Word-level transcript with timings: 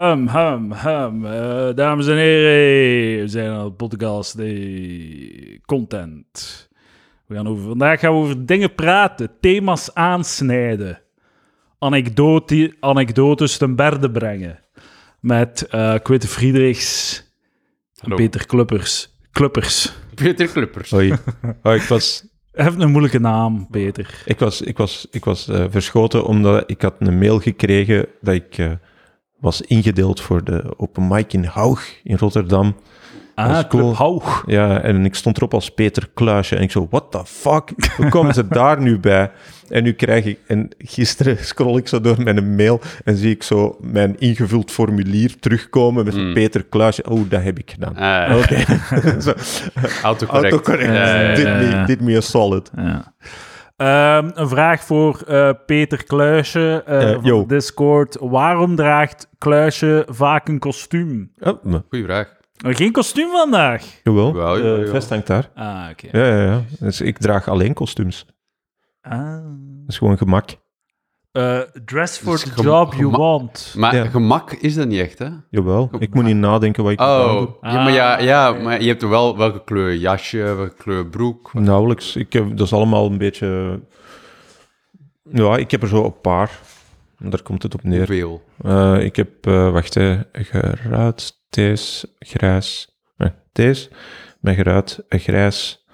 Hum, 0.00 0.28
hum, 0.28 0.72
hum. 0.72 1.26
Eh, 1.26 1.74
dames 1.74 2.06
en 2.06 2.16
heren, 2.16 3.20
we 3.20 3.28
zijn 3.28 3.50
aan 3.50 3.64
het 3.64 3.76
podcast 3.76 4.36
de 4.36 5.60
content. 5.66 6.68
We 7.26 7.34
gaan 7.34 7.48
over, 7.48 7.64
vandaag 7.64 8.00
gaan 8.00 8.12
we 8.12 8.18
over 8.18 8.46
dingen 8.46 8.74
praten, 8.74 9.30
thema's 9.40 9.94
aansnijden, 9.94 11.00
anekdote, 11.78 12.76
anekdotes 12.80 13.56
ten 13.56 13.76
berde 13.76 14.10
brengen. 14.10 14.60
Met 15.20 15.68
uh, 15.74 15.94
Friedrichs 16.18 17.18
en 17.94 18.00
Hallo. 18.00 18.16
Peter 18.16 18.46
Kluppers. 18.46 19.16
Kluppers. 19.32 19.92
Peter 20.14 20.46
Kluppers. 20.48 20.90
Hoi. 20.90 21.12
Oh, 21.62 21.74
ik 21.74 21.82
was, 21.82 22.26
Hij 22.52 22.64
heeft 22.64 22.80
een 22.80 22.90
moeilijke 22.90 23.20
naam, 23.20 23.66
Peter. 23.70 24.22
ik 24.24 24.38
was, 24.38 24.60
ik 24.60 24.76
was, 24.76 25.06
ik 25.10 25.24
was 25.24 25.48
eh, 25.48 25.64
verschoten 25.70 26.24
omdat 26.24 26.70
ik 26.70 26.82
had 26.82 26.94
een 26.98 27.18
mail 27.18 27.38
gekregen 27.40 28.06
dat 28.20 28.34
ik 28.34 28.58
eh, 28.58 28.72
was 29.40 29.60
ingedeeld 29.60 30.20
voor 30.20 30.44
de 30.44 30.74
open 30.76 31.08
mic 31.08 31.32
in 31.32 31.44
Haug 31.44 32.00
in 32.02 32.16
Rotterdam. 32.16 32.76
Ah, 33.34 33.68
cool. 33.68 33.96
Haug. 33.96 34.42
Ja, 34.46 34.80
en 34.80 35.04
ik 35.04 35.14
stond 35.14 35.36
erop 35.36 35.54
als 35.54 35.70
Peter 35.70 36.08
Kluisje. 36.14 36.56
En 36.56 36.62
ik 36.62 36.70
zo, 36.70 36.86
what 36.90 37.10
the 37.10 37.20
fuck? 37.24 37.72
Hoe 37.96 38.08
komen 38.08 38.34
ze 38.34 38.48
daar 38.48 38.80
nu 38.80 38.98
bij? 38.98 39.30
En 39.68 39.82
nu 39.82 39.92
krijg 39.92 40.24
ik... 40.24 40.38
En 40.46 40.68
gisteren 40.78 41.36
scroll 41.44 41.76
ik 41.76 41.88
zo 41.88 42.00
door 42.00 42.22
mijn 42.22 42.54
mail 42.54 42.80
en 43.04 43.16
zie 43.16 43.30
ik 43.30 43.42
zo 43.42 43.76
mijn 43.80 44.18
ingevuld 44.18 44.70
formulier 44.70 45.38
terugkomen 45.38 46.04
met 46.04 46.14
Mm. 46.14 46.32
Peter 46.32 46.64
Kluisje. 46.64 47.10
Oh, 47.10 47.30
dat 47.30 47.42
heb 47.42 47.58
ik 47.58 47.70
gedaan. 47.70 47.96
Ah, 47.96 48.36
Oké. 48.36 48.64
Zo, 49.26 49.32
autocorrect. 50.02 50.64
Did, 51.36 51.44
me, 51.44 51.68
ja. 51.70 51.84
did 51.86 52.00
me 52.00 52.16
a 52.16 52.20
solid. 52.20 52.70
Ja. 52.76 53.12
Ehm, 53.80 54.30
een 54.34 54.48
vraag 54.48 54.82
voor 54.84 55.22
eh, 55.26 55.50
Peter 55.66 56.04
Kluisje 56.04 56.82
eh, 56.86 57.12
Eh, 57.12 57.18
van. 57.22 57.46
Discord. 57.46 58.16
Waarom 58.20 58.76
draagt 58.76 59.28
Kluisje 59.38 60.06
vaak 60.08 60.48
een 60.48 60.58
kostuum? 60.58 61.32
Oh, 61.38 61.64
Goeie 61.88 62.04
vraag. 62.04 62.36
Geen 62.56 62.92
kostuum 62.92 63.30
vandaag. 63.30 63.84
jawel. 64.02 64.34
Wel, 64.34 64.86
vest 64.86 65.08
hangt 65.10 65.26
daar. 65.26 65.50
Ah, 65.54 65.88
oké. 65.90 66.08
Ja, 66.18 66.26
ja, 66.26 66.42
ja. 66.44 66.62
Dus 66.80 67.00
ik 67.00 67.18
draag 67.18 67.48
alleen 67.48 67.74
kostuums. 67.74 68.26
Ah. 69.00 69.20
Dat 69.80 69.88
is 69.88 69.98
gewoon 69.98 70.18
gemak. 70.18 70.48
Eh, 71.32 71.58
dress 71.84 72.18
for 72.18 72.32
Dus 72.32 72.42
the 72.42 72.50
gem- 72.50 72.64
job 72.64 72.94
you 72.94 73.10
want. 73.10 73.74
Maar 73.76 73.94
Ja. 73.96 74.04
gemak 74.06 74.52
is 74.52 74.74
dat 74.74 74.88
niet 74.88 75.00
echt, 75.00 75.18
hè? 75.18 75.28
Jawel. 75.50 75.90
Ik 75.98 76.14
moet 76.14 76.24
niet 76.24 76.36
nadenken 76.36 76.82
wat 76.82 76.92
ik 76.92 76.98
moet 76.98 77.08
aandoen. 77.08 77.46
Oh, 77.46 77.54
ja, 77.60 77.72
maar, 77.84 77.92
ja, 77.92 78.14
Ah, 78.16 78.24
ja, 78.24 78.52
maar 78.52 78.82
je 78.82 78.88
hebt 78.88 79.02
er 79.02 79.08
wel 79.08 79.36
welke 79.36 79.64
kleur 79.64 79.94
jasje, 79.94 80.38
welke 80.38 80.74
kleur 80.74 81.06
broek. 81.06 81.54
Nauwelijks. 81.54 82.16
Ik 82.16 82.32
heb, 82.32 82.56
dat 82.56 82.66
is 82.66 82.72
allemaal 82.72 83.06
een 83.06 83.18
beetje... 83.18 83.80
Ja, 85.32 85.56
ik 85.56 85.70
heb 85.70 85.82
er 85.82 85.88
zo 85.88 86.04
een 86.04 86.20
paar. 86.20 86.58
Daar 87.18 87.42
komt 87.42 87.62
het 87.62 87.74
op 87.74 87.82
neer. 87.82 87.98
Hoeveel? 87.98 88.42
Eh, 88.62 89.04
ik 89.04 89.16
heb, 89.16 89.46
eh, 89.46 89.70
wacht, 89.70 89.94
hè, 89.94 90.18
geruit, 90.32 91.32
deze, 91.50 92.08
grijs. 92.18 92.98
Nee, 93.16 93.30
deze, 93.52 93.88
met 94.40 94.54
geruit, 94.54 95.04
eh, 95.08 95.20
grijs, 95.20 95.86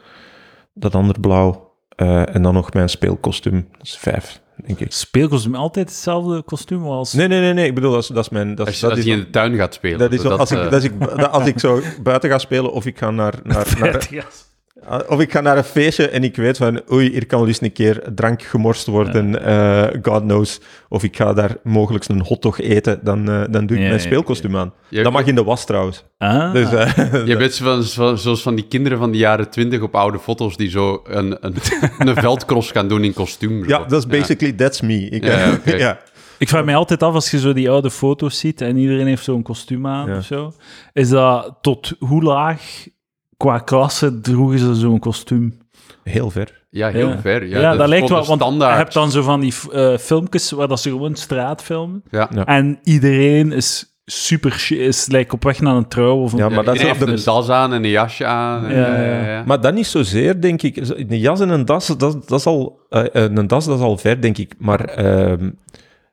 dat 0.74 0.94
ander 0.94 1.20
blauw. 1.20 1.64
eh, 1.96 2.34
en 2.34 2.42
dan 2.42 2.54
nog 2.54 2.72
mijn 2.72 2.88
speelkostuum. 2.88 3.68
Dat 3.72 3.86
is 3.86 3.96
vijf, 3.96 4.40
denk 4.66 4.80
ik. 4.80 4.92
Speelkostuum 4.92 5.54
altijd 5.54 5.88
hetzelfde 5.88 6.42
kostuum 6.42 6.84
als... 6.84 7.12
Nee, 7.12 7.28
nee, 7.28 7.40
nee, 7.40 7.52
nee. 7.52 7.66
Ik 7.66 7.74
bedoel, 7.74 7.92
dat 7.92 8.02
is, 8.02 8.08
dat 8.08 8.24
is 8.24 8.28
mijn... 8.30 8.54
Dat, 8.54 8.66
is- 8.66 8.72
Als, 8.72 8.80
dat 8.80 8.90
als 8.90 8.98
is, 8.98 9.04
je 9.04 9.10
in 9.12 9.18
de 9.18 9.30
tuin 9.30 9.56
gaat 9.56 9.74
spelen. 9.74 9.98
dat 9.98 10.12
is 10.12 10.20
zo, 10.20 10.28
als, 10.28 10.50
eh, 10.50 10.64
ik, 10.64 10.70
dat 10.70 10.82
is 10.82 10.88
ik, 10.90 11.00
dat- 11.00 11.30
als 11.30 11.46
ik 11.46 11.58
zo 11.58 11.80
buiten 12.02 12.30
ga 12.30 12.38
spelen 12.38 12.72
of 12.72 12.86
ik 12.86 12.98
ga 12.98 13.10
naar, 13.10 13.34
naar, 13.42 13.74
naar, 13.80 14.08
Of 15.08 15.20
ik 15.20 15.32
ga 15.32 15.40
naar 15.40 15.56
een 15.56 15.64
feestje 15.64 16.08
en 16.08 16.24
ik 16.24 16.36
weet 16.36 16.56
van, 16.56 16.80
oei, 16.92 17.10
hier 17.10 17.26
kan 17.26 17.38
wel 17.38 17.48
eens 17.48 17.60
een 17.60 17.72
keer 17.72 18.02
drank 18.14 18.42
gemorst 18.42 18.86
worden, 18.86 19.44
eh, 19.44 19.82
God 20.02 20.22
knows. 20.22 20.60
Of 20.88 21.02
ik 21.02 21.16
ga 21.16 21.32
daar 21.32 21.56
mogelijk 21.62 22.08
een 22.08 22.20
hotdog 22.22 22.60
eten, 22.60 23.00
dan, 23.02 23.30
eh, 23.30 23.42
dan 23.50 23.66
doe 23.66 23.76
ik 23.76 23.82
Ja, 23.82 23.88
mijn 23.88 24.00
ja, 24.00 24.06
speelkostuum 24.06 24.56
aan. 24.56 24.72
Dat 24.90 25.12
mag 25.12 25.26
in 25.26 25.34
de 25.34 25.44
was 25.44 25.66
trouwens. 25.66 26.04
Ah. 26.18 26.52
Dus, 26.52 26.72
eh, 26.72 27.26
Je 27.26 27.36
bent 27.36 27.52
zo- 27.54 27.80
zo- 27.80 28.14
zoals 28.16 28.42
van 28.42 28.54
die 28.54 28.66
kinderen 28.68 28.98
van 28.98 29.10
de 29.12 29.18
jaren 29.18 29.50
twintig 29.50 29.80
op 29.80 29.94
oude 29.94 30.18
foto's 30.18 30.56
die 30.56 30.70
zo 30.70 31.00
een, 31.04 31.36
een, 31.40 31.54
een 31.98 32.14
veldcross 32.16 32.70
gaan 32.70 32.88
doen 32.88 33.04
in 33.04 33.12
kostuum. 33.12 33.68
ja, 33.68 33.78
dat 33.78 33.98
is 33.98 34.06
basically, 34.06 34.52
that's 34.52 34.80
me. 34.80 35.08
Ik, 35.08 35.24
Ja, 35.24 35.30
eh, 35.42 35.52
oké. 35.58 35.74
ja. 35.76 35.98
Ik 36.38 36.48
vraag 36.48 36.64
mij 36.64 36.76
altijd 36.76 37.02
af, 37.02 37.14
als 37.14 37.30
je 37.30 37.38
zo 37.38 37.52
die 37.52 37.70
oude 37.70 37.90
foto's 37.90 38.38
ziet 38.38 38.60
en 38.60 38.76
iedereen 38.76 39.06
heeft 39.06 39.24
zo'n 39.24 39.42
kostuum 39.42 39.86
aan 39.86 40.08
Ja. 40.10 40.16
of 40.16 40.24
zo, 40.24 40.52
is 40.92 41.08
dat 41.08 41.58
tot 41.60 41.92
hoe 41.98 42.22
laag 42.22 42.86
qua 43.36 43.58
klasse 43.58 44.20
droegen 44.20 44.58
ze 44.58 44.74
zo'n 44.74 44.98
kostuum? 44.98 45.58
Heel 46.02 46.30
ver. 46.30 46.64
Ja, 46.70 46.88
heel 46.88 47.08
Ja. 47.08 47.18
ver. 47.20 47.46
Ja, 47.46 47.60
Ja, 47.60 47.70
dat, 47.72 47.80
is 47.82 47.88
lijkt 47.88 48.08
wel, 48.08 48.24
want 48.24 48.40
standaard. 48.40 48.72
je 48.72 48.78
hebt 48.78 48.92
dan 48.92 49.10
zo 49.10 49.22
van 49.22 49.40
die 49.40 49.54
eh, 49.72 49.96
filmpjes 49.96 50.50
waar 50.50 50.68
dat 50.68 50.80
ze 50.80 50.90
gewoon 50.90 51.14
straat 51.14 51.62
filmen 51.62 52.02
Ja. 52.10 52.28
Ja. 52.34 52.44
en 52.46 52.78
iedereen 52.82 53.52
is 53.52 53.94
super, 54.04 54.66
is 54.70 55.06
lijkt 55.06 55.32
op 55.32 55.44
weg 55.44 55.60
naar 55.60 55.74
een 55.76 55.88
trouw 55.88 56.16
of 56.16 56.32
een... 56.32 56.38
Ja, 56.38 56.48
maar 56.48 56.64
dat 56.64 56.74
is 56.74 56.80
de- 56.98 57.06
een 57.06 57.20
das 57.24 57.48
aan 57.48 57.72
en 57.72 57.84
een 57.84 57.90
jasje 57.90 58.24
aan. 58.24 58.64
en, 58.66 58.76
Ja, 58.76 58.86
eh, 58.96 59.22
ja. 59.26 59.30
ja. 59.32 59.42
Maar 59.46 59.60
dat 59.60 59.74
niet 59.74 59.86
zozeer, 59.86 60.40
denk 60.40 60.62
ik. 60.62 60.76
Een 60.76 61.18
jas 61.18 61.40
en 61.40 61.48
een 61.48 61.64
das, 61.64 61.86
dat, 61.86 62.28
dat 62.28 62.38
is 62.38 62.46
al... 62.46 62.80
eh, 62.88 63.04
een 63.12 63.46
das, 63.46 63.64
dat 63.64 63.78
is 63.78 63.84
al 63.84 63.96
ver, 63.98 64.20
denk 64.20 64.38
ik. 64.38 64.54
Maar 64.58 64.80
ehm, 64.84 65.50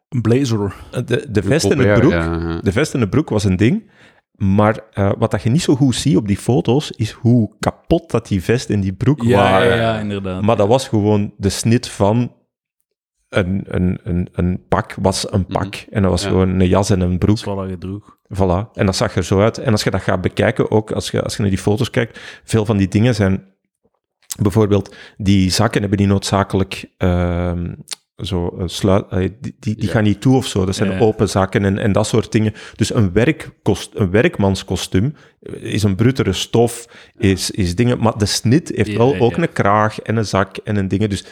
een 0.10 0.22
blazer. 0.22 0.74
de, 1.06 1.26
de 1.30 1.44
vest 1.44 1.66
en 1.72 1.78
de 1.78 1.94
broek... 2.00 2.12
ja, 2.12 2.24
ja. 2.24 2.60
De 2.62 2.72
vest 2.72 2.94
en 2.94 3.00
de 3.00 3.10
broek 3.10 3.30
was 3.30 3.44
een 3.44 3.58
ding. 3.58 3.92
Maar 4.34 4.80
eh, 4.94 5.12
wat 5.18 5.32
dat 5.32 5.42
je 5.44 5.50
niet 5.50 5.62
zo 5.62 5.76
goed 5.76 5.96
ziet 5.96 6.18
op 6.18 6.28
die 6.28 6.38
foto's, 6.38 6.92
is 6.92 7.12
hoe 7.12 7.52
kapot 7.60 8.12
dat 8.12 8.28
die 8.28 8.44
vest 8.44 8.70
en 8.70 8.80
die 8.82 8.94
broek 8.94 9.24
Ja, 9.24 9.38
waren. 9.38 9.68
ja, 9.68 9.76
ja, 9.76 10.00
inderdaad. 10.00 10.42
Maar 10.42 10.56
dat 10.56 10.68
was 10.68 10.88
gewoon 10.88 11.34
de 11.38 11.50
snit 11.50 11.88
van 11.90 12.32
een, 13.30 13.64
een, 13.68 14.00
een, 14.04 14.28
een 14.32 14.64
pak, 14.68 14.96
was 15.02 15.32
een 15.32 15.46
pak. 15.46 15.76
En 15.90 16.02
dat 16.02 16.12
was 16.12 16.22
Ja. 16.24 16.28
gewoon 16.30 16.60
een 16.60 16.68
jas 16.68 16.90
en 16.90 17.00
een 17.02 17.18
broek. 17.18 17.44
Dat 17.44 17.70
je 17.70 17.78
droeg. 17.78 18.18
Voilà. 18.34 18.72
En 18.74 18.86
dat 18.86 18.96
zag 18.96 19.16
er 19.16 19.24
zo 19.24 19.42
uit. 19.42 19.58
En 19.58 19.72
als 19.72 19.84
je 19.84 19.90
dat 19.92 20.02
gaat 20.02 20.22
bekijken, 20.22 20.72
ook 20.72 20.92
als 20.92 21.12
je, 21.12 21.22
als 21.22 21.36
je 21.36 21.42
naar 21.42 21.52
die 21.52 21.60
foto's 21.60 21.90
kijkt, 21.90 22.20
veel 22.44 22.66
van 22.66 22.78
die 22.78 22.88
dingen 22.88 23.16
zijn... 23.16 23.52
Bijvoorbeeld, 24.42 24.96
die 25.18 25.50
zakken 25.50 25.80
hebben 25.82 25.98
die 25.98 26.08
noodzakelijk... 26.08 26.90
ehm, 26.98 27.74
zo 28.18 28.56
eh, 28.60 28.64
sluit, 28.68 29.06
eh, 29.10 29.18
die, 29.20 29.32
die, 29.42 29.56
die 29.60 29.86
Ja. 29.86 29.92
gaan 29.92 30.04
niet 30.04 30.22
toe 30.22 30.36
of 30.36 30.46
zo. 30.48 30.66
Dat 30.66 30.76
zijn 30.76 30.92
Ja. 30.92 31.00
open 31.00 31.30
zakken 31.30 31.66
en, 31.66 31.78
en 31.78 31.92
dat 31.92 32.08
soort 32.08 32.32
dingen. 32.32 32.54
Dus 32.76 32.94
een, 32.94 33.14
werkkost, 33.14 33.92
een 33.94 34.12
werkmanskostuum 34.12 35.16
is 35.60 35.84
een 35.84 35.96
brutere 35.96 36.34
stof, 36.34 36.86
is, 37.18 37.52
is 37.52 37.76
dingen... 37.76 38.00
Maar 38.00 38.18
de 38.18 38.26
snit 38.26 38.72
heeft 38.76 38.92
Ja, 38.92 38.98
wel 38.98 39.16
ook 39.20 39.38
een 39.38 39.52
kraag 39.54 40.00
en 40.00 40.16
een 40.16 40.26
zak 40.26 40.58
en 40.58 40.76
een 40.76 40.88
dingen. 40.88 41.10
Dus 41.10 41.26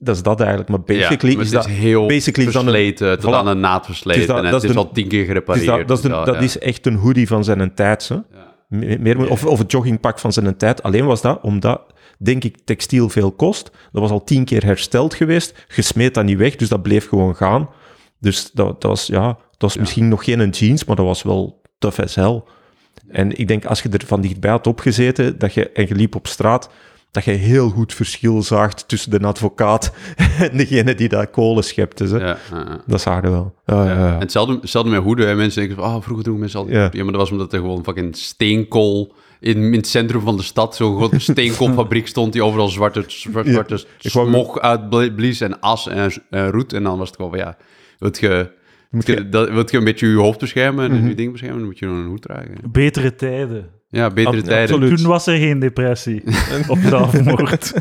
dat 0.00 0.16
is 0.16 0.22
dat 0.22 0.40
eigenlijk. 0.40 0.68
Maar 0.70 0.82
basically 0.82 1.34
maar 1.36 1.44
is 1.44 1.50
dat... 1.50 1.66
heel 1.66 2.06
basically 2.06 2.46
een- 2.46 2.52
versleten, 2.52 3.20
tot 3.20 3.30
Voilà. 3.32 3.34
aan 3.36 3.44
de 3.44 3.54
naad 3.54 3.84
versleten. 3.86 4.20
Het 4.20 4.30
is 4.30 4.34
dat- 4.36 4.44
en 4.44 4.50
dat 4.50 4.60
het 4.62 4.70
is 4.70 4.76
de- 4.76 4.82
al 4.82 4.92
tien 4.92 5.08
keer 5.08 5.18
Dus 5.18 5.28
gerepareerd. 5.28 5.66
dat, 5.66 5.88
dat, 5.88 5.98
is, 5.98 6.04
een- 6.04 6.24
dat 6.24 6.42
is 6.42 6.58
echt 6.58 6.86
een 6.86 6.94
hoodie 6.96 7.26
van 7.26 7.44
zijn 7.44 7.74
tijd. 7.74 8.08
Hè? 8.08 8.16
Meer, 8.68 9.30
of, 9.30 9.44
of 9.44 9.58
het 9.58 9.70
joggingpak 9.70 10.18
van 10.18 10.32
zijn 10.32 10.56
tijd. 10.56 10.82
Alleen 10.82 11.06
was 11.06 11.20
dat 11.20 11.40
omdat, 11.42 11.82
denk 12.18 12.44
ik, 12.44 12.56
textiel 12.64 13.08
veel 13.08 13.32
kost. 13.32 13.70
Dat 13.92 14.02
was 14.02 14.10
al 14.10 14.24
tien 14.24 14.44
keer 14.44 14.64
hersteld 14.64 15.14
geweest. 15.14 15.64
Gesmeed 15.68 16.14
dat 16.14 16.24
niet 16.24 16.38
weg, 16.38 16.56
dus 16.56 16.68
dat 16.68 16.82
bleef 16.82 17.08
gewoon 17.08 17.36
gaan. 17.36 17.68
Dus 18.20 18.50
dat, 18.52 18.80
dat 18.80 18.90
was, 18.90 19.06
ja, 19.06 19.26
dat 19.26 19.60
was 19.60 19.76
misschien 19.76 20.08
nog 20.08 20.24
geen 20.24 20.50
jeans, 20.50 20.84
maar 20.84 20.96
dat 20.96 21.06
was 21.06 21.22
wel 21.22 21.62
tough 21.78 22.00
as 22.00 22.14
hell. 22.14 22.42
En 23.08 23.38
ik 23.38 23.48
denk, 23.48 23.64
als 23.64 23.82
je 23.82 23.88
er 23.88 24.06
van 24.06 24.20
dichtbij 24.20 24.50
had 24.50 24.66
opgezeten 24.66 25.38
dat 25.38 25.54
je, 25.54 25.70
en 25.70 25.86
je 25.88 25.94
liep 25.94 26.14
op 26.14 26.26
straat, 26.26 26.70
dat 27.10 27.24
je 27.24 27.30
heel 27.30 27.68
goed 27.68 27.94
verschil 27.94 28.42
zaagt 28.42 28.88
tussen 28.88 29.10
de 29.10 29.20
advocaat 29.26 29.92
en 30.50 30.56
degene 30.56 30.94
die 30.94 31.08
dat 31.08 31.30
kolen 31.30 31.64
schepte. 31.64 32.04
Hè? 32.04 32.16
Ja, 32.18 32.26
ja, 32.50 32.58
ja. 32.68 32.82
Dat 32.86 33.00
zag 33.00 33.22
je 33.22 33.30
wel. 33.30 33.54
Ja, 33.66 33.84
ja, 33.84 33.90
Ja. 33.90 33.98
ja. 34.06 34.12
En 34.14 34.20
hetzelfde, 34.20 34.58
hetzelfde 34.60 34.90
met 34.90 35.02
hoeden. 35.02 35.28
Hè. 35.28 35.34
Mensen 35.34 35.60
denken 35.66 35.82
van, 35.84 35.94
oh, 35.94 36.02
vroeger 36.02 36.22
droegen 36.24 36.40
mensen 36.40 36.58
altijd... 36.60 36.76
Ja. 36.78 36.88
Ja. 36.92 37.02
maar 37.02 37.12
dat 37.12 37.20
was 37.20 37.30
omdat 37.30 37.52
er 37.52 37.58
gewoon 37.60 37.84
fucking 37.84 38.16
steenkool 38.16 39.14
in, 39.40 39.56
in 39.56 39.72
het 39.72 39.86
centrum 39.86 40.20
van 40.20 40.36
de 40.36 40.42
stad, 40.42 40.76
zo'n 40.76 40.96
grote 40.96 41.18
steenkoolfabriek 41.32 42.06
stond 42.06 42.32
die 42.32 42.44
overal 42.44 42.68
zwarte, 42.68 43.04
zwarte, 43.06 43.50
Ja. 43.50 43.62
zwarte 43.64 43.86
smog 43.98 44.60
uitblies 44.60 45.40
en 45.40 45.60
as 45.60 45.88
en, 45.88 46.12
en 46.30 46.50
roet. 46.50 46.72
En 46.72 46.82
dan 46.82 46.98
was 46.98 47.06
het 47.08 47.16
gewoon 47.16 47.30
van, 47.30 47.40
ja, 47.40 47.56
wilt 47.98 48.18
je, 48.18 48.50
Moet 48.90 49.06
je, 49.06 49.28
dat, 49.28 49.50
wilt 49.50 49.70
je 49.70 49.76
een 49.76 49.84
beetje 49.84 50.08
je 50.08 50.16
hoofd 50.16 50.38
beschermen 50.38 50.90
en 50.90 50.96
Mhm. 50.98 51.08
je 51.08 51.14
ding 51.14 51.30
beschermen, 51.32 51.58
dan 51.58 51.68
moet 51.68 51.78
je 51.78 51.86
nog 51.86 51.96
een 51.96 52.06
hoed 52.06 52.22
dragen. 52.22 52.54
Betere 52.72 53.14
tijden. 53.14 53.68
Ja, 53.90 54.10
betere 54.10 54.36
Ab- 54.36 54.44
tijden. 54.44 54.74
absoluut. 54.74 54.98
Toen 54.98 55.08
was 55.08 55.26
er 55.26 55.36
geen 55.36 55.58
depressie 55.58 56.22
of 56.68 56.78
zelfmoord. 56.80 57.72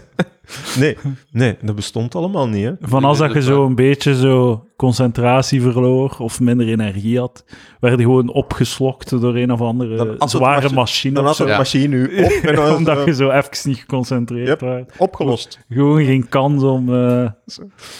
Nee, 0.80 0.98
nee, 1.31 1.57
dat 1.62 1.75
bestond 1.75 2.15
allemaal 2.15 2.48
niet. 2.48 2.63
Hè? 2.65 2.71
Van 2.80 3.04
als 3.04 3.18
dat 3.18 3.33
je 3.33 3.42
zo 3.42 3.65
een 3.65 3.75
beetje 3.75 4.15
zo 4.15 4.65
concentratie 4.77 5.62
verloor 5.62 6.15
of 6.19 6.39
minder 6.39 6.68
energie 6.68 7.19
had, 7.19 7.45
werd 7.80 7.98
je 7.98 8.01
gewoon 8.04 8.33
opgeslokt 8.33 9.09
door 9.21 9.36
een 9.36 9.51
of 9.51 9.62
andere 9.62 10.15
Dan 10.18 10.30
zware 10.30 10.62
machi- 10.62 10.75
machine 10.75 11.13
Dan 11.13 11.24
of 11.24 11.27
had 11.30 11.38
zo. 11.38 11.44
de 11.45 11.50
Ja. 11.51 11.57
machine 11.57 11.88
nu 11.98 12.04
op 12.24 12.31
en 12.31 12.56
dan 12.65 12.75
Omdat 12.75 12.98
eh, 12.98 13.06
je 13.06 13.13
zo 13.13 13.30
even 13.30 13.50
niet 13.69 13.77
geconcentreerd 13.77 14.48
Yep. 14.48 14.60
was. 14.60 14.81
opgelost. 14.98 15.60
Gewoon 15.69 16.03
geen 16.06 16.30
kans 16.30 16.63
om 16.63 16.94
eh, 16.94 17.30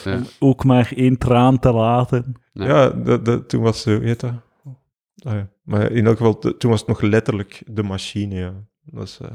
Ja. 0.04 0.20
ook 0.40 0.64
maar 0.64 0.92
één 0.96 1.18
traan 1.18 1.60
te 1.60 1.72
laten. 1.72 2.34
Ja. 2.54 2.66
Ja, 2.66 2.90
de, 2.90 3.22
de, 3.22 3.46
toen 3.46 3.62
was 3.62 3.82
ze, 3.82 3.98
weet 4.00 4.22
je, 4.22 4.28
ah, 5.24 5.34
ja. 5.34 5.48
maar 5.64 5.92
in 5.92 6.06
elk 6.06 6.18
geval, 6.18 6.38
toen 6.40 6.70
was 6.72 6.80
het 6.80 6.90
nog 6.90 7.02
letterlijk 7.02 7.64
de 7.66 7.84
machine, 7.84 8.36
ja. 8.36 8.54
Dat 8.84 9.04
is 9.04 9.20
eh, 9.22 9.28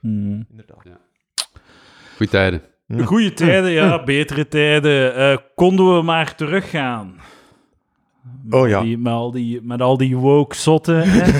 Hmm. 0.00 0.46
inderdaad. 0.50 0.82
Goeie 2.16 2.32
tijden. 2.32 2.62
Ja. 2.86 3.04
Goeie 3.04 3.32
tijden, 3.32 3.70
ja, 3.70 4.04
betere 4.04 4.48
tijden. 4.48 5.14
Eh, 5.14 5.36
konden 5.54 5.96
we 5.96 6.02
maar 6.02 6.34
teruggaan? 6.34 7.14
Oh 8.50 8.68
ja. 8.68 8.80
Die, 8.82 8.98
met, 8.98 9.12
al 9.12 9.30
die, 9.30 9.60
met 9.62 9.80
al 9.80 9.96
die 9.96 10.16
woke 10.16 10.56
zotten 10.56 11.02
hè, 11.06 11.32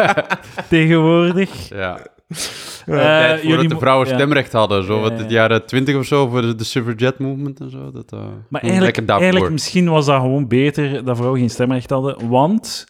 tegenwoordig. 0.68 1.68
Ja. 1.68 2.06
Eh, 2.28 2.94
Tijd 2.94 3.30
voordat 3.30 3.42
jullie 3.42 3.68
de 3.68 3.78
vrouwen 3.78 4.08
ja. 4.08 4.14
stemrecht 4.14 4.52
hadden, 4.52 4.84
zo 4.84 4.94
Ja, 4.94 5.00
wat 5.00 5.12
ja. 5.12 5.18
het 5.18 5.30
jaren 5.30 5.66
twintig 5.66 5.96
of 5.96 6.06
zo, 6.06 6.28
voor 6.28 6.40
de, 6.40 6.54
de 6.54 6.64
suffragette 6.64 7.22
movement 7.22 7.60
en 7.60 7.70
zo. 7.70 7.90
Dat, 7.90 8.12
eh, 8.12 8.18
Maar 8.48 8.62
eigenlijk, 8.62 9.08
eigenlijk 9.08 9.50
misschien 9.50 9.88
was 9.88 10.06
dat 10.06 10.20
gewoon 10.20 10.48
beter 10.48 11.04
dat 11.04 11.16
vrouwen 11.16 11.40
geen 11.40 11.50
stemrecht 11.50 11.90
hadden, 11.90 12.28
want 12.28 12.86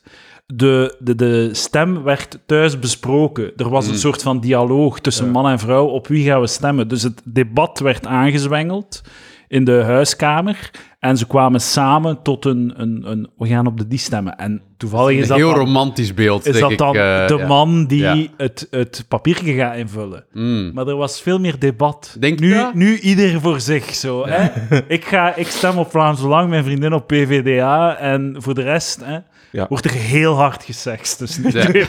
de, 0.47 0.97
de, 0.99 1.15
de 1.15 1.49
stem 1.53 2.03
werd 2.03 2.39
thuis 2.47 2.79
besproken. 2.79 3.53
Er 3.57 3.69
was 3.69 3.87
een 3.87 3.93
Mm. 3.93 3.99
soort 3.99 4.23
van 4.23 4.41
dialoog 4.41 5.01
tussen 5.01 5.31
man 5.31 5.49
en 5.49 5.59
vrouw 5.59 5.87
op 5.87 6.07
wie 6.07 6.25
gaan 6.27 6.41
we 6.41 6.47
stemmen. 6.47 6.89
Dus 6.89 7.03
het 7.03 7.21
debat 7.25 7.79
werd 7.79 8.07
aangezwengeld 8.07 9.03
in 9.49 9.65
de 9.65 9.83
huiskamer 9.83 10.71
en 10.99 11.17
ze 11.17 11.27
kwamen 11.27 11.61
samen 11.61 12.23
tot 12.23 12.45
een, 12.45 12.73
een, 12.77 13.11
een 13.11 13.31
we 13.37 13.47
gaan 13.47 13.67
op 13.67 13.79
de 13.79 13.87
die 13.87 13.99
stemmen. 13.99 14.37
En 14.37 14.63
toevallig 14.77 15.17
is 15.17 15.23
een 15.23 15.29
dat 15.29 15.37
heel 15.37 15.49
dan, 15.51 15.59
romantisch 15.59 16.15
beeld, 16.15 16.47
is 16.47 16.53
denk 16.53 16.63
dat 16.63 16.71
ik. 16.71 16.79
dan 16.79 16.95
eh, 16.95 17.27
de 17.27 17.37
ja. 17.37 17.47
man 17.47 17.87
die 17.87 17.99
Ja. 17.99 18.17
het, 18.37 18.67
het 18.71 19.05
papiertje 19.09 19.55
gaat 19.55 19.77
invullen. 19.77 20.25
Mm. 20.33 20.71
Maar 20.75 20.87
er 20.87 20.97
was 20.97 21.21
veel 21.21 21.39
meer 21.39 21.59
debat. 21.59 22.17
Denk 22.21 22.41
nu, 22.41 22.55
dat? 22.55 22.75
nu 22.75 22.99
ieder 22.99 23.41
voor 23.41 23.61
zich 23.61 23.95
zo. 23.95 24.27
Hè? 24.27 24.49
ik, 24.97 25.05
ga, 25.05 25.35
ik 25.35 25.47
stem 25.47 25.79
op 25.79 25.91
Vlaams 25.91 26.21
Belang, 26.21 26.49
mijn 26.49 26.65
vriendin 26.65 26.93
op 26.93 27.07
PVDA. 27.07 27.97
En 27.97 28.37
voor 28.39 28.55
de 28.55 28.63
rest 28.63 29.05
hè, 29.05 29.19
Ja. 29.53 29.67
wordt 29.69 29.85
er 29.85 29.93
heel 29.93 30.35
hard 30.35 30.65
gesext. 30.65 31.19
Dus 31.19 31.39
niet 31.39 31.55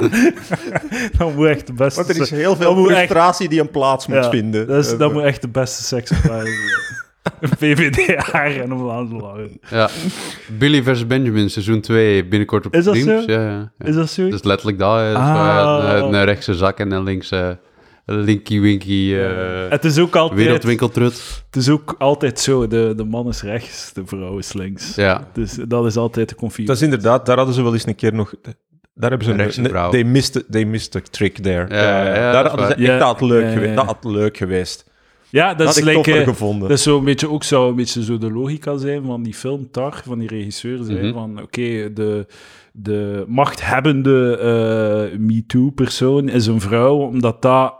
Dat 1.18 1.34
moet 1.34 1.46
echt 1.46 1.66
de 1.66 1.72
beste 1.72 2.02
Want 2.02 2.14
er 2.16 2.22
is 2.22 2.30
heel 2.30 2.56
dat 2.56 2.74
veel 2.74 2.88
echt- 2.90 2.96
frustratie 2.98 3.48
die 3.48 3.60
een 3.60 3.70
plaats 3.70 4.06
moet 4.06 4.16
ja, 4.24 4.30
vinden. 4.30 4.66
Dat, 4.66 4.84
is, 4.84 4.92
Eh, 4.92 4.98
dat 4.98 5.12
moet 5.12 5.22
echt 5.22 5.42
de 5.42 5.48
beste 5.48 5.82
seks 5.82 6.10
zijn. 6.22 6.46
Een 7.40 7.48
PVDA 7.58 8.44
en 8.44 8.72
op 8.72 8.78
Vlaams 8.78 9.10
Belang. 9.10 9.60
Ja. 9.70 9.88
Billy 10.58 10.82
vs. 10.82 11.06
Benjamin, 11.06 11.50
seizoen 11.50 11.80
2, 11.80 12.26
binnenkort 12.26 12.66
op 12.66 12.74
Is 12.74 12.84
dat 12.84 12.96
streams. 12.96 13.24
zo? 13.24 13.32
Ja, 13.32 13.40
ja, 13.40 13.72
ja. 13.78 13.86
Is 13.86 13.94
dat 13.94 14.10
zo? 14.10 14.24
Dat 14.24 14.32
is 14.38 14.42
letterlijk 14.44 14.78
dat. 14.78 14.98
Dat 14.98 15.16
Ah. 15.16 15.54
wel, 15.54 15.82
een, 16.08 16.12
een 16.14 16.24
rechtse 16.24 16.54
zak 16.54 16.78
en 16.78 16.92
een 16.92 17.02
linkse 17.02 17.58
linky 18.06 18.60
winky 18.60 19.14
eh 19.14 19.70
het, 19.70 19.84
is 19.84 19.98
ook 19.98 20.16
altijd, 20.16 20.40
wereldwinkeltrut. 20.40 21.42
het 21.46 21.56
is 21.56 21.68
ook 21.68 21.94
altijd 21.98 22.40
zo. 22.40 22.66
De, 22.66 22.92
de 22.96 23.04
man 23.04 23.28
is 23.28 23.42
rechts, 23.42 23.92
de 23.92 24.02
vrouw 24.06 24.38
is 24.38 24.52
links. 24.52 24.94
Ja. 24.94 25.28
Dus 25.32 25.58
dat 25.68 25.86
is 25.86 25.96
altijd 25.96 26.28
de 26.28 26.34
confie. 26.34 26.66
Dat 26.66 26.76
is 26.76 26.82
inderdaad, 26.82 27.26
daar 27.26 27.36
hadden 27.36 27.54
ze 27.54 27.62
wel 27.62 27.72
eens 27.72 27.86
een 27.86 27.94
keer 27.94 28.14
nog... 28.14 28.34
Daar 28.98 29.10
hebben 29.10 29.28
ze 29.28 29.32
Een 29.58 29.64
een... 29.64 29.70
vrouw. 29.70 29.90
They 29.90 30.04
missed, 30.04 30.44
they 30.50 30.64
missed 30.64 30.96
a 30.96 31.00
trick 31.10 31.38
there. 31.38 31.66
Ja, 31.74 32.04
ja, 32.04 32.14
ja, 32.14 32.32
daar 32.32 32.48
hadden 32.48 32.50
ze 32.52 32.56
waar. 32.56 32.70
echt 32.70 32.78
Ja, 32.86 32.98
dat 32.98 33.06
had 33.06 33.20
leuk 33.20 33.42
ja, 33.42 33.46
ja, 33.48 33.52
geweest. 33.52 33.70
ja. 33.70 33.76
Dat 33.76 33.84
had 33.86 34.04
leuk 34.04 34.36
geweest. 34.36 34.86
Ja, 35.30 35.48
dat, 35.54 35.66
Dat 35.66 35.76
is 35.76 35.92
toffer 35.94 36.16
eh, 36.20 36.26
gevonden. 36.26 36.68
Dat 36.68 36.76
is 36.78 36.82
zo 36.84 36.98
een 36.98 37.04
beetje, 37.04 37.30
ook 37.30 37.44
zo 37.44 37.68
een 37.68 37.74
beetje 37.74 38.04
zo 38.04 38.18
de 38.18 38.30
logica 38.32 38.76
zijn 38.76 39.04
van 39.04 39.22
die 39.22 39.34
film 39.34 39.70
Tar, 39.70 40.00
van 40.04 40.18
die 40.18 40.28
regisseur. 40.28 40.78
Zei 40.84 40.98
Mhm. 41.02 41.12
van, 41.12 41.42
oké, 41.42 41.92
de, 41.92 42.26
de 42.72 43.24
machthebbende 43.28 44.36
eh 45.12 45.18
MeToo-persoon 45.18 46.28
is 46.28 46.46
een 46.46 46.60
vrouw, 46.60 46.96
omdat 46.96 47.42
dat, 47.42 47.74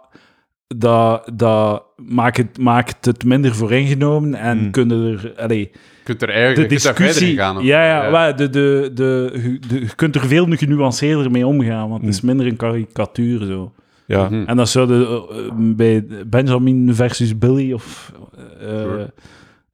dat, 0.66 1.30
dat 1.34 1.84
maakt, 1.96 2.36
het, 2.36 2.58
maakt 2.58 3.04
het 3.04 3.24
minder 3.24 3.54
vooringenomen 3.54 4.34
en 4.34 4.58
Hmm. 4.58 4.70
kunnen 4.70 5.12
er... 5.12 5.32
Allee, 5.36 5.70
kunt 6.08 6.22
er 6.22 6.26
de 6.28 6.32
eigenlijk 6.32 6.70
je 6.70 6.76
kunt 6.76 6.82
daar 6.82 6.94
verder 6.94 7.06
discussie... 7.12 7.30
in 7.30 7.38
gaan. 7.44 7.56
of- 7.56 7.62
ja, 7.62 7.86
ja, 8.04 8.10
maar 8.10 8.36
de, 8.36 8.50
de, 8.50 8.90
de, 8.94 9.30
je- 9.42 9.58
de- 9.68 9.80
je 9.80 9.94
kunt 9.94 10.14
er 10.14 10.26
veel 10.26 10.46
genuanceerder 10.50 11.30
mee 11.30 11.46
omgaan, 11.46 11.88
want 11.88 12.00
het 12.02 12.10
is 12.14 12.18
Hmm. 12.18 12.28
minder 12.28 12.46
een 12.46 12.56
karikatuur 12.56 13.44
zo. 13.46 13.72
Ja. 14.06 14.24
Mhm. 14.28 14.42
En 14.46 14.56
dat 14.56 14.68
zou 14.68 14.86
de, 14.86 15.26
eh, 15.30 15.52
bij 15.76 16.06
Benjamin 16.26 16.94
versus 16.94 17.38
Billy 17.38 17.72
of 17.72 18.12
eh, 18.60 18.68
Sure. 18.68 19.12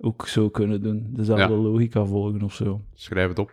ook 0.01 0.29
zo 0.29 0.49
kunnen 0.49 0.83
doen. 0.83 1.07
Dezelfde 1.11 1.55
Ja. 1.55 1.61
logica 1.61 2.05
volgen 2.05 2.43
of 2.43 2.55
zo. 2.55 2.81
Schrijf 2.95 3.29
het 3.29 3.39
op. 3.39 3.51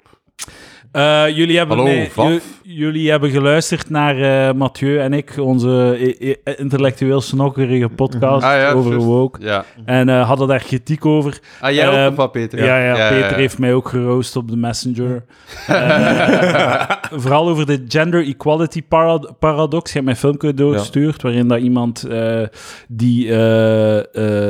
Eh, 0.91 1.23
jullie, 1.35 1.57
hebben 1.57 1.77
Hallo, 1.77 2.39
jullie 2.63 3.09
hebben 3.09 3.29
geluisterd 3.29 3.89
naar 3.89 4.47
eh, 4.49 4.53
Mathieu 4.55 4.99
en 4.99 5.13
ik, 5.13 5.33
onze 5.39 5.97
i- 6.21 6.35
intellectueel 6.57 7.21
snokkerige 7.21 7.89
podcast 7.89 8.43
Ah, 8.45 8.51
ja, 8.55 8.71
over 8.71 8.95
woke. 8.95 9.39
Ja. 9.43 9.65
En 9.85 10.09
eh, 10.09 10.27
hadden 10.27 10.47
daar 10.47 10.63
kritiek 10.63 11.05
over. 11.05 11.39
Ah, 11.59 11.71
jij 11.73 11.87
Ehm, 11.87 12.05
ook 12.11 12.15
wat, 12.15 12.31
Peter? 12.31 12.63
Ja, 12.63 12.83
ja, 12.85 13.09
Peter 13.09 13.35
heeft 13.37 13.57
mij 13.59 13.73
ook 13.73 13.89
geroost 13.89 14.35
op 14.35 14.49
de 14.49 14.57
Messenger. 14.57 15.23
Eh, 15.67 16.89
vooral 17.21 17.49
over 17.49 17.65
de 17.65 17.83
gender 17.87 18.25
equality 18.27 18.81
parad- 18.83 19.33
paradox. 19.39 19.85
Je 19.93 19.93
hebt 19.93 20.03
mij 20.05 20.13
een 20.13 20.19
filmpje 20.19 20.53
doorgestuurd 20.53 21.21
waarin 21.21 21.47
dat 21.47 21.59
iemand 21.59 22.03
eh, 22.03 22.41
die 22.87 23.29
eh, 23.29 23.97
eh, 23.97 24.05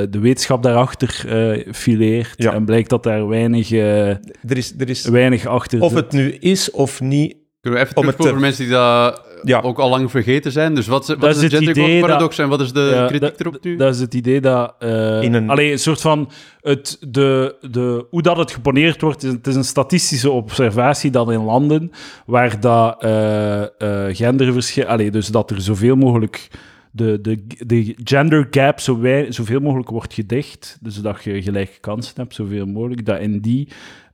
de 0.09 0.19
wetenschap 0.19 0.63
daarachter 0.63 1.23
eh 1.27 1.73
fileert. 1.73 2.45
En 2.45 2.65
blijkt 2.65 2.89
dat 2.89 3.03
daar 3.03 3.27
weinig, 3.27 3.71
eh, 3.71 4.07
Er 4.09 4.17
is, 4.57 4.73
er 4.79 4.89
is, 4.89 5.05
weinig 5.07 5.45
achter 5.45 5.81
of 5.81 5.93
het 5.93 6.11
nu 6.11 6.30
is 6.39 6.71
of 6.71 7.01
niet... 7.01 7.35
Kunnen 7.61 7.79
we 7.79 7.85
even 7.85 7.97
Om 7.97 8.03
terugkomen 8.03 8.07
het 8.13 8.17
te- 8.17 8.29
voor 8.29 8.39
mensen 8.39 8.63
die 8.63 8.73
dat 8.73 9.21
Ja. 9.43 9.59
ook 9.69 9.79
al 9.79 9.89
lang 9.89 10.11
vergeten 10.11 10.51
zijn? 10.51 10.75
Dus 10.75 10.87
wat, 10.87 11.01
is- 11.01 11.07
wat 11.07 11.19
Dat 11.19 11.29
is 11.29 11.35
is 11.35 11.39
de 11.41 11.45
het 11.45 11.55
gender 11.55 11.71
idee 11.71 11.83
equality 11.83 12.01
dat- 12.07 12.09
paradox 12.09 12.37
en 12.39 12.49
wat 12.49 12.61
is 12.61 12.71
de 12.73 12.91
Ja, 12.95 13.05
kritiek 13.07 13.29
dat- 13.29 13.39
erop 13.39 13.63
nu? 13.63 13.75
Dat 13.75 13.93
is 13.95 13.99
het 14.01 14.13
idee 14.13 14.41
dat... 14.41 14.73
eh 14.79 15.21
In 15.21 15.33
een- 15.33 15.49
allee, 15.49 15.71
een 15.71 15.79
soort 15.79 16.01
van... 16.01 16.29
Het, 16.61 16.97
de, 17.07 17.55
de, 17.71 18.05
hoe 18.09 18.21
dat 18.21 18.37
het 18.37 18.51
geponeerd 18.51 19.01
wordt, 19.01 19.23
is, 19.23 19.31
het 19.31 19.47
is 19.47 19.55
een 19.55 19.63
statistische 19.63 20.29
observatie 20.29 21.11
dat 21.11 21.31
in 21.31 21.43
landen 21.43 21.91
waar 22.25 22.59
dat 22.59 23.03
eh 23.03 23.61
eh 23.61 24.15
genderverschil... 24.15 24.85
Allee, 24.85 25.11
dus 25.11 25.27
dat 25.27 25.51
er 25.51 25.61
zoveel 25.61 25.95
mogelijk... 25.95 26.47
De, 26.93 27.21
de, 27.21 27.43
de 27.65 27.95
gender 28.03 28.47
gap 28.49 28.79
zo 28.79 28.99
wij, 28.99 29.31
zoveel 29.31 29.59
mogelijk 29.59 29.89
wordt 29.89 30.13
gedicht, 30.13 30.77
dus 30.81 30.95
dat 30.95 31.23
je 31.23 31.41
gelijke 31.41 31.79
kansen 31.79 32.13
hebt, 32.15 32.35
zoveel 32.35 32.65
mogelijk, 32.65 33.05
dat 33.05 33.19
in 33.19 33.39
die 33.39 33.67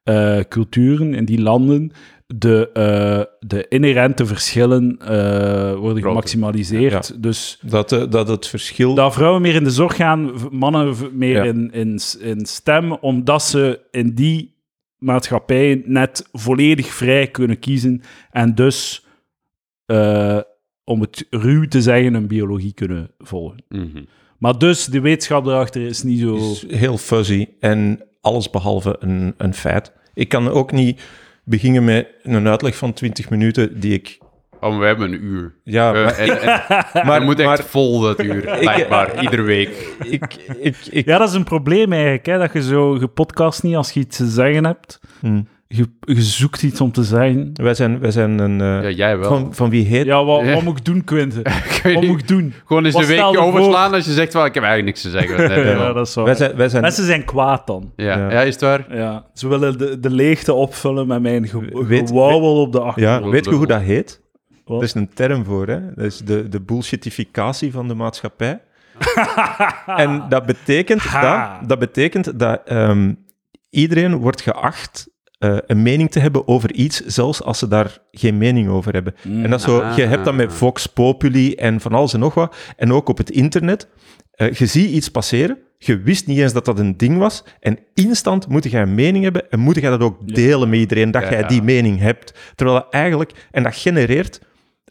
eh, 0.08 0.40
culturen, 0.50 1.14
in 1.14 1.26
die 1.26 1.42
landen, 1.42 1.92
de, 2.36 2.70
eh, 2.74 3.48
de 3.48 3.66
inherente 3.68 4.26
verschillen 4.26 4.98
eh, 5.00 5.76
worden 5.76 6.04
gemaximaliseerd. 6.04 7.24
Dus 7.24 7.60
Dat, 7.62 7.90
dat 7.90 8.28
het 8.28 8.48
verschil... 8.48 8.94
dat 8.94 9.14
vrouwen 9.14 9.42
meer 9.42 9.56
in 9.56 9.64
de 9.64 9.70
zorg 9.70 9.96
gaan, 9.96 10.32
mannen 10.52 10.96
meer 11.14 11.36
Ja. 11.36 11.44
in, 11.44 11.72
in, 11.72 12.00
in 12.20 12.46
stem, 12.46 12.92
omdat 12.92 13.44
ze 13.44 13.80
in 13.92 14.14
die 14.16 14.56
maatschappij 14.98 15.82
net 15.86 16.30
volledig 16.32 16.88
vrij 16.88 17.28
kunnen 17.28 17.60
kiezen 17.60 18.02
en 18.32 18.56
dus, 18.56 19.06
om 20.84 21.02
het 21.02 21.28
ruw 21.30 21.68
te 21.68 21.82
zeggen, 21.82 22.14
een 22.14 22.28
biologie 22.28 22.74
kunnen 22.74 23.12
volgen. 23.18 23.64
Mhm. 23.70 24.04
Maar 24.40 24.58
dus, 24.58 24.86
de 24.86 25.02
wetenschap 25.02 25.46
erachter 25.46 25.82
is 25.82 26.04
niet 26.04 26.20
zo... 26.20 26.36
is 26.36 26.66
heel 26.68 26.98
fuzzy 26.98 27.48
en 27.60 28.02
alles 28.28 28.50
behalve 28.50 28.96
een, 29.00 29.34
een 29.38 29.54
feit. 29.54 29.92
Ik 30.14 30.30
kan 30.30 30.50
ook 30.50 30.72
niet 30.72 31.02
beginnen 31.44 31.84
met 31.84 32.08
een 32.24 32.48
uitleg 32.48 32.76
van 32.76 32.94
20 32.94 33.30
minuten 33.30 33.80
die 33.80 33.94
ik... 33.94 34.18
Oh, 34.60 34.80
we 34.80 34.86
hebben 34.86 35.12
een 35.14 35.24
uur. 35.24 35.54
Ja, 35.64 35.94
Eh, 35.94 36.04
maar 36.04 36.18
en, 36.18 36.42
en, 36.42 36.48
maar, 36.94 37.06
maar, 37.06 37.22
moet 37.22 37.40
echt 37.40 37.48
maar 37.48 37.64
vol 37.64 38.00
dat 38.00 38.24
uur, 38.24 38.42
blijkbaar, 38.60 39.22
iedere 39.22 39.42
week. 39.42 39.70
ik, 40.10 40.36
ik, 40.60 40.76
ik, 40.90 41.06
Ja, 41.06 41.18
dat 41.18 41.30
is 41.30 41.36
een 41.36 41.44
probleem 41.44 41.92
eigenlijk, 41.92 42.26
hè, 42.26 42.38
dat 42.38 42.54
je 42.54 42.62
zo 42.62 42.94
gepodcast 42.94 43.64
niet 43.64 43.76
als 43.76 43.92
je 43.92 44.00
iets 44.00 44.18
te 44.18 44.28
zeggen 44.28 44.66
hebt. 44.66 45.00
Hm. 45.20 45.42
Je, 45.70 45.86
je 46.00 46.22
zoekt 46.22 46.64
iets 46.64 46.82
om 46.82 46.92
te 46.92 47.04
zeggen. 47.04 47.52
Wij 47.54 47.74
zijn, 47.74 48.00
wij 48.00 48.12
zijn 48.12 48.40
een... 48.40 48.62
eh, 48.62 48.82
Ja, 48.84 48.90
jij 48.90 49.18
wel. 49.18 49.30
van, 49.30 49.54
van 49.56 49.70
wie 49.70 49.86
heet... 49.86 50.06
Ja, 50.06 50.24
wat, 50.24 50.46
Ja. 50.46 50.54
wat 50.54 50.64
moet 50.64 50.78
ik 50.78 50.86
doen, 50.86 51.04
Quinten? 51.04 51.42
Ik 51.70 51.80
weet 51.84 51.94
Wat 51.96 52.04
moet 52.04 52.20
ik 52.20 52.28
doen? 52.28 52.54
Gewoon 52.66 52.86
eens 52.86 52.94
Wat 52.94 53.04
een 53.04 53.10
stel 53.10 53.26
weekje 53.32 53.46
je 53.46 53.52
voor? 53.52 53.60
overslaan 53.60 53.94
als 53.94 54.06
je 54.06 54.12
zegt, 54.12 54.32
van, 54.32 54.46
ik 54.46 54.54
heb 54.54 54.64
eigenlijk 54.64 54.86
niks 54.96 55.02
te 55.02 55.20
zeggen. 55.20 55.38
Nee, 55.50 55.66
Ja, 55.66 55.72
ja, 55.72 55.94
dat 55.94 56.08
is 56.08 56.16
wij 56.16 56.36
zijn, 56.36 56.56
wij 56.56 56.70
zijn, 56.70 56.82
Mensen 56.82 57.06
zijn 57.06 57.26
kwaad 57.26 57.68
dan. 57.68 57.92
ja. 57.96 58.18
Ja. 58.18 58.32
ja, 58.32 58.42
is 58.42 58.54
het 58.54 58.62
waar? 58.62 58.96
Ja, 58.96 59.26
ze 59.34 59.48
willen 59.48 59.78
de, 59.78 60.00
de 60.00 60.10
leegte 60.10 60.54
opvullen 60.54 61.08
met 61.08 61.22
mijn 61.22 61.48
ge 61.48 61.84
Weet- 61.88 62.08
gewauwel 62.10 62.62
op 62.62 62.72
de 62.72 62.80
achtergrond. 62.80 63.24
ja, 63.26 63.30
weet 63.32 63.46
je 63.46 63.52
hoe 63.52 63.68
dat 63.68 63.82
heet? 63.82 64.22
Wat? 64.66 64.78
Er 64.78 64.84
is 64.84 64.94
een 64.94 65.10
term 65.14 65.46
voor, 65.46 65.68
hè? 65.68 65.80
Dat 65.96 66.06
is 66.06 66.18
de, 66.18 66.50
de 66.50 66.62
bullshitificatie 66.62 67.72
van 67.72 67.88
de 67.88 67.94
maatschappij. 67.94 68.62
en 69.86 70.24
dat 70.30 70.46
betekent 70.46 71.02
Ha. 71.02 71.22
dat, 71.60 71.70
dat, 71.70 71.80
betekent 71.80 72.40
dat 72.40 72.62
ehm, 72.66 73.14
iedereen 73.70 74.16
wordt 74.16 74.42
geacht 74.42 75.10
eh, 75.38 75.58
een 75.66 75.82
mening 75.82 76.12
te 76.12 76.20
hebben 76.20 76.48
over 76.48 76.74
iets, 76.74 77.00
zelfs 77.06 77.44
als 77.44 77.60
ze 77.60 77.68
daar 77.68 77.98
geen 78.12 78.38
mening 78.38 78.70
over 78.70 78.94
hebben. 78.94 79.16
Mm. 79.24 79.44
En 79.44 79.50
dat 79.50 79.62
zo, 79.62 79.80
Ah. 79.80 79.96
je 79.98 80.04
hebt 80.04 80.26
dat 80.26 80.34
met 80.34 80.54
Vox 80.54 80.86
Populi 80.88 81.56
en 81.56 81.80
van 81.82 81.94
alles 81.94 82.14
en 82.14 82.20
nog 82.20 82.34
wat. 82.34 82.56
En 82.78 82.94
ook 82.94 83.10
op 83.10 83.18
het 83.18 83.30
internet. 83.30 83.88
Eh, 84.32 84.52
je 84.54 84.66
ziet 84.66 84.90
iets 84.90 85.10
passeren, 85.10 85.58
je 85.78 85.98
wist 86.02 86.28
niet 86.28 86.38
eens 86.40 86.54
dat 86.54 86.66
dat 86.66 86.80
een 86.80 86.98
ding 86.98 87.18
was. 87.18 87.44
En 87.60 87.80
instant 87.94 88.48
moet 88.48 88.64
je 88.72 88.78
een 88.78 88.96
mening 88.96 89.24
hebben 89.24 89.50
en 89.50 89.60
moet 89.60 89.76
je 89.76 89.82
dat 89.82 90.02
ook 90.02 90.34
delen 90.34 90.70
met 90.70 90.80
iedereen, 90.80 91.12
dat 91.12 91.22
Ja, 91.24 91.30
jij 91.30 91.40
ja. 91.40 91.48
die 91.48 91.62
mening 91.62 92.00
hebt. 92.00 92.34
Terwijl 92.56 92.80
dat 92.80 92.94
eigenlijk, 92.94 93.48
en 93.52 93.64
dat 93.64 93.76
genereert 93.76 94.42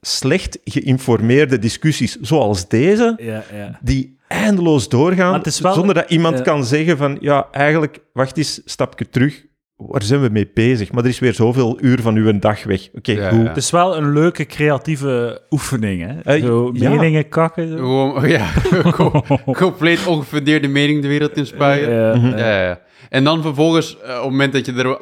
slecht 0.00 0.58
geïnformeerde 0.64 1.58
discussies 1.58 2.16
zoals 2.20 2.68
deze, 2.68 3.14
Ja, 3.22 3.42
ja. 3.54 3.78
die 3.82 4.18
eindeloos 4.28 4.88
doorgaan, 4.88 5.42
wel- 5.60 5.74
zonder 5.74 5.94
dat 5.94 6.10
iemand 6.10 6.42
kan 6.42 6.64
zeggen 6.64 6.96
van, 6.96 7.16
ja, 7.20 7.48
eigenlijk, 7.50 7.98
wacht 8.12 8.36
eens, 8.36 8.60
stapje 8.64 9.08
terug. 9.08 9.44
Waar 9.76 10.02
zijn 10.02 10.20
we 10.22 10.28
mee 10.28 10.50
bezig? 10.54 10.92
Maar 10.92 11.02
er 11.04 11.08
is 11.10 11.18
weer 11.18 11.34
zoveel 11.34 11.78
uur 11.80 12.00
van 12.00 12.16
uw 12.16 12.38
dag 12.38 12.64
weg. 12.64 12.88
Oké, 12.94 13.12
Ja, 13.12 13.28
goed. 13.28 13.38
ja. 13.42 13.46
Het 13.48 13.56
is 13.56 13.70
wel 13.70 13.96
een 13.96 14.12
leuke 14.12 14.46
creatieve 14.46 15.42
oefening, 15.50 16.02
hè? 16.06 16.20
Eh, 16.34 16.44
zo 16.44 16.70
ja. 16.72 16.90
meningen 16.90 17.28
kakken. 17.28 17.68
Zo. 17.68 17.76
Gewoon, 17.76 18.28
ja, 18.28 18.48
co- 18.96 19.22
compleet 19.52 20.06
ongefundeerde 20.06 20.68
mening 20.68 21.02
de 21.02 21.08
wereld 21.08 21.36
in 21.36 21.46
spuien. 21.46 21.90
Ja, 21.90 22.14
Mhm. 22.16 22.26
ja. 22.28 22.36
Ja, 22.38 22.62
ja. 22.62 22.80
En 23.10 23.24
dan 23.24 23.42
vervolgens, 23.42 24.00
eh, 24.00 24.08
op 24.16 24.22
het 24.22 24.30
moment 24.30 24.52
dat 24.52 24.66
je 24.66 24.72
er 24.72 24.98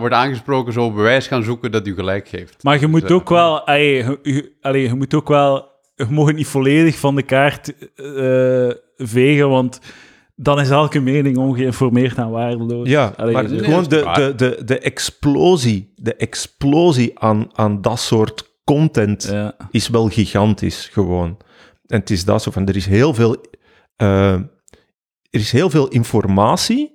wordt 0.00 0.14
aangesproken, 0.14 0.72
zo 0.72 0.92
bewijs 0.92 1.26
gaan 1.26 1.42
zoeken 1.42 1.72
dat 1.72 1.86
u 1.86 1.94
gelijk 1.94 2.28
geeft. 2.28 2.62
Maar 2.62 2.80
je 2.80 2.86
moet 2.86 3.12
ook 3.12 3.28
wel, 3.28 3.60
allee, 3.66 3.94
je, 3.94 4.18
je- 4.22 4.52
allee, 4.60 4.82
je 4.82 4.94
moet 4.94 5.14
ook 5.14 5.28
wel, 5.28 5.68
je 5.96 6.06
mag 6.10 6.32
niet 6.32 6.46
volledig 6.46 6.98
van 6.98 7.14
de 7.16 7.22
kaart 7.22 7.72
eh, 7.96 8.70
vegen, 8.96 9.48
want 9.48 9.80
dan 10.36 10.60
is 10.60 10.70
elke 10.70 11.00
mening 11.00 11.36
ongeïnformeerd 11.36 12.16
en 12.16 12.30
waardeloos. 12.30 12.88
Ja, 12.88 13.12
Allee, 13.16 13.32
maar 13.32 13.48
gewoon 13.48 13.84
de, 13.84 14.10
de, 14.14 14.32
de, 14.36 14.64
de 14.64 14.78
explosie, 14.78 15.92
de 15.94 16.14
explosie 16.14 17.18
aan, 17.18 17.48
aan 17.52 17.80
dat 17.80 18.00
soort 18.00 18.54
content 18.64 19.28
ja. 19.30 19.56
is 19.70 19.88
wel 19.88 20.08
gigantisch, 20.08 20.88
gewoon. 20.92 21.36
En 21.86 21.98
het 22.00 22.10
is 22.10 22.24
dat 22.24 22.42
zo 22.42 22.50
van, 22.50 22.68
er 22.68 22.76
is 22.76 22.86
heel 22.86 23.14
veel, 23.14 23.36
eh, 23.96 24.32
er 24.32 25.40
is 25.40 25.52
heel 25.52 25.70
veel 25.70 25.88
informatie 25.88 26.94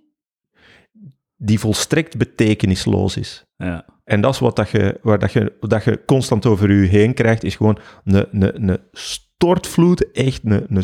die 1.37 1.59
volstrekt 1.59 2.17
betekenisloos 2.17 3.17
is. 3.17 3.45
Ja. 3.55 3.85
En 4.03 4.21
dat 4.21 4.33
is 4.33 4.39
wat 4.39 4.55
dat 4.55 4.69
je, 4.69 4.99
waar 5.01 5.19
dat 5.19 5.31
je, 5.31 5.53
dat 5.59 5.83
je 5.83 6.05
constant 6.05 6.45
over 6.45 6.71
je 6.71 6.87
heen 6.87 7.13
krijgt, 7.13 7.43
is 7.43 7.55
gewoon 7.55 7.77
een, 8.03 8.25
een, 8.31 8.69
een 8.69 8.79
stortvloed, 8.91 10.11
echt 10.11 10.41
een, 10.43 10.65
een, 10.69 10.83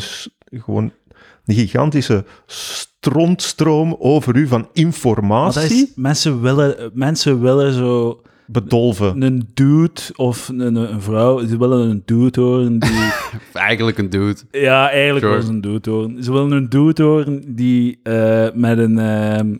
gewoon 0.62 0.92
een 1.48 1.54
gigantische 1.54 2.24
strontstroom 2.46 3.96
over 3.98 4.36
u 4.36 4.46
van 4.46 4.60
Maar 4.60 4.70
informatie 4.72 5.60
dat 5.60 5.70
is, 5.70 5.86
mensen, 5.96 6.40
willen, 6.42 6.90
mensen 6.94 7.40
willen 7.40 7.72
zo 7.72 8.22
bedolven. 8.46 9.22
een 9.22 9.48
dude 9.54 10.00
of 10.16 10.48
een, 10.48 10.74
een 10.74 11.00
vrouw, 11.00 11.46
ze 11.46 11.58
willen 11.58 11.88
een 11.90 12.02
dude 12.04 12.40
horen 12.40 12.78
die... 12.78 13.12
Eigenlijk 13.52 13.98
een 13.98 14.10
dude. 14.10 14.40
ja, 14.50 14.90
eigenlijk 14.90 15.24
Sure. 15.24 15.36
wel 15.36 15.46
ze 15.46 15.52
een 15.52 15.60
dude 15.60 15.90
horen. 15.90 16.22
Ze 16.24 16.32
willen 16.32 16.50
een 16.52 16.68
dude 16.68 17.02
horen 17.02 17.54
die 17.54 18.00
eh, 18.02 18.46
met, 18.54 18.78
een, 18.78 18.98
ehm, 18.98 19.56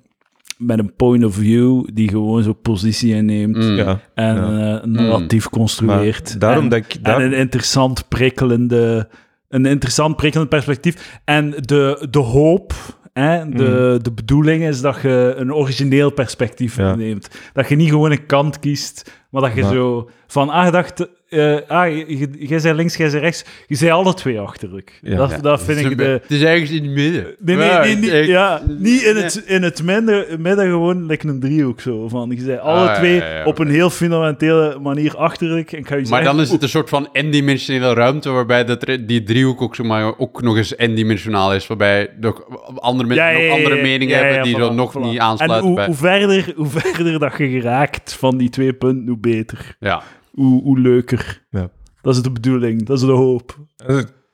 met 0.59 0.79
een 0.79 0.95
point 0.97 1.25
of 1.25 1.35
view, 1.35 1.85
die 1.93 2.09
gewoon 2.09 2.43
zo 2.43 2.53
positie 2.53 3.15
inneemt 3.15 3.57
Mm. 3.57 3.77
Ja, 3.77 4.01
en 4.15 4.35
ja. 4.37 4.77
eh, 4.77 4.83
een 4.83 4.91
narratief 4.91 5.49
construeert. 5.49 6.29
Maar 6.31 6.39
daarom 6.39 6.63
en, 6.65 6.69
dat 6.71 6.79
ik... 6.79 7.05
daar- 7.05 7.21
en 7.21 7.27
een 7.27 7.39
interessant 7.39 8.09
prikkelende... 8.09 9.09
Een 9.49 9.67
interessant 9.67 10.17
prikkelend 10.17 10.49
perspectief. 10.51 11.21
En 11.25 11.51
de, 11.51 12.07
de 12.11 12.19
hoop, 12.19 12.73
hè, 13.13 13.49
de, 13.49 13.99
de 14.03 14.13
bedoeling 14.13 14.63
is 14.63 14.81
dat 14.81 14.99
je 15.03 15.35
een 15.37 15.55
origineel 15.55 16.11
perspectief 16.11 16.77
Ja. 16.77 16.95
neemt. 16.95 17.31
Dat 17.53 17.69
je 17.69 17.77
niet 17.77 17.89
gewoon 17.89 18.11
een 18.11 18.27
kant 18.27 18.59
kiest, 18.59 19.13
maar 19.31 19.43
dat 19.43 19.55
je 19.55 19.63
zo 19.63 20.11
van, 20.27 20.49
ah, 20.49 20.73
dacht, 20.73 21.09
eh, 21.29 21.57
ah, 21.67 22.09
jij 22.39 22.59
zei 22.59 22.75
links, 22.75 22.97
jij 22.97 23.09
zei 23.09 23.23
rechts. 23.23 23.45
Je 23.67 23.75
zei 23.75 23.91
alle 23.91 24.15
twee 24.15 24.41
achterlijk. 24.41 24.99
Ja. 25.03 25.17
dat, 25.17 25.31
Ja, 25.31 25.39
dat 25.39 25.63
vind 25.63 25.91
ik 25.91 25.99
de... 25.99 26.05
Het 26.05 26.31
is 26.31 26.43
ergens 26.43 26.71
in 26.71 26.83
het 26.83 26.93
midden. 26.93 27.35
Nee, 27.39 27.57
nee, 27.57 27.97
nee, 27.97 28.11
echt. 28.11 28.29
ja, 28.29 28.63
niet 28.67 29.03
in 29.03 29.17
het, 29.17 29.43
in 29.47 29.63
het 29.63 29.83
midden, 29.83 30.43
midden 30.43 30.65
gewoon 30.65 31.07
like 31.07 31.29
een 31.29 31.41
driehoek 31.41 31.81
zo. 31.81 32.09
Van, 32.09 32.31
je 32.31 32.41
zei 32.41 32.59
alle 32.59 32.89
Ah, 32.89 32.95
twee 32.95 33.15
ja, 33.15 33.37
ja. 33.39 33.45
op 33.45 33.59
een 33.59 33.69
heel 33.69 33.91
fundamentele 33.91 34.79
manier 34.79 35.17
achterlijk. 35.17 35.73
En 35.73 35.79
ik 35.79 35.87
ga 35.87 35.95
je 35.95 36.01
Maar 36.01 36.09
zeggen, 36.09 36.37
dan 36.37 36.41
is 36.41 36.51
het 36.51 36.63
een 36.63 36.69
soort 36.69 36.89
van 36.89 37.09
n-dimensionele 37.13 37.95
ruimte, 37.95 38.31
waarbij 38.31 38.65
dat, 38.65 38.87
die 39.01 39.23
driehoek 39.23 39.63
ook, 39.63 39.83
maar, 39.83 40.19
ook 40.19 40.43
nog 40.43 40.57
eens 40.57 40.75
n-dimensionaal 40.77 41.55
is, 41.55 41.67
waarbij 41.67 42.11
nog 42.21 42.43
andere 42.75 43.09
mensen 43.09 43.27
Ja, 43.27 43.31
ja, 43.31 43.39
nog 43.39 43.47
ja, 43.47 43.55
andere 43.57 43.77
ja, 43.77 43.83
meningen 43.83 44.17
ja, 44.17 44.25
ja, 44.25 44.33
hebben 44.33 44.45
die 44.45 44.57
voilà, 44.57 44.59
zo 44.59 44.73
nog 44.73 44.97
voilà. 44.97 45.01
niet 45.01 45.19
En 45.19 45.23
aansluiten 45.23 45.67
hoe, 45.67 45.77
bij... 45.77 45.87
hoe, 45.87 45.95
verder, 45.95 46.53
hoe 46.57 46.67
verder 46.81 47.19
dat 47.19 47.39
je 47.39 47.49
geraakt 47.49 48.13
van 48.13 48.39
die 48.39 48.49
twee 48.49 48.73
punten, 48.73 49.07
hoe 49.09 49.19
beter. 49.19 49.77
Ja. 49.79 50.03
Hoe, 50.39 50.63
hoe 50.63 50.79
leuker. 50.79 51.47
Ja. 51.51 51.71
Dat 52.03 52.15
is 52.15 52.23
de 52.23 52.31
bedoeling, 52.31 52.83
dat 52.83 52.97
is 52.97 53.05
de 53.05 53.13
hoop. 53.13 53.59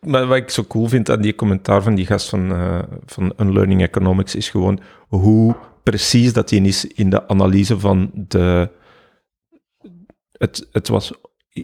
Maar 0.01 0.27
wat 0.27 0.37
ik 0.37 0.51
zo 0.51 0.65
cool 0.65 0.89
vind 0.89 1.11
aan 1.11 1.21
die 1.21 1.35
commentaar 1.35 1.83
van 1.83 1.95
die 1.95 2.07
gast 2.07 2.29
van, 2.29 2.53
eh, 2.53 2.83
van 3.07 3.33
Unlearning 3.37 3.83
Economics 3.83 4.35
is 4.35 4.51
gewoon 4.51 4.81
hoe 5.09 5.57
precies 5.83 6.33
dat 6.33 6.51
hij 6.51 6.59
is 6.59 6.87
in 6.87 7.11
de 7.11 7.29
analyse 7.29 7.81
van 7.81 8.11
de... 8.15 8.71
Het, 10.33 10.69
het 10.73 10.89
was 10.89 11.13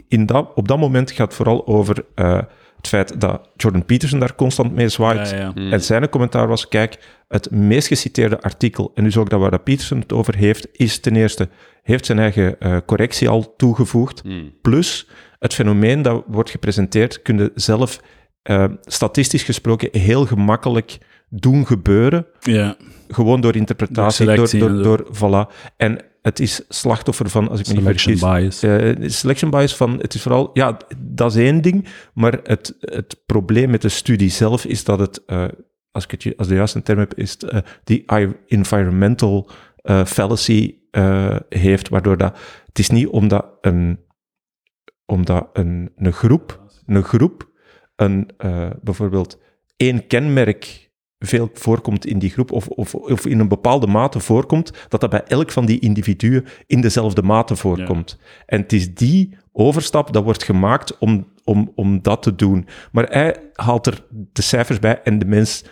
in 0.08 0.26
dat, 0.26 0.52
op 0.54 0.68
dat 0.68 0.78
moment 0.78 1.10
gaat 1.10 1.26
het 1.26 1.36
vooral 1.36 1.66
over 1.66 2.04
eh, 2.14 2.42
het 2.80 2.88
feit 2.88 3.20
dat 3.20 3.48
Jordan 3.56 3.84
Peterson 3.84 4.18
daar 4.18 4.34
constant 4.34 4.72
mee 4.72 4.88
zwaait. 4.88 5.30
Ja, 5.30 5.36
ja. 5.36 5.52
Mm. 5.54 5.72
En 5.72 5.82
zijn 5.82 6.08
commentaar 6.08 6.48
was, 6.48 6.68
kijk, 6.68 6.98
het 7.28 7.50
meest 7.50 7.88
geciteerde 7.88 8.40
artikel, 8.40 8.92
en 8.94 9.04
dus 9.04 9.16
ook 9.16 9.30
dat 9.30 9.40
waar 9.40 9.50
dat 9.50 9.64
Peterson 9.64 9.98
het 9.98 10.12
over 10.12 10.36
heeft, 10.36 10.68
is 10.72 10.98
ten 10.98 11.16
eerste, 11.16 11.48
heeft 11.82 12.06
zijn 12.06 12.18
eigen 12.18 12.60
eh, 12.60 12.76
correctie 12.86 13.28
al 13.28 13.54
toegevoegd, 13.56 14.24
Mm. 14.24 14.52
plus 14.62 15.08
het 15.38 15.54
fenomeen 15.54 16.02
dat 16.02 16.24
wordt 16.26 16.50
gepresenteerd, 16.50 17.22
kun 17.22 17.38
je 17.38 17.52
zelf 17.54 18.00
eh, 18.42 18.64
statistisch 18.82 19.42
gesproken 19.42 20.00
heel 20.00 20.26
gemakkelijk 20.26 20.98
doen 21.28 21.66
gebeuren, 21.66 22.26
ja. 22.40 22.76
gewoon 23.08 23.40
door 23.40 23.56
interpretatie, 23.56 24.26
Door 24.26 24.36
door, 24.36 24.48
selectie 24.48 24.68
door, 24.68 24.78
en 24.78 24.82
door, 24.82 25.46
voilà. 25.48 25.72
En 25.76 25.98
het 26.22 26.40
is 26.40 26.64
slachtoffer 26.68 27.28
van, 27.28 27.48
als 27.48 27.60
ik 27.60 27.66
me 27.66 27.72
niet 27.72 27.82
Selection 27.82 28.16
vergis, 28.16 28.60
bias. 28.60 28.62
eh, 28.98 29.08
selection 29.08 29.50
bias 29.50 29.76
van, 29.76 29.98
het 30.00 30.14
is 30.14 30.22
vooral, 30.22 30.50
ja, 30.52 30.76
dat 30.98 31.34
is 31.34 31.42
één 31.42 31.62
ding, 31.62 31.88
maar 32.14 32.40
het, 32.42 32.76
het 32.80 33.22
probleem 33.26 33.70
met 33.70 33.82
de 33.82 33.88
studie 33.88 34.30
zelf 34.30 34.64
is 34.64 34.84
dat 34.84 34.98
het, 34.98 35.24
eh, 35.24 35.44
als 35.90 36.04
ik 36.06 36.10
het 36.10 36.36
als 36.36 36.48
de 36.48 36.54
juiste 36.54 36.82
term 36.82 36.98
heb, 36.98 37.14
is 37.14 37.32
het, 37.32 37.42
eh, 37.42 37.58
die 37.84 38.04
environmental 38.46 39.50
fallacy 40.06 40.74
heeft, 41.48 41.88
waardoor 41.88 42.16
dat, 42.16 42.38
het 42.66 42.78
is 42.78 42.90
niet 42.90 43.06
omdat 43.06 43.46
een, 43.60 44.00
omdat 45.06 45.48
een, 45.52 45.92
een 45.96 46.12
groep, 46.12 46.60
een 46.86 47.02
groep, 47.02 47.50
een, 47.96 48.30
bijvoorbeeld 48.82 49.38
één 49.76 50.06
kenmerk 50.06 50.89
veel 51.26 51.50
voorkomt 51.54 52.06
in 52.06 52.18
die 52.18 52.30
groep, 52.30 52.52
of, 52.52 52.68
of, 52.68 52.94
of 52.94 53.26
in 53.26 53.38
een 53.38 53.48
bepaalde 53.48 53.86
mate 53.86 54.20
voorkomt, 54.20 54.70
dat 54.88 55.00
dat 55.00 55.10
bij 55.10 55.24
elk 55.24 55.50
van 55.52 55.66
die 55.66 55.78
individuen 55.78 56.44
in 56.66 56.80
dezelfde 56.80 57.22
mate 57.22 57.56
voorkomt. 57.56 58.18
En 58.46 58.60
het 58.60 58.72
is 58.72 58.94
die 58.94 59.36
overstap 59.52 60.12
dat 60.12 60.24
wordt 60.24 60.42
gemaakt 60.44 60.98
om, 60.98 61.26
om, 61.44 61.72
om 61.74 62.02
dat 62.02 62.22
te 62.22 62.34
doen. 62.34 62.66
Maar 62.92 63.04
hij 63.10 63.36
haalt 63.54 63.86
er 63.86 64.04
de 64.32 64.42
cijfers 64.42 64.78
bij 64.78 65.00
en 65.04 65.18
de 65.18 65.24
mens 65.26 65.64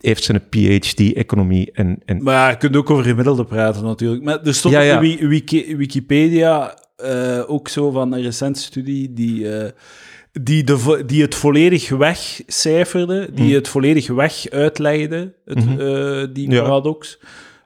heeft 0.00 0.24
zijn 0.24 0.42
PhD-economie. 0.48 1.72
En, 1.72 1.98
en 2.04 2.22
Maar 2.22 2.50
je 2.50 2.56
kunt 2.56 2.76
ook 2.76 2.90
over 2.90 3.04
gemiddelde 3.04 3.44
praten 3.44 3.84
natuurlijk. 3.84 4.22
Maar 4.22 4.42
er 4.42 4.54
stond 4.54 4.74
Ja, 4.74 5.00
Wiki- 5.00 5.76
Wikipedia 5.76 6.78
eh, 6.96 7.42
ook 7.46 7.68
zo 7.68 7.90
van 7.90 8.12
een 8.12 8.22
recente 8.22 8.60
studie 8.60 9.12
die, 9.12 9.56
eh, 9.56 9.70
die, 10.42 10.64
de, 10.64 11.02
die 11.06 11.22
het 11.22 11.34
volledig 11.34 11.88
wegcijferde, 11.88 13.28
die 13.34 13.44
Mhm. 13.44 13.54
het 13.54 13.68
volledig 13.68 14.06
weg 14.08 14.48
uitlegde, 14.50 15.34
het, 15.44 15.64
Mhm. 15.66 15.80
eh, 15.80 16.26
die 16.32 16.50
Ja. 16.50 16.62
paradox, 16.62 17.18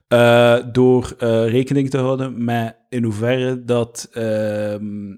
eh, 0.09 0.57
door 0.73 1.15
eh, 1.19 1.51
rekening 1.51 1.91
te 1.91 1.99
houden 1.99 2.45
met 2.45 2.75
in 2.89 3.05
hoeverre 3.05 3.65
dat 3.65 4.09
ehm, 4.13 5.15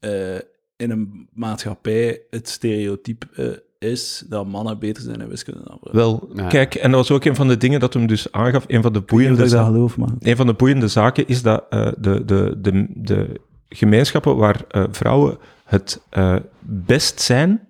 eh, 0.00 0.34
in 0.76 0.90
een 0.90 1.28
maatschappij 1.32 2.20
het 2.30 2.48
stereotype 2.48 3.26
eh, 3.34 3.88
is 3.90 4.24
dat 4.28 4.46
mannen 4.46 4.78
beter 4.78 5.02
zijn 5.02 5.20
in 5.20 5.28
wiskunde 5.28 5.60
dan 5.64 5.78
vrouwen. 5.82 6.20
wel, 6.28 6.36
Ja. 6.42 6.48
kijk, 6.48 6.74
en 6.74 6.90
dat 6.90 7.00
was 7.08 7.10
ook 7.16 7.24
een 7.24 7.34
van 7.36 7.48
de 7.48 7.56
dingen 7.56 7.80
dat 7.80 7.94
hem 7.94 8.06
dus 8.06 8.32
aangaf, 8.32 8.64
een 8.66 8.82
van 8.82 8.92
de 8.92 9.00
boeiende 9.00 9.38
dat 9.40 9.50
zaken. 9.50 9.72
geloof, 9.72 9.96
maar... 9.96 10.08
Een 10.20 10.36
van 10.36 10.46
de 10.46 10.52
boeiende 10.52 10.88
zaken 10.88 11.26
is 11.26 11.42
dat 11.42 11.64
eh, 11.70 11.92
de, 11.98 12.24
de, 12.24 12.54
de, 12.60 12.86
de 12.94 13.40
gemeenschappen 13.68 14.36
waar 14.36 14.64
eh, 14.68 14.84
vrouwen 14.90 15.38
het 15.68 16.00
eh, 16.10 16.36
best 16.60 17.20
zijn 17.20 17.68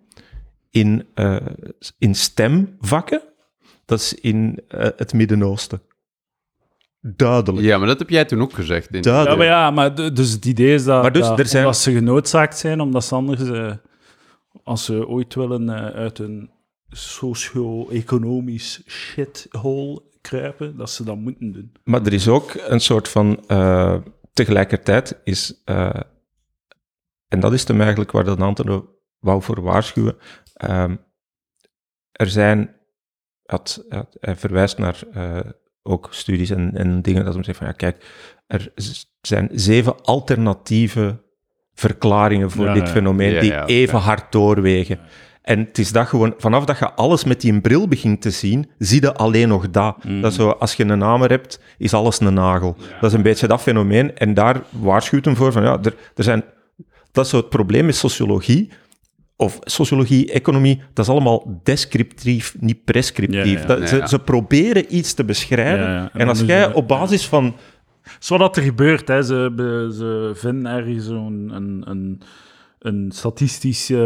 in, 0.70 1.06
eh, 1.14 1.36
in 1.98 2.14
stemvakken, 2.14 3.22
dat 3.84 4.00
is 4.00 4.14
in 4.14 4.60
eh, 4.68 4.88
het 4.96 5.12
Midden-Oosten. 5.12 5.80
Duidelijk. 7.00 7.66
Ja, 7.66 7.78
maar 7.78 7.86
dat 7.86 7.98
heb 7.98 8.10
jij 8.10 8.24
toen 8.24 8.40
ook 8.42 8.52
gezegd. 8.52 8.88
In... 8.90 8.96
Ja, 8.96 9.00
Duidelijk. 9.02 9.36
maar 9.38 9.46
ja, 9.46 9.70
maar 9.70 9.94
dus 10.14 10.30
het 10.32 10.44
idee 10.44 10.74
is 10.74 10.84
dat, 10.84 11.02
Maar 11.02 11.12
dus 11.12 11.22
dat, 11.26 11.38
er 11.38 11.46
zijn- 11.46 11.64
omdat 11.64 11.80
ze 11.80 11.92
genoodzaakt 11.92 12.58
zijn, 12.58 12.80
omdat 12.80 13.04
ze 13.04 13.14
anders, 13.14 13.40
als 14.64 14.84
ze 14.84 15.06
ooit 15.08 15.34
willen 15.34 15.68
eh, 15.68 15.84
uit 15.94 16.18
een 16.18 16.50
socio-economisch 16.90 18.82
shithole 18.86 20.02
kruipen, 20.20 20.76
dat 20.76 20.90
ze 20.90 21.04
dat 21.04 21.16
moeten 21.16 21.52
doen. 21.52 21.72
Maar 21.84 22.02
er 22.06 22.12
is 22.12 22.28
ook 22.28 22.52
een 22.66 22.80
soort 22.80 23.08
van. 23.08 23.42
eh, 23.46 23.96
tegelijkertijd 24.32 25.20
is. 25.24 25.62
En 27.28 27.40
dat 27.40 27.52
is 27.52 27.68
hem 27.68 27.80
eigenlijk 27.80 28.10
waar 28.10 28.24
dat 28.24 28.40
Anton 28.40 28.88
wou 29.18 29.42
voor 29.42 29.62
waarschuwen. 29.62 30.16
ehm, 30.54 30.96
er 32.12 32.28
zijn. 32.30 32.76
Had, 33.42 33.84
had- 33.88 34.16
hij 34.20 34.36
verwijst 34.36 34.78
naar 34.78 35.00
eh, 35.12 35.38
ook 35.82 36.08
studies 36.10 36.50
en, 36.50 36.70
en 36.76 37.02
dingen 37.02 37.24
dat 37.24 37.34
hem 37.34 37.42
zegt 37.44 37.58
van 37.58 37.66
ja, 37.66 37.72
kijk, 37.72 38.04
er 38.46 38.72
zijn 39.20 39.48
zeven 39.52 40.02
alternatieve 40.02 41.22
verklaringen 41.74 42.50
voor 42.50 42.64
Ja, 42.66 42.72
dit 42.72 42.86
ja. 42.86 42.92
fenomeen 42.92 43.32
Ja, 43.32 43.40
die 43.40 43.64
even 43.74 43.98
hard 43.98 44.32
doorwegen. 44.32 44.98
En 45.42 45.58
het 45.58 45.78
is 45.78 45.92
dat 45.92 46.06
gewoon, 46.06 46.34
vanaf 46.38 46.64
dat 46.64 46.78
je 46.78 46.92
alles 46.92 47.24
met 47.24 47.40
die 47.40 47.60
bril 47.60 47.88
begint 47.88 48.20
te 48.22 48.30
zien, 48.30 48.70
zie 48.78 49.00
je 49.02 49.14
alleen 49.14 49.48
nog 49.48 49.70
dat. 49.70 49.96
dat 50.20 50.30
is 50.30 50.34
zo, 50.36 50.50
als 50.50 50.74
je 50.74 50.84
een 50.84 50.98
namer 50.98 51.30
hebt, 51.30 51.60
is 51.78 51.94
alles 51.94 52.20
een 52.20 52.34
nagel. 52.34 52.76
Dat 53.00 53.10
is 53.10 53.16
een 53.16 53.22
beetje 53.22 53.46
dat 53.46 53.60
fenomeen. 53.62 54.16
En 54.16 54.34
daar 54.34 54.62
waarschuwt 54.70 55.24
hem 55.24 55.36
voor 55.36 55.52
van, 55.52 55.62
ja, 55.62 55.78
er, 55.82 55.94
er 56.14 56.24
zijn... 56.24 56.44
Dat 57.12 57.24
is 57.24 57.30
zo 57.30 57.36
het 57.36 57.48
probleem 57.48 57.84
met 57.86 57.96
sociologie, 57.96 58.70
of 59.36 59.58
sociologie, 59.60 60.32
economie, 60.32 60.82
dat 60.92 61.04
is 61.04 61.10
allemaal 61.10 61.60
descriptief, 61.62 62.56
niet 62.60 62.84
prescriptief. 62.84 63.44
Ja, 63.54 63.60
ja. 63.60 63.66
Dat- 63.66 63.78
Nee, 63.78 63.88
ze, 63.88 63.96
ja. 63.96 64.06
ze 64.06 64.18
proberen 64.18 64.96
iets 64.96 65.14
te 65.14 65.24
beschrijven. 65.24 65.84
Ja, 65.86 65.92
ja. 65.94 66.10
En 66.12 66.28
als 66.28 66.40
jij 66.40 66.72
op 66.72 66.88
basis 66.88 67.26
van... 67.26 67.56
Zo 68.18 68.36
wat 68.38 68.56
er 68.56 68.62
gebeurt, 68.62 69.08
hè. 69.08 69.22
Ze, 69.22 69.52
ze 69.98 70.30
vinden 70.34 70.72
ergens 70.72 71.04
zo'n 71.06 71.50
een, 71.54 71.82
een, 71.86 72.20
een 72.78 73.10
statistische... 73.14 73.96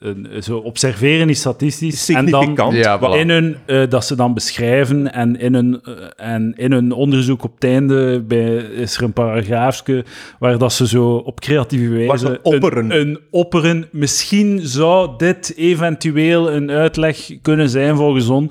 eh, 0.00 0.08
een, 0.08 0.42
zo 0.42 0.56
observeren 0.56 1.28
is 1.28 1.38
statistisch. 1.38 2.08
En 2.08 2.26
dan. 2.26 2.70
Ja, 2.72 2.98
voilà. 2.98 3.18
in 3.18 3.30
hun, 3.30 3.56
eh, 3.66 3.82
dat 3.88 4.04
ze 4.04 4.16
dan 4.16 4.34
beschrijven 4.34 5.12
en 5.12 5.38
in 5.38 5.54
hun, 5.54 5.80
eh, 5.84 5.92
en 6.34 6.54
in 6.56 6.72
hun 6.72 6.92
onderzoek 6.92 7.44
op 7.44 7.54
het 7.54 7.64
einde 7.64 8.20
bij, 8.20 8.56
is 8.56 8.96
er 8.96 9.02
een 9.02 9.12
paragraafje 9.12 10.04
waar 10.38 10.58
dat 10.58 10.72
ze 10.72 10.86
zo 10.86 11.14
op 11.14 11.40
creatieve 11.40 11.88
wijze 11.88 12.38
opperen. 12.42 12.90
Een, 12.90 13.00
een 13.00 13.18
opperen. 13.30 13.88
Misschien 13.90 14.60
zou 14.62 15.10
dit 15.16 15.56
eventueel 15.56 16.52
een 16.52 16.70
uitleg 16.70 17.30
kunnen 17.42 17.68
zijn 17.68 17.96
volgens 17.96 18.28
ons. 18.28 18.50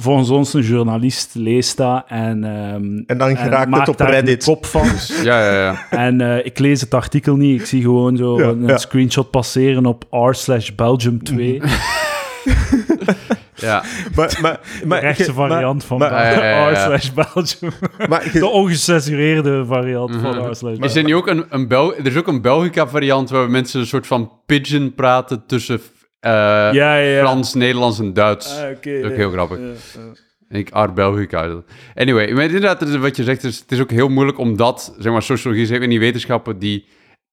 Volgens 0.00 0.30
ons 0.30 0.54
een 0.54 0.62
journalist 0.62 1.34
leest 1.34 1.76
dat 1.76 2.04
en, 2.08 2.44
ehm, 2.44 3.02
En 3.06 3.18
dan 3.18 3.36
geraakt 3.36 3.76
het 3.76 3.88
op 3.88 4.00
Reddit. 4.00 4.46
een 4.46 4.54
kop 4.54 4.66
van. 4.66 4.86
Ja, 5.22 5.44
ja, 5.44 5.60
ja. 5.62 5.86
En 5.90 6.20
eh, 6.20 6.44
ik 6.46 6.58
lees 6.58 6.80
het 6.80 6.94
artikel 6.94 7.36
niet. 7.36 7.60
Ik 7.60 7.66
zie 7.66 7.82
gewoon 7.82 8.16
zo 8.16 8.38
Ja, 8.40 8.46
een, 8.48 8.66
ja. 8.66 8.76
screenshot 8.78 9.30
passeren 9.30 9.86
op 9.86 10.04
r 10.10 10.34
slash 10.34 10.70
Belgium 10.70 11.22
2. 11.22 11.60
ja. 13.54 13.82
Maar, 14.14 14.38
maar, 14.42 14.60
maar, 14.84 15.00
de 15.00 15.06
rechtse 15.06 15.32
variant 15.32 15.84
van 15.84 15.98
maar- 15.98 16.10
Ja, 16.12 16.30
ja, 16.30 16.44
ja, 16.44 16.70
ja. 16.70 16.70
r 16.70 16.76
slash 16.76 17.10
Belgium. 17.10 17.72
Maar, 18.08 18.30
De 18.32 18.46
ongecensureerde 18.48 19.64
variant 19.66 20.10
van 20.20 20.36
Mhm. 20.36 20.50
r 20.50 20.54
slash 20.56 20.76
Is 20.78 20.96
er, 20.96 21.02
niet 21.04 21.14
ook 21.14 21.26
een, 21.28 21.44
een 21.50 21.68
Bel 21.68 21.94
er 21.96 22.06
is 22.06 22.16
ook 22.16 22.26
een 22.28 22.40
Belgica-variant 22.42 23.30
waar 23.30 23.50
mensen 23.50 23.80
een 23.80 23.86
soort 23.86 24.06
van 24.06 24.30
pigeon 24.46 24.94
praten 24.94 25.42
tussen 25.46 25.80
Ja, 26.20 26.72
ja, 26.72 26.96
ja. 26.96 27.20
Frans, 27.20 27.54
Nederlands 27.54 27.98
en 27.98 28.12
Duits. 28.12 28.56
Ah, 28.56 28.62
dat 28.62 28.86
is 28.86 29.04
ook 29.04 29.16
heel 29.16 29.30
grappig. 29.30 29.58
Ik, 30.48 30.70
Art 30.70 30.94
Belgica. 30.94 31.62
Anyway, 31.94 32.32
maar 32.32 32.44
inderdaad, 32.44 32.96
wat 32.96 33.16
je 33.16 33.24
zegt, 33.24 33.42
het 33.42 33.52
is, 33.52 33.58
het 33.58 33.72
is 33.72 33.80
ook 33.80 33.90
heel 33.90 34.08
moeilijk 34.08 34.38
omdat, 34.38 34.94
zeg 34.98 35.12
maar, 35.12 35.22
sociologie 35.22 35.64
is 35.64 35.78
van 35.78 35.88
die 35.88 35.98
wetenschappen 35.98 36.58
die 36.58 36.86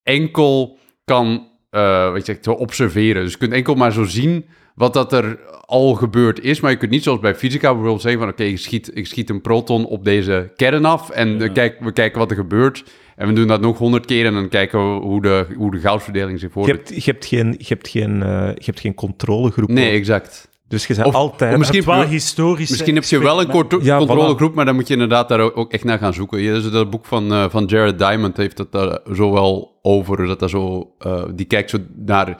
enkel 0.04 0.80
kan, 1.06 1.48
eh 1.70 2.12
wat 2.12 2.26
je 2.26 2.34
zegt, 2.34 2.48
observeren. 2.48 3.24
Dus 3.24 3.32
je 3.32 3.38
kunt 3.38 3.54
enkel 3.54 3.76
maar 3.76 3.92
zo 3.92 4.04
zien 4.04 4.46
wat 4.76 4.94
dat 4.94 5.14
er 5.14 5.40
al 5.66 5.94
gebeurd 5.94 6.40
is, 6.44 6.60
maar 6.60 6.72
je 6.72 6.78
kunt 6.78 6.92
niet 6.92 7.04
zoals 7.04 7.20
bij 7.20 7.36
fysica 7.36 7.68
bijvoorbeeld 7.68 8.02
zeggen 8.02 8.20
van, 8.22 8.30
oké, 8.30 8.44
ik, 8.44 8.60
schiet, 8.60 8.92
ik 8.94 9.08
schiet 9.08 9.30
een 9.30 9.42
proton 9.42 9.86
op 9.86 10.04
deze 10.04 10.52
kern 10.56 10.86
af 10.86 11.10
en 11.10 11.38
we 11.38 11.92
kijken 11.94 12.20
wat 12.20 12.30
er 12.30 12.36
gebeurt. 12.36 12.84
En 13.16 13.28
we 13.28 13.34
doen 13.34 13.48
dat 13.48 13.62
nog 13.62 13.78
honderd 13.78 14.06
keer 14.06 14.26
en 14.26 14.34
dan 14.34 14.50
kijken 14.50 14.80
we 14.94 15.00
hoe 15.02 15.22
de, 15.22 15.46
hoe 15.58 15.72
de 15.72 15.80
goudverdeling 15.80 16.40
zich 16.40 16.48
je, 16.48 16.54
voordoet. 16.54 16.76
hebt, 16.76 17.04
je, 17.04 17.12
hebt 17.12 17.26
geen, 17.26 17.56
je, 17.58 17.66
hebt 17.68 17.88
geen, 17.88 18.24
eh, 18.24 18.30
je 18.56 18.64
hebt 18.66 18.80
geen 18.80 18.94
controlegroep. 18.94 19.70
Nee, 19.70 19.92
exact. 19.92 20.50
Dus 20.68 20.88
je 20.88 20.94
bent 20.96 21.08
Of- 21.08 21.14
altijd... 21.14 21.52
of 21.52 21.58
misschien- 21.58 21.78
Het 21.80 21.88
wel 21.88 22.04
historisch. 22.08 22.70
Misschien 22.70 22.96
heb 22.96 23.04
je 23.04 23.20
wel 23.20 23.42
een 23.42 23.48
kort- 23.48 23.76
Ja, 23.84 23.98
controlegroep, 23.98 24.56
maar 24.56 24.66
dan 24.66 24.76
moet 24.76 24.88
je 24.88 24.94
inderdaad 24.94 25.30
daar 25.30 25.54
ook 25.54 25.72
echt 25.72 25.84
naar 25.84 25.98
gaan 25.98 26.14
zoeken. 26.14 26.42
Ja, 26.42 26.54
dus 26.54 26.72
dat 26.72 26.90
boek 26.90 27.06
van, 27.06 27.32
eh, 27.32 27.46
van 27.50 27.66
Jared 27.66 28.00
Diamond 28.00 28.38
heeft 28.38 28.58
het 28.58 28.72
daar 28.72 29.00
zo 29.14 29.32
wel 29.32 29.80
over. 29.82 30.28
Dat 30.28 30.40
dat 30.40 30.50
zo, 30.50 30.92
eh, 31.00 31.24
die 31.36 31.46
kijkt 31.46 31.70
zo 31.70 31.78
naar 31.96 32.38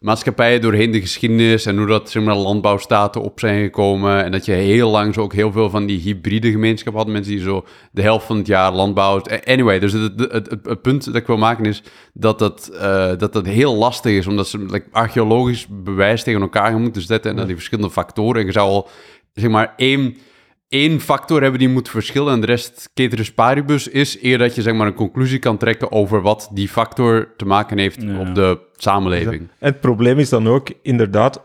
maatschappijen 0.00 0.60
doorheen 0.60 0.90
de 0.90 1.00
geschiedenis 1.00 1.66
en 1.66 1.76
hoe 1.76 1.86
dat 1.86 2.10
zeg 2.10 2.22
maar, 2.22 2.36
landbouwstaten 2.36 3.22
op 3.22 3.40
zijn 3.40 3.62
gekomen. 3.62 4.24
En 4.24 4.32
dat 4.32 4.44
je 4.44 4.52
heel 4.52 4.90
lang 4.90 5.14
zo 5.14 5.20
ook 5.20 5.32
heel 5.32 5.52
veel 5.52 5.70
van 5.70 5.86
die 5.86 6.00
hybride 6.00 6.50
gemeenschappen 6.50 7.02
had. 7.02 7.12
Mensen 7.12 7.32
die 7.32 7.42
zo 7.42 7.64
de 7.92 8.02
helft 8.02 8.26
van 8.26 8.36
het 8.36 8.46
jaar 8.46 8.72
landbouw... 8.72 9.22
Anyway, 9.44 9.78
dus 9.78 9.92
het, 9.92 10.20
het, 10.20 10.32
het, 10.32 10.58
het 10.62 10.82
punt 10.82 11.04
dat 11.04 11.14
ik 11.14 11.26
wil 11.26 11.36
maken 11.36 11.64
is 11.64 11.82
dat 12.12 12.38
dat, 12.38 12.70
eh, 12.80 13.12
dat, 13.18 13.32
dat 13.32 13.46
heel 13.46 13.74
lastig 13.74 14.12
is. 14.12 14.26
Omdat 14.26 14.48
ze 14.48 14.58
like, 14.58 14.86
archeologisch 14.90 15.66
bewijs 15.70 16.22
tegen 16.22 16.40
elkaar 16.40 16.70
gaan 16.70 16.82
moeten 16.82 17.02
zetten. 17.02 17.30
En 17.30 17.36
dan 17.36 17.46
die 17.46 17.56
verschillende 17.56 17.90
factoren. 17.90 18.40
En 18.40 18.46
je 18.46 18.52
zou 18.52 18.68
al, 18.68 18.88
zeg 19.34 19.50
maar, 19.50 19.74
één 19.76 20.16
één 20.68 21.00
factor 21.00 21.42
hebben 21.42 21.58
die 21.60 21.68
moet 21.68 21.88
verschillen 21.88 22.32
en 22.32 22.40
de 22.40 22.46
rest 22.46 22.90
ceteris 22.94 23.32
paribus 23.32 23.88
is, 23.88 24.22
eer 24.22 24.38
dat 24.38 24.54
je 24.54 24.62
zeg 24.62 24.74
maar 24.74 24.86
een 24.86 24.94
conclusie 24.94 25.38
kan 25.38 25.56
trekken 25.56 25.92
over 25.92 26.20
wat 26.22 26.48
die 26.52 26.68
factor 26.68 27.28
te 27.36 27.44
maken 27.44 27.78
heeft 27.78 28.02
Ja. 28.02 28.18
op 28.20 28.34
de 28.34 28.58
samenleving. 28.76 29.40
En 29.40 29.48
het 29.72 29.80
probleem 29.80 30.18
is 30.18 30.28
dan 30.28 30.48
ook, 30.48 30.68
inderdaad, 30.82 31.42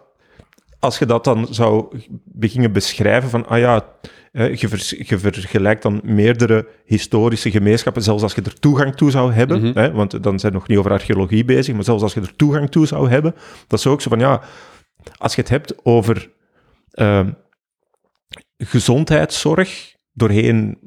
als 0.79 0.99
je 0.99 1.05
dat 1.05 1.23
dan 1.23 1.47
zou 1.49 1.97
beginnen 2.23 2.71
beschrijven 2.71 3.29
van, 3.29 3.47
ah 3.47 3.59
ja, 3.59 3.85
eh, 4.31 4.55
je, 4.55 4.67
vers- 4.67 4.95
je 4.97 5.17
vergelijkt 5.19 5.81
dan 5.83 6.01
meerdere 6.03 6.67
historische 6.85 7.51
gemeenschappen, 7.51 8.03
zelfs 8.03 8.23
als 8.23 8.35
je 8.35 8.41
er 8.41 8.59
toegang 8.59 8.95
toe 8.95 9.11
zou 9.11 9.33
hebben, 9.33 9.61
Mhm. 9.61 9.77
hè, 9.77 9.91
want 9.91 10.23
dan 10.23 10.39
zijn 10.39 10.51
we 10.51 10.57
nog 10.57 10.67
niet 10.67 10.77
over 10.77 10.91
archeologie 10.91 11.45
bezig, 11.45 11.75
maar 11.75 11.83
zelfs 11.83 12.03
als 12.03 12.13
je 12.13 12.21
er 12.21 12.35
toegang 12.35 12.69
toe 12.69 12.85
zou 12.87 13.09
hebben, 13.09 13.35
dat 13.67 13.79
is 13.79 13.87
ook 13.87 14.01
zo 14.01 14.09
van, 14.09 14.19
ja, 14.19 14.41
als 15.17 15.35
je 15.35 15.41
het 15.41 15.49
hebt 15.49 15.85
over 15.85 16.29
ehm, 16.91 17.29
gezondheidszorg 18.65 19.95
doorheen 20.13 20.77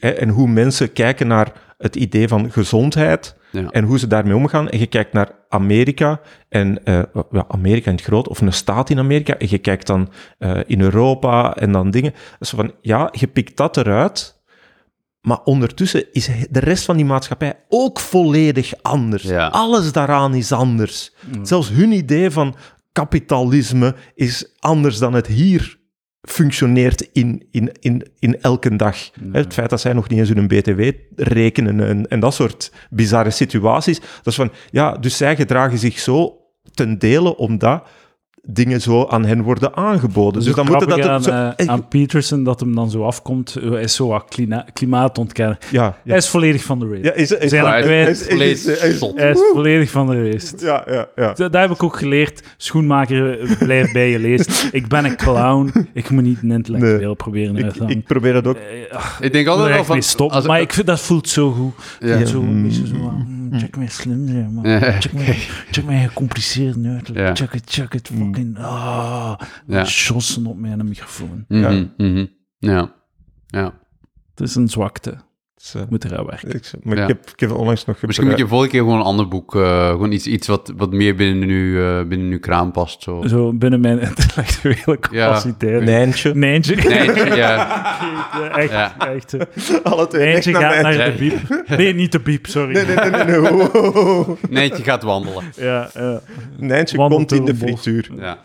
en 0.00 0.28
hoe 0.28 0.48
mensen 0.48 0.92
kijken 0.92 1.26
naar 1.26 1.52
het 1.78 1.96
idee 1.96 2.28
van 2.28 2.50
gezondheid 2.52 3.38
Ja. 3.52 3.68
en 3.70 3.84
hoe 3.84 3.98
ze 3.98 4.06
daarmee 4.06 4.36
omgaan. 4.36 4.68
En 4.68 4.78
je 4.78 4.86
kijkt 4.86 5.12
naar 5.12 5.30
Amerika 5.48 6.20
en 6.48 6.84
eh, 6.84 7.02
ja, 7.30 7.44
Amerika 7.48 7.90
in 7.90 7.96
het 7.96 8.04
groot, 8.04 8.28
of 8.28 8.40
een 8.40 8.52
staat 8.52 8.90
in 8.90 8.98
Amerika, 8.98 9.36
en 9.38 9.46
je 9.50 9.58
kijkt 9.58 9.86
dan 9.86 10.08
eh, 10.38 10.58
in 10.66 10.80
Europa 10.80 11.54
en 11.56 11.72
dan 11.72 11.90
dingen. 11.90 12.14
Dus 12.38 12.50
van, 12.50 12.72
ja, 12.80 13.08
je 13.12 13.26
pikt 13.26 13.56
dat 13.56 13.76
eruit, 13.76 14.42
maar 15.20 15.38
ondertussen 15.44 16.04
is 16.12 16.28
de 16.50 16.60
rest 16.60 16.84
van 16.84 16.96
die 16.96 17.04
maatschappij 17.04 17.54
ook 17.68 18.00
volledig 18.00 18.72
anders. 18.82 19.22
Ja. 19.22 19.46
Alles 19.46 19.92
daaraan 19.92 20.34
is 20.34 20.52
anders. 20.52 21.12
Zelfs 21.42 21.68
hun 21.68 21.92
idee 21.92 22.30
van 22.30 22.54
kapitalisme 22.92 23.94
is 24.14 24.52
anders 24.58 24.98
dan 24.98 25.12
het 25.12 25.26
hier 25.26 25.78
functioneert 26.20 27.08
in, 27.12 27.46
in, 27.50 27.72
in, 27.80 28.06
in 28.18 28.40
elke 28.40 28.76
dag. 28.76 28.96
Hè, 29.32 29.38
Het 29.38 29.52
feit 29.52 29.70
dat 29.70 29.80
zij 29.80 29.92
nog 29.92 30.08
niet 30.08 30.18
eens 30.18 30.28
hun 30.28 30.46
BTW 30.46 30.90
rekenen 31.16 31.80
en, 31.80 32.08
en 32.08 32.20
dat 32.20 32.34
soort 32.34 32.72
bizarre 32.90 33.30
situaties. 33.30 34.00
Dat 34.00 34.26
is 34.26 34.34
van, 34.34 34.52
ja, 34.70 34.92
dus 34.92 35.16
zij 35.16 35.36
gedragen 35.36 35.78
zich 35.78 35.98
zo 35.98 36.40
ten 36.74 36.98
dele 36.98 37.36
omdat 37.36 37.86
dingen 38.42 38.80
zo 38.80 39.06
aan 39.06 39.24
hen 39.24 39.42
worden 39.42 39.76
aangeboden. 39.76 40.42
Dus 40.42 40.54
dan 40.54 40.66
moeten 40.66 40.88
dat... 40.88 41.00
aan, 41.06 41.22
zo- 41.22 41.30
eh, 41.56 41.66
aan 41.66 41.88
Peterson 41.88 42.44
dat 42.44 42.60
hem 42.60 42.74
dan 42.74 42.90
zo 42.90 43.02
afkomt. 43.04 43.56
eh, 43.56 43.70
Hij 43.70 43.82
is 43.82 43.94
zo 43.94 44.06
wat 44.08 44.24
klima 44.28 44.66
klimaatontkenner. 44.72 45.58
ja, 45.70 45.82
ja. 45.84 45.94
Hij 46.04 46.16
is 46.16 46.28
volledig 46.28 46.62
van 46.64 46.78
de 46.78 46.88
race. 46.88 47.02
Ja, 47.02 47.12
is, 47.12 47.30
is, 47.32 47.50
Zijn 47.50 47.64
hij 47.64 47.82
kwijt. 47.82 48.08
is. 48.30 48.64
Hij 49.14 49.30
is 49.30 49.40
volledig 49.52 49.90
van 49.90 50.06
de 50.06 50.30
race. 50.30 50.54
Ja, 50.58 50.84
ja, 50.90 51.08
ja. 51.16 51.26
Dat 51.32 51.52
dat 51.52 51.60
heb 51.60 51.70
ik 51.70 51.82
ook 51.82 51.96
geleerd. 51.96 52.42
Schoenmaker 52.56 53.40
eh, 53.40 53.56
blijft 53.58 53.92
bij 53.92 54.10
je 54.10 54.18
leest. 54.18 54.68
Ik 54.72 54.88
ben 54.88 55.04
een 55.04 55.16
clown. 55.16 55.72
Ik 55.92 56.10
moet 56.10 56.22
niet 56.22 56.42
een 56.42 56.50
intellectueel 56.50 56.98
Nee. 57.06 57.14
proberen 57.14 57.56
uit 57.56 57.64
Ik, 57.64 57.72
te 57.72 57.78
hangen. 57.78 57.96
ik 57.96 58.04
probeer 58.04 58.32
dat 58.32 58.46
ook... 58.46 58.56
Eh, 58.56 58.96
ach, 58.96 59.18
Ik 59.20 59.32
denk 59.32 59.46
altijd 59.46 59.68
wel 59.68 59.76
echt 59.96 60.14
van... 60.16 60.28
als- 60.30 60.46
maar 60.46 60.60
ik 60.60 60.72
vind 60.72 60.86
dat 60.86 61.00
voelt 61.00 61.28
zo 61.28 61.50
goed. 61.50 61.72
Ja. 62.00 62.18
Ja. 62.18 62.24
Zo, 62.26 62.42
Mm. 62.42 62.70
zo 62.70 62.84
mm, 62.84 63.39
check 63.58 63.76
mij 63.76 63.86
slim 63.88 64.28
zijn, 64.28 64.52
man. 64.54 64.68
Ja, 64.68 65.00
Check 65.00 65.12
mij, 65.12 65.34
check 65.70 65.84
mij 65.84 66.08
gecompliceerd 66.08 66.84
uiterlijk. 66.84 67.36
Check 67.36 67.52
it, 67.54 67.70
check 67.70 67.94
it, 67.94 68.08
fucking... 68.08 68.58
Ah, 68.58 69.40
Ja. 69.66 69.82
Jossen 69.84 70.46
op 70.46 70.58
mijn 70.58 70.88
microfoon. 70.88 71.44
Mhm, 71.48 71.86
mhm. 71.96 72.26
Ja. 72.58 72.94
Ja. 73.46 73.72
Het 74.34 74.48
is 74.48 74.54
een 74.54 74.68
zwakte. 74.68 75.18
Dus, 75.62 75.74
Ik 75.82 75.90
moet 75.90 76.04
eraan 76.04 76.26
werken. 76.26 76.50
ik, 76.54 76.70
maar 76.82 76.96
Ja. 76.96 77.02
ik, 77.02 77.08
heb, 77.08 77.30
ik 77.32 77.40
heb 77.40 77.50
onlangs 77.52 77.84
nog... 77.84 78.02
Misschien 78.02 78.28
moet 78.28 78.38
je 78.38 78.46
volgende 78.46 78.72
keer 78.72 78.80
gewoon 78.82 78.98
een 78.98 79.04
ander 79.04 79.28
boek, 79.28 79.56
eh, 79.56 79.88
gewoon 79.88 80.12
iets, 80.12 80.26
iets 80.26 80.46
wat, 80.46 80.72
wat 80.76 80.92
meer 80.92 81.14
binnen 81.14 81.48
nu, 81.48 81.82
eh, 81.84 82.02
binnen 82.02 82.30
uw 82.30 82.38
kraam 82.40 82.72
past. 82.72 83.02
Zo. 83.02 83.22
Zo 83.26 83.52
binnen 83.52 83.80
mijn 83.80 84.00
intellectuele 84.00 84.98
capaciteit. 85.00 85.84
Nijntje. 85.84 86.34
Neentje. 86.34 86.74
Nee, 86.76 87.34
ja. 87.36 87.78
Echt, 88.56 88.70
Ja. 88.70 88.94
echt. 89.14 89.36
Alle 89.82 90.06
twee 90.06 90.26
Neentje 90.32 90.50
echt 90.50 90.60
gaat 90.60 90.82
Nijntje. 90.82 90.98
naar 90.98 91.12
de 91.12 91.18
biep. 91.18 91.78
Nee, 91.78 91.94
niet 91.94 92.12
de 92.12 92.20
biep, 92.20 92.46
sorry. 92.46 92.72
Nee, 92.72 92.84
nee, 92.84 93.10
nee, 93.10 93.24
nee. 93.24 93.52
Oh, 93.52 93.74
oh, 93.74 93.96
oh. 94.18 94.28
Neentje 94.50 94.82
gaat 94.82 95.02
wandelen. 95.02 95.44
Ja, 95.56 95.88
ja. 95.94 96.20
Nijntje 96.58 96.96
Wandelt 96.96 97.26
komt 97.28 97.40
in 97.40 97.44
de 97.44 97.56
frituur. 97.56 98.08
Ja. 98.18 98.38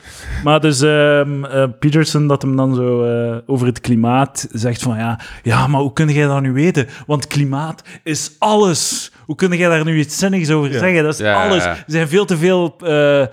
Maar 0.43 0.60
dus 0.60 0.82
ehm, 0.82 1.45
eh, 1.45 1.63
Peterson, 1.80 2.28
dat 2.28 2.41
hem 2.41 2.56
dan 2.56 2.75
zo 2.75 3.04
eh, 3.04 3.38
over 3.45 3.67
het 3.67 3.80
klimaat 3.82 4.47
zegt 4.51 4.82
van 4.82 4.97
ja, 4.97 5.19
ja, 5.43 5.67
maar 5.67 5.82
hoe 5.82 5.93
kun 5.93 6.10
jij 6.10 6.25
dat 6.28 6.41
nu 6.41 6.51
weten? 6.54 6.88
Want 7.05 7.27
klimaat 7.27 7.83
is 8.03 8.35
alles. 8.39 9.11
Hoe 9.25 9.35
kun 9.35 9.57
jij 9.57 9.69
daar 9.69 9.85
nu 9.85 9.99
iets 9.99 10.17
zinnigs 10.17 10.49
over 10.51 10.71
Ja. 10.71 10.79
zeggen? 10.79 11.03
Dat 11.03 11.13
is 11.13 11.19
Ja, 11.19 11.43
alles. 11.47 11.63
Er 11.65 11.83
zijn 11.87 12.07
veel 12.07 12.25
te 12.25 12.37
veel, 12.37 12.75
eh, 12.79 12.89
Ja. 12.89 13.27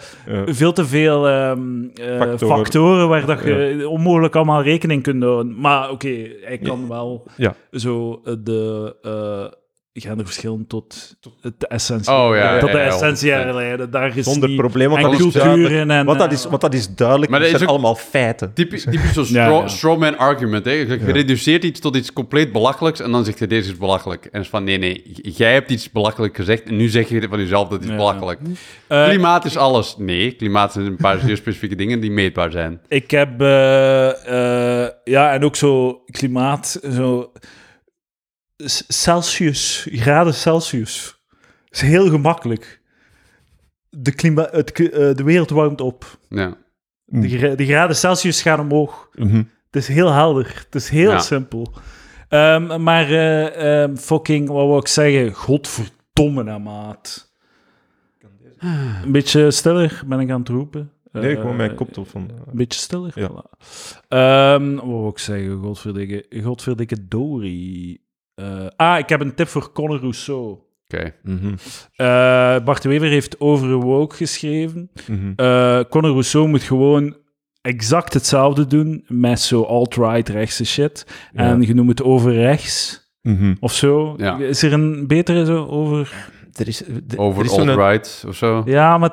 veel, 0.47 0.73
te 0.73 0.87
veel 0.87 1.29
ehm, 1.29 1.83
eh, 1.95 2.19
Factoren. 2.19 2.57
factoren. 2.57 3.09
waar 3.09 3.27
dat 3.27 3.43
je 3.45 3.89
onmogelijk 3.89 4.37
allemaal 4.37 4.63
rekening 4.63 5.03
kunt 5.03 5.23
houden. 5.23 5.61
Maar 5.61 5.91
oké, 5.91 6.29
hij 6.43 6.59
kan 6.59 6.89
wel 6.89 7.23
Ja. 7.37 7.55
zo 7.73 8.21
eh, 8.25 8.35
de... 8.39 8.97
gaan 10.01 10.19
er 10.19 10.25
verschillen 10.25 10.67
tot 10.67 11.17
het 11.41 11.67
essentie. 11.67 12.13
Oh, 12.13 12.31
ja, 12.37 12.59
tot 12.59 12.69
ja, 12.69 12.75
de 12.75 12.81
ja, 12.83 12.87
essentie 12.87 13.31
100%. 13.31 13.33
herleiden. 13.35 13.91
Daar 13.91 14.17
is 14.17 14.25
Zonder 14.25 14.49
niet- 14.49 14.59
probleem, 14.59 14.89
want 14.91 15.03
dat 15.03 15.13
is 15.13 15.19
culturen 15.19 15.47
duidelijk. 15.47 15.91
en... 15.91 16.05
Want 16.07 16.19
dat 16.19 16.33
is, 16.33 16.45
want 16.47 16.61
dat 16.61 16.75
is 16.75 16.95
duidelijk, 16.95 17.31
Maar 17.31 17.41
dat 17.41 17.49
zijn 17.49 17.61
is 17.63 17.67
ook- 17.69 17.73
allemaal 17.75 17.95
feiten. 17.95 18.53
Typisch, 18.55 18.83
typisch 18.85 19.13
zo'n 19.13 19.25
Ja, 19.29 19.45
straw, 19.45 19.61
ja. 19.61 19.69
strawman 19.69 20.19
argument. 20.19 20.65
Hè. 20.65 20.71
Je, 20.71 20.85
reduceert 21.13 21.65
iets 21.65 21.81
tot 21.81 21.97
iets 21.97 22.13
compleet 22.13 22.53
belachelijks 22.53 23.01
en 23.01 23.11
dan 23.13 23.25
zeg 23.25 23.39
je 23.39 23.47
deze 23.47 23.71
is 23.71 23.77
belachelijk. 23.77 24.25
En 24.25 24.31
het 24.33 24.43
is 24.43 24.49
van 24.49 24.65
nee, 24.65 24.79
nee, 24.79 25.03
jij 25.23 25.53
hebt 25.53 25.71
iets 25.71 25.91
belachelijk 25.91 26.37
gezegd 26.37 26.63
en 26.63 26.77
nu 26.77 26.89
zeg 26.89 27.09
je 27.09 27.27
van 27.29 27.39
jezelf 27.39 27.69
dat 27.69 27.83
is 27.83 27.89
Ja. 27.89 27.97
belachelijk. 27.97 28.41
eh, 28.87 29.05
Klimaat 29.09 29.45
is 29.45 29.57
alles. 29.57 29.95
Nee, 29.99 30.33
klimaat 30.33 30.73
zijn 30.73 30.87
een 30.87 30.97
paar 30.97 31.19
zeer 31.19 31.37
specifieke 31.37 31.75
dingen 31.75 32.01
die 32.01 32.11
meetbaar 32.11 32.51
zijn. 32.51 32.81
Ik 32.89 33.11
heb, 33.11 33.41
eh, 33.41 34.83
eh, 34.85 34.91
ja, 35.05 35.33
en 35.33 35.45
ook 35.45 35.57
zo 35.57 36.03
klimaat, 36.11 36.81
zo 36.93 37.33
Celsius, 38.89 39.87
graden 39.91 40.35
Celsius. 40.35 41.23
is 41.69 41.81
heel 41.81 42.09
gemakkelijk. 42.11 42.81
De, 43.91 44.13
klima 44.13 44.49
het, 44.51 44.73
eh, 44.73 45.15
de 45.15 45.23
wereld 45.25 45.51
warmt 45.51 45.81
op. 45.81 46.19
Ja. 46.29 46.55
De, 47.05 47.55
de 47.55 47.67
graden 47.67 47.97
Celsius 47.97 48.43
gaan 48.43 48.61
omhoog. 48.61 49.09
Mhm. 49.15 49.37
Het 49.71 49.77
is 49.83 49.89
heel 49.89 50.13
helder. 50.13 50.63
Het 50.65 50.75
is 50.75 50.89
heel 50.89 51.11
Ja. 51.11 51.19
simpel. 51.19 51.73
Ehm, 52.29 52.83
maar 52.83 53.09
eh, 53.11 53.83
ehm, 53.83 53.97
fucking, 53.97 54.49
wat 54.49 54.67
wil 54.67 54.79
ik 54.79 54.89
zeggen? 54.89 55.33
Godverdomme, 55.33 56.43
nou, 56.43 56.61
maat. 56.61 57.31
Een 59.05 59.13
beetje 59.13 59.51
stiller 59.51 60.03
ben 60.07 60.21
ik 60.21 60.31
aan 60.31 60.41
het 60.41 60.49
roepen. 60.49 60.91
Nee, 61.13 61.35
Eh, 61.35 61.41
gewoon 61.41 61.57
mijn 61.57 61.75
koptelefoon. 61.75 62.23
Een 62.31 62.57
beetje 62.57 62.79
stiller. 62.81 63.13
Ja. 63.15 63.29
Voilà. 63.31 63.59
Ehm, 64.09 64.75
wat 64.75 64.85
wil 64.85 65.09
ik 65.09 65.19
zeggen? 65.19 65.61
Godverdikke, 65.61 66.27
Godverdikke 66.43 67.09
Dory. 67.09 67.99
Eh, 68.35 68.67
ah, 68.77 68.99
ik 68.99 69.09
heb 69.09 69.21
een 69.21 69.35
tip 69.35 69.49
voor 69.49 69.73
Conor 69.73 70.01
Rousseau. 70.01 70.59
Oké. 70.89 71.15
Mhm. 71.23 71.55
Eh, 71.97 72.65
Bart 72.65 72.83
de 72.83 72.89
Wever 72.89 73.09
heeft 73.09 73.41
over 73.41 73.73
woke 73.75 74.17
geschreven. 74.17 74.91
Mhm. 75.09 75.33
Eh 75.37 75.81
Conor 75.91 76.11
Rousseau 76.11 76.49
moet 76.49 76.63
gewoon 76.63 77.17
exact 77.63 78.15
hetzelfde 78.15 78.67
doen 78.67 79.05
met 79.09 79.41
zo 79.41 79.63
alt-right 79.63 80.29
rechtse 80.29 80.65
shit. 80.65 81.07
Ja. 81.33 81.41
En 81.43 81.63
je 81.63 81.75
noemt 81.75 81.89
het 81.89 82.03
over 82.03 82.33
rechts 82.33 83.01
Mhm. 83.23 83.55
of 83.61 83.73
zo. 83.75 84.15
Ja. 84.17 84.39
Is 84.39 84.63
er 84.63 84.73
een 84.73 85.07
betere 85.07 85.45
zo 85.45 85.67
over... 85.67 86.31
Er 86.53 86.69
is, 86.69 86.85
er- 86.87 87.01
er 87.09 87.19
Over 87.19 87.45
is 87.45 87.51
zo'n- 87.55 87.69
alt-right 87.69 88.25
of 88.29 88.37
zo. 88.37 88.63
Ja, 88.65 88.99
maar... 88.99 89.11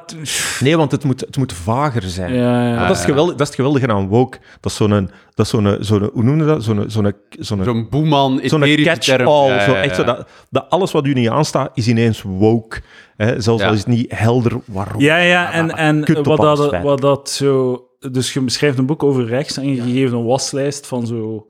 Nee, 0.60 0.78
want 0.78 0.91
het 0.91 1.04
moet, 1.04 1.19
het 1.21 1.38
moet 1.38 1.54
vager 1.54 2.02
zijn. 2.02 2.34
Ja, 2.34 2.67
ja. 2.69 2.75
Want 2.75 2.88
dat, 2.88 2.97
is 2.97 3.04
geweldig, 3.06 3.32
dat 3.32 3.41
is 3.41 3.47
het 3.47 3.56
geweldige 3.56 3.88
aan 3.88 4.08
woke. 4.08 4.38
Dat 4.60 4.71
is 4.71 4.78
zo'n... 4.78 5.10
Dat 5.34 5.45
is 5.45 5.49
zo'n, 5.49 5.78
zo'n 5.80 6.10
hoe 6.13 6.23
noem 6.23 6.38
je 6.39 6.45
dat? 6.45 6.63
Zo'n, 6.63 6.84
zo'n, 6.88 7.13
zo'n, 7.39 7.63
Zo'n 7.63 7.88
boeman, 7.89 8.39
zo'n 8.43 8.60
catch-all. 8.84 9.47
Ja, 9.47 9.63
zo, 9.65 9.71
ja, 9.71 9.82
echt 9.82 9.95
zo 9.95 10.04
dat, 10.04 10.28
dat 10.49 10.65
alles 10.69 10.91
wat 10.91 11.06
u 11.06 11.13
niet 11.13 11.30
aanstaat, 11.30 11.71
is 11.73 11.88
ineens 11.88 12.21
woke. 12.21 12.82
Hè? 13.17 13.41
Zelfs 13.41 13.62
Ja. 13.62 13.67
al 13.67 13.73
is 13.73 13.80
het 13.80 13.88
niet 13.88 14.12
helder 14.15 14.60
waarom. 14.65 15.02
Ja, 15.02 15.17
ja, 15.17 15.52
en, 15.52 15.71
en 15.78 16.23
wat, 16.23 16.38
dat, 16.41 16.82
wat 16.82 17.02
dat 17.02 17.30
zo... 17.30 17.84
Dus 18.12 18.34
je 18.34 18.41
beschrijft 18.41 18.78
een 18.78 18.86
boek 18.86 19.04
over 19.04 19.25
rechts 19.25 19.58
en 19.58 19.75
je 19.75 19.82
geeft 19.82 20.12
een 20.12 20.25
waslijst 20.25 20.88
van 20.88 21.08
zo 21.08 21.47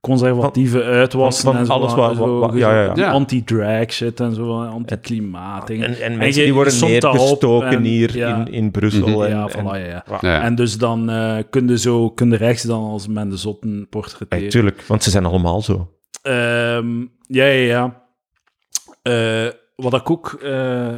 conservatieve 0.00 0.82
uitwassen 0.82 1.44
van 1.44 1.56
en 1.56 1.66
zo, 1.66 1.72
alles 1.72 1.94
wat- 1.94 2.16
zo- 2.16 2.38
wat- 2.38 2.54
ja, 2.54 2.74
ja, 2.74 2.82
ja. 2.84 2.92
Ja. 2.94 3.10
anti-drag 3.10 3.92
shit 3.92 4.20
en 4.20 4.34
zo, 4.34 4.62
anti-klimaat. 4.62 5.70
En, 5.70 5.82
en 6.00 6.16
mensen 6.16 6.32
die 6.34 6.46
je 6.46 6.52
worden 6.52 6.80
neergestoken 6.80 7.68
en- 7.68 7.82
hier 7.82 8.16
ja. 8.16 8.36
in, 8.36 8.52
in 8.52 8.70
Brussel. 8.70 9.24
En, 9.24 9.30
ja, 9.30 9.48
en- 9.48 9.64
voilà, 9.64 9.70
ja, 9.88 10.04
ja. 10.06 10.18
Ja. 10.20 10.42
En 10.42 10.54
dus 10.54 10.78
dan 10.78 11.10
eh 11.10 11.36
kun 11.50 11.68
je 11.68 11.78
zo, 11.78 12.10
kun 12.10 12.30
je 12.30 12.36
rechts 12.36 12.62
dan 12.62 12.82
als 12.84 13.08
men 13.08 13.28
de 13.28 13.36
zotten 13.36 13.86
portretteren. 13.90 14.44
Ja, 14.44 14.50
tuurlijk, 14.50 14.82
want 14.86 15.02
ze 15.02 15.10
zijn 15.10 15.24
allemaal 15.24 15.62
zo. 15.62 15.92
Ehm, 16.22 17.00
ja, 17.26 17.44
ja, 17.44 17.50
ja. 17.66 18.02
Eh, 19.02 19.52
wat 19.76 19.94
ik 19.94 20.10
ook 20.10 20.38
eh, 20.42 20.94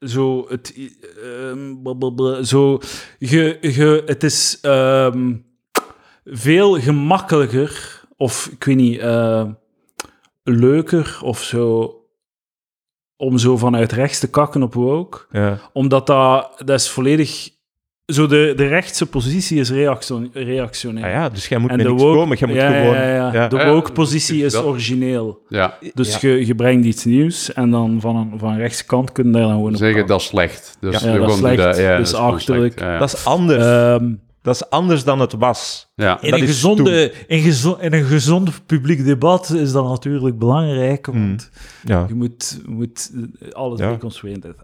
zo 0.00 0.46
het 0.48 0.74
ehm, 1.22 1.82
blablabla, 1.82 2.42
zo 2.42 2.78
ge, 3.18 3.58
ge, 3.60 4.02
het 4.06 4.22
is 4.22 4.58
ehm, 4.62 5.32
veel 6.24 6.80
gemakkelijker 6.80 7.95
of 8.16 8.48
ik 8.52 8.64
weet 8.64 8.76
niet 8.76 8.98
eh, 8.98 9.44
leuker 10.42 11.18
of 11.22 11.42
zo 11.42 11.94
om 13.16 13.38
zo 13.38 13.56
vanuit 13.56 13.92
rechts 13.92 14.18
te 14.18 14.30
kakken 14.30 14.62
op 14.62 14.74
woke 14.74 15.18
Ja. 15.30 15.58
omdat 15.72 16.06
dat, 16.06 16.62
dat 16.64 16.80
is 16.80 16.88
volledig 16.90 17.48
zo 18.06 18.26
de, 18.26 18.52
de 18.56 18.66
rechtse 18.66 19.06
positie 19.06 19.58
is 19.60 19.70
reactio- 19.70 20.28
reactionair 20.32 21.04
Ah 21.06 21.10
ja, 21.12 21.28
dus 21.28 21.48
jij 21.48 21.58
moet 21.58 21.70
en 21.70 21.76
met 21.76 21.84
de 21.86 21.90
niks 21.92 22.02
woke, 22.04 22.18
komen. 22.18 22.36
Jij 22.38 22.48
moet 22.48 22.56
ja, 22.56 22.72
gewoon... 22.80 22.94
ja, 22.94 23.14
ja. 23.14 23.32
ja. 23.32 23.48
De 23.48 23.64
woke-positie 23.64 24.44
is 24.44 24.56
origineel. 24.56 25.42
Ja, 25.48 25.78
Dus 25.94 26.20
Ja. 26.20 26.28
je, 26.28 26.46
je 26.46 26.54
brengt 26.54 26.86
iets 26.86 27.04
nieuws 27.04 27.52
en 27.52 27.70
dan 27.70 28.00
van, 28.00 28.16
een, 28.16 28.38
van 28.38 28.56
rechtse 28.56 28.86
kant 28.86 29.12
kun 29.12 29.26
je 29.26 29.30
daar 29.32 29.42
dan 29.42 29.50
gewoon 29.52 29.70
op 29.72 29.76
zeggen 29.76 30.06
dat 30.06 30.20
is 30.20 30.26
slecht. 30.26 30.76
Dus 30.80 31.00
Ja, 31.00 31.16
dat 31.18 31.32
slecht. 31.32 31.56
Dus 31.56 31.76
dat 31.76 32.00
is 32.00 32.10
gewoon 32.12 32.32
achterlijk. 32.32 32.72
slecht. 32.72 32.86
Ja, 32.88 32.92
ja. 32.92 32.98
Dat 32.98 33.12
is 33.12 33.24
anders. 33.24 33.64
Ehm, 33.64 34.12
dat 34.46 34.54
is 34.54 34.70
anders 34.70 35.04
dan 35.04 35.20
het 35.20 35.32
was. 35.32 35.88
Ja. 35.94 36.20
in, 36.22 36.30
Dat 36.30 36.40
een 36.40 36.46
gezonde, 36.46 37.12
in, 37.26 37.40
gezo- 37.40 37.76
in 37.80 37.92
een 37.92 38.04
gezond 38.04 38.66
publiek 38.66 39.04
debat 39.04 39.50
is 39.50 39.72
dat 39.72 39.88
natuurlijk 39.88 40.38
belangrijk, 40.38 41.06
want 41.06 41.50
Ja. 41.84 42.04
je 42.08 42.14
moet, 42.14 42.60
moet 42.66 43.12
alles 43.52 43.78
Ja. 43.78 43.88
reconstrueren. 43.90 44.56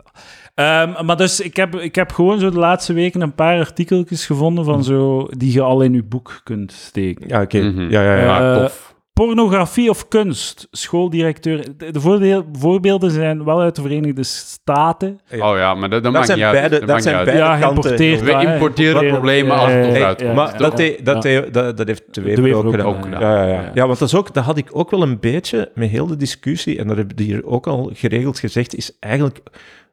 Ehm, 0.55 1.05
maar 1.07 1.17
dus, 1.17 1.41
ik 1.41 1.57
heb, 1.57 1.75
ik 1.77 1.95
heb 1.95 2.13
gewoon 2.13 2.39
zo 2.39 2.51
de 2.51 2.59
laatste 2.59 2.93
weken 2.93 3.21
een 3.21 3.35
paar 3.35 3.59
artikeltjes 3.59 4.27
gevonden 4.27 4.65
van 4.65 4.85
zo, 4.85 5.29
die 5.31 5.53
je 5.53 5.61
al 5.61 5.81
in 5.83 5.93
je 5.93 6.03
boek 6.03 6.41
kunt 6.45 6.73
steken. 6.73 7.29
Ja, 7.29 7.43
oké. 7.43 7.61
Mhm. 7.61 7.81
Ja, 7.91 8.03
ja, 8.03 8.17
ja. 8.17 8.23
Ja, 8.23 8.55
Eh, 8.55 8.63
tof. 8.63 8.92
Pornografie 9.13 9.91
of 9.91 10.09
kunst? 10.09 10.69
Schooldirecteur. 10.71 11.65
De, 11.77 12.01
voordeel- 12.01 12.45
voorbeelden 12.53 13.11
zijn 13.11 13.45
wel 13.45 13.61
uit 13.61 13.75
de 13.77 13.83
Verenigde 13.83 14.23
Staten. 14.23 15.21
Oh 15.33 15.39
ja, 15.39 15.75
maar 15.75 15.91
dat, 15.91 16.03
dat 16.03 16.03
dat 16.03 16.13
maakt 16.13 16.27
zijn 16.27 16.39
niet 16.39 16.47
uit. 16.47 16.71
beide- 16.71 16.87
Dat 16.87 17.03
zijn 17.03 17.15
uit. 17.17 17.25
beide 17.25 17.43
ja, 17.43 17.59
kanten. 17.59 17.97
We 17.97 18.53
importeren 18.53 19.07
problemen 19.09 19.57
als 19.57 19.73
het 19.73 19.97
Ja, 19.97 20.15
ja, 20.17 20.33
maar 20.33 20.59
dat, 20.59 20.79
heeft 20.79 21.05
de 21.05 22.05
De 22.11 22.21
Wever 22.23 22.43
Wever 22.43 22.85
ook 22.85 22.97
ook 22.97 23.03
gedaan. 23.05 23.21
Ja, 23.21 23.35
ja, 23.37 23.43
ja. 23.49 23.53
ja. 23.63 23.71
ja, 23.75 23.87
want 23.87 23.99
dat, 23.99 24.09
is 24.09 24.15
ook, 24.15 24.35
dat 24.35 24.45
had 24.45 24.57
ik 24.57 24.69
ook 24.73 24.91
wel 24.91 25.03
een 25.03 25.21
beetje 25.21 25.71
met 25.75 25.91
heel 25.91 26.07
de 26.07 26.17
discussie, 26.17 26.79
en 26.79 26.87
dat 26.87 26.97
heb 26.97 27.13
je 27.19 27.25
hier 27.25 27.47
ook 27.47 27.67
al 27.67 27.91
geregeld 27.95 28.39
gezegd, 28.39 28.75
is 28.75 28.97
eigenlijk 28.99 29.41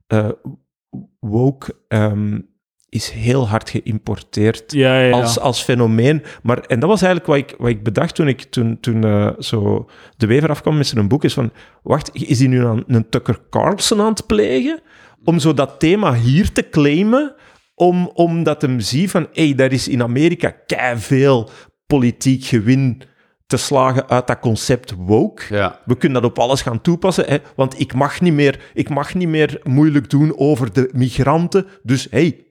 eh, 0.08 0.30
woke 1.20 1.76
ehm, 1.88 2.40
is 2.90 3.10
heel 3.10 3.48
hard 3.48 3.70
geïmporteerd 3.70 4.72
Ja, 4.72 5.00
ja, 5.00 5.08
ja. 5.08 5.12
als, 5.12 5.40
als 5.40 5.62
fenomeen. 5.62 6.24
Maar, 6.44 6.60
en 6.60 6.80
dat 6.80 6.90
was 6.90 7.02
eigenlijk 7.02 7.32
wat 7.32 7.52
ik, 7.52 7.60
wat 7.60 7.70
ik 7.70 7.84
bedacht 7.84 8.16
toen, 8.16 8.28
ik, 8.28 8.42
toen, 8.42 8.78
toen 8.80 9.04
eh, 9.04 9.30
zo 9.40 9.90
de 10.18 10.28
Wever 10.28 10.50
afkwam 10.50 10.78
met 10.78 10.88
zijn 10.88 11.08
boek, 11.08 11.24
is 11.24 11.34
van, 11.34 11.52
wacht, 11.84 12.10
is 12.14 12.40
hij 12.40 12.48
nu 12.48 12.66
aan 12.66 12.84
een 12.88 13.10
Tucker 13.10 13.40
Carlson 13.50 14.02
aan 14.02 14.10
het 14.10 14.26
plegen? 14.26 14.82
Om 15.24 15.40
zo 15.40 15.54
dat 15.54 15.80
thema 15.80 16.14
hier 16.14 16.52
te 16.52 16.70
claimen, 16.70 17.36
om, 17.76 18.12
omdat 18.14 18.62
hem 18.62 18.80
ziet 18.80 19.12
van, 19.12 19.28
hé, 19.34 19.46
hey, 19.46 19.56
daar 19.56 19.72
is 19.72 19.88
in 19.88 20.04
Amerika 20.04 20.56
veel 20.96 21.50
politiek 21.88 22.44
gewin 22.44 23.02
te 23.48 23.58
slagen 23.58 24.10
uit 24.10 24.28
dat 24.28 24.40
concept 24.40 24.94
woke. 24.98 25.56
Ja. 25.56 25.80
We 25.86 25.98
kunnen 25.98 26.22
dat 26.22 26.32
op 26.32 26.40
alles 26.40 26.62
gaan 26.62 26.82
toepassen, 26.82 27.26
hè, 27.28 27.38
want 27.56 27.80
ik 27.80 27.94
mag, 27.94 28.22
niet 28.22 28.34
meer, 28.34 28.60
ik 28.74 28.90
mag 28.90 29.14
niet 29.14 29.28
meer 29.28 29.62
moeilijk 29.64 30.10
doen 30.10 30.38
over 30.38 30.74
de 30.74 30.90
migranten. 30.94 31.66
Dus 31.84 32.08
hey, 32.10 32.49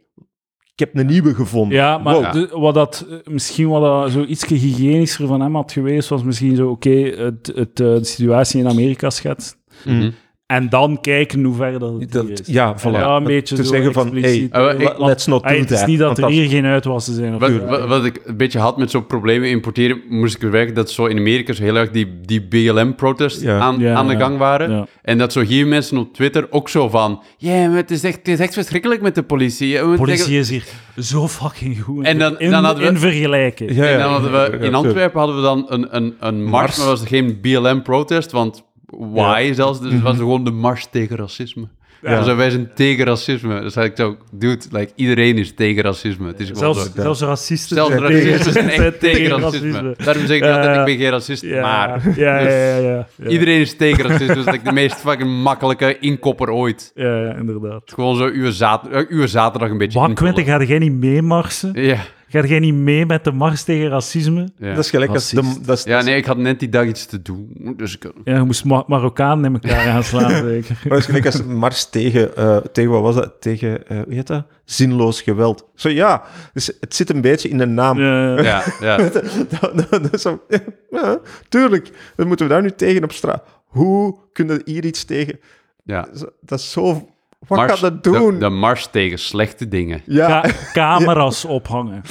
ik 0.80 0.84
heb 0.86 0.96
een 0.96 1.06
nieuwe 1.06 1.34
gevonden. 1.34 1.76
Ja, 1.78 1.98
maar 1.98 2.14
Wow. 2.14 2.32
de- 2.32 2.48
wat 2.52 2.74
dat, 2.74 3.06
eh, 3.10 3.16
misschien 3.32 3.68
wat 3.68 3.82
dat 3.82 4.10
zo 4.12 4.24
iets 4.24 4.46
hygiënischer 4.46 5.26
van 5.26 5.40
hem 5.40 5.54
had 5.54 5.72
geweest, 5.72 6.08
was 6.08 6.22
misschien 6.22 6.56
zo, 6.56 6.68
oké, 6.68 6.90
het, 6.90 7.52
het, 7.54 7.80
eh, 7.80 7.86
de 7.86 8.04
situatie 8.04 8.60
in 8.60 8.68
Amerika 8.68 9.10
schetsen. 9.10 9.56
Mhm. 9.84 10.10
En 10.48 10.68
dan 10.68 11.00
kijken 11.00 11.44
hoe 11.44 11.54
ver 11.54 11.78
dat 11.78 11.92
het 12.00 12.12
Dat- 12.12 12.28
is. 12.28 12.40
ja, 12.46 12.76
voilà. 12.78 12.90
Ja, 12.92 13.16
een 13.16 13.24
beetje 13.24 13.54
te 13.56 13.64
zo 13.64 13.70
zeggen 13.72 13.92
van, 13.92 14.16
hey. 14.16 14.48
Eh, 14.50 14.98
let's 14.98 15.26
not 15.26 15.42
do 15.42 15.48
Het 15.48 15.70
is 15.70 15.78
that, 15.78 15.86
niet 15.86 15.98
dat 15.98 16.18
er 16.18 16.26
hier 16.28 16.48
geen 16.48 16.64
uitwassen 16.64 17.14
zijn. 17.14 17.34
Of 17.34 17.40
Wat, 17.40 17.52
wat, 17.68 17.86
wat 17.88 18.04
ik 18.04 18.20
een 18.24 18.36
beetje 18.36 18.58
had 18.58 18.76
met 18.78 18.90
zo'n 18.90 19.06
problemen 19.06 19.48
importeren, 19.48 20.00
moest 20.08 20.42
ik 20.42 20.50
werken 20.50 20.74
dat 20.74 20.90
zo 20.90 21.06
in 21.06 21.18
Amerika 21.18 21.52
zo 21.52 21.62
heel 21.62 21.76
erg 21.76 21.90
die, 21.90 22.20
die 22.22 22.42
BLM-protests 22.42 23.42
Ja. 23.42 23.58
aan, 23.58 23.78
Ja, 23.78 23.94
aan 23.94 24.08
de 24.08 24.16
gang 24.16 24.38
waren. 24.38 24.70
Ja. 24.70 24.86
En 25.02 25.18
dat 25.18 25.32
zo 25.32 25.40
hier 25.40 25.66
mensen 25.66 25.98
op 25.98 26.14
Twitter 26.14 26.46
ook 26.50 26.68
zo 26.68 26.88
van... 26.88 27.22
Ja, 27.38 27.66
maar 27.68 27.76
het 27.76 27.90
is, 27.90 28.04
echt, 28.04 28.16
het 28.16 28.28
is 28.28 28.38
echt 28.40 28.54
verschrikkelijk 28.54 29.00
met 29.02 29.14
de 29.14 29.22
politie. 29.22 29.72
De 29.72 29.94
politie 29.96 30.38
is 30.38 30.50
hier 30.50 30.64
zo 30.98 31.28
fucking 31.28 31.80
goed. 31.82 32.04
En 32.04 32.18
dan- 32.18 32.38
in, 32.38 32.50
dan 32.50 32.64
hadden 32.64 32.82
we- 32.84 32.90
in 32.90 32.98
vergelijken. 32.98 33.74
Ja, 33.74 33.84
En 33.84 33.98
dan 33.98 34.10
hadden 34.10 34.32
we, 34.32 34.58
in 34.66 34.74
Antwerpen 34.74 35.18
hadden 35.18 35.36
we 35.36 35.42
dan 35.42 35.66
een, 35.68 35.96
een, 35.96 36.14
een 36.20 36.42
mars, 36.44 36.50
Mars. 36.50 36.78
maar 36.78 36.86
was 36.86 37.00
er 37.00 37.06
geen 37.06 37.38
BLM-protest, 37.40 38.32
want 38.32 38.66
why 38.90 39.50
zelfs? 39.54 39.80
Dus 39.80 39.92
het 39.92 40.02
was 40.02 40.16
gewoon 40.16 40.44
de 40.44 40.50
mars 40.50 40.86
tegen 40.90 41.16
racisme. 41.16 41.68
Ja. 42.02 42.22
Dus 42.22 42.34
wij 42.34 42.50
zijn 42.50 42.70
tegen 42.74 43.04
racisme. 43.04 43.60
Dus 43.60 43.74
had 43.74 43.84
ik 43.84 43.92
zo, 43.96 44.16
dude, 44.32 44.64
like, 44.70 44.92
iedereen 44.94 45.38
is 45.38 45.54
tegen 45.54 45.82
racisme. 45.82 46.26
Het 46.26 46.40
is 46.40 46.46
gewoon 46.48 46.74
Zelfs, 46.74 46.92
zo. 46.94 47.02
zelfs 47.02 47.20
racisten 47.20 47.76
Zelfs 47.76 47.90
zijn 47.92 48.02
racisten 48.02 48.52
zijn 48.52 48.70
zijn 48.70 48.82
echt 48.84 49.00
tegen 49.00 49.40
racisme. 49.40 49.94
Daarom 50.04 50.26
zeg 50.26 50.36
ik 50.36 50.42
Ja. 50.44 50.56
altijd, 50.56 50.76
ik 50.78 50.84
ben 50.84 50.96
geen 50.96 51.10
racist, 51.10 51.42
maar... 51.42 51.88
ja, 51.88 51.98
Dus 51.98 52.16
ja, 52.16 52.38
ja, 52.38 52.76
ja, 52.76 53.06
ja. 53.16 53.28
Iedereen 53.28 53.60
is 53.60 53.76
tegen 53.76 54.04
racisme. 54.04 54.26
Dat 54.34 54.46
is 54.46 54.52
like 54.52 54.64
de 54.64 54.72
meest 54.72 54.96
fucking 54.96 55.42
makkelijke 55.42 55.98
inkopper 55.98 56.50
ooit. 56.50 56.92
Ja, 56.94 57.16
ja, 57.22 57.34
inderdaad. 57.34 57.82
Gewoon 57.94 58.16
zo 58.16 58.26
uw, 58.32 58.50
zater- 58.50 58.92
eh, 58.92 59.04
uw 59.08 59.26
zaterdag 59.26 59.70
een 59.70 59.78
beetje 59.78 59.98
Wat. 59.98 60.12
Quentin, 60.12 60.44
ga 60.44 60.62
jij 60.62 60.78
niet 60.78 60.92
meemarsen? 60.92 61.70
Ja. 61.82 61.98
Ga 62.30 62.40
jij 62.46 62.58
niet 62.58 62.74
mee 62.74 63.06
met 63.06 63.24
de 63.24 63.32
mars 63.32 63.62
tegen 63.62 63.88
racisme? 63.88 64.48
Ja. 64.58 64.68
Dat 64.74 64.84
is 64.84 64.90
gelijk 64.90 65.10
als... 65.10 65.30
De, 65.30 65.54
dat 65.62 65.78
is, 65.78 65.84
ja, 65.84 66.02
nee, 66.02 66.16
ik 66.16 66.24
had 66.24 66.36
net 66.36 66.60
die 66.60 66.68
dag 66.68 66.86
iets 66.86 67.06
te 67.06 67.22
doen. 67.22 67.74
Dus 67.76 67.94
ik... 67.96 68.12
Ja, 68.24 68.36
je 68.36 68.42
moest 68.42 68.64
Ma 68.64 68.84
Marokkaan 68.86 69.44
in 69.44 69.52
elkaar 69.52 69.80
gaan 69.84 70.04
slaan, 70.04 70.30
zeker. 70.48 70.74
Maar 70.82 70.88
dat 70.88 70.98
is 70.98 71.04
gelijk 71.04 71.26
als 71.26 71.44
mars 71.44 71.90
tegen, 71.90 72.36
eh, 72.36 72.56
tegen 72.56 72.90
wat 72.90 73.02
was 73.02 73.14
dat? 73.14 73.40
Tegen, 73.40 73.86
eh 73.88 74.00
hoe 74.04 74.14
heet 74.14 74.26
dat? 74.26 74.46
Zinloos 74.64 75.22
geweld. 75.22 75.66
Zo 75.74 75.88
ja, 75.88 76.22
dus 76.52 76.70
het 76.80 76.94
zit 76.94 77.10
een 77.10 77.20
beetje 77.20 77.48
in 77.48 77.58
de 77.58 77.66
naam. 77.66 77.98
Ja, 78.00 78.40
Ja, 78.42 78.62
ja. 78.80 78.96
dat, 79.10 79.12
dat- 79.60 79.90
dat 79.90 80.14
is 80.14 80.22
zo, 80.22 80.42
ja, 80.90 81.18
tuurlijk, 81.48 81.90
dan 82.16 82.26
moeten 82.26 82.46
we 82.46 82.52
daar 82.52 82.62
nu 82.62 82.70
tegen 82.70 83.04
op 83.04 83.12
straat. 83.12 83.44
Hoe 83.66 84.16
kunnen 84.32 84.56
we 84.56 84.62
hier 84.72 84.84
iets 84.84 85.04
tegen? 85.04 85.38
ja. 85.84 86.08
Dat 86.40 86.58
is 86.58 86.70
zo... 86.72 87.08
Wat 87.46 87.58
Mars- 87.58 87.72
gaat 87.72 87.80
dat 87.80 88.04
doen? 88.04 88.32
De, 88.32 88.38
de 88.38 88.48
mars 88.48 88.86
tegen 88.90 89.18
slechte 89.18 89.68
dingen. 89.68 90.02
ja, 90.06 90.40
Ka- 90.40 90.50
camera's 90.82 91.44
ophangen. 91.44 92.02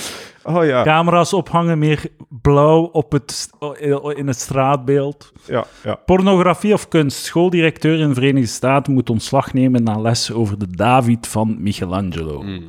oh 0.44 0.66
ja. 0.66 0.84
Camera's 0.84 1.34
ophangen, 1.34 1.80
meer 1.80 2.06
blauw 2.30 2.82
op 2.84 3.12
het, 3.12 3.50
in 4.16 4.28
het 4.28 4.40
straatbeeld. 4.40 5.32
ja, 5.46 5.66
ja. 5.84 5.96
Pornografie 6.06 6.74
of 6.74 6.88
kunst. 6.88 7.26
Schooldirecteur 7.26 8.00
in 8.00 8.08
de 8.08 8.14
Verenigde 8.14 8.48
Staten 8.50 8.94
moet 8.94 9.10
ontslag 9.10 9.54
nemen 9.54 9.84
na 9.84 10.00
les 10.00 10.32
over 10.32 10.58
de 10.60 10.68
David 10.68 11.28
van 11.28 11.56
Michelangelo. 11.60 12.42
Mm. 12.42 12.66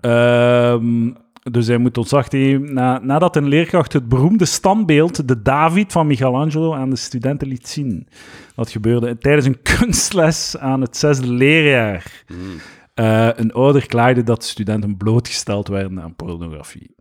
Ehm, 0.00 1.10
dus 1.50 1.66
hij 1.66 1.78
moet 1.78 2.30
nemen 2.32 2.74
na, 2.74 2.98
nadat 2.98 3.36
een 3.36 3.48
leerkracht 3.48 3.92
het 3.92 4.08
beroemde 4.08 4.44
standbeeld, 4.44 5.28
de 5.28 5.42
David 5.42 5.92
van 5.92 6.06
Michelangelo, 6.06 6.74
aan 6.74 6.90
de 6.90 6.96
studenten 6.96 7.48
liet 7.48 7.68
zien. 7.68 8.08
Dat 8.54 8.70
gebeurde 8.70 9.18
tijdens 9.18 9.46
een 9.46 9.62
kunstles 9.78 10.56
aan 10.58 10.80
het 10.80 10.96
zesde 10.96 11.32
leerjaar. 11.32 12.24
Mm. 12.28 12.60
Eh, 12.94 13.28
een 13.34 13.52
ouder 13.52 13.86
klaagde 13.86 14.22
dat 14.22 14.44
studenten 14.44 14.96
blootgesteld 14.96 15.68
werden 15.68 16.02
aan 16.02 16.14
pornografie. 16.14 16.94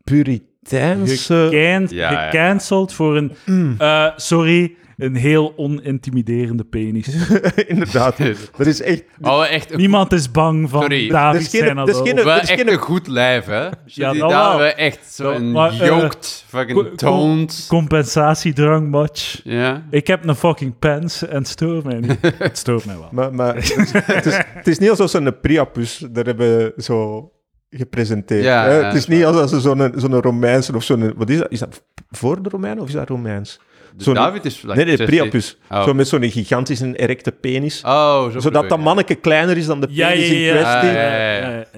Puriteinse... 0.70 1.48
Gecan- 1.52 1.88
Ja, 1.98 2.12
ja. 2.12 2.30
gecanceld 2.30 2.94
voor 2.94 3.18
een, 3.18 3.32
eh, 3.78 4.08
sorry, 4.16 4.76
een 4.98 5.16
heel 5.16 5.54
onintimiderende 5.56 6.64
penis. 6.64 7.08
Inderdaad. 7.68 8.18
Dat 8.58 8.68
is 8.68 8.82
echt... 8.82 9.04
Oh, 9.22 9.46
echt 9.52 9.72
een, 9.72 9.78
Niemand 9.78 10.12
is 10.12 10.32
bang 10.32 10.70
van 10.70 10.82
Sorry. 10.82 11.08
David 11.10 11.34
Dat 11.34 11.42
is 11.42 11.50
geen- 11.50 11.64
zijn 11.64 11.76
dat 11.76 11.88
is 11.88 11.94
adult. 11.94 12.08
geen- 12.08 12.16
wel 12.16 12.26
dat 12.26 12.44
is 12.44 12.50
echt 12.50 12.60
geen- 12.62 12.72
een 12.72 12.78
goed 12.78 13.08
lijf, 13.08 13.46
hè? 13.46 13.68
Ja, 13.86 14.12
die 14.12 14.20
dat 14.20 14.30
daar 14.30 14.50
wel. 14.50 14.58
we 14.58 14.74
echt 14.74 15.00
zo'n 15.14 15.56
eh, 15.56 15.86
yoked, 15.86 16.44
fucking 16.48 16.88
toned. 16.98 17.66
Compensatiedrang, 17.70 18.90
match. 18.90 19.40
Ja. 19.44 19.84
Ik 19.92 20.08
heb 20.08 20.28
een 20.28 20.36
fucking 20.36 20.80
pens 20.80 21.28
en 21.28 21.38
het 21.38 21.48
stoort 21.48 21.84
mij 21.84 22.00
niet. 22.00 22.18
het 22.38 22.58
stoort 22.58 22.86
mij 22.86 22.96
wel. 22.98 23.10
Maar, 23.12 23.34
maar 23.34 23.56
het, 23.56 23.78
is, 23.78 23.92
het, 23.94 24.26
is, 24.26 24.38
het 24.48 24.68
is 24.68 24.78
niet 24.80 24.90
alsof 24.90 25.10
ze 25.10 25.18
een 25.18 25.40
Priapus 25.40 25.98
daar 26.12 26.26
hebben 26.26 26.74
zo 26.78 27.32
gepresenteerd. 27.74 28.44
Ja, 28.44 28.64
hè? 28.64 28.80
ja, 28.80 28.86
het 28.86 28.96
is 28.96 29.08
niet 29.08 29.26
alsof 29.26 29.50
ze 29.50 29.60
zo'n 29.60 29.94
zo'n 29.96 30.22
Romeinse 30.22 30.76
of 30.76 30.84
zo'n... 30.84 31.14
Wat 31.16 31.30
is 31.30 31.38
dat? 31.38 31.52
Is 31.52 31.60
dat 31.60 31.84
voor 32.10 32.44
de 32.44 32.50
Romeinen 32.50 32.84
of 32.84 32.88
is 32.88 32.94
dat 32.94 33.10
Romeins? 33.10 33.60
Dus 33.96 34.06
David 34.06 34.46
is... 34.46 34.62
like 34.62 34.76
nee, 34.76 34.86
nee, 34.86 34.98
60. 34.98 35.16
Priapus. 35.16 35.58
Oh. 35.72 35.84
Zo 35.84 35.94
met 35.94 36.08
zo'n 36.08 36.30
gigantische 36.30 36.96
erecte 36.96 37.32
penis. 37.32 37.82
Oh, 37.86 38.32
zo 38.32 38.40
zodat 38.40 38.70
dat 38.70 38.80
manneke 38.80 39.16
kleiner 39.16 39.58
is 39.58 39.66
dan 39.66 39.82
de 39.82 39.88
Ja, 39.90 40.10
ja, 40.10 40.14
penis 40.14 40.30
ja. 40.30 40.36
in 40.36 40.62
kwestie. 40.62 41.00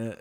Ah. 0.02 0.14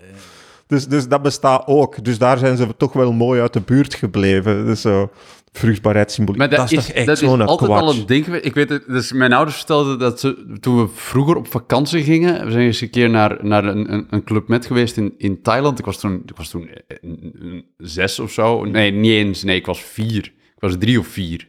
Dus, 0.67 0.87
dus 0.87 1.09
dat 1.09 1.23
bestaat 1.23 1.67
ook. 1.67 2.05
Dus 2.05 2.19
daar 2.19 2.39
zijn 2.39 2.57
ze 2.57 2.67
toch 2.77 2.93
wel 2.93 3.13
mooi 3.13 3.41
uit 3.41 3.53
de 3.53 3.61
buurt 3.61 3.95
gebleven. 3.95 4.67
Dus 4.67 4.81
zo 4.81 5.11
vruchtbaarheidssymboliek. 5.59 6.39
Maar 6.41 6.49
dat, 6.51 6.71
is, 6.73 6.79
is, 6.79 6.87
toch 6.87 6.95
echt 6.95 7.07
dat 7.07 7.15
is 7.23 7.29
zo'n 7.29 7.41
altijd 7.41 7.71
al 7.71 7.91
een 7.91 8.07
ding. 8.07 8.27
Ik 8.27 8.55
weet 8.55 8.69
het, 8.69 8.85
dus 8.87 9.13
mijn 9.13 9.33
ouders 9.33 9.57
vertelden 9.57 9.99
dat 9.99 10.21
ze, 10.21 10.57
toen 10.61 10.79
we 10.83 10.89
vroeger 10.95 11.37
op 11.37 11.47
vakantie 11.51 12.03
gingen, 12.03 12.45
we 12.45 12.51
zijn 12.51 12.65
eens 12.67 12.81
een 12.81 12.91
keer 12.91 13.11
naar, 13.11 13.39
naar 13.41 13.65
een, 13.65 13.93
een, 13.93 14.07
een 14.11 14.25
club 14.25 14.49
met 14.49 14.67
geweest 14.67 14.97
in, 14.97 15.15
in 15.19 15.43
Thailand. 15.43 15.79
Ik 15.79 15.85
was 15.85 15.99
toen, 16.01 16.23
ik 16.27 16.37
was 16.37 16.49
toen 16.49 16.69
eh, 16.69 16.97
een- 17.01 17.35
een 17.41 17.65
zes 17.77 18.19
of 18.19 18.33
zo. 18.33 18.65
Nee, 18.65 18.91
niet 18.91 19.13
eens. 19.13 19.43
Nee, 19.43 19.57
ik 19.57 19.67
was 19.67 19.83
vier. 19.83 20.25
Ik 20.55 20.61
was 20.61 20.77
drie 20.79 20.99
of 20.99 21.07
vier. 21.07 21.49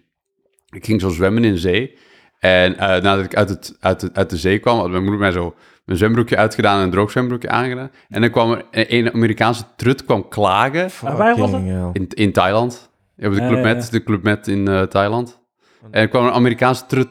Ik 0.70 0.86
ging 0.86 1.02
zo 1.02 1.10
zwemmen 1.10 1.44
in 1.44 1.58
zee. 1.58 1.98
En 2.39 2.78
eh, 2.78 2.88
nadat 2.88 3.26
ik 3.26 3.36
uit, 3.36 3.50
het, 3.50 3.78
uit, 3.80 4.02
het, 4.02 4.15
uit 4.18 4.30
de 4.30 4.38
zee 4.38 4.60
kwam, 4.60 4.78
had 4.78 4.89
mijn 4.89 5.02
moeder 5.02 5.20
mij 5.20 5.32
zo 5.32 5.56
mijn 5.86 5.98
zwembroekje 5.98 6.38
uitgedaan 6.38 6.78
en 6.78 6.84
een 6.84 6.91
droog 6.91 7.12
zwembroekje 7.12 7.50
aangedaan. 7.50 7.91
En 8.10 8.22
dan 8.22 8.30
kwam 8.30 8.52
er 8.52 8.65
een, 8.72 9.13
Amerikaanse 9.13 9.63
trut 9.76 10.06
kwam 10.06 10.28
klagen 10.28 10.89
waar 11.02 11.38
was 11.38 11.52
het? 11.52 11.62
In, 11.94 12.08
in 12.10 12.32
Thailand. 12.32 12.94
Ja, 13.17 13.30
de 13.30 13.36
Ja, 13.36 13.47
Club 13.47 13.58
ja, 13.58 13.73
Med, 13.73 13.84
ja. 13.84 13.89
de 13.91 14.04
Club 14.04 14.23
Med 14.23 14.47
in 14.47 14.67
eh, 14.67 14.82
Thailand. 14.82 15.39
En 15.91 16.01
er 16.01 16.08
kwam 16.08 16.25
een 16.25 16.32
Amerikaanse 16.32 16.86
trut 16.86 17.10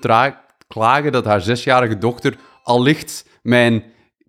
klagen 0.68 1.12
dat 1.12 1.24
haar 1.24 1.40
zesjarige 1.40 1.98
dochter 1.98 2.34
allicht 2.62 3.28
mijn 3.42 3.82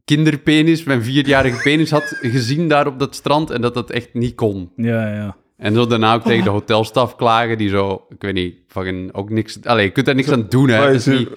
kinderpenis, 0.05 0.83
mijn 0.83 1.03
vierjarige 1.03 1.61
penis 1.61 1.91
had 1.91 2.03
gezien 2.21 2.67
daar 2.67 2.87
op 2.87 2.99
dat 2.99 3.15
strand 3.15 3.49
en 3.49 3.61
dat 3.61 3.73
dat 3.73 3.91
echt 3.91 4.13
niet 4.13 4.35
kon. 4.35 4.71
Ja, 4.75 5.13
ja. 5.15 5.35
En 5.57 5.73
zo 5.73 5.87
daarna 5.87 6.13
ook 6.13 6.23
tegen 6.23 6.43
de 6.43 6.49
hotelstaf 6.49 7.15
klagen 7.15 7.57
die 7.57 7.69
zo, 7.69 8.05
ik 8.09 8.21
weet 8.21 8.33
niet, 8.33 8.55
fucking 8.67 9.13
ook 9.13 9.29
niks... 9.29 9.63
Allee, 9.63 9.85
je 9.85 9.91
kunt 9.91 10.05
daar 10.05 10.15
niks 10.15 10.31
aan 10.31 10.45
doen, 10.49 10.69
hè. 10.69 10.81
Het 10.85 10.95
is 10.95 11.07
is, 11.07 11.13
er- 11.13 11.19
niet, 11.19 11.29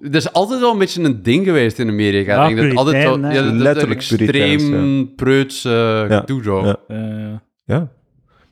het 0.00 0.14
is 0.14 0.32
altijd 0.32 0.60
wel 0.60 0.72
een 0.72 0.78
beetje 0.78 1.02
een 1.02 1.22
ding 1.22 1.44
geweest 1.44 1.78
in 1.78 1.88
Amerika. 1.88 2.34
Ja, 2.34 2.48
ik 2.48 2.56
denk 2.56 2.68
dat 2.68 2.78
altijd 2.78 2.96
hè. 3.04 3.10
ja, 3.10 3.42
dat, 3.42 3.44
dat 3.44 3.52
Letterlijk 3.60 4.00
extreem 4.00 5.14
preuts 5.14 5.64
eh, 5.64 5.72
Ja, 6.08 6.18
gedoe 6.20 6.42
zo. 6.42 6.64
ja. 6.64 6.78
Eh 6.88 7.32
Ja. 7.64 7.90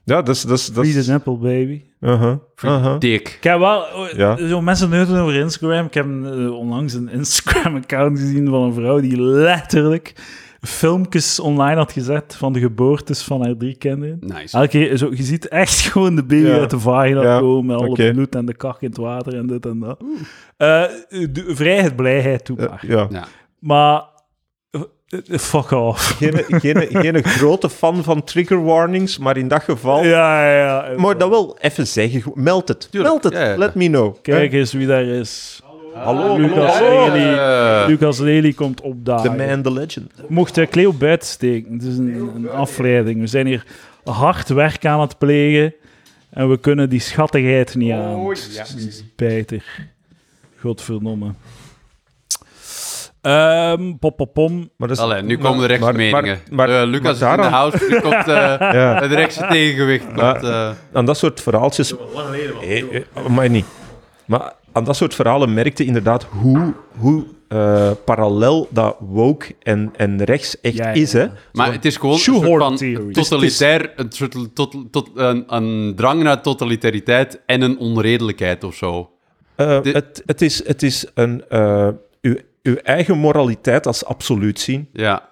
Ja, 0.04 0.22
dat 0.22 0.34
is... 0.34 0.42
Dat 0.42 0.58
is, 0.58 0.66
dat 0.72 0.86
Free 0.86 1.02
the 1.02 1.10
nipple, 1.10 1.36
baby. 1.36 1.82
uh-huh, 2.00 2.34
uh-huh. 2.64 2.98
Dik. 2.98 3.28
Ik 3.36 3.44
heb 3.44 3.58
wel 3.58 3.78
oh, 3.80 4.08
Ja. 4.16 4.46
zo 4.48 4.60
mensen 4.62 4.88
neuten 4.90 5.16
over 5.20 5.34
Instagram. 5.34 5.86
Ik 5.86 5.94
heb 5.94 6.06
eh, 6.06 6.52
onlangs 6.58 6.92
een 6.94 7.08
Instagram-account 7.18 8.18
gezien 8.18 8.48
van 8.48 8.62
een 8.62 8.72
vrouw 8.74 9.00
die 9.00 9.20
letterlijk 9.22 10.14
filmpjes 10.60 11.40
online 11.40 11.76
had 11.76 11.92
gezet 11.92 12.34
van 12.38 12.52
de 12.52 12.60
geboortes 12.60 13.22
van 13.22 13.42
haar 13.42 13.56
drie 13.56 13.76
kinderen. 13.76 14.16
Nice. 14.20 14.56
Elke 14.56 14.68
keer, 14.68 14.96
zo, 14.96 15.10
je 15.14 15.22
ziet 15.22 15.48
echt 15.48 15.80
gewoon 15.80 16.14
de 16.16 16.22
baby 16.24 16.46
Ja. 16.46 16.58
uit 16.58 16.70
de 16.70 16.78
vagina 16.78 17.22
Ja, 17.22 17.38
komen, 17.38 17.66
met 17.66 17.76
alle 17.76 18.12
bloed 18.12 18.34
en 18.34 18.46
de 18.46 18.54
kak 18.54 18.82
in 18.82 18.88
het 18.88 18.96
water 18.96 19.34
en 19.34 19.46
dit 19.46 19.66
en 19.66 19.78
dat. 19.78 20.00
Eh, 20.56 20.82
de 21.08 21.44
vrijheid, 21.48 21.96
blijheid, 21.96 22.48
Eh, 22.48 22.56
maar. 22.56 22.84
ja. 22.86 23.06
Ja. 23.10 23.24
Maar, 23.58 24.02
fuck 25.28 25.70
off. 25.70 26.16
Geen, 26.18 26.44
geen, 26.60 26.86
geen 26.90 27.24
grote 27.24 27.70
fan 27.70 28.02
van 28.04 28.24
trigger 28.24 28.64
warnings, 28.64 29.18
maar 29.18 29.36
in 29.36 29.48
dat 29.48 29.62
geval... 29.62 30.04
Ja, 30.04 30.50
ja, 30.52 30.86
ja. 30.90 30.98
Maar 30.98 31.18
dat 31.18 31.28
wel 31.28 31.56
even 31.60 31.86
zeggen. 31.86 32.22
Meld 32.34 32.68
het. 32.68 32.88
Tuurlijk, 32.90 33.12
Meld 33.12 33.24
het. 33.24 33.32
ja, 33.32 33.48
ja. 33.50 33.56
Let 33.56 33.74
me 33.74 33.86
know. 33.86 34.14
Kijk 34.22 34.52
eens 34.52 34.72
wie 34.72 34.86
daar 34.86 35.04
is. 35.04 35.60
Hallo, 35.94 36.36
Lucas 36.36 36.78
hallo. 36.78 37.06
Lely. 37.12 37.32
Eh, 37.38 37.84
Lucas 37.86 38.18
Lely 38.18 38.52
komt 38.52 38.76
The 38.76 38.82
opdagen. 38.82 39.36
man, 39.36 39.62
the 39.62 39.72
legend. 39.72 40.12
Mocht 40.28 40.58
uh, 40.58 40.66
Cleo 40.66 40.92
buiten 40.92 41.28
steken. 41.28 41.72
Het 41.72 41.82
is 41.82 41.98
een, 41.98 42.30
een 42.34 42.50
afleiding. 42.50 43.20
We 43.20 43.26
zijn 43.26 43.46
hier 43.46 43.64
hard 44.04 44.48
werk 44.48 44.86
aan 44.86 45.00
het 45.00 45.18
plegen. 45.18 45.74
En 46.30 46.48
we 46.50 46.58
kunnen 46.58 46.88
die 46.88 47.00
schattigheid 47.00 47.74
niet 47.74 47.92
aan. 47.92 48.14
Oh, 48.14 48.28
Het 48.28 48.74
is 48.76 49.04
Bijter. 49.16 49.64
Godverdomme. 50.60 51.32
Ehm 53.22 53.92
pop, 53.98 54.16
pop, 54.16 54.34
pom. 54.34 54.70
Maar 54.76 54.90
is, 54.90 54.98
Allee, 54.98 55.22
nu 55.22 55.38
komen 55.38 55.60
de 55.60 55.66
rechtse 55.66 55.84
maar- 55.84 55.94
meningen. 55.96 56.40
maar- 56.50 56.68
maar- 56.68 56.82
Eh, 56.82 56.88
Lucas 56.88 57.18
maar 57.20 57.30
is 57.38 57.44
in 57.44 57.50
de 57.50 57.56
house, 57.56 57.86
nu 57.90 58.00
komt 58.00 58.14
eh, 58.14 58.24
ja. 58.78 58.98
het 59.00 59.12
rechtse 59.12 59.46
tegengewicht. 59.50 60.04
Komt, 60.06 60.42
eh, 60.42 60.70
aan 60.92 61.04
dat 61.04 61.16
soort 61.18 61.40
verhaaltjes... 61.40 61.94
Eh, 62.62 62.78
eh, 62.96 63.26
maar 63.28 63.50
niet. 63.50 63.64
Maar 64.24 64.52
aan 64.72 64.84
dat 64.84 64.96
soort 64.96 65.14
verhalen 65.14 65.54
merkte 65.54 65.84
inderdaad 65.84 66.22
hoe, 66.30 66.72
hoe 66.98 67.24
eh, 67.48 67.90
parallel 68.04 68.68
dat 68.70 68.96
woke 69.00 69.54
en, 69.62 69.92
en 69.96 70.24
rechts 70.24 70.60
echt 70.60 70.76
Ja, 70.76 70.86
ja, 70.88 70.92
is. 70.92 71.12
Hè? 71.12 71.26
maar 71.52 71.72
het 71.72 71.84
is 71.84 71.96
gewoon 71.96 72.14
een 72.14 72.20
soort 72.20 72.62
van 72.62 72.76
theory. 72.76 73.12
totalitair, 73.12 73.92
een, 73.96 74.12
soort, 74.12 74.36
tot, 74.54 74.76
tot, 74.90 75.10
een, 75.14 75.44
een 75.46 75.92
drang 75.96 76.22
naar 76.22 76.42
totalitariteit 76.42 77.40
en 77.46 77.60
een 77.62 77.78
onredelijkheid 77.78 78.64
of 78.64 78.74
zo. 78.74 79.10
Eh, 79.54 79.82
De- 79.82 79.90
het, 79.90 80.22
het, 80.26 80.42
is, 80.42 80.66
het 80.66 80.82
is 80.82 81.06
een... 81.14 81.44
eh, 81.48 81.88
uw, 82.62 82.74
eigen 82.74 83.18
moraliteit 83.18 83.86
als 83.86 84.04
absoluut 84.04 84.60
zien. 84.60 84.88
Ja. 84.92 85.31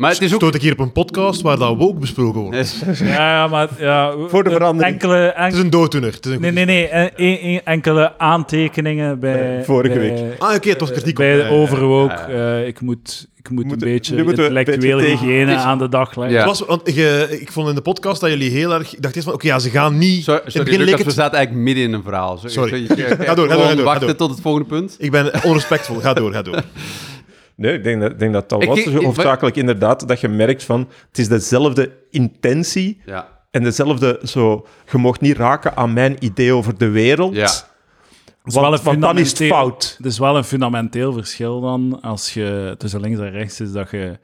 Maar 0.00 0.10
het 0.10 0.20
is 0.22 0.32
ook... 0.34 0.40
Stoot 0.40 0.54
ik 0.54 0.62
hier 0.62 0.72
op 0.72 0.78
een 0.78 0.92
podcast 0.92 1.40
waar 1.40 1.58
dat 1.58 1.76
woke 1.76 1.98
besproken 1.98 2.40
wordt. 2.40 2.76
Ja, 2.98 3.06
ja, 3.06 3.46
maar... 3.46 3.68
Ja, 3.78 4.12
Voor 4.28 4.44
de 4.44 4.50
verandering. 4.50 4.94
Enkele, 4.94 5.16
en- 5.26 5.44
Het 5.44 5.52
is 5.54 5.58
een 5.60 5.70
dooddoener. 5.70 6.12
Het 6.12 6.26
is 6.26 6.32
een 6.32 6.40
nee, 6.40 6.50
nee, 6.52 6.64
nee. 6.64 6.92
een- 6.92 7.10
een- 7.46 7.60
enkele 7.64 8.18
aantekeningen 8.18 9.18
bij... 9.20 9.62
Vorige 9.64 9.98
bij- 9.98 10.12
week. 10.14 10.38
Ah, 10.38 10.54
oké, 10.54 10.68
het 10.68 10.80
was 10.80 10.90
kritiek 10.90 11.08
op. 11.18 11.24
Bij 11.24 11.32
de 11.32 11.38
Ja, 11.38 11.44
ja, 11.44 11.50
ja. 11.50 11.56
overwook. 11.56 12.10
ja, 12.10 12.28
eh, 12.28 12.66
ik 12.66 12.80
moet, 12.80 13.28
ik 13.36 13.50
moet, 13.50 13.64
Moet- 13.64 13.72
een 13.82 13.88
beetje 13.92 14.16
intellectuele 14.16 14.96
beetje 14.96 15.16
hygiëne 15.16 15.54
aan 15.56 15.78
de 15.78 15.88
dag 15.88 16.16
leggen. 16.16 16.32
Ja. 16.36 16.38
Het 16.38 16.48
was, 16.58 16.66
want 16.66 16.88
ik, 16.88 16.96
ik 17.40 17.52
vond 17.52 17.68
in 17.68 17.74
de 17.74 17.80
podcast 17.82 18.20
dat 18.20 18.30
jullie 18.30 18.50
heel 18.50 18.72
erg... 18.74 18.92
Ik 18.94 19.02
dacht 19.02 19.14
eerst 19.14 19.26
van, 19.26 19.36
oké, 19.36 19.46
ja, 19.46 19.58
ze 19.58 19.70
gaan 19.70 19.98
niet... 19.98 20.24
Sorry, 20.24 20.40
in 20.44 20.50
het 20.52 20.64
begin 20.64 20.82
leek 20.84 20.96
we 20.98 21.10
zaten 21.10 21.36
eigenlijk 21.38 21.64
midden 21.66 21.84
in 21.84 21.92
een 21.92 22.02
verhaal. 22.02 22.40
Sorry. 22.44 22.86
Ga 22.86 22.94
door, 22.94 23.06
ga 23.26 23.34
door, 23.34 23.48
gewoon 23.48 23.48
ga 23.48 23.68
door, 23.68 23.76
ga 23.76 23.82
wachten 23.82 24.06
door. 24.06 24.16
tot 24.16 24.30
het 24.30 24.40
volgende 24.40 24.68
punt. 24.68 24.94
Ik 24.98 25.10
ben 25.10 25.44
onrespectvol. 25.44 25.96
Ga 26.00 26.12
door, 26.12 26.32
ga 26.32 26.42
door. 26.42 26.62
Nee, 27.60 27.72
ik 27.74 27.82
denk 27.84 28.00
dat, 28.00 28.18
denk 28.18 28.32
dat 28.32 28.50
was. 28.50 28.78
ik- 28.78 28.86
ik- 28.86 29.04
hoofdzakelijk 29.04 29.56
inderdaad 29.56 30.08
dat 30.08 30.20
je 30.20 30.28
merkt 30.28 30.64
van... 30.64 30.88
Het 31.08 31.18
is 31.18 31.28
dezelfde 31.28 31.92
intentie 32.10 33.00
Ja. 33.06 33.28
en 33.50 33.62
dezelfde 33.62 34.20
zo... 34.24 34.66
Je 34.92 34.98
mocht 34.98 35.20
niet 35.20 35.36
raken 35.36 35.76
aan 35.76 35.92
mijn 35.92 36.16
idee 36.20 36.52
over 36.52 36.78
de 36.78 36.88
wereld. 36.88 37.34
Ja. 37.34 37.40
Het 37.42 37.52
is 38.44 38.54
wel 38.54 38.64
een 38.64 38.70
Want, 38.70 38.82
want 38.82 39.00
dan 39.00 39.18
is 39.18 39.28
het 39.28 39.36
fundamenteel- 39.36 39.70
fout. 39.70 39.94
Het 39.96 40.06
is 40.06 40.18
wel 40.18 40.36
een 40.36 40.44
fundamenteel 40.44 41.12
verschil 41.12 41.60
dan 41.60 41.98
als 42.02 42.34
je 42.34 42.74
tussen 42.78 43.00
links 43.00 43.18
en 43.18 43.30
rechts 43.30 43.60
is 43.60 43.72
dat 43.72 43.90
je 43.90 44.18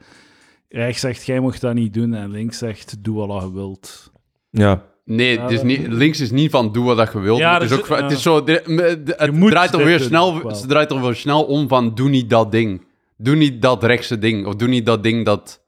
rechts 0.69 0.99
zegt 1.01 1.25
jij 1.25 1.39
mocht 1.39 1.61
dat 1.61 1.73
niet 1.73 1.93
doen 1.93 2.13
en 2.13 2.31
links 2.31 2.57
zegt 2.57 2.95
doe 2.99 3.27
wat 3.27 3.41
je 3.41 3.53
wilt. 3.53 4.11
Ja, 4.49 4.81
Nee, 5.05 5.39
het 5.39 5.51
is 5.51 5.61
niet, 5.61 5.87
links 5.87 6.19
is 6.19 6.31
niet 6.31 6.51
van 6.51 6.71
doe 6.71 6.85
wat 6.85 6.97
dat 6.97 7.11
je 7.13 7.19
wilt. 7.19 7.39
Ja, 7.39 7.51
maar 7.51 7.61
het, 7.61 7.63
is 7.63 7.69
dus, 7.69 7.79
ook, 7.79 7.85
van- 7.85 8.03
het 8.03 8.11
is 8.11 8.21
zo... 8.21 8.35
het 8.45 8.65
draait 9.49 9.73
alweer 9.73 9.99
snel, 9.99 10.47
het 10.47 10.67
draait 10.67 10.91
alweer 10.91 11.15
snel 11.15 11.43
om 11.43 11.67
van 11.67 11.95
doe 11.95 12.09
niet 12.09 12.29
dat 12.29 12.51
ding. 12.51 12.85
Doe 13.17 13.35
niet 13.35 13.61
dat 13.61 13.83
rechtse 13.83 14.17
ding. 14.17 14.45
Of 14.45 14.55
doe 14.55 14.67
niet 14.67 14.85
dat 14.85 15.03
ding 15.03 15.25
dat... 15.25 15.61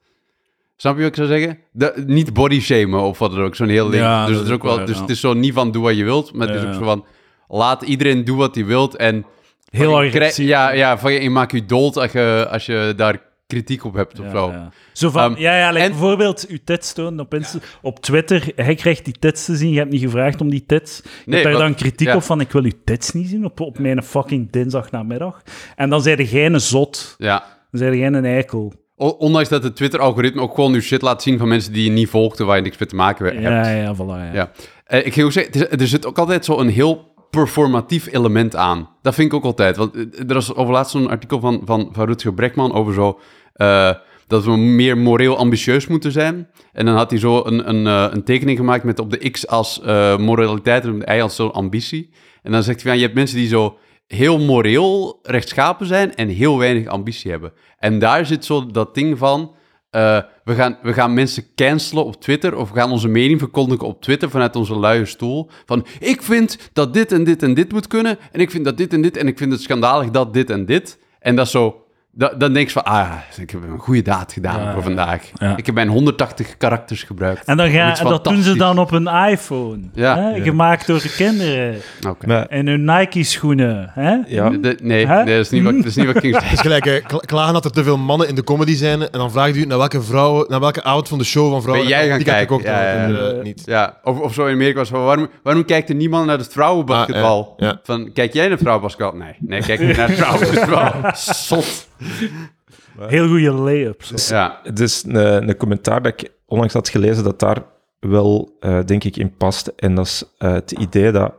Snap 0.76 0.96
je 0.96 1.02
wat 1.02 1.10
ik 1.10 1.16
zou 1.16 1.28
zeggen? 1.28 1.60
De- 1.72 2.04
niet 2.06 2.34
body 2.34 2.60
shamen 2.60 3.02
of 3.02 3.20
wat 3.20 3.32
dan 3.32 3.44
ook. 3.44 3.56
Zo'n 3.56 3.68
heel 3.68 3.90
ding. 3.90 4.04
Ja, 4.04 4.26
dus 4.26 4.38
het 4.38 4.46
is 4.46 4.54
ook 4.54 4.64
wel... 4.64 4.86
dus 4.86 4.96
ja. 4.96 5.02
het 5.02 5.10
is 5.10 5.20
zo 5.20 5.34
niet 5.34 5.54
van 5.54 5.72
doe 5.72 5.84
wat 5.84 5.98
je 5.98 6.04
wilt. 6.04 6.34
Maar 6.34 6.48
het 6.48 6.62
is 6.62 6.68
ook 6.68 6.74
zo 6.74 6.84
van... 6.84 7.06
Laat 7.48 7.82
iedereen 7.82 8.24
doen 8.24 8.38
wat 8.38 8.56
hij 8.56 8.66
wilt. 8.66 8.96
En 8.96 9.26
Heel 9.70 9.98
agressief. 9.98 10.48
Ja, 10.48 10.72
ja 10.72 10.98
van, 10.98 11.14
je 11.14 11.30
maakt 11.30 11.52
je 11.52 11.66
dood 11.66 11.98
als 11.98 12.12
je, 12.12 12.48
als 12.50 12.66
je 12.66 12.94
daar 12.96 13.22
kritiek 13.50 13.84
op 13.86 13.94
hebt 13.94 14.20
of 14.20 14.26
zo. 14.32 14.50
ja. 14.52 14.70
Zo 14.94 15.10
van, 15.10 15.32
Ehm, 15.32 15.42
ja, 15.42 15.58
ja, 15.58 15.70
like 15.72 15.84
en- 15.84 15.90
bijvoorbeeld 15.92 16.46
uw 16.50 16.58
tits 16.64 16.94
tonen 16.94 17.20
op, 17.20 17.34
Insta- 17.34 17.60
op 17.82 18.00
Twitter. 18.00 18.52
Hij 18.56 18.76
krijgt 18.76 19.06
die 19.06 19.16
tits 19.20 19.46
te 19.46 19.56
zien, 19.56 19.72
je 19.72 19.78
hebt 19.78 19.92
niet 19.92 20.02
gevraagd 20.02 20.42
om 20.42 20.50
die 20.50 20.64
tits. 20.66 21.02
Je 21.04 21.10
Nee, 21.26 21.40
hebt 21.42 21.52
daar 21.56 21.62
dan 21.68 21.76
kritiek 21.76 22.14
op 22.14 22.24
van, 22.24 22.40
ik 22.40 22.52
wil 22.52 22.64
uw 22.64 22.72
tits 22.86 23.12
niet 23.12 23.28
zien 23.28 23.46
op, 23.46 23.60
op 23.60 23.80
mijn 23.80 24.04
fucking 24.04 24.52
dinsdagnamiddag. 24.52 25.42
En 25.76 25.90
dan 25.90 26.02
zei 26.02 26.24
jij 26.24 26.46
een 26.46 26.62
zot. 26.62 27.16
Ja. 27.18 27.44
Dan 27.72 27.80
zei 27.80 27.98
jij 27.98 28.08
een 28.08 28.26
eikel. 28.26 28.74
Ondanks 28.96 29.50
dat 29.50 29.64
het 29.64 29.76
Twitter-algoritme 29.76 30.42
ook 30.42 30.56
gewoon 30.56 30.74
uw 30.74 30.82
shit 30.82 31.02
laat 31.02 31.22
zien 31.22 31.38
van 31.38 31.48
mensen 31.48 31.74
die 31.74 31.84
je 31.84 31.90
niet 31.92 32.10
volgde, 32.10 32.44
waar 32.44 32.56
je 32.56 32.62
niks 32.62 32.78
mee 32.78 32.90
te 32.90 32.96
maken 32.96 33.26
hebt. 33.26 33.42
Ja, 33.42 33.70
ja, 33.70 33.96
voilà. 33.96 33.98
Ja. 34.08 34.34
Ja. 34.34 34.52
Eh, 34.86 35.06
ik 35.06 35.14
ging 35.14 35.26
ook 35.26 35.32
zeggen, 35.32 35.80
er 35.80 35.88
zit 35.88 36.06
ook 36.06 36.18
altijd 36.18 36.46
zo 36.46 36.60
een 36.60 36.70
heel 36.70 37.08
performatief 37.30 38.08
element 38.14 38.56
aan. 38.56 38.90
Dat 39.02 39.14
vind 39.16 39.28
ik 39.28 39.34
ook 39.38 39.44
altijd. 39.44 39.78
Want 39.78 39.96
eh, 39.96 40.02
er 40.28 40.34
was 40.34 40.56
over 40.56 40.74
laatst 40.74 40.92
zo'n 40.92 41.10
artikel 41.10 41.40
van, 41.40 41.62
van, 41.66 41.90
van 41.92 42.06
Rutger 42.06 42.34
Brekman 42.34 42.74
over 42.74 42.94
zo... 42.94 43.20
eh, 43.60 43.92
dat 44.28 44.46
we 44.46 44.58
meer 44.58 44.98
moreel 44.98 45.38
ambitieus 45.38 45.88
moeten 45.88 46.12
zijn. 46.12 46.48
En 46.74 46.86
dan 46.86 46.96
had 46.96 47.10
hij 47.10 47.20
zo 47.20 47.46
een, 47.46 47.70
een, 47.70 47.88
eh, 47.88 48.14
een 48.14 48.24
tekening 48.24 48.58
gemaakt 48.58 48.84
met 48.84 49.00
op 49.00 49.12
de 49.12 49.30
X 49.30 49.48
als 49.48 49.82
eh, 49.82 50.18
moraliteit 50.18 50.84
en 50.84 50.94
op 50.94 51.00
de 51.00 51.16
Y 51.16 51.22
als 51.22 51.36
zo 51.36 51.48
ambitie. 51.48 52.10
En 52.44 52.52
dan 52.52 52.64
zegt 52.64 52.82
hij, 52.82 52.92
van, 52.92 53.00
je 53.00 53.06
hebt 53.06 53.18
mensen 53.18 53.38
die 53.38 53.48
zo 53.48 53.78
heel 54.08 54.40
moreel 54.40 55.20
rechtschapen 55.24 55.86
zijn 55.86 56.16
en 56.16 56.28
heel 56.28 56.58
weinig 56.58 56.88
ambitie 56.88 57.32
hebben. 57.32 57.54
En 57.78 58.00
daar 58.00 58.26
zit 58.26 58.46
zo 58.46 58.66
dat 58.66 58.96
ding 58.96 59.18
van... 59.18 59.56
we, 59.92 60.26
gaan, 60.46 60.78
we 60.82 60.94
gaan 60.94 61.14
mensen 61.14 61.46
cancelen 61.56 62.06
op 62.06 62.22
Twitter 62.22 62.56
of 62.56 62.70
we 62.70 62.80
gaan 62.80 62.92
onze 62.92 63.08
mening 63.08 63.40
verkondigen 63.40 63.88
op 63.88 64.02
Twitter 64.02 64.30
vanuit 64.30 64.56
onze 64.56 64.80
luie 64.80 65.06
stoel. 65.06 65.50
Van, 65.66 65.86
ik 66.00 66.22
vind 66.22 66.70
dat 66.74 66.94
dit 66.94 67.12
en 67.12 67.24
dit 67.24 67.44
en 67.44 67.54
dit 67.54 67.72
moet 67.72 67.88
kunnen 67.88 68.18
en 68.32 68.40
ik 68.40 68.52
vind 68.52 68.66
dat 68.66 68.78
dit 68.78 68.94
en 68.94 69.02
dit 69.02 69.18
en 69.18 69.28
ik 69.28 69.38
vind 69.38 69.52
het 69.52 69.62
schandalig 69.62 70.10
dat 70.10 70.34
dit 70.34 70.50
en 70.50 70.66
dit. 70.66 71.00
En 71.20 71.36
dat 71.36 71.50
zo... 71.50 71.84
da- 72.12 72.34
dan 72.38 72.54
denk 72.54 72.68
je 72.68 72.74
van, 72.74 72.84
ah, 72.84 73.12
ik 73.38 73.50
heb 73.50 73.64
een 73.64 73.80
goede 73.80 74.02
daad 74.02 74.34
gedaan 74.34 74.62
Ja, 74.62 74.74
voor 74.74 74.84
vandaag. 74.84 75.24
ja. 75.34 75.58
Ik 75.58 75.66
heb 75.66 75.76
mijn 75.76 75.88
180 75.88 76.58
karakters 76.58 77.04
gebruikt. 77.04 77.46
En, 77.46 77.58
dan 77.58 77.72
dat 78.10 78.24
doen 78.24 78.42
ze 78.42 78.56
dan 78.56 78.80
op 78.80 78.92
een 78.92 79.08
iPhone. 79.08 79.80
Ja. 79.94 80.18
Hè? 80.18 80.30
Ja. 80.30 80.44
Gemaakt 80.44 80.88
door 80.88 81.02
de 81.02 81.14
kinderen. 81.16 81.76
Oké. 82.08 82.28
maar 82.28 82.46
En 82.46 82.68
hun 82.68 82.84
Nike-schoenen. 82.84 83.92
Hè? 83.94 84.16
ja, 84.28 84.50
De- 84.50 84.78
Nee, 84.84 85.08
Hè? 85.08 85.24
nee, 85.24 85.36
dat 85.36 85.46
is 85.46 85.50
niet 85.50 85.64
wat, 85.64 85.76
dat 85.76 85.86
is 85.86 85.96
niet 85.96 86.06
wat 86.06 86.16
ik 86.16 86.22
ging 86.22 86.40
Het 86.44 86.52
is 86.52 86.60
gelijk, 86.62 86.86
hè, 86.86 87.00
kla- 87.00 87.18
klagen 87.26 87.54
dat 87.54 87.66
er 87.66 87.72
te 87.72 87.84
veel 87.84 87.98
mannen 87.98 88.28
in 88.28 88.36
de 88.36 88.44
comedy 88.44 88.76
zijn. 88.76 89.02
En 89.02 89.20
dan 89.20 89.32
vraagt 89.32 89.56
u 89.56 89.66
naar 89.66 89.78
welke 89.78 90.02
vrouw, 90.02 90.46
naar 90.48 90.60
welke 90.60 90.84
avond 90.84 91.08
van 91.08 91.18
de 91.18 91.24
show 91.24 91.52
van 91.52 91.62
vrouwen. 91.62 91.88
Ben 91.88 91.98
jij 91.98 92.08
gaan 92.08 92.18
die 92.18 92.26
kijken? 92.28 92.56
ook 92.56 92.62
Ja, 92.62 93.08
eh, 93.08 93.44
niet. 93.44 93.62
Ja, 93.66 93.98
of, 94.04 94.20
of 94.20 94.34
zo 94.34 94.46
in 94.46 94.54
Amerika 94.54 94.78
was 94.80 94.90
van, 94.90 95.04
waarom, 95.04 95.28
waarom 95.44 95.66
kijkt 95.66 95.90
er 95.90 95.96
niemand 95.96 96.26
naar 96.26 96.38
het 96.38 96.52
vrouwenbasketbal? 96.52 97.54
Ah, 97.58 97.60
ja, 97.60 97.68
ja. 97.68 97.80
Van, 97.84 98.12
kijk 98.14 98.34
jij 98.34 98.48
naar 98.48 98.58
vrouwenbasketbal? 98.58 99.16
Nee, 99.20 99.36
nee, 99.40 99.62
kijk 99.62 99.80
niet 99.80 99.98
naar 99.98 100.08
het 100.10 100.18
vrouwenbasketbal. 100.18 100.92
Zot. 101.48 101.88
Heel 103.08 103.28
goede 103.28 103.52
layups. 103.52 104.28
Ja, 104.28 104.62
dus 104.74 105.04
een, 105.04 105.16
een 105.50 105.58
commentaar 105.58 106.02
dat 106.02 106.22
ik 106.22 106.32
onlangs 106.46 106.74
had 106.74 106.90
gelezen 106.90 107.24
dat 107.24 107.40
daar 107.40 107.64
wel, 108.00 108.58
eh, 108.60 108.80
denk 108.86 109.04
ik, 109.04 109.18
in 109.18 109.36
past. 109.36 109.68
En 109.68 109.96
dat 109.96 110.06
is 110.06 110.24
eh, 110.38 110.52
het 110.54 110.72
idee 110.72 111.12
dat 111.12 111.34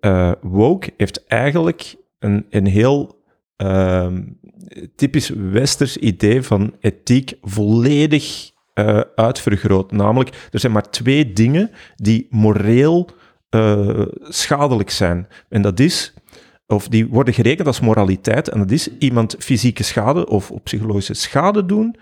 eh, 0.00 0.32
woke 0.40 0.92
heeft 0.96 1.26
eigenlijk 1.26 1.94
een, 2.18 2.46
een 2.50 2.66
heel 2.66 3.22
ehm, 3.56 4.22
typisch 4.96 5.28
westers 5.28 5.96
idee 5.96 6.42
van 6.42 6.74
ethiek 6.80 7.32
volledig 7.42 8.50
eh, 8.74 9.00
uitvergroot. 9.14 9.92
Namelijk, 9.92 10.48
er 10.50 10.60
zijn 10.60 10.72
maar 10.72 10.90
twee 10.90 11.32
dingen 11.32 11.70
die 11.96 12.26
moreel 12.30 13.08
eh, 13.48 14.02
schadelijk 14.22 14.90
zijn. 14.90 15.28
En 15.48 15.62
dat 15.62 15.80
is, 15.80 16.14
of 16.70 16.88
die 16.88 17.06
worden 17.08 17.34
gerekend 17.34 17.66
als 17.66 17.80
moraliteit, 17.80 18.48
en 18.48 18.58
dat 18.58 18.70
is 18.70 18.88
iemand 18.98 19.36
fysieke 19.38 19.82
schade 19.82 20.26
of, 20.26 20.50
of 20.50 20.62
psychologische 20.62 21.14
schade 21.14 21.66
doen 21.66 21.96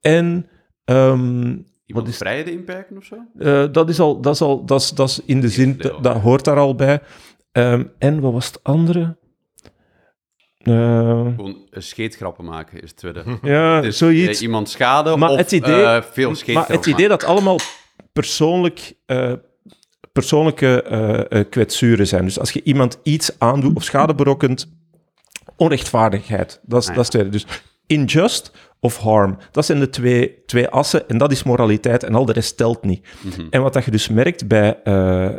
en... 0.00 0.48
ehm, 0.84 1.56
iemand 1.86 2.08
is- 2.08 2.16
vrijheden 2.16 2.52
inperken 2.52 2.96
of 2.96 3.04
zo? 3.04 3.16
eh, 3.38 3.64
dat 3.72 3.88
is 3.88 4.00
al, 4.00 4.20
dat 4.20 4.34
is 4.34 4.40
al, 4.40 4.64
dat 4.64 4.80
is, 4.80 4.90
dat 4.90 5.08
is 5.08 5.20
in 5.24 5.40
de 5.40 5.48
zin, 5.48 5.76
dat, 5.76 6.02
dat 6.02 6.16
hoort 6.16 6.44
daar 6.44 6.58
al 6.58 6.74
bij. 6.74 7.00
Ehm, 7.52 7.84
en 7.98 8.20
wat 8.20 8.32
was 8.32 8.46
het 8.46 8.62
andere? 8.64 9.16
Eh, 10.58 10.74
Gewoon 11.36 11.66
eh, 11.70 11.80
scheetgrappen 11.82 12.44
maken 12.44 12.82
is 12.82 12.88
het 12.90 12.98
tweede. 12.98 13.24
ja, 13.42 13.80
Dus, 13.80 13.98
zoiets. 13.98 14.42
iemand 14.42 14.68
schade 14.68 15.16
Maar 15.16 15.30
of 15.30 15.36
het 15.36 15.52
idee- 15.52 16.02
veel 16.02 16.26
maar 16.28 16.36
scheetgrappen 16.36 16.74
het 16.76 16.86
idee 16.86 17.08
dat 17.08 17.24
allemaal 17.24 17.58
persoonlijk, 18.12 18.94
persoonlijke 20.14 20.82
eh, 20.82 21.44
kwetsuren 21.50 22.06
zijn. 22.06 22.24
Dus 22.24 22.38
als 22.38 22.50
je 22.50 22.62
iemand 22.62 22.98
iets 23.02 23.38
aandoet 23.38 23.76
of 23.76 23.82
schade 23.84 24.14
berokkent, 24.14 24.72
onrechtvaardigheid. 25.56 26.60
Dat 26.62 26.82
is, 26.82 26.88
Ah, 26.88 26.94
dat 26.94 27.04
is 27.04 27.10
tweede. 27.10 27.30
Dus 27.30 27.46
injust 27.86 28.52
of 28.80 28.96
harm. 28.96 29.38
Dat 29.50 29.66
zijn 29.66 29.78
de 29.78 29.90
twee, 29.90 30.44
twee 30.46 30.68
assen 30.68 31.08
en 31.08 31.18
dat 31.18 31.32
is 31.32 31.42
moraliteit 31.42 32.02
en 32.02 32.14
al 32.14 32.24
de 32.24 32.32
rest 32.32 32.56
telt 32.56 32.82
niet. 32.82 33.06
Mhm. 33.20 33.46
En 33.50 33.62
wat 33.62 33.72
dat 33.72 33.84
je 33.84 33.90
dus 33.90 34.08
merkt 34.08 34.48
bij 34.48 34.82
eh, 34.82 35.30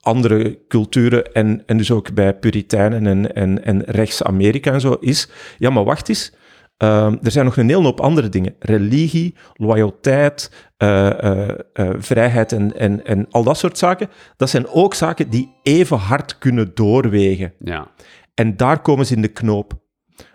andere 0.00 0.58
culturen 0.68 1.32
en, 1.32 1.62
en 1.66 1.76
dus 1.76 1.90
ook 1.90 2.14
bij 2.14 2.34
Puritijnen 2.34 3.06
en, 3.06 3.34
en, 3.34 3.64
en 3.64 3.82
rechts-Amerika 3.86 4.72
en 4.72 4.80
zo, 4.80 4.96
is, 5.00 5.28
ja, 5.58 5.70
maar 5.70 5.84
wacht 5.84 6.08
eens, 6.08 6.32
ehm, 6.78 7.16
er 7.22 7.30
zijn 7.30 7.44
nog 7.44 7.56
een 7.56 7.68
hele 7.68 7.82
hoop 7.82 8.00
andere 8.00 8.28
dingen. 8.28 8.54
Religie, 8.58 9.34
loyaliteit, 9.54 10.50
eh, 10.76 11.22
eh, 11.22 11.58
eh, 11.72 11.90
vrijheid 11.98 12.52
en, 12.52 12.76
en, 12.76 13.04
en 13.04 13.26
al 13.30 13.42
dat 13.44 13.58
soort 13.58 13.78
zaken. 13.78 14.08
Dat 14.36 14.50
zijn 14.50 14.68
ook 14.68 14.94
zaken 14.94 15.30
die 15.30 15.54
even 15.62 15.96
hard 15.96 16.38
kunnen 16.38 16.70
doorwegen. 16.74 17.52
Ja, 17.58 17.90
En 18.34 18.56
daar 18.56 18.82
komen 18.82 19.06
ze 19.06 19.14
in 19.14 19.22
de 19.22 19.28
knoop. 19.28 19.72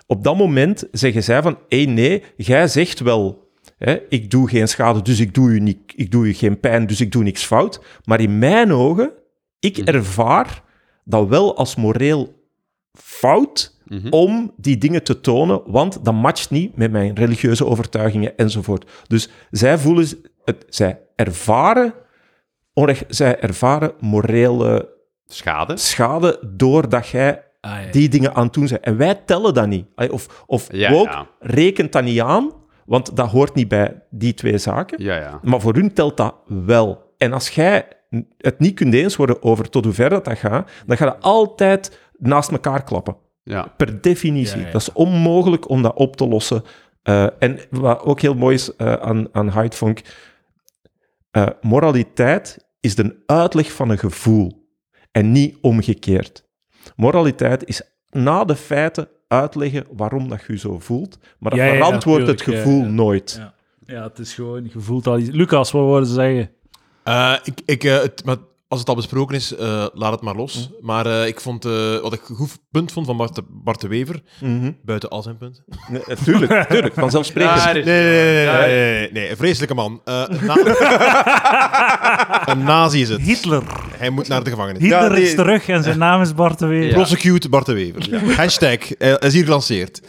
Op 0.07 0.23
dat 0.23 0.37
moment 0.37 0.87
zeggen 0.91 1.23
zij 1.23 1.41
van, 1.41 1.57
hé 1.67 1.85
nee, 1.85 2.23
jij 2.35 2.67
zegt 2.67 2.99
wel, 2.99 3.51
hè, 3.77 3.99
ik 4.09 4.31
doe 4.31 4.49
geen 4.49 4.67
schade, 4.67 5.01
dus 5.01 5.19
ik 5.19 5.33
doe, 5.33 5.49
u 5.49 5.59
niet, 5.59 5.79
ik 5.95 6.11
doe 6.11 6.27
u 6.27 6.33
geen 6.33 6.59
pijn, 6.59 6.87
dus 6.87 7.01
ik 7.01 7.11
doe 7.11 7.23
niks 7.23 7.45
fout. 7.45 7.83
Maar 8.05 8.19
in 8.19 8.39
mijn 8.39 8.73
ogen, 8.73 9.11
ik 9.59 9.77
ervaar 9.77 10.63
dat 11.03 11.27
wel 11.27 11.57
als 11.57 11.75
moreel 11.75 12.33
fout 12.91 13.72
Mhm. 13.87 14.07
om 14.09 14.53
die 14.57 14.77
dingen 14.77 15.03
te 15.03 15.19
tonen, 15.19 15.61
want 15.65 16.05
dat 16.05 16.13
matcht 16.13 16.49
niet 16.51 16.75
met 16.75 16.91
mijn 16.91 17.15
religieuze 17.15 17.65
overtuigingen 17.65 18.37
enzovoort. 18.37 18.89
Dus 19.07 19.29
zij 19.51 19.77
voelen, 19.77 20.07
het, 20.45 20.65
zij 20.69 20.99
ervaren, 21.15 21.93
onrecht, 22.73 23.05
zij 23.07 23.39
ervaren 23.39 23.91
morele 23.99 24.89
schade. 25.25 25.77
schade 25.77 26.39
doordat 26.55 27.07
jij 27.07 27.43
Ah, 27.65 27.71
ja. 27.85 27.91
die 27.91 28.09
dingen 28.09 28.35
aan 28.35 28.43
het 28.43 28.53
doen 28.53 28.67
zijn. 28.67 28.81
En 28.81 28.97
wij 28.97 29.15
tellen 29.15 29.53
dat 29.53 29.67
niet. 29.67 29.85
Of, 30.09 30.43
of 30.47 30.67
Ja, 30.71 30.91
woke 30.91 31.09
ja. 31.11 31.27
rekent 31.39 31.91
dat 31.91 32.03
niet 32.03 32.21
aan, 32.21 32.51
want 32.85 33.15
dat 33.15 33.29
hoort 33.29 33.53
niet 33.55 33.67
bij 33.67 34.03
die 34.09 34.33
twee 34.33 34.57
zaken. 34.57 35.03
Maar 35.41 35.61
voor 35.61 35.73
hun 35.73 35.93
telt 35.93 36.17
dat 36.17 36.35
wel. 36.47 37.13
En 37.17 37.33
als 37.33 37.49
jij 37.49 37.87
het 38.37 38.59
niet 38.59 38.75
kunt 38.75 38.93
eens 38.93 39.15
worden 39.15 39.43
over 39.43 39.69
tot 39.69 39.83
hoe 39.85 39.93
ver 39.93 40.09
dat, 40.09 40.25
dat 40.25 40.37
gaat, 40.37 40.71
dan 40.85 40.97
ga 40.97 41.05
je 41.05 41.17
altijd 41.17 41.99
naast 42.17 42.51
elkaar 42.51 42.83
klappen. 42.83 43.15
Ja. 43.43 43.73
Per 43.77 44.01
definitie. 44.01 44.59
Ja, 44.59 44.65
ja. 44.65 44.71
Dat 44.71 44.81
is 44.81 44.91
onmogelijk 44.91 45.69
om 45.69 45.81
dat 45.81 45.95
op 45.95 46.15
te 46.15 46.27
lossen. 46.27 46.63
Eh, 47.01 47.27
en 47.39 47.59
wat 47.69 48.01
ook 48.01 48.21
heel 48.21 48.35
mooi 48.35 48.55
is 48.55 48.75
eh, 48.75 48.93
aan, 48.93 49.27
aan 49.31 49.63
ik, 49.63 50.01
eh, 51.31 51.47
moraliteit 51.61 52.65
is 52.79 52.95
de 52.95 53.23
uitleg 53.25 53.71
van 53.71 53.89
een 53.89 53.97
gevoel 53.97 54.67
en 55.11 55.31
niet 55.31 55.57
omgekeerd. 55.61 56.43
Moraliteit 56.95 57.65
is 57.65 57.81
na 58.09 58.43
de 58.45 58.55
feiten 58.55 59.07
uitleggen 59.27 59.85
waarom 59.91 60.29
dat 60.29 60.43
je 60.47 60.53
je 60.53 60.59
zo 60.59 60.79
voelt, 60.79 61.17
maar 61.39 61.51
dat 61.51 61.59
Ja, 61.59 61.65
ja, 61.65 61.73
verantwoordt 61.73 62.27
het 62.27 62.41
gevoel 62.41 62.81
ja. 62.81 62.87
nooit. 62.87 63.35
Ja. 63.39 63.53
ja, 63.85 64.03
het 64.03 64.19
is 64.19 64.33
gewoon, 64.33 64.63
je 64.63 64.79
voelt 64.79 65.07
al 65.07 65.19
iets. 65.19 65.29
Lucas, 65.29 65.71
wat 65.71 65.85
wilde 65.85 66.05
ze 66.05 66.13
zeggen? 66.13 66.51
Eh, 67.03 67.35
ik, 67.43 67.61
ik, 67.65 67.81
het, 67.81 68.25
maar 68.25 68.37
als 68.73 68.81
het 68.81 68.89
al 68.91 68.95
besproken 68.95 69.35
is, 69.35 69.55
eh, 69.55 69.85
laat 69.93 70.11
het 70.11 70.21
maar 70.21 70.35
los. 70.35 70.69
Maar 70.81 71.05
eh, 71.05 71.27
ik 71.27 71.39
vond, 71.41 71.65
eh, 71.65 71.97
wat 71.99 72.13
ik 72.13 72.29
een 72.29 72.35
goed 72.35 72.57
punt 72.71 72.91
vond 72.91 73.05
van 73.05 73.17
Bart 73.17 73.35
de, 73.35 73.43
Bart 73.49 73.81
de 73.81 73.87
Wever, 73.87 74.21
Mhm. 74.41 74.71
buiten 74.83 75.09
al 75.09 75.21
zijn 75.21 75.37
punten. 75.37 75.63
Nee, 75.89 76.01
tuurlijk, 76.23 76.63
tuurlijk, 76.69 76.93
vanzelfsprekend. 76.93 77.63
Ja, 77.63 77.71
Nee, 77.71 77.83
nee, 77.83 78.03
nee, 78.03 78.33
nee, 78.33 78.43
Ja, 78.43 78.59
nee, 78.59 78.67
nee, 78.75 78.99
nee, 78.99 79.11
nee, 79.11 79.29
een 79.29 79.37
vreselijke 79.37 79.73
man. 79.75 80.01
Eh, 80.05 80.23
een, 80.27 80.45
na- 80.45 80.55
een 82.51 82.63
nazi 82.63 83.01
is 83.01 83.09
het. 83.09 83.21
Hitler. 83.21 83.63
Hij 83.97 84.09
moet 84.09 84.27
naar 84.27 84.43
de 84.43 84.49
gevangenis. 84.49 84.81
Hitler 84.81 85.11
nee. 85.11 85.21
is 85.21 85.35
terug 85.35 85.67
en 85.67 85.83
zijn 85.83 85.97
naam 85.97 86.21
is 86.21 86.33
Bart 86.33 86.59
de 86.59 86.65
Weer. 86.65 86.87
Ja. 86.87 86.93
Prosecute 86.93 87.49
Bart 87.49 87.65
de 87.65 87.73
Wever. 87.73 88.19
Hashtag, 88.37 88.77
is 88.97 89.33
hier 89.33 89.43
gelanceerd. 89.43 90.01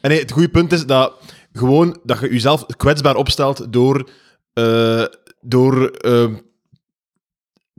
En 0.00 0.10
nee, 0.10 0.18
het 0.20 0.32
goede 0.32 0.48
punt 0.48 0.72
is 0.72 0.86
dat 0.86 1.12
gewoon 1.52 1.98
dat 2.02 2.20
je 2.20 2.32
jezelf 2.32 2.66
kwetsbaar 2.76 3.16
opstelt 3.16 3.72
door, 3.72 4.08
eh, 4.52 5.04
door 5.40 5.90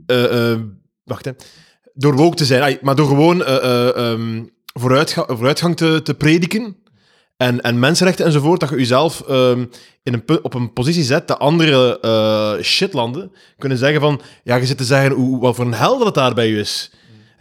eh, 0.06 0.50
eh, 0.52 0.60
wacht, 1.04 1.24
hè. 1.24 1.32
Door 1.94 2.16
woke 2.16 2.36
te 2.36 2.44
zijn. 2.44 2.78
Maar 2.82 2.96
door 2.96 3.08
gewoon 3.08 3.44
eh, 3.44 3.56
eh, 3.56 3.96
ehm, 3.96 4.44
vooruitga 4.64 5.24
vooruitgang 5.26 5.76
te, 5.76 6.00
te 6.02 6.14
prediken. 6.14 6.76
En, 7.36 7.60
en 7.60 7.78
mensenrechten 7.78 8.26
enzovoort. 8.26 8.60
Dat 8.60 8.68
je 8.68 8.76
jezelf 8.76 9.20
ehm, 9.28 9.64
in 10.02 10.12
een, 10.12 10.44
op 10.44 10.54
een 10.54 10.72
positie 10.72 11.02
zet 11.02 11.28
dat 11.28 11.38
andere 11.38 12.58
shitlanden 12.62 13.32
kunnen 13.58 13.78
zeggen 13.78 14.00
van... 14.00 14.20
Ja, 14.44 14.56
je 14.56 14.66
zit 14.66 14.78
te 14.78 14.84
zeggen 14.84 15.10
hoe, 15.10 15.40
wat 15.40 15.54
voor 15.54 15.64
een 15.64 15.74
hel 15.74 15.96
dat 15.96 16.06
het 16.06 16.14
daar 16.14 16.34
bij 16.34 16.48
je 16.48 16.58
is. 16.58 16.92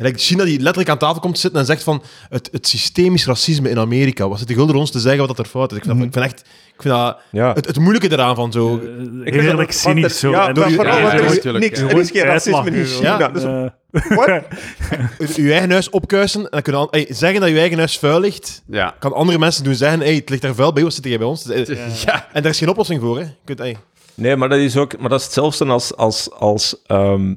En 0.02 0.18
China 0.18 0.44
die 0.44 0.58
letterlijk 0.60 0.90
aan 0.90 0.98
tafel 0.98 1.20
komt 1.22 1.40
zitten 1.40 1.60
en 1.60 1.66
zegt 1.66 1.84
van... 1.84 2.04
Het, 2.30 2.50
het 2.52 2.68
systemisch 2.68 3.26
racisme 3.26 3.70
in 3.70 3.80
Amerika. 3.80 4.30
Wat 4.30 4.40
zit 4.40 4.48
de 4.48 4.54
gulden 4.54 4.76
ons 4.76 4.92
te 4.92 5.00
zeggen 5.00 5.20
wat 5.28 5.28
dat 5.38 5.46
er 5.46 5.52
fout 5.52 5.72
is? 5.72 5.78
Ik 5.78 5.84
vind, 5.84 5.98
dat, 5.98 6.06
ik 6.08 6.14
vind 6.14 6.26
echt... 6.26 6.40
Ik 6.76 6.82
vind 6.82 6.94
dat 6.94 7.18
Ja. 7.32 7.54
het, 7.54 7.66
het 7.68 7.80
moeilijke 7.80 8.12
eraan 8.12 8.36
van 8.36 8.52
zo... 8.52 8.68
Eh, 8.78 8.84
Ik 9.26 9.34
vind 9.34 9.36
Heerlijk 9.46 9.72
dat- 9.72 9.78
cynisch 9.80 10.20
zo. 10.20 10.28
er- 10.28 10.34
Ja, 10.34 10.48
En 10.48 10.72
vooral, 10.74 10.98
ja, 10.98 11.14
er 11.14 11.24
is 11.24 11.34
natuurlijk, 11.36 11.64
niks. 11.64 11.80
Er 11.80 11.98
is 12.00 12.12
geen 12.12 12.24
racisme 12.24 12.72
in 12.72 12.86
China. 12.86 13.20
Ja. 13.20 13.28
Dus- 13.30 13.44
Eh, 13.44 13.66
je 15.36 15.52
eigen 15.52 15.72
huis 15.72 15.90
opkuisen 15.90 16.42
en 16.42 16.48
dan 16.50 16.62
kunnen 16.62 16.88
zeggen 17.16 17.40
dat 17.40 17.50
je 17.50 17.58
eigen 17.60 17.78
huis 17.78 17.98
vuil 18.00 18.20
ligt, 18.20 18.62
Ja. 18.68 18.96
kan 19.00 19.14
andere 19.14 19.38
mensen 19.40 19.64
doen 19.64 19.76
zeggen, 19.76 20.00
hey, 20.00 20.14
het 20.16 20.30
ligt 20.30 20.42
daar 20.42 20.56
vuil 20.56 20.74
bij, 20.74 20.84
wat 20.84 20.94
zit 20.94 21.04
jij 21.06 21.18
bij 21.18 21.28
ons? 21.28 21.44
Dus, 21.44 21.68
eh, 21.70 22.04
Ja. 22.06 22.28
En 22.34 22.42
daar 22.42 22.52
is 22.52 22.58
geen 22.58 22.70
oplossing 22.70 23.02
voor, 23.02 23.18
hè. 23.20 23.24
Je 23.46 23.56
kunt. 23.56 23.78
Nee, 24.16 24.36
maar 24.36 24.50
dat 24.50 24.60
is 24.60 24.78
ook, 24.78 24.98
maar 25.00 25.10
dat 25.10 25.20
is 25.20 25.26
hetzelfde 25.26 25.66
als, 25.66 25.96
als, 25.96 26.32
als 26.32 26.76
ehm, 26.88 27.34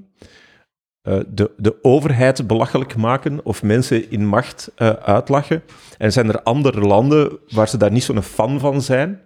eh, 1.04 1.18
de, 1.28 1.50
de 1.56 1.76
overheid 1.82 2.46
belachelijk 2.46 2.96
maken 2.96 3.40
of 3.42 3.62
mensen 3.62 4.10
in 4.10 4.26
macht 4.26 4.70
eh, 4.76 4.88
uitlachen. 4.88 5.62
En 5.98 6.12
zijn 6.12 6.28
er 6.28 6.42
andere 6.42 6.80
landen 6.80 7.38
waar 7.48 7.68
ze 7.68 7.76
daar 7.76 7.92
niet 7.92 8.04
zo'n 8.04 8.22
fan 8.22 8.60
van 8.60 8.82
zijn? 8.82 9.20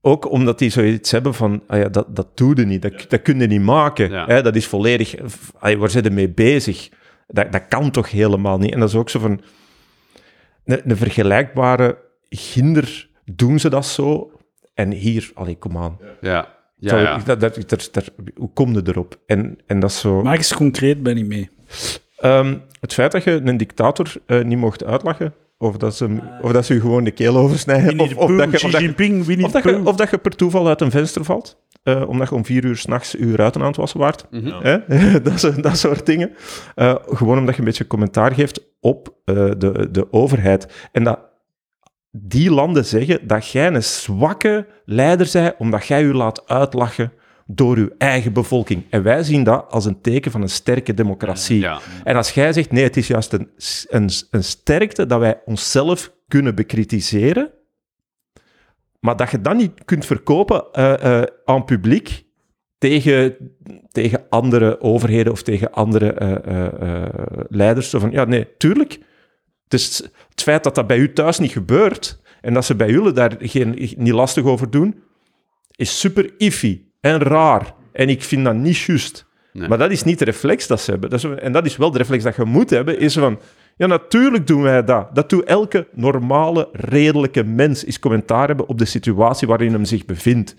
Ook 0.00 0.30
omdat 0.30 0.58
die 0.58 0.70
zoiets 0.70 1.10
hebben 1.10 1.34
van, 1.34 1.62
ah 1.66 1.78
ja, 1.78 1.88
dat, 1.88 2.16
dat 2.16 2.36
doe 2.36 2.56
je 2.56 2.64
niet, 2.66 2.82
dat, 2.82 3.04
dat 3.08 3.22
kun 3.22 3.40
je 3.40 3.46
niet 3.46 3.60
maken. 3.60 4.10
Ja. 4.10 4.26
Hè, 4.26 4.42
dat 4.42 4.56
is 4.56 4.66
volledig, 4.66 5.14
ah, 5.58 5.78
waar 5.78 5.90
zijn 5.90 6.04
ze 6.04 6.10
mee 6.10 6.28
bezig? 6.28 6.88
Dat, 7.26 7.52
dat 7.52 7.68
kan 7.68 7.90
toch 7.90 8.10
helemaal 8.10 8.58
niet? 8.58 8.72
En 8.72 8.80
dat 8.80 8.88
is 8.88 8.94
ook 8.94 9.10
zo 9.10 9.18
van, 9.18 9.40
een, 10.64 10.90
een 10.90 10.96
vergelijkbare 10.96 11.98
ginder 12.28 13.08
doen 13.24 13.58
ze 13.58 13.68
dat 13.68 13.86
zo. 13.86 14.30
En 14.74 14.90
hier, 14.90 15.30
allee, 15.34 15.56
kom 15.56 15.78
aan. 15.78 15.98
Ja. 16.20 16.53
Ja. 16.90 17.18
Dat, 17.24 17.40
dat, 17.40 17.58
dat- 17.68 17.88
dat- 17.92 18.10
hoe 18.36 18.50
kom 18.54 18.72
je 18.72 18.82
erop? 18.84 19.18
En, 19.26 19.58
en 19.66 19.80
dat 19.80 19.90
is 19.90 20.00
zo... 20.00 20.22
Maak 20.22 20.36
eens 20.36 20.54
concreet, 20.54 21.02
ben 21.02 21.16
ik 21.16 21.26
mee. 21.26 21.50
Ehm, 22.18 22.54
het 22.80 22.92
feit 22.94 23.12
dat 23.12 23.24
je 23.24 23.40
een 23.44 23.56
dictator 23.56 24.12
eh, 24.26 24.42
niet 24.44 24.58
mocht 24.58 24.84
uitlachen, 24.84 25.34
of 25.58 25.76
dat, 25.76 25.96
ze, 25.96 26.18
of 26.42 26.52
dat 26.52 26.66
ze 26.66 26.74
je 26.74 26.80
gewoon 26.80 27.04
de 27.04 27.10
keel 27.10 27.36
oversnijden, 27.36 27.98
of, 28.00 28.14
of, 28.16 28.30
dat 28.36 28.50
je, 28.50 28.56
of, 28.66 28.70
dat 28.70 28.80
je, 28.80 28.86
Jinping, 28.86 29.24
Winnie 29.24 29.46
of, 29.46 29.52
de 29.52 29.60
dat 29.62 29.70
je, 29.72 29.76
Pooh. 29.78 29.86
of 29.86 29.96
dat 29.96 30.10
je 30.10 30.18
per 30.18 30.36
toeval 30.36 30.68
uit 30.68 30.80
een 30.80 30.90
venster 30.90 31.24
valt, 31.24 31.56
eh, 31.82 32.08
omdat 32.08 32.28
je 32.28 32.34
om 32.34 32.44
vier 32.44 32.64
uur 32.64 32.76
s'nachts 32.76 33.10
je 33.12 33.36
ruiten 33.36 33.60
aan 33.60 33.66
het 33.66 33.76
wassen 33.76 34.00
waard. 34.00 34.26
Mhm. 34.30 34.52
Hè? 34.62 34.78
dat, 35.22 35.40
zo- 35.40 35.60
dat 35.60 35.78
soort 35.78 36.06
dingen. 36.06 36.30
Eh, 36.74 36.94
gewoon 37.06 37.38
omdat 37.38 37.54
je 37.54 37.60
een 37.60 37.66
beetje 37.66 37.86
commentaar 37.86 38.34
geeft 38.34 38.60
op 38.80 39.14
eh, 39.24 39.34
de, 39.58 39.88
de 39.90 40.12
overheid. 40.12 40.88
En 40.92 41.04
dat 41.04 41.18
die 42.16 42.50
landen 42.50 42.84
zeggen 42.84 43.26
dat 43.26 43.48
jij 43.48 43.66
een 43.66 43.82
zwakke 43.82 44.66
leider 44.84 45.30
bent, 45.32 45.54
omdat 45.58 45.86
jij 45.86 46.02
je 46.02 46.14
laat 46.14 46.48
uitlachen 46.48 47.12
door 47.46 47.76
uw 47.76 47.88
eigen 47.98 48.32
bevolking. 48.32 48.84
En 48.90 49.02
wij 49.02 49.22
zien 49.22 49.44
dat 49.44 49.70
als 49.70 49.84
een 49.84 50.00
teken 50.00 50.30
van 50.30 50.42
een 50.42 50.48
sterke 50.48 50.94
democratie. 50.94 51.58
Ja. 51.58 51.80
En 52.04 52.16
als 52.16 52.30
jij 52.30 52.52
zegt, 52.52 52.72
nee, 52.72 52.82
het 52.82 52.96
is 52.96 53.06
juist 53.06 53.32
een, 53.32 53.50
een, 53.88 54.10
een 54.30 54.44
sterkte 54.44 55.06
dat 55.06 55.18
wij 55.20 55.40
onszelf 55.44 56.12
kunnen 56.28 56.54
bekritiseren, 56.54 57.50
maar 59.00 59.16
dat 59.16 59.30
je 59.30 59.40
dat 59.40 59.56
niet 59.56 59.84
kunt 59.84 60.06
verkopen 60.06 60.72
eh, 60.72 61.20
eh, 61.20 61.26
aan 61.44 61.64
publiek 61.64 62.24
tegen, 62.78 63.36
tegen 63.88 64.26
andere 64.28 64.80
overheden 64.80 65.32
of 65.32 65.42
tegen 65.42 65.72
andere 65.72 66.12
eh, 66.12 67.08
leiders. 67.48 67.90
Zo 67.90 67.98
van, 67.98 68.10
ja, 68.10 68.24
nee, 68.24 68.56
tuurlijk. 68.56 68.98
Het 69.64 69.72
is 69.72 70.08
het 70.34 70.42
feit 70.42 70.64
dat 70.64 70.74
dat 70.74 70.86
bij 70.86 70.98
u 70.98 71.12
thuis 71.12 71.38
niet 71.38 71.50
gebeurt 71.52 72.20
en 72.40 72.54
dat 72.54 72.64
ze 72.64 72.74
bij 72.74 72.90
jullie 72.90 73.12
daar 73.12 73.36
geen, 73.38 73.94
niet 73.96 74.12
lastig 74.12 74.44
over 74.44 74.70
doen, 74.70 75.02
is 75.70 76.00
super 76.00 76.30
iffy 76.38 76.80
en 77.00 77.18
raar. 77.18 77.74
En 77.92 78.08
ik 78.08 78.22
vind 78.22 78.44
dat 78.44 78.54
niet 78.54 78.76
juist. 78.78 79.26
Nee. 79.52 79.68
Maar 79.68 79.78
dat 79.78 79.90
is 79.90 80.02
niet 80.04 80.18
de 80.18 80.24
reflex 80.24 80.66
dat 80.66 80.80
ze 80.80 80.90
hebben. 80.90 81.10
Dat 81.10 81.24
is, 81.24 81.30
en 81.38 81.52
dat 81.52 81.66
is 81.66 81.76
wel 81.76 81.90
de 81.90 81.98
reflex 81.98 82.22
dat 82.24 82.36
je 82.36 82.44
moet 82.44 82.70
hebben, 82.70 82.98
is 82.98 83.14
van... 83.14 83.38
Ja, 83.76 83.86
natuurlijk 83.86 84.46
doen 84.46 84.62
wij 84.62 84.84
dat. 84.84 85.14
Dat 85.14 85.30
doet 85.30 85.44
elke 85.44 85.88
normale, 85.92 86.68
redelijke 86.72 87.44
mens, 87.44 87.84
is 87.84 87.98
commentaar 87.98 88.46
hebben 88.46 88.68
op 88.68 88.78
de 88.78 88.84
situatie 88.84 89.48
waarin 89.48 89.72
hem 89.72 89.84
zich 89.84 90.04
bevindt. 90.04 90.56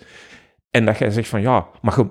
En 0.72 0.86
dat 0.86 0.98
jij 0.98 1.10
zegt 1.12 1.28
van, 1.28 1.42
ja, 1.42 1.68
maar 1.82 2.00
je- 2.00 2.10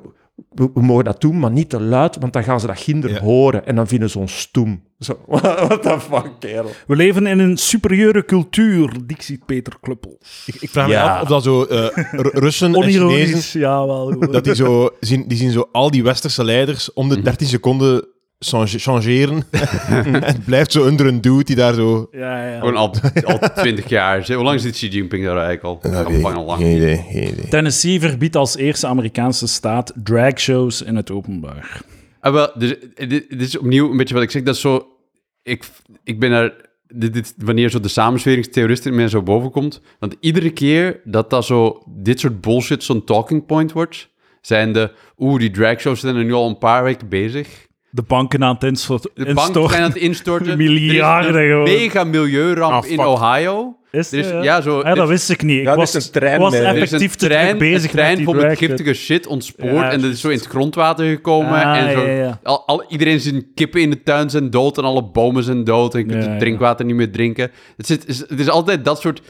we, 0.51 0.71
we 0.75 0.83
mogen 0.83 1.05
dat 1.05 1.21
doen, 1.21 1.39
maar 1.39 1.51
niet 1.51 1.71
te 1.71 1.81
luid, 1.81 2.17
want 2.19 2.33
dan 2.33 2.45
gaan 2.45 2.61
ze 2.61 2.67
dat 2.67 2.79
ginder 2.81 3.11
Ja. 3.11 3.21
horen 3.21 3.67
en 3.67 3.75
dan 3.77 3.87
vinden 3.87 4.11
ze 4.11 4.19
ons 4.19 4.41
stoem. 4.41 4.83
Zo, 5.05 5.19
what 5.27 5.83
the 5.83 6.01
fuck, 6.01 6.31
kerel. 6.39 6.71
We 6.87 6.97
leven 6.97 7.27
in 7.27 7.39
een 7.39 7.57
superieure 7.57 8.25
cultuur, 8.25 8.93
Dixie 9.07 9.41
Peter 9.47 9.73
Kluppel. 9.81 10.19
Ik, 10.47 10.55
ik 10.61 10.71
vraag 10.71 10.89
me 10.89 11.01
af 11.01 11.23
of 11.23 11.29
dat 11.29 11.43
zo 11.43 11.65
eh, 11.65 11.87
Russen 12.13 12.75
en 12.75 12.83
Chinezen, 12.83 13.61
ja 13.61 13.87
wel. 13.87 14.19
dat 14.31 14.45
die 14.45 14.55
zo 14.55 14.91
zien, 15.01 15.25
die 15.29 15.39
zien 15.39 15.51
zo 15.51 15.69
al 15.73 15.91
die 15.91 16.03
westerse 16.03 16.45
leiders 16.45 16.93
om 16.93 17.09
de 17.09 17.21
13 17.23 17.47
seconden 17.47 18.05
change- 18.39 18.79
changeren. 18.79 19.45
en 19.89 20.23
het 20.25 20.45
blijft 20.45 20.73
zo 20.73 20.87
onder 20.89 21.07
een 21.07 21.21
dude 21.21 21.45
die 21.45 21.57
daar 21.57 21.75
zo... 21.75 22.09
Ja, 22.13 22.47
ja. 22.49 22.59
Gewoon 22.59 22.77
al, 22.77 22.95
al 23.25 23.39
20 23.55 23.89
jaar. 23.89 24.33
Hoe 24.33 24.45
lang 24.45 24.61
zit 24.61 24.73
Xi 24.73 24.89
Jinping 24.89 25.25
daar 25.25 25.37
eigenlijk 25.37 25.85
al? 25.85 25.91
Lang, 26.21 26.47
lang. 26.47 26.61
Geen 26.61 26.77
idee, 26.77 27.05
geen 27.11 27.29
idee. 27.29 27.49
Tennessee 27.49 28.01
verbiedt 28.01 28.37
als 28.37 28.57
eerste 28.57 28.87
Amerikaanse 28.87 29.47
staat 29.47 29.93
dragshows 29.95 30.83
in 30.83 30.97
het 30.97 31.11
openbaar. 31.11 31.81
Ah, 32.21 32.33
wel, 32.33 32.51
dus, 32.55 32.75
dit, 32.95 33.09
dit 33.09 33.41
is 33.41 33.59
opnieuw 33.59 33.91
een 33.91 33.97
beetje 33.97 34.15
wat 34.15 34.23
ik 34.23 34.31
zeg. 34.31 34.43
Dat 34.43 34.55
is 34.55 34.61
zo... 34.61 34.87
Ik, 35.45 35.65
ik 36.05 36.21
ben 36.21 36.33
er... 36.33 36.73
Dit, 36.97 37.35
wanneer 37.39 37.71
zo 37.71 37.81
de 37.81 37.89
samensweringstheorist 37.89 38.87
in 38.87 38.95
mij 38.95 39.09
zo 39.09 39.23
boven 39.23 39.51
komt. 39.51 39.81
Want 39.99 40.17
iedere 40.21 40.51
keer 40.51 41.01
dat 41.05 41.31
dat 41.31 41.45
zo... 41.45 41.83
Dit 41.87 42.21
soort 42.21 42.41
bullshit 42.41 42.83
zo'n 42.83 43.05
talking 43.05 43.47
point 43.47 43.73
wordt... 43.73 44.13
Zijn 44.41 44.73
de... 44.73 44.93
Oeh, 45.19 45.39
die 45.39 45.51
dragshows 45.51 46.01
zijn 46.01 46.17
er 46.17 46.25
nu 46.25 46.33
al 46.33 46.49
een 46.49 46.59
paar 46.59 46.83
weken 46.85 47.09
bezig. 47.09 47.67
De 47.95 48.03
banken 48.03 48.45
aan 48.45 48.55
het 48.55 48.63
instorten. 48.65 49.11
De 49.15 49.35
banken 49.35 49.69
zijn 49.69 49.83
aan 49.83 49.89
het 49.89 49.99
instorten. 49.99 50.57
Miljarden 50.67 51.33
gewoon. 51.49 51.63
mega 51.63 52.05
milieuramp 52.05 52.73
Ah, 52.85 52.91
in. 52.91 52.99
Ohio. 53.01 53.77
Is 53.91 54.13
Er 54.13 54.19
is, 54.19 54.27
het, 54.31 54.45
ja, 54.45 54.61
zo, 54.61 54.79
Ja, 54.79 54.95
dat 54.95 55.05
is- 55.05 55.09
wist 55.11 55.31
ik 55.31 55.43
niet. 55.43 55.59
Ik 55.59 55.65
Ja, 55.65 55.77
was, 55.77 55.95
is 55.95 56.07
een 56.07 56.13
trein 56.13 56.41
was 56.41 56.55
effectief 56.55 57.13
een 57.13 57.19
te 57.19 57.27
trein, 57.27 57.59
bezig 57.59 57.83
een 57.83 57.89
trein 57.91 58.17
met 58.17 58.25
vol 58.25 58.55
giftige 58.57 58.93
shit 58.95 59.27
ontspoord 59.27 59.73
Ja, 59.73 59.91
en 59.91 60.01
dat 60.01 60.11
is 60.11 60.21
zo 60.21 60.29
in 60.29 60.37
het 60.37 60.47
grondwater 60.47 61.07
gekomen. 61.09 61.51
Ah, 61.65 61.77
en 61.77 61.93
zo, 61.93 62.01
ja, 62.07 62.13
ja. 62.13 62.41
Al, 62.43 62.67
al- 62.67 62.85
iedereen 62.89 63.21
zijn 63.21 63.47
kippen 63.55 63.81
in 63.81 63.91
de 63.91 64.03
tuin 64.03 64.31
zijn 64.31 64.51
dood 64.51 64.79
en 64.79 64.85
alle 64.85 65.03
bomen 65.05 65.43
zijn 65.43 65.65
dood 65.65 65.95
en 65.95 66.01
je 66.01 66.07
kunt 66.07 66.19
Ja, 66.19 66.25
het 66.25 66.33
ja. 66.33 66.39
drinkwater 66.45 66.85
niet 66.85 66.95
meer 66.97 67.13
drinken. 67.13 67.51
Het, 67.77 67.87
zit, 67.87 68.07
is, 68.09 68.19
het 68.19 68.41
is 68.41 68.49
altijd 68.49 68.85
dat 68.85 69.01
soort 69.01 69.23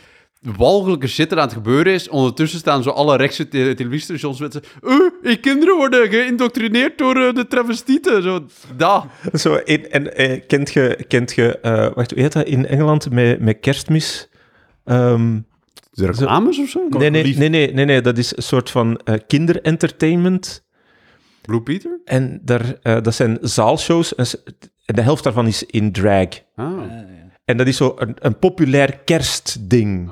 walgelijke 0.57 1.07
shit 1.07 1.31
er 1.33 1.37
aan 1.39 1.45
het 1.45 1.53
gebeuren 1.53 1.93
is. 1.93 2.09
Ondertussen 2.09 2.59
staan 2.59 2.83
zo 2.83 2.91
alle 2.91 3.17
rechtse 3.17 3.49
te- 3.49 3.73
televisiestations 3.77 4.41
met 4.41 4.53
zo... 4.53 4.61
"Eh, 5.23 5.41
kinderen 5.41 5.77
worden 5.77 6.09
geïndoctrineerd 6.09 6.99
door 6.99 7.17
eh, 7.17 7.35
de 7.35 7.47
travestieten. 7.47 8.23
Zo, 8.23 8.47
dat. 8.77 9.05
Zo, 9.33 9.55
in, 9.55 9.91
en 9.91 10.17
eh, 10.17 10.41
kent 10.47 10.73
je, 10.73 11.05
kent 11.09 11.35
je 11.35 11.59
eh, 11.59 11.93
wacht, 11.95 12.11
hoe 12.11 12.21
heet 12.21 12.33
dat 12.33 12.47
in 12.47 12.67
Engeland 12.67 13.11
met, 13.11 13.41
met 13.41 13.61
kerstmis? 13.61 14.29
Ehm, 14.85 15.37
Is 15.93 16.03
er 16.03 16.07
reclames 16.11 16.59
of 16.59 16.69
zo? 16.69 16.81
nee, 16.89 17.11
nee, 17.11 17.37
nee, 17.37 17.49
nee, 17.49 17.73
nee, 17.73 17.85
nee, 17.85 18.01
dat 18.01 18.19
is 18.19 18.37
een 18.37 18.43
soort 18.43 18.71
van 18.71 18.97
eh, 19.05 19.15
kinderentertainment. 19.27 20.63
Blue 21.43 21.63
Peter? 21.63 22.01
En 22.05 22.41
daar, 22.43 22.75
eh, 22.83 23.01
dat 23.03 23.15
zijn 23.15 23.39
zaalshows. 23.41 24.15
En 24.15 24.27
de 24.95 25.03
helft 25.03 25.25
daarvan 25.25 25.47
is 25.47 25.65
in 25.67 25.93
drag. 25.93 26.27
Ah. 26.57 26.73
En 27.45 27.57
dat 27.57 27.67
is 27.67 27.77
zo 27.77 27.95
een, 27.99 28.17
een 28.19 28.39
populair 28.39 28.99
kerstding. 29.05 30.11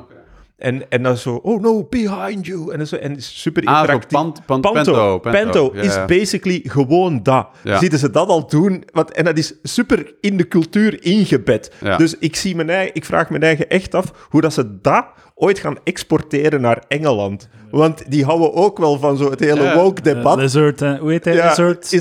En, 0.63 0.91
en 0.91 1.03
dan 1.03 1.17
zo, 1.17 1.35
oh 1.35 1.61
no, 1.61 1.87
behind 1.91 2.47
you. 2.47 2.71
En, 2.73 2.79
dan 2.79 2.87
zo, 2.87 2.97
en 2.97 3.23
super 3.23 3.65
Ah, 3.65 3.75
zo 3.75 3.81
interactief. 3.81 4.11
pan, 4.19 4.33
pan, 4.47 4.61
Panto. 4.61 4.83
Panto. 4.83 5.19
Panto 5.19 5.71
ja, 5.75 5.81
is 5.83 5.95
ja. 5.95 6.05
basically 6.05 6.61
gewoon 6.65 7.23
dat. 7.23 7.49
Ja. 7.65 7.79
Zieten 7.79 7.99
ze 7.99 8.11
dat 8.11 8.29
al 8.29 8.47
doen? 8.47 8.85
Want, 8.93 9.13
en 9.13 9.25
dat 9.25 9.39
is 9.39 9.55
super 9.63 10.15
in 10.21 10.37
de 10.37 10.49
cultuur 10.49 11.05
ingebed. 11.05 11.73
Ja. 11.81 11.97
Dus 11.97 12.19
ik, 12.19 12.37
zie 12.37 12.57
mijn 12.57 12.71
eigen, 12.71 12.95
ik 12.95 13.05
vraag 13.05 13.31
mijn 13.31 13.43
eigen 13.43 13.69
echt 13.69 13.95
af 13.95 14.13
hoe 14.29 14.41
dat 14.41 14.53
ze 14.53 14.81
dat 14.81 15.07
ooit 15.35 15.59
gaan 15.59 15.77
exporteren 15.85 16.61
naar 16.61 16.85
Engeland. 16.89 17.49
Want 17.71 18.11
die 18.11 18.25
houden 18.25 18.55
ook 18.55 18.79
wel 18.79 18.99
van 18.99 19.17
zo 19.17 19.31
het 19.31 19.41
hele 19.41 19.63
Ja. 19.63 19.75
woke-debat. 19.77 20.37
Eh, 20.37 20.43
Lizard, 20.43 20.83
eh, 20.83 20.99
hoe 20.99 21.11
heet 21.11 21.25
hij? 21.25 21.35
Ja, 21.35 21.49
Lizard. 21.49 21.91
Die 21.91 21.99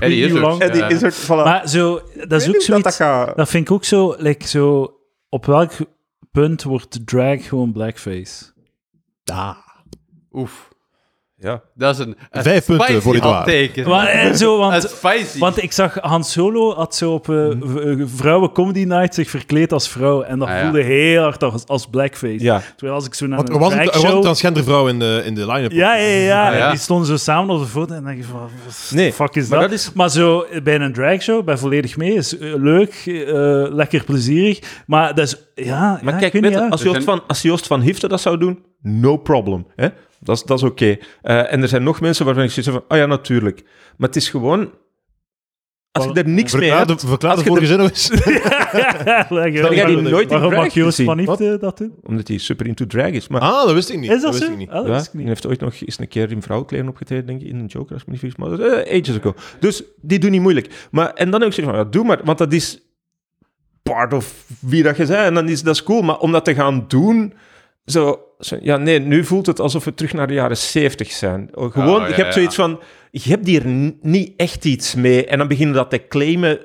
Eddie 0.00 0.24
Izzard. 0.24 0.88
die 0.88 1.06
er, 1.06 1.12
voilà. 1.12 1.44
Maar 1.44 1.68
zo, 1.68 2.00
dat 2.28 2.40
is 2.40 2.48
ook 2.48 2.60
zoiets... 2.60 2.66
dat, 2.66 2.82
dat 2.82 2.94
gaat. 2.94 3.36
Dat 3.36 3.48
vind 3.48 3.68
ik 3.68 3.74
ook 3.74 3.84
zo, 3.84 4.14
like, 4.18 4.46
zo... 4.46 4.92
Op 5.30 5.46
welk 5.46 5.70
punt 6.38 6.62
wordt 6.62 7.06
drag 7.06 7.48
gewoon 7.48 7.72
blackface? 7.72 8.44
Ah. 9.24 9.56
Oef. 10.32 10.68
Ja. 11.40 11.62
Dat 11.74 11.98
is 11.98 12.04
een, 12.04 12.16
een 12.30 12.42
Vijf 12.42 12.66
punten 12.66 13.02
voor 13.02 13.12
dit 13.12 13.22
waar. 13.22 13.70
Maar, 13.86 14.06
eh, 14.06 14.32
zo, 14.32 14.52
Een 14.54 14.58
want, 14.70 14.82
spicy. 14.96 15.38
want 15.38 15.62
ik 15.62 15.72
zag 15.72 15.94
Han 16.00 16.24
Solo 16.24 16.74
had 16.74 16.94
zo 16.94 17.12
op 17.12 17.28
eh, 17.28 17.46
vrouwen 18.04 18.52
comedy 18.52 18.84
night 18.84 19.14
zich 19.14 19.30
verkleed 19.30 19.72
als 19.72 19.88
vrouw. 19.88 20.22
En 20.22 20.38
dat 20.38 20.48
Ah, 20.48 20.54
ja. 20.54 20.62
voelde 20.62 20.82
heel 20.82 21.22
hard 21.22 21.42
als, 21.42 21.66
als 21.66 21.86
blackface. 21.86 22.44
Ja. 22.44 22.62
Terwijl 22.76 22.94
als 22.98 23.06
ik 23.06 23.14
zo 23.14 23.26
naar 23.26 23.36
Want 23.36 23.48
een 23.48 23.54
er 23.54 23.60
was, 23.60 23.72
een, 23.72 23.78
er 23.78 24.00
was 24.00 24.12
een 24.12 24.20
transgender 24.20 24.64
vrouw 24.64 24.88
in 24.88 24.98
de, 24.98 25.22
in 25.24 25.34
de 25.34 25.46
line-up. 25.46 25.72
Ja, 25.72 25.94
ja, 25.96 26.06
ja. 26.06 26.48
Ah, 26.50 26.56
ja. 26.56 26.64
En 26.64 26.70
die 26.70 26.80
stonden 26.80 27.06
zo 27.06 27.16
samen 27.16 27.54
op 27.54 27.60
de 27.60 27.66
foto 27.68 27.94
en 27.94 28.02
dan 28.02 28.04
denk 28.04 28.16
je 28.18 28.24
van, 28.24 28.40
wat 28.40 28.90
Nee, 28.90 29.12
fuck 29.12 29.34
is 29.34 29.48
maar 29.48 29.60
dat? 29.60 29.70
dat 29.70 29.78
is- 29.78 29.92
Maar 29.92 30.10
zo 30.10 30.46
bij 30.62 30.74
een 30.80 30.92
dragshow, 30.92 31.44
bij 31.44 31.56
Volledig 31.56 31.96
Mee, 31.96 32.14
is 32.14 32.36
leuk, 32.38 33.02
lekker 33.72 34.04
plezierig. 34.04 34.82
Maar 34.86 35.14
dat 35.14 35.24
is, 35.26 35.36
ja... 35.64 35.98
Maar 36.02 36.12
ja, 36.14 36.18
kijk, 36.18 36.32
ik 36.34 36.42
weet 36.42 36.70
als, 36.70 36.82
Joost 36.82 37.04
van, 37.04 37.22
als 37.26 37.42
Joost 37.42 37.66
van 37.66 37.80
Hifte 37.80 38.08
dat 38.08 38.20
zou 38.20 38.38
doen, 38.38 38.58
no 38.82 39.16
problem. 39.16 39.66
Hè? 39.76 39.88
Dat 40.20 40.36
is, 40.36 40.42
dat 40.42 40.58
is 40.58 40.64
oké. 40.64 40.96
Eh, 41.22 41.52
en 41.52 41.62
er 41.62 41.68
zijn 41.68 41.82
nog 41.82 42.00
mensen 42.00 42.24
waarvan 42.24 42.44
ik 42.44 42.50
zoiets 42.50 42.72
heb 42.72 42.82
van, 42.88 42.96
oh 42.96 43.02
ja, 43.02 43.06
natuurlijk. 43.06 43.62
Maar 43.96 44.08
het 44.08 44.16
is 44.16 44.28
gewoon... 44.28 44.70
Als 45.92 46.04
je 46.06 46.12
er 46.12 46.28
niks 46.28 46.52
mee 46.52 46.62
Verklaar 46.62 46.86
hebt... 46.86 47.00
verklaar 47.00 47.30
de 47.30 47.36
als 47.36 47.40
je 47.44 47.48
vorige 47.48 47.66
zin 47.66 47.78
nog 47.78 47.88
eens. 47.88 48.06
Jij 49.64 49.70
die 49.86 49.96
uit. 49.96 50.00
nooit 50.02 50.22
in 50.22 50.28
Waarom 50.28 50.50
drag 50.50 50.64
mag 50.64 50.74
Joost 50.74 51.02
van? 51.02 51.16
Liefde 51.16 51.58
dat 51.58 51.78
doen? 51.78 51.94
Omdat 52.02 52.28
hij 52.28 52.38
super 52.38 52.66
into 52.66 52.86
drag 52.86 53.10
is. 53.10 53.28
Maar 53.28 53.40
Ah, 53.40 53.64
dat 53.64 53.74
wist 53.74 53.90
ik 53.90 53.98
niet. 54.00 54.10
Is 54.10 54.22
dat, 54.22 54.32
wist 54.32 54.44
zo? 54.44 54.50
ik 54.52 54.56
niet. 54.58 54.68
Ah, 54.68 54.74
dat 54.74 54.86
ja, 54.86 54.92
wist 54.92 55.06
ik 55.06 55.12
hij 55.12 55.20
niet. 55.20 55.28
heeft 55.28 55.46
ooit 55.46 55.60
nog 55.60 55.74
eens 55.80 55.98
een 55.98 56.08
keer 56.08 56.30
in 56.30 56.42
vrouwenkleren 56.42 56.88
opgetreden, 56.88 57.26
denk 57.26 57.40
ik, 57.40 57.48
in 57.48 57.58
een 57.58 57.66
Joker, 57.66 57.92
als 57.92 58.00
ik 58.00 58.06
me 58.06 58.12
niet 58.12 58.20
vergis. 58.20 58.38
Maar 58.38 58.50
dat 58.50 58.60
is, 58.60 58.84
eh, 58.84 58.98
ages 59.00 59.18
ago. 59.18 59.34
Dus 59.60 59.82
die 60.00 60.18
doen 60.18 60.30
niet 60.30 60.40
moeilijk. 60.40 60.88
Maar, 60.90 61.12
en 61.12 61.30
dan 61.30 61.40
heb 61.40 61.48
ik 61.48 61.54
zoiets 61.54 61.74
van, 61.74 61.84
ja, 61.84 61.90
doe 61.90 62.04
maar, 62.04 62.20
want 62.24 62.38
dat 62.38 62.52
is 62.52 62.80
part 63.82 64.12
of 64.12 64.44
wie 64.60 64.82
dat 64.82 64.96
je 64.96 65.06
bent. 65.06 65.18
En 65.18 65.34
dan 65.34 65.48
is 65.48 65.62
dat 65.62 65.74
is 65.74 65.82
cool. 65.82 66.02
Maar 66.02 66.18
om 66.18 66.32
dat 66.32 66.44
te 66.44 66.54
gaan 66.54 66.84
doen, 66.88 67.32
zo, 67.90 68.20
zo- 68.38 68.58
ja, 68.60 68.76
nee, 68.76 68.98
nu 69.00 69.24
voelt 69.24 69.46
het 69.46 69.60
alsof 69.60 69.84
we 69.84 69.94
terug 69.94 70.12
naar 70.12 70.26
de 70.26 70.34
jaren 70.34 70.56
zeventig 70.56 71.10
zijn. 71.12 71.48
Oh, 71.54 71.72
Gewoon, 71.72 71.94
Oh, 71.94 72.00
ja, 72.00 72.06
je 72.06 72.14
hebt 72.14 72.26
ja. 72.26 72.32
zoiets 72.32 72.54
van, 72.54 72.80
je 73.10 73.30
hebt 73.30 73.46
hier 73.46 73.62
niet 74.00 74.32
echt 74.36 74.64
iets 74.64 74.94
mee. 74.94 75.26
En 75.26 75.38
dan 75.38 75.48
beginnen 75.48 75.74
dat 75.74 75.90
te 75.90 76.06
claimen, 76.08 76.58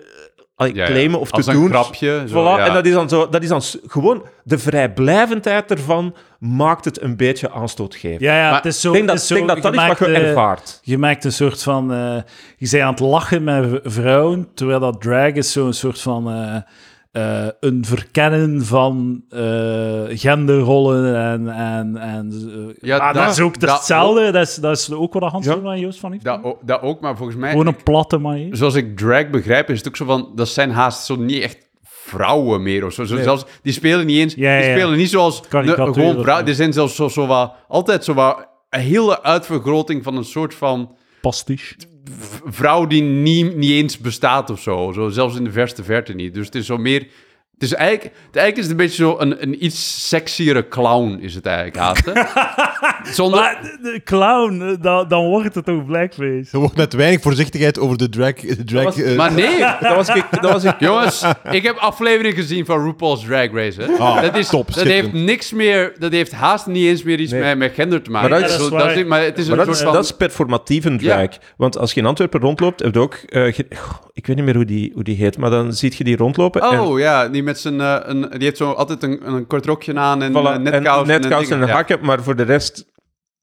eh, 0.55 0.73
Ja, 0.73 0.85
claimen 0.85 1.19
of 1.19 1.31
Als 1.31 1.45
te 1.45 1.51
een 1.51 1.57
doen. 1.57 1.69
grapje. 1.69 2.23
Zo, 2.27 2.33
Voilà, 2.41 2.57
ja. 2.59 2.67
En 2.67 2.73
dat 2.73 2.85
is 2.85 2.93
dan 2.93 3.09
zo, 3.09 3.29
dat 3.29 3.43
is 3.43 3.49
dan 3.49 3.61
gewoon 3.87 4.25
de 4.43 4.57
vrijblijvendheid 4.57 5.71
ervan 5.71 6.15
maakt 6.39 6.85
het 6.85 7.01
een 7.01 7.15
beetje 7.17 7.51
aanstootgevend. 7.51 8.21
Ja, 8.21 8.35
ja, 8.37 8.47
Maar 8.49 8.55
het 8.55 8.65
is 8.65 8.81
zo... 8.81 8.87
ik 8.87 8.93
denk 8.93 9.09
het 9.09 9.13
dat 9.15 9.21
is 9.23 9.27
zo, 9.29 9.35
denk 9.35 9.47
dat, 9.47 9.61
dat 9.61 9.73
is 9.73 9.87
wat 9.87 9.97
je 9.99 10.05
maakt, 10.07 10.15
eh, 10.21 10.27
ervaart. 10.29 10.79
Je 10.83 10.97
maakt 10.97 11.23
een 11.23 11.31
soort 11.31 11.63
van... 11.63 11.91
eh, 11.93 12.15
je 12.57 12.69
bent 12.69 12.83
aan 12.83 12.89
het 12.91 12.99
lachen 12.99 13.43
met 13.43 13.79
vrouwen, 13.83 14.47
terwijl 14.53 14.79
dat 14.79 15.01
drag 15.01 15.31
is 15.33 15.51
zo'n 15.51 15.73
soort 15.73 16.01
van... 16.01 16.31
eh, 16.31 16.55
eh, 17.13 17.47
een 17.59 17.85
verkennen 17.85 18.65
van 18.65 19.23
eh, 19.29 19.39
genderrollen 20.07 21.15
en... 21.15 21.47
en, 21.49 21.97
en 21.97 22.31
eh, 22.31 22.87
Ja, 22.89 22.97
maar 22.97 23.13
dat, 23.13 23.23
dat- 23.23 23.31
is 23.33 23.39
ook 23.39 23.59
dat 23.59 23.69
hetzelfde. 23.77 24.31
Dat 24.31 24.47
is, 24.47 24.55
dat 24.55 24.77
is 24.77 24.91
ook 24.91 25.13
wat 25.13 25.31
Hans 25.31 25.45
Ja. 25.45 25.59
van 25.59 25.79
Joost 25.79 25.99
van 25.99 26.11
heeft. 26.11 26.23
Dat, 26.23 26.43
o- 26.43 26.59
dat 26.61 26.81
ook, 26.81 27.01
maar 27.01 27.17
volgens 27.17 27.37
mij... 27.37 27.51
Gewoon 27.51 27.67
een 27.67 27.83
platte 27.83 28.17
manier. 28.17 28.55
Zoals 28.55 28.75
ik 28.75 28.97
drag 28.97 29.29
begrijp, 29.29 29.69
is 29.69 29.77
het 29.77 29.87
ook 29.87 29.95
zo 29.95 30.05
van... 30.05 30.31
Dat 30.35 30.47
zijn 30.47 30.71
haast 30.71 31.05
zo 31.05 31.15
niet 31.15 31.41
echt 31.41 31.69
vrouwen 31.83 32.63
meer 32.63 32.85
of 32.85 32.93
zo. 32.93 33.03
zo 33.03 33.13
Nee. 33.15 33.23
zelfs, 33.23 33.45
die 33.61 33.73
spelen 33.73 34.05
niet 34.05 34.17
eens... 34.17 34.33
Ja, 34.35 34.57
die 34.57 34.67
ja. 34.67 34.75
spelen 34.77 34.97
niet 34.97 35.09
zoals... 35.09 35.41
de- 35.41 35.47
gewoon 35.49 36.21
vrouwen. 36.21 36.45
Die 36.45 36.55
zijn 36.55 36.73
zelfs 36.73 36.95
zo, 36.95 37.07
zo 37.07 37.25
wat... 37.27 37.53
Altijd 37.67 38.03
zo 38.03 38.13
wat... 38.13 38.47
Een 38.69 38.79
hele 38.79 39.23
uitvergroting 39.23 40.03
van 40.03 40.15
een 40.17 40.23
soort 40.25 40.53
van... 40.55 40.95
Pastiche. 41.21 41.75
Vrouw 42.45 42.87
die 42.87 43.01
niet, 43.01 43.55
niet 43.55 43.71
eens 43.71 43.97
bestaat 43.97 44.49
of 44.49 44.61
zo. 44.61 44.91
zo. 44.91 45.09
Zelfs 45.09 45.35
in 45.35 45.43
de 45.43 45.51
verste 45.51 45.83
verte 45.83 46.13
niet. 46.13 46.33
Dus 46.33 46.45
het 46.45 46.55
is 46.55 46.65
zo 46.65 46.77
meer... 46.77 47.07
Het 47.53 47.71
is 47.71 47.73
eigenlijk, 47.73 48.03
het 48.25 48.35
eigenlijk 48.35 48.57
is 48.57 48.63
het 48.63 48.71
een 48.71 48.85
beetje 48.85 49.03
zo 49.03 49.15
een, 49.19 49.43
een 49.43 49.65
iets 49.65 50.07
sexiere 50.09 50.67
clown, 50.67 51.17
is 51.21 51.35
het 51.35 51.45
eigenlijk 51.45 51.77
haast. 51.77 52.05
hè? 52.05 52.11
Zonder, 53.13 53.39
Maar 53.39 53.61
de, 53.61 53.91
de 53.91 54.01
clown, 54.03 54.61
eh, 54.61 54.73
dan, 54.81 55.07
dan 55.07 55.25
wordt 55.25 55.55
het 55.55 55.65
toch 55.65 55.85
blackface. 55.85 56.47
Er 56.51 56.59
wordt 56.59 56.75
met 56.75 56.93
weinig 56.93 57.21
voorzichtigheid 57.21 57.79
over 57.79 57.97
de 57.97 58.09
drag... 58.09 58.33
De 58.33 58.63
drag 58.63 58.83
was- 58.83 59.01
eh, 59.01 59.15
maar 59.15 59.33
nee, 59.33 59.59
Dat 59.81 59.95
was 59.95 60.09
ik, 60.09 60.25
dat 60.41 60.51
was 60.51 60.63
ik 60.63 60.75
jongens, 60.79 61.23
ik 61.51 61.63
heb 61.63 61.75
afleveringen 61.77 62.37
gezien 62.37 62.65
van 62.65 62.83
RuPaul's 62.85 63.25
Drag 63.25 63.51
Race. 63.51 63.81
Hè. 63.81 63.87
Ah, 63.97 64.21
dat, 64.21 64.35
is, 64.35 64.47
top, 64.49 64.65
dat 64.65 64.75
schitterend. 64.75 65.11
heeft 65.11 65.25
niks 65.25 65.51
meer, 65.51 65.93
dat 65.99 66.11
heeft 66.11 66.31
haast 66.31 66.65
niet 66.67 66.85
eens 66.87 67.03
meer 67.03 67.19
iets 67.19 67.31
Nee. 67.31 67.41
met, 67.41 67.57
met 67.57 67.73
gender 67.73 68.01
te 68.01 68.09
maken. 68.11 68.29
Maar 68.29 68.39
dat 68.39 68.49
is- 68.49 68.55
Zo- 68.55 68.63
Ja, 68.63 68.77
dat 68.77 68.89
is 68.89 68.95
waar. 68.95 69.05
maar 69.07 69.21
het 69.23 69.37
is 69.37 69.47
Maar 69.47 69.59
een 69.59 69.65
dat, 69.65 69.75
soort 69.75 69.77
is, 69.77 69.83
van... 69.83 69.93
dat 69.93 70.03
is 70.03 70.11
performatieve 70.11 70.95
drag. 70.95 71.27
Want 71.57 71.77
als 71.77 71.93
je 71.93 71.99
in 71.99 72.05
Antwerpen 72.05 72.39
rondloopt, 72.39 72.81
heb 72.83 72.93
je 72.93 72.99
ook... 72.99 73.13
eh, 73.13 73.53
ge- 73.53 73.65
Goh, 73.75 74.01
ik 74.13 74.27
weet 74.27 74.35
niet 74.35 74.45
meer 74.45 74.55
hoe 74.55 74.65
die, 74.65 74.91
hoe 74.93 75.03
die 75.03 75.15
heet, 75.15 75.37
maar 75.37 75.49
dan 75.49 75.73
zie 75.73 75.93
je 75.97 76.03
die 76.03 76.17
rondlopen. 76.17 76.61
en, 76.61 76.79
Oh 76.79 76.99
ja, 76.99 77.27
die, 77.27 77.43
met 77.43 77.59
zijn, 77.59 77.81
eh, 77.81 77.97
een, 78.01 78.21
die 78.21 78.43
heeft 78.43 78.57
zo 78.57 78.71
altijd 78.71 79.03
een, 79.03 79.27
een 79.27 79.47
kort 79.47 79.65
rokje 79.65 79.95
aan 79.95 80.21
en 80.21 80.31
voilà, 80.31 80.35
eh, 80.35 80.53
en, 80.53 80.61
netkousen 80.63 81.13
en, 81.13 81.21
dingen. 81.21 81.67
ja. 81.67 81.73
hakken, 81.73 81.99
maar 82.01 82.23
voor 82.23 82.35
de 82.35 82.43
rest 82.43 82.85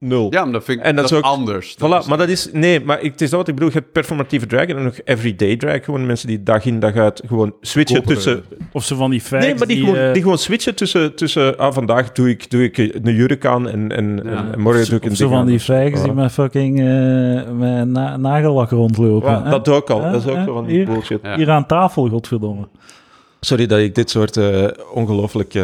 nul. 0.00 0.26
Ja, 0.30 0.42
maar 0.44 0.52
dat 0.52 0.64
vind 0.64 0.78
ik 0.78 0.84
En 0.84 0.96
dat 0.96 1.08
dat 1.08 1.12
is 1.12 1.18
is 1.18 1.24
ook- 1.24 1.30
anders. 1.38 1.74
Voilà, 1.74 1.78
Dat 1.78 2.02
is- 2.02 2.08
maar 2.08 2.18
dat 2.18 2.28
is... 2.28 2.48
Nee, 2.52 2.80
maar 2.84 3.00
ik- 3.00 3.12
het 3.12 3.20
is 3.20 3.30
dat 3.30 3.38
wat 3.38 3.48
ik 3.48 3.54
bedoel. 3.54 3.70
Je 3.70 3.78
hebt 3.78 3.92
performatieve 3.92 4.46
drag 4.46 4.66
en 4.66 4.74
dan 4.74 4.84
nog 4.84 4.98
everyday 5.04 5.56
drag. 5.56 5.84
Gewoon 5.84 6.06
mensen 6.06 6.28
die 6.28 6.42
dag 6.42 6.64
in 6.64 6.80
dag 6.80 6.94
uit 6.94 7.22
gewoon 7.26 7.54
switchen 7.60 7.96
Koperen. 7.96 8.16
tussen... 8.16 8.44
Of 8.72 8.84
zo 8.84 8.96
van 8.96 9.10
die 9.10 9.20
facts 9.20 9.44
Nee, 9.46 9.54
maar 9.54 9.66
die, 9.66 9.78
gewoon, 9.80 9.94
eh, 9.96 10.12
die 10.12 10.22
gewoon 10.22 10.38
switchen 10.38 10.74
tussen... 10.74 11.14
tussen 11.14 11.58
ah, 11.58 11.72
vandaag 11.72 12.12
doe 12.12 12.28
ik, 12.28 12.50
doe 12.50 12.62
ik 12.64 12.78
een 12.78 13.14
jurk 13.14 13.44
aan 13.46 13.68
en, 13.68 13.92
en, 13.96 14.26
en 14.26 14.60
morgen 14.60 14.86
doe 14.88 14.96
ik 14.98 15.04
een 15.04 15.10
of 15.10 15.16
zo 15.16 15.28
van 15.28 15.46
die 15.46 15.60
fags 15.60 16.02
die 16.02 16.12
met 16.12 16.32
fucking 16.32 16.78
eh, 16.78 16.84
met 17.50 17.88
na 17.88 18.16
nagellak 18.16 18.70
rondlopen. 18.70 19.30
Ja, 19.30 19.50
dat 19.50 19.64
doe 19.64 19.76
ik 19.76 19.90
al. 19.90 20.00
Ja, 20.00 20.10
dat 20.12 20.20
is 20.24 20.30
ook 20.30 20.36
ja, 20.36 20.44
zo 20.44 20.52
van 20.52 20.66
die 20.66 20.76
hier. 20.76 20.84
bullshit. 20.86 21.18
Ja. 21.22 21.36
Hier 21.36 21.50
aan 21.50 21.66
tafel, 21.66 22.08
godverdomme. 22.08 22.68
Sorry 23.40 23.66
dat 23.66 23.78
ik 23.78 23.94
dit 23.94 24.10
soort 24.10 24.36
eh 24.36 24.66
ongelooflijk 24.92 25.54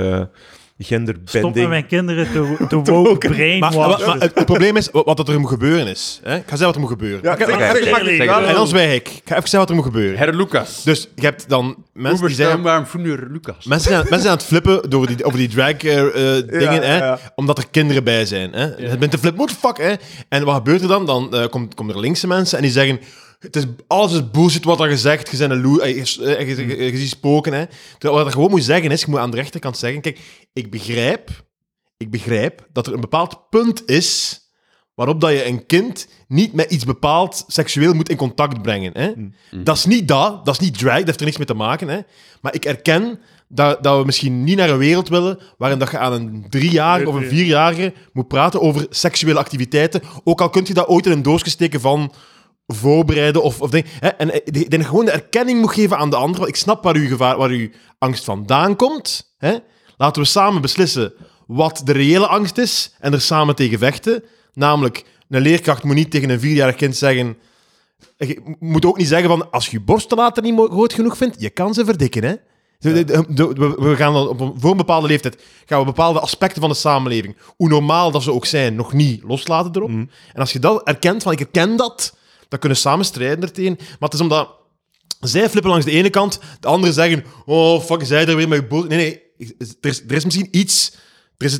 eh 0.78 0.86
Stop 0.86 1.04
met 1.04 1.24
genderbending... 1.24 1.68
mijn 1.68 1.86
kinderen 1.86 2.26
te, 2.32 2.66
te 2.82 2.92
woke 2.92 3.28
brain 3.28 3.58
maar, 3.58 3.74
maar, 3.74 3.88
maar 3.88 4.18
het, 4.18 4.34
het 4.34 4.44
probleem 4.44 4.76
is, 4.76 4.88
wat, 4.92 5.04
wat 5.04 5.28
er 5.28 5.40
moet 5.40 5.48
gebeuren 5.48 5.86
is. 5.86 6.20
Hè? 6.22 6.36
Ik 6.36 6.42
ga 6.42 6.56
zeggen 6.56 6.66
wat 6.66 6.74
er 6.74 6.80
moet 6.80 6.90
gebeuren. 6.90 7.20
Ja, 7.22 7.36
zeg 7.36 7.48
zeg. 7.48 8.16
Zeg. 8.16 8.46
En 8.46 8.54
dan 8.54 8.66
zwijg 8.66 8.94
ik. 8.94 9.08
Ik 9.08 9.22
ga 9.24 9.36
even 9.36 9.48
zeggen 9.48 9.58
wat 9.58 9.68
er 9.68 9.74
moet 9.74 9.84
gebeuren. 9.84 10.18
Herr 10.18 10.34
Lucas. 10.34 10.82
Dus 10.84 11.08
je 11.14 11.22
hebt 11.22 11.48
dan 11.48 11.76
mensen 11.92 12.26
die 12.26 12.36
zeggen... 12.36 12.86
Funur 12.86 13.26
Lucas. 13.30 13.64
Mensen 13.64 13.90
zijn, 13.90 14.00
mensen 14.00 14.20
zijn 14.20 14.32
aan 14.32 14.38
het 14.38 14.46
flippen 14.46 14.92
over 14.92 15.16
die, 15.16 15.24
over 15.24 15.38
die 15.38 15.48
drag-dingen, 15.48 16.82
hè, 16.82 16.96
ja. 16.96 17.18
omdat 17.34 17.58
er 17.58 17.64
kinderen 17.70 18.04
bij 18.04 18.26
zijn. 18.26 18.52
Hè. 18.52 18.66
Het 18.88 18.98
bent 18.98 19.12
een 19.12 19.18
flip, 19.18 19.36
what 19.36 19.48
the 19.48 19.54
fuck, 19.54 19.78
hè. 19.78 19.94
En 20.28 20.44
wat 20.44 20.54
gebeurt 20.54 20.82
er 20.82 20.88
dan? 20.88 21.06
Dan 21.06 21.34
eh, 21.34 21.48
komt, 21.48 21.74
komen 21.74 21.94
er 21.94 22.00
linkse 22.00 22.26
mensen 22.26 22.56
en 22.56 22.62
die 22.62 22.72
zeggen... 22.72 23.00
Het 23.38 23.56
is, 23.56 23.64
alles 23.86 24.12
is 24.12 24.30
bullshit 24.30 24.64
wat 24.64 24.80
er 24.80 24.88
gezegd. 24.88 25.30
Je 25.30 25.36
bent 25.36 25.50
een 25.50 25.60
loe, 25.60 25.82
eh, 25.82 25.96
je, 25.96 26.46
je, 26.46 26.66
je, 26.66 26.92
je 26.92 26.98
ziet 26.98 27.08
spoken, 27.08 27.52
hè. 27.52 27.64
Terwijl 27.98 28.14
Wat 28.14 28.26
je 28.26 28.32
gewoon 28.32 28.50
moet 28.50 28.64
zeggen 28.64 28.90
is, 28.90 29.00
je 29.00 29.06
moet 29.10 29.18
aan 29.18 29.30
de 29.30 29.36
rechterkant 29.36 29.78
zeggen... 29.78 30.00
Kijk, 30.00 30.20
ik 30.52 30.70
begrijp, 30.70 31.44
ik 31.96 32.10
begrijp 32.10 32.66
dat 32.72 32.86
er 32.86 32.92
een 32.92 33.00
bepaald 33.00 33.48
punt 33.50 33.88
is 33.88 34.40
waarop 34.96 35.20
dat 35.20 35.30
je 35.30 35.46
een 35.46 35.66
kind 35.66 36.08
niet 36.28 36.52
met 36.52 36.70
iets 36.70 36.84
bepaald 36.84 37.44
seksueel 37.46 37.94
moet 37.94 38.08
in 38.08 38.16
contact 38.16 38.62
brengen. 38.62 38.92
Hè? 38.94 39.12
Dat 39.62 39.76
is 39.76 39.84
niet 39.84 40.08
dat, 40.08 40.44
dat 40.44 40.54
is 40.54 40.60
niet 40.60 40.78
drag, 40.78 40.96
dat 40.96 41.06
heeft 41.06 41.18
er 41.18 41.24
niks 41.24 41.36
mee 41.36 41.46
te 41.46 41.54
maken. 41.54 41.88
Hè? 41.88 42.00
Maar 42.40 42.54
ik 42.54 42.64
erken 42.64 43.20
dat, 43.48 43.82
dat 43.82 43.98
we 43.98 44.04
misschien 44.04 44.44
niet 44.44 44.56
naar 44.56 44.70
een 44.70 44.78
wereld 44.78 45.08
willen 45.08 45.38
waarin 45.58 45.78
dat 45.78 45.90
je 45.90 45.98
aan 45.98 46.12
een 46.12 46.46
driejarige 46.48 47.08
of 47.08 47.14
een 47.14 47.28
vierjarige 47.28 47.92
moet 48.12 48.28
praten 48.28 48.60
over 48.60 48.86
seksuele 48.90 49.38
activiteiten, 49.38 50.02
ook 50.24 50.40
al 50.40 50.50
kunt 50.50 50.68
je 50.68 50.74
dat 50.74 50.88
ooit 50.88 51.06
in 51.06 51.12
een 51.12 51.22
doosje 51.22 51.50
steken 51.50 51.80
van 51.80 52.12
voorbereiden 52.66 53.42
of, 53.42 53.60
of 53.60 53.70
ding. 53.70 53.84
Hè? 53.88 54.08
En 54.08 54.32
eh, 54.32 54.40
die 54.44 54.84
gewoon 54.84 55.04
de 55.04 55.10
erkenning 55.10 55.60
moet 55.60 55.72
geven 55.72 55.98
aan 55.98 56.10
de 56.10 56.16
ander. 56.16 56.36
want 56.38 56.48
Ik 56.48 56.56
snap 56.56 56.84
waar 56.84 56.94
uw, 56.94 57.08
gevaar, 57.08 57.36
waar 57.36 57.50
uw 57.50 57.68
angst 57.98 58.24
vandaan 58.24 58.76
komt. 58.76 59.34
Hè? 59.38 59.56
Laten 59.96 60.22
we 60.22 60.28
samen 60.28 60.62
beslissen 60.62 61.12
wat 61.46 61.82
de 61.84 61.92
reële 61.92 62.26
angst 62.26 62.58
is 62.58 62.94
en 63.00 63.12
er 63.12 63.20
samen 63.20 63.54
tegen 63.54 63.78
vechten. 63.78 64.24
Namelijk, 64.52 65.04
een 65.28 65.40
leerkracht 65.40 65.82
moet 65.82 65.94
niet 65.94 66.10
tegen 66.10 66.30
een 66.30 66.40
vierjarig 66.40 66.76
kind 66.76 66.96
zeggen... 66.96 67.36
Je 68.16 68.56
moet 68.58 68.84
ook 68.84 68.96
niet 68.98 69.08
zeggen 69.08 69.28
van, 69.28 69.50
als 69.50 69.66
je 69.66 69.72
je 69.72 69.84
borsten 69.84 70.16
later 70.16 70.42
niet 70.42 70.68
groot 70.70 70.92
genoeg 70.92 71.16
vindt, 71.16 71.40
je 71.40 71.50
kan 71.50 71.74
ze 71.74 71.84
verdikken, 71.84 72.24
hè. 72.24 72.34
We 72.78 73.94
gaan 73.96 74.12
dan 74.12 74.28
op 74.28 74.40
een, 74.40 74.54
voor 74.56 74.70
een 74.70 74.76
bepaalde 74.76 75.06
leeftijd 75.06 75.42
gaan 75.66 75.78
we 75.78 75.84
bepaalde 75.84 76.20
aspecten 76.20 76.60
van 76.60 76.70
de 76.70 76.76
samenleving, 76.76 77.36
hoe 77.56 77.68
normaal 77.68 78.10
dat 78.10 78.22
ze 78.22 78.32
ook 78.32 78.46
zijn, 78.46 78.74
nog 78.74 78.92
niet 78.92 79.22
loslaten 79.22 79.70
erop. 79.74 79.88
En 79.88 80.10
als 80.34 80.52
je 80.52 80.58
dat 80.58 80.82
erkent, 80.82 81.22
van 81.22 81.32
ik 81.32 81.38
herken 81.38 81.76
dat, 81.76 82.16
dan 82.48 82.58
kunnen 82.58 82.78
samen 82.78 83.04
strijden 83.04 83.42
ertegen. 83.44 83.76
Maar 83.78 83.96
het 83.98 84.14
is 84.14 84.20
omdat 84.20 84.54
zij 85.20 85.48
flippen 85.50 85.70
langs 85.70 85.86
de 85.86 85.90
ene 85.92 86.10
kant, 86.10 86.40
de 86.60 86.68
anderen 86.68 86.94
zeggen, 86.94 87.24
oh, 87.44 87.80
fuck, 87.80 88.04
zij 88.04 88.26
er 88.26 88.36
weer 88.36 88.48
met. 88.48 88.70
Nee, 88.70 88.86
nee, 88.88 89.22
er 89.80 89.90
is, 89.90 90.02
er 90.08 90.12
is 90.14 90.24
misschien 90.24 90.48
iets, 90.50 90.96
er 91.36 91.46
is, 91.46 91.58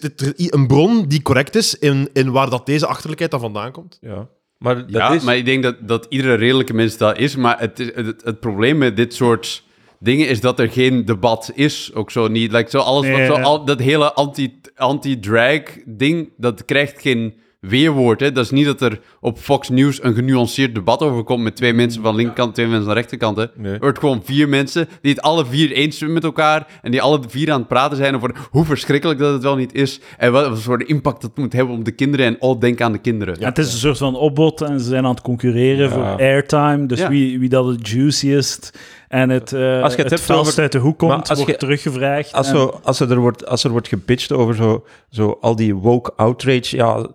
een 0.53 0.67
bron 0.67 1.09
die 1.09 1.23
correct 1.23 1.55
is 1.57 1.79
in, 1.79 2.09
in 2.13 2.31
waar 2.31 2.51
dat 2.51 2.67
deze 2.67 2.87
achterlijkheid 2.87 3.31
dan 3.31 3.41
vandaan 3.41 3.73
komt. 3.73 3.99
Ja. 4.01 4.29
Maar 4.59 4.77
dat 4.77 4.91
Ja, 4.91 5.11
is... 5.13 5.23
maar 5.23 5.37
ik 5.37 5.45
denk 5.45 5.63
dat, 5.63 5.89
dat 5.89 6.07
iedere 6.09 6.35
redelijke 6.35 6.75
mens 6.75 6.97
dat 6.97 7.19
is. 7.19 7.37
Maar 7.37 7.61
het, 7.61 7.79
is- 7.81 7.91
het, 7.95 8.23
het 8.25 8.41
probleem 8.41 8.79
met 8.79 8.97
dit 8.97 9.15
soort 9.15 9.65
dingen 10.01 10.29
is 10.29 10.41
dat 10.41 10.59
er 10.59 10.69
geen 10.71 11.05
debat 11.05 11.51
is. 11.55 11.91
Ook 11.95 12.11
zo 12.11 12.29
niet. 12.29 12.53
Like, 12.53 12.71
zo 12.71 12.79
alles, 12.79 13.03
Nee, 13.07 13.29
wat, 13.29 13.37
zo, 13.37 13.43
al, 13.43 13.65
dat 13.65 13.79
hele 13.81 14.13
anti- 14.13 14.61
anti-drag 14.77 15.63
ding, 15.87 16.33
dat 16.37 16.65
krijgt 16.65 17.01
geen 17.01 17.35
weerwoord. 17.69 18.21
Hè? 18.21 18.33
Dat 18.33 18.45
is 18.45 18.51
niet 18.51 18.65
dat 18.67 18.81
er 18.81 19.01
op 19.21 19.39
Fox 19.39 19.69
News 19.69 20.03
een 20.03 20.15
genuanceerd 20.15 20.75
debat 20.75 21.01
over 21.03 21.25
komt 21.25 21.43
met 21.43 21.57
twee 21.57 21.73
mensen 21.75 22.03
van 22.03 22.15
linkerkant, 22.15 22.55
twee 22.55 22.67
mensen 22.67 22.85
van 22.85 22.95
de 22.95 23.01
rechterkant. 23.01 23.37
Hè? 23.37 23.45
Nee. 23.57 23.73
Er 23.73 23.79
wordt 23.81 23.99
gewoon 23.99 24.21
vier 24.25 24.49
mensen 24.49 24.89
die 25.03 25.13
het 25.13 25.23
alle 25.23 25.47
vier 25.47 25.73
eens 25.73 25.99
zijn 25.99 26.13
met 26.13 26.25
elkaar 26.25 26.67
en 26.83 26.91
die 26.91 27.03
alle 27.03 27.21
vier 27.29 27.53
aan 27.53 27.59
het 27.59 27.69
praten 27.69 27.97
zijn 27.97 28.15
over 28.15 28.35
hoe 28.51 28.65
verschrikkelijk 28.65 29.19
dat 29.19 29.33
het 29.33 29.43
wel 29.43 29.57
niet 29.57 29.75
is 29.75 30.01
en 30.19 30.33
wat 30.33 30.49
wat 30.49 30.61
voor 30.61 30.83
impact 30.89 31.23
dat 31.23 31.37
moet 31.37 31.53
hebben 31.53 31.75
op 31.75 31.85
de 31.85 31.91
kinderen 31.91 32.27
en 32.27 32.37
oh, 32.39 32.61
denk 32.61 32.81
aan 32.81 32.93
de 32.93 32.99
kinderen. 32.99 33.45
het 33.45 33.59
is 33.59 33.73
een 33.73 33.79
soort 33.79 33.99
van 33.99 34.15
opbod 34.17 34.61
en 34.61 34.81
ze 34.81 34.87
zijn 34.89 35.05
aan 35.05 35.11
het 35.11 35.21
concurreren 35.23 35.89
Ja. 35.89 35.95
voor 35.95 36.05
airtime. 36.27 36.87
Dus 36.87 36.99
Ja. 36.99 37.09
wie, 37.09 37.39
wie 37.39 37.49
dat 37.49 37.67
het 37.67 37.89
juiciest 37.89 38.79
en 39.09 39.31
het, 39.31 39.53
eh 39.53 39.83
Als 39.83 39.95
je 39.95 40.03
het 40.03 40.11
het, 40.11 40.31
over- 40.31 40.61
uit 40.63 40.73
de 40.73 40.79
hoek 40.79 40.99
komt, 40.99 41.29
als 41.29 41.39
wordt 41.39 41.53
je- 41.53 41.57
teruggevraagd. 41.59 42.33
Als, 42.33 42.49
En- 42.49 42.57
zo, 42.57 42.81
als, 42.83 43.01
er, 43.01 43.17
wordt, 43.19 43.47
als 43.47 43.65
er 43.65 43.71
wordt 43.71 43.89
gebitcht 43.89 44.33
over 44.33 44.55
zo, 44.55 44.85
zo 45.11 45.39
al 45.41 45.57
die 45.57 45.75
woke 45.75 46.13
outrage, 46.17 46.77
ja, 46.77 47.07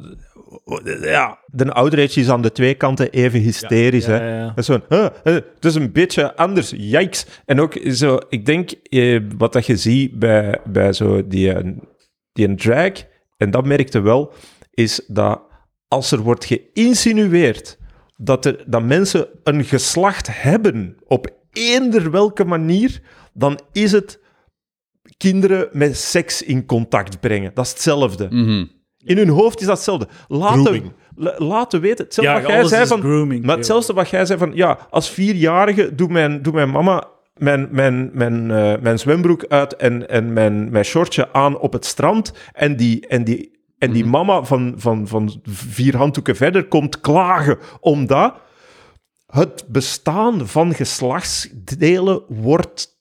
ja, 1.01 1.39
de 1.45 1.71
outrage 1.71 2.19
is 2.19 2.29
aan 2.29 2.41
de 2.41 2.51
twee 2.51 2.73
kanten 2.73 3.09
even 3.09 3.39
hysterisch. 3.39 4.05
Ja, 4.05 4.11
hè. 4.11 4.29
ja, 4.29 4.37
ja. 4.37 4.45
Dat 4.45 4.57
is 4.57 4.65
zo, 4.65 4.79
huh, 4.89 5.07
huh, 5.23 5.33
het 5.33 5.65
is 5.65 5.75
een 5.75 5.91
beetje 5.91 6.35
anders, 6.35 6.69
yikes. 6.69 7.25
En 7.45 7.59
ook 7.59 7.73
zo, 7.91 8.19
ik 8.29 8.45
denk, 8.45 8.71
eh, 8.71 9.19
wat 9.37 9.53
dat 9.53 9.65
je 9.65 9.77
ziet 9.77 10.19
bij, 10.19 10.59
bij 10.65 10.93
zo 10.93 11.27
die, 11.27 11.53
eh, 11.53 11.71
die 12.33 12.47
een 12.47 12.55
drag, 12.55 12.91
en 13.37 13.51
dat 13.51 13.65
merkte 13.65 13.99
wel, 13.99 14.33
is 14.71 15.05
dat 15.07 15.41
als 15.87 16.11
er 16.11 16.19
wordt 16.19 16.45
geïnsinueerd 16.45 17.77
dat, 18.15 18.45
er, 18.45 18.63
dat 18.67 18.83
mensen 18.83 19.27
een 19.43 19.63
geslacht 19.63 20.41
hebben 20.41 20.97
op 21.07 21.27
eender 21.51 22.11
welke 22.11 22.45
manier, 22.45 23.01
dan 23.33 23.59
is 23.71 23.91
het 23.91 24.19
kinderen 25.17 25.69
met 25.71 25.97
seks 25.97 26.41
in 26.41 26.65
contact 26.65 27.19
brengen. 27.19 27.51
Dat 27.53 27.65
is 27.65 27.71
hetzelfde. 27.71 28.27
Mhm. 28.29 28.65
In 29.03 29.17
hun 29.17 29.29
hoofd 29.29 29.59
is 29.59 29.65
dat 29.65 29.75
hetzelfde. 29.75 30.07
Laten, 30.27 30.93
laten 31.37 31.81
weten. 31.81 32.05
Hetzelfde 32.05 32.33
Ja, 32.33 32.41
wat 32.41 32.51
jij 32.51 32.65
zei 32.65 32.87
van... 32.87 32.99
grooming. 32.99 33.45
Maar 33.45 33.57
hetzelfde 33.57 33.93
wat 33.93 34.09
jij 34.09 34.25
zei 34.25 34.39
van... 34.39 34.51
Ja, 34.53 34.77
als 34.89 35.09
vierjarige 35.09 35.95
doet 35.95 36.09
mijn, 36.09 36.41
doet 36.41 36.53
mijn 36.53 36.69
mama 36.69 37.07
mijn, 37.41 37.67
mijn, 37.71 38.09
mijn, 38.13 38.51
eh, 38.51 38.81
mijn 38.81 38.99
zwembroek 38.99 39.45
uit 39.47 39.75
en, 39.75 40.09
en 40.09 40.33
mijn, 40.33 40.71
mijn 40.71 40.85
shortje 40.85 41.33
aan 41.33 41.59
op 41.59 41.73
het 41.73 41.85
strand. 41.85 42.33
En 42.53 42.75
die, 42.75 43.07
en 43.07 43.23
die, 43.23 43.59
en 43.77 43.91
die 43.91 44.05
mama 44.05 44.43
van, 44.43 44.73
van, 44.77 45.07
van 45.07 45.41
vier 45.43 45.97
handdoeken 45.97 46.35
verder 46.35 46.67
komt 46.67 46.99
klagen 46.99 47.57
omdat 47.79 48.33
het 49.25 49.65
bestaan 49.67 50.47
van 50.47 50.73
geslachtsdelen 50.73 52.23
wordt 52.27 53.00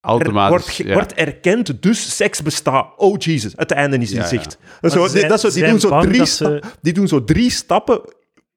Automatisch. 0.00 0.50
wordt, 0.50 0.76
ja. 0.88 0.94
wordt 0.94 1.14
erkend, 1.14 1.82
dus 1.82 2.16
seks 2.16 2.42
bestaat. 2.42 2.86
Oh 2.96 3.16
Jesus, 3.18 3.52
het 3.56 3.70
einde 3.70 3.98
is 3.98 4.10
in 4.10 4.16
Ja, 4.20 4.26
zicht. 4.26 4.58
Zo, 4.82 5.08
die- 5.12 5.22
dat 5.26 5.32
is 5.32 5.40
zo, 5.40 5.48
zijn- 5.48 5.64
die, 5.64 5.70
doen 5.70 5.80
zo 5.80 6.00
drie 6.00 6.26
ze- 6.26 6.62
die 6.82 6.92
doen 6.92 7.08
zo 7.08 7.24
drie 7.24 7.50
stappen 7.50 8.00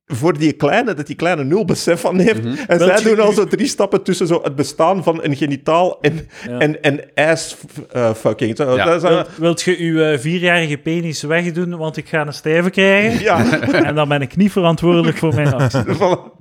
voor 0.05 0.37
die 0.37 0.51
kleine, 0.53 0.93
dat 0.93 1.07
die 1.07 1.15
kleine 1.15 1.43
nul 1.43 1.65
besef 1.65 2.01
van 2.01 2.19
heeft. 2.19 2.43
Mhm. 2.43 2.55
En 2.67 2.79
zij 2.79 3.01
doen 3.01 3.19
al 3.19 3.31
zo 3.31 3.45
drie 3.47 3.67
stappen 3.67 4.03
tussen 4.03 4.27
zo 4.27 4.39
het 4.43 4.55
bestaan 4.55 5.03
van 5.03 5.23
een 5.23 5.35
genitaal 5.35 5.99
en, 6.01 6.27
Ja. 6.47 6.57
en, 6.59 6.81
en 6.81 6.99
ass 7.15 7.55
eh, 7.91 8.13
fucking. 8.13 8.57
Zo, 8.57 8.75
Ja. 8.75 8.85
dat 8.85 9.03
is, 9.03 9.09
Wilt, 9.09 9.27
wilt 9.37 9.61
je 9.61 9.77
uw 9.77 10.01
eh, 10.01 10.19
vierjarige 10.19 10.77
penis 10.77 11.21
wegdoen, 11.21 11.77
want 11.77 11.97
ik 11.97 12.07
ga 12.07 12.21
een 12.27 12.33
stijve 12.33 12.69
krijgen? 12.69 13.19
ja, 13.21 13.59
En 13.87 13.95
dan 13.95 14.07
ben 14.09 14.21
ik 14.21 14.35
niet 14.35 14.51
verantwoordelijk 14.51 15.17
voor 15.17 15.33
mijn 15.35 15.53
actie. 15.53 15.83
Voilà. 15.95 16.39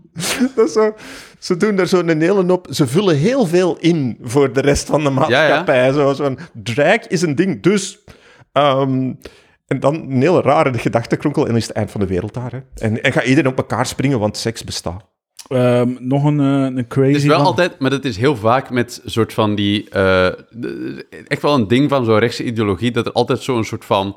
Dat 0.55 0.66
is 0.66 0.72
zo, 0.72 0.94
ze 1.41 1.57
doen 1.57 1.76
daar 1.76 1.86
zo'n 1.86 2.20
hele 2.20 2.53
op. 2.53 2.66
Ze 2.70 2.86
vullen 2.86 3.16
heel 3.16 3.47
veel 3.47 3.76
in 3.80 4.18
voor 4.22 4.53
de 4.53 4.61
rest 4.61 4.86
van 4.86 5.05
de 5.05 5.11
maatschappij. 5.11 5.93
Zo, 5.93 6.12
zo'n 6.12 6.38
drag 6.53 7.07
is 7.07 7.22
een 7.22 7.34
ding. 7.34 7.62
Dus. 7.62 7.99
ehm, 8.53 9.12
en 9.66 9.80
dan 9.80 9.95
een 9.95 10.20
hele 10.20 10.41
rare 10.41 10.78
gedachtenkronkel. 10.78 11.43
En 11.43 11.49
dan 11.49 11.57
is 11.57 11.66
het 11.66 11.76
eind 11.76 11.91
van 11.91 12.01
de 12.01 12.07
wereld 12.07 12.34
daar. 12.34 12.53
Hè. 12.53 12.59
En, 12.86 13.03
en 13.03 13.12
gaat 13.12 13.24
iedereen 13.24 13.51
op 13.51 13.57
elkaar 13.57 13.86
springen, 13.86 14.18
want 14.18 14.36
seks 14.36 14.64
bestaat. 14.64 15.05
Ehm, 15.49 15.88
nog 15.99 16.24
een, 16.24 16.41
eh, 16.41 16.76
een 16.76 16.86
crazy 16.88 17.12
Het 17.12 17.16
is 17.22 17.26
wel 17.26 17.41
altijd, 17.41 17.78
maar 17.78 17.91
dat 17.91 18.05
is 18.05 18.16
heel 18.16 18.36
vaak 18.36 18.70
met 18.70 19.01
soort 19.05 19.32
van 19.32 19.55
die. 19.55 19.88
eh, 19.88 20.26
echt 21.28 21.43
wel 21.43 21.55
een 21.55 21.68
ding 21.68 21.88
van 21.88 22.05
zo'n 22.05 22.18
rechtse 22.18 22.45
ideologie, 22.45 22.91
dat 22.91 23.07
er 23.07 23.12
altijd 23.12 23.43
zo'n 23.43 23.64
soort 23.64 23.84
van. 23.84 24.16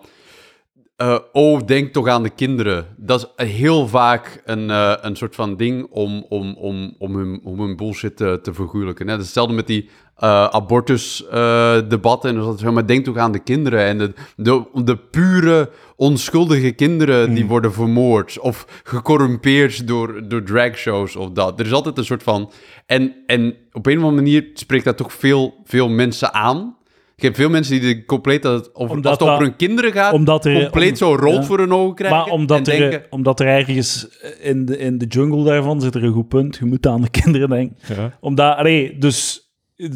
Eh, 1.03 1.17
oh, 1.31 1.59
denk 1.65 1.93
toch 1.93 2.07
aan 2.07 2.23
de 2.23 2.29
kinderen. 2.29 2.85
Dat 2.97 3.33
is 3.35 3.45
heel 3.45 3.87
vaak 3.87 4.41
een, 4.45 4.69
eh, 4.69 4.93
een 5.01 5.15
soort 5.15 5.35
van 5.35 5.57
ding 5.57 5.87
om, 5.89 6.25
om, 6.29 6.55
om, 6.55 6.95
om, 6.97 7.15
hun, 7.15 7.41
om 7.43 7.59
hun 7.59 7.75
bullshit 7.75 8.17
te, 8.17 8.39
te 8.41 8.53
vergoeilijken. 8.53 9.07
Hè? 9.07 9.15
Hetzelfde 9.17 9.53
met 9.53 9.67
die 9.67 9.89
eh, 10.15 10.45
abortus-debatten. 10.45 12.29
en 12.29 12.35
dat 12.35 12.61
maar 12.61 12.87
denk 12.87 13.05
toch 13.05 13.17
aan 13.17 13.31
de 13.31 13.39
kinderen. 13.39 13.79
En 13.79 13.97
de, 13.97 14.13
de, 14.35 14.63
de 14.83 14.97
pure, 14.97 15.69
onschuldige 15.95 16.71
kinderen 16.71 17.33
die 17.33 17.45
worden 17.45 17.73
vermoord. 17.73 18.39
Of 18.39 18.81
gecorrumpeerd 18.83 19.87
door, 19.87 20.27
door 20.27 20.43
dragshows 20.43 21.15
of 21.15 21.29
dat. 21.29 21.59
Er 21.59 21.65
is 21.65 21.73
altijd 21.73 21.97
een 21.97 22.05
soort 22.05 22.23
van... 22.23 22.51
En, 22.85 23.15
en 23.25 23.55
op 23.71 23.85
een 23.85 23.97
of 23.97 24.03
andere 24.03 24.21
manier 24.21 24.49
spreekt 24.53 24.85
dat 24.85 24.97
toch 24.97 25.13
veel, 25.13 25.53
veel 25.63 25.89
mensen 25.89 26.33
aan. 26.33 26.75
Je 27.23 27.29
hebt 27.29 27.41
veel 27.41 27.49
mensen 27.51 27.79
die 27.81 27.95
de 27.95 28.05
compleet 28.05 28.41
dat 28.41 28.53
het 28.65 28.73
Omdat 28.73 29.05
als 29.05 29.13
het 29.13 29.21
over 29.21 29.33
dat- 29.33 29.47
hun 29.47 29.55
kinderen 29.55 29.91
gaat, 29.91 30.13
omdat 30.13 30.45
er- 30.45 30.61
compleet 30.61 30.89
om- 30.91 30.95
zo 30.95 31.15
rood 31.15 31.33
ja. 31.35 31.43
voor 31.43 31.57
hun 31.59 31.73
ogen 31.73 31.95
krijgen. 31.95 32.17
Maar 32.19 32.27
omdat 32.29 32.67
en 32.67 32.73
er, 32.73 32.79
denken, 32.79 33.03
omdat 33.09 33.39
er 33.39 33.47
ergens 33.47 34.07
in 34.41 34.65
de, 34.65 34.77
in 34.77 34.97
de 34.97 35.05
jungle 35.05 35.43
daarvan 35.43 35.81
zit 35.81 35.95
er 35.95 36.03
een 36.03 36.11
goed 36.13 36.27
punt. 36.27 36.55
Je 36.57 36.65
moet 36.65 36.87
aan 36.87 37.01
de 37.01 37.09
kinderen 37.09 37.49
denken. 37.49 37.77
Omdat, 38.19 38.57
allee, 38.57 38.97
dus... 38.97 39.41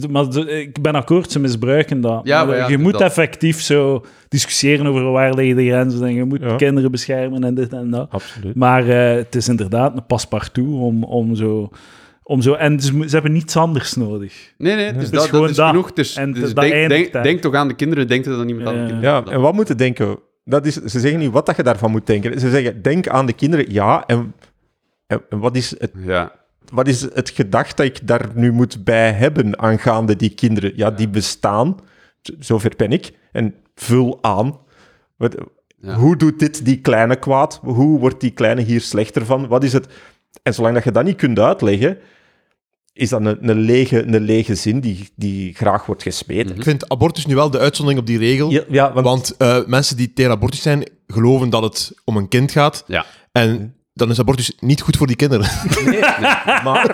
Maar 0.09 0.29
de- 0.29 0.61
ik 0.61 0.81
ben 0.81 0.95
akkoord, 0.95 1.31
ze 1.31 1.39
misbruiken 1.39 2.01
dat. 2.01 2.21
Ja, 2.23 2.45
Maar 2.45 2.57
ja, 2.57 2.67
je 2.67 2.77
moet 2.77 2.91
dat- 2.91 3.01
effectief 3.01 3.61
zo 3.61 4.05
discussiëren 4.27 4.87
over 4.87 5.11
waar 5.11 5.33
liggen 5.33 5.55
de 5.55 5.65
grenzen 5.65 6.03
en 6.07 6.13
je 6.13 6.23
moet 6.23 6.41
Ja. 6.41 6.55
kinderen 6.55 6.91
beschermen 6.91 7.43
en 7.43 7.53
dit 7.55 7.73
en 7.73 7.89
dat. 7.89 8.07
Absoluut. 8.09 8.55
Maar 8.55 8.87
eh, 8.89 9.15
het 9.17 9.35
is 9.35 9.47
inderdaad 9.47 9.95
een 9.95 10.05
paspartout 10.05 10.73
om, 10.73 11.03
om 11.03 11.35
zo... 11.35 11.69
Om 12.29 12.41
zo 12.41 12.53
en 12.53 12.79
ze, 12.79 13.05
hebben 13.09 13.31
niets 13.31 13.57
anders 13.57 13.93
nodig. 13.95 14.53
Nee, 14.57 14.75
nee, 14.75 14.93
dus 14.93 15.03
is 15.03 15.09
dat, 15.09 15.23
gewoon 15.25 15.41
dat 15.41 15.49
is 15.49 15.55
dat. 15.55 15.67
genoeg. 15.69 15.93
Dus, 15.93 16.15
En 16.15 16.33
dus 16.33 16.53
dat 16.53 16.63
denk, 16.63 17.23
denk, 17.23 17.41
toch 17.41 17.53
aan 17.53 17.67
de 17.67 17.73
kinderen, 17.73 18.07
denk 18.07 18.25
er 18.25 18.35
dan 18.37 18.45
niemand 18.45 18.67
aan 18.67 18.73
de 18.73 18.79
Ja. 18.79 18.87
kinderen. 18.87 19.25
Ja, 19.25 19.31
en 19.31 19.41
wat 19.41 19.53
moeten 19.53 19.77
denken? 19.77 20.19
Dat 20.43 20.65
is, 20.65 20.73
ze 20.75 20.99
zeggen 20.99 21.19
niet 21.19 21.31
wat 21.31 21.45
dat 21.45 21.55
je 21.55 21.63
daarvan 21.63 21.91
moet 21.91 22.05
denken. 22.07 22.39
Ze 22.39 22.49
zeggen, 22.49 22.81
denk 22.81 23.07
aan 23.07 23.25
de 23.25 23.33
kinderen, 23.33 23.71
ja. 23.71 24.03
En, 24.05 24.33
en 25.07 25.21
en 25.29 25.39
wat 25.39 25.55
is 25.55 25.75
het 25.79 25.91
ja. 26.05 26.31
wat 26.73 26.87
is 26.87 27.01
het 27.01 27.29
gedacht 27.29 27.77
dat 27.77 27.85
ik 27.85 28.07
daar 28.07 28.25
nu 28.33 28.51
moet 28.51 28.83
bij 28.83 29.11
hebben 29.11 29.59
aangaande 29.59 30.15
die 30.15 30.29
kinderen? 30.33 30.71
Ja, 30.75 30.91
die 30.91 31.09
bestaan. 31.09 31.75
Zover 32.39 32.71
ben 32.77 32.91
ik. 32.91 33.11
En 33.31 33.55
vul 33.75 34.17
aan. 34.21 34.57
Wat, 35.17 35.35
Ja. 35.79 35.93
Hoe 35.95 36.15
doet 36.17 36.39
dit 36.39 36.65
die 36.65 36.81
kleine 36.81 37.15
kwaad? 37.15 37.59
Hoe 37.63 37.99
wordt 37.99 38.21
die 38.21 38.31
kleine 38.31 38.61
hier 38.61 38.81
slechter 38.81 39.25
van? 39.25 39.47
Wat 39.47 39.63
is 39.63 39.73
het? 39.73 39.87
En 40.43 40.53
zolang 40.53 40.73
dat 40.75 40.83
je 40.83 40.91
dat 40.91 41.03
niet 41.03 41.15
kunt 41.17 41.39
uitleggen, 41.39 41.97
is 42.97 43.09
dat 43.09 43.25
een, 43.25 43.49
een, 43.49 43.59
lege, 43.59 44.05
een 44.05 44.21
lege 44.21 44.55
zin 44.55 44.79
die, 44.79 45.09
die 45.15 45.53
graag 45.53 45.85
wordt 45.85 46.03
gesmeten. 46.03 46.55
Ik 46.55 46.63
vind 46.63 46.89
abortus 46.89 47.25
nu 47.25 47.35
wel 47.35 47.49
de 47.49 47.59
uitzondering 47.59 48.01
op 48.01 48.07
die 48.07 48.17
regel. 48.17 48.51
Ja, 48.51 48.63
ja, 48.69 48.93
want, 48.93 49.05
Want 49.05 49.35
eh, 49.37 49.65
mensen 49.65 49.97
die 49.97 50.13
tegen 50.13 50.31
abortus 50.31 50.61
zijn, 50.61 50.89
geloven 51.07 51.49
dat 51.49 51.63
het 51.63 51.91
om 52.03 52.17
een 52.17 52.27
kind 52.27 52.51
gaat. 52.51 52.83
Ja. 52.87 53.05
En 53.31 53.75
dan 53.93 54.09
is 54.09 54.19
abortus 54.19 54.51
niet 54.59 54.81
goed 54.81 54.97
voor 54.97 55.07
die 55.07 55.15
kinderen. 55.15 55.47
maar, 56.63 56.91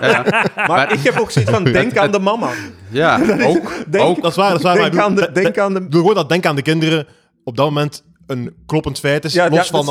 maar 0.66 0.92
ik 0.92 1.00
heb 1.00 1.18
ook 1.18 1.30
zoiets 1.30 1.50
van, 1.50 1.64
denk 1.72 1.96
aan 1.96 2.12
de 2.12 2.18
mama. 2.18 2.50
Ja, 2.90 3.20
ook. 3.46 3.84
Denk, 3.88 4.04
ook. 4.04 4.22
Dat 4.22 4.30
is 4.30 4.36
waar, 4.36 4.50
dat 4.50 4.58
is 4.58 4.64
waar. 4.64 4.76
maar 4.76 4.90
denk, 4.90 5.02
aan 5.02 5.14
de, 5.14 5.30
denk 5.32 5.58
aan 5.58 5.74
de... 5.74 5.80
Bedoel 5.80 6.00
gewoon 6.00 6.16
dat 6.16 6.28
denk 6.28 6.46
aan 6.46 6.56
de 6.56 6.62
kinderen 6.62 7.06
op 7.44 7.56
dat 7.56 7.66
moment 7.66 8.04
een 8.26 8.54
kloppend 8.66 8.98
feit 8.98 9.24
is. 9.24 9.32
Ja, 9.32 9.48
los 9.48 9.58
ja, 9.58 9.64
van, 9.64 9.84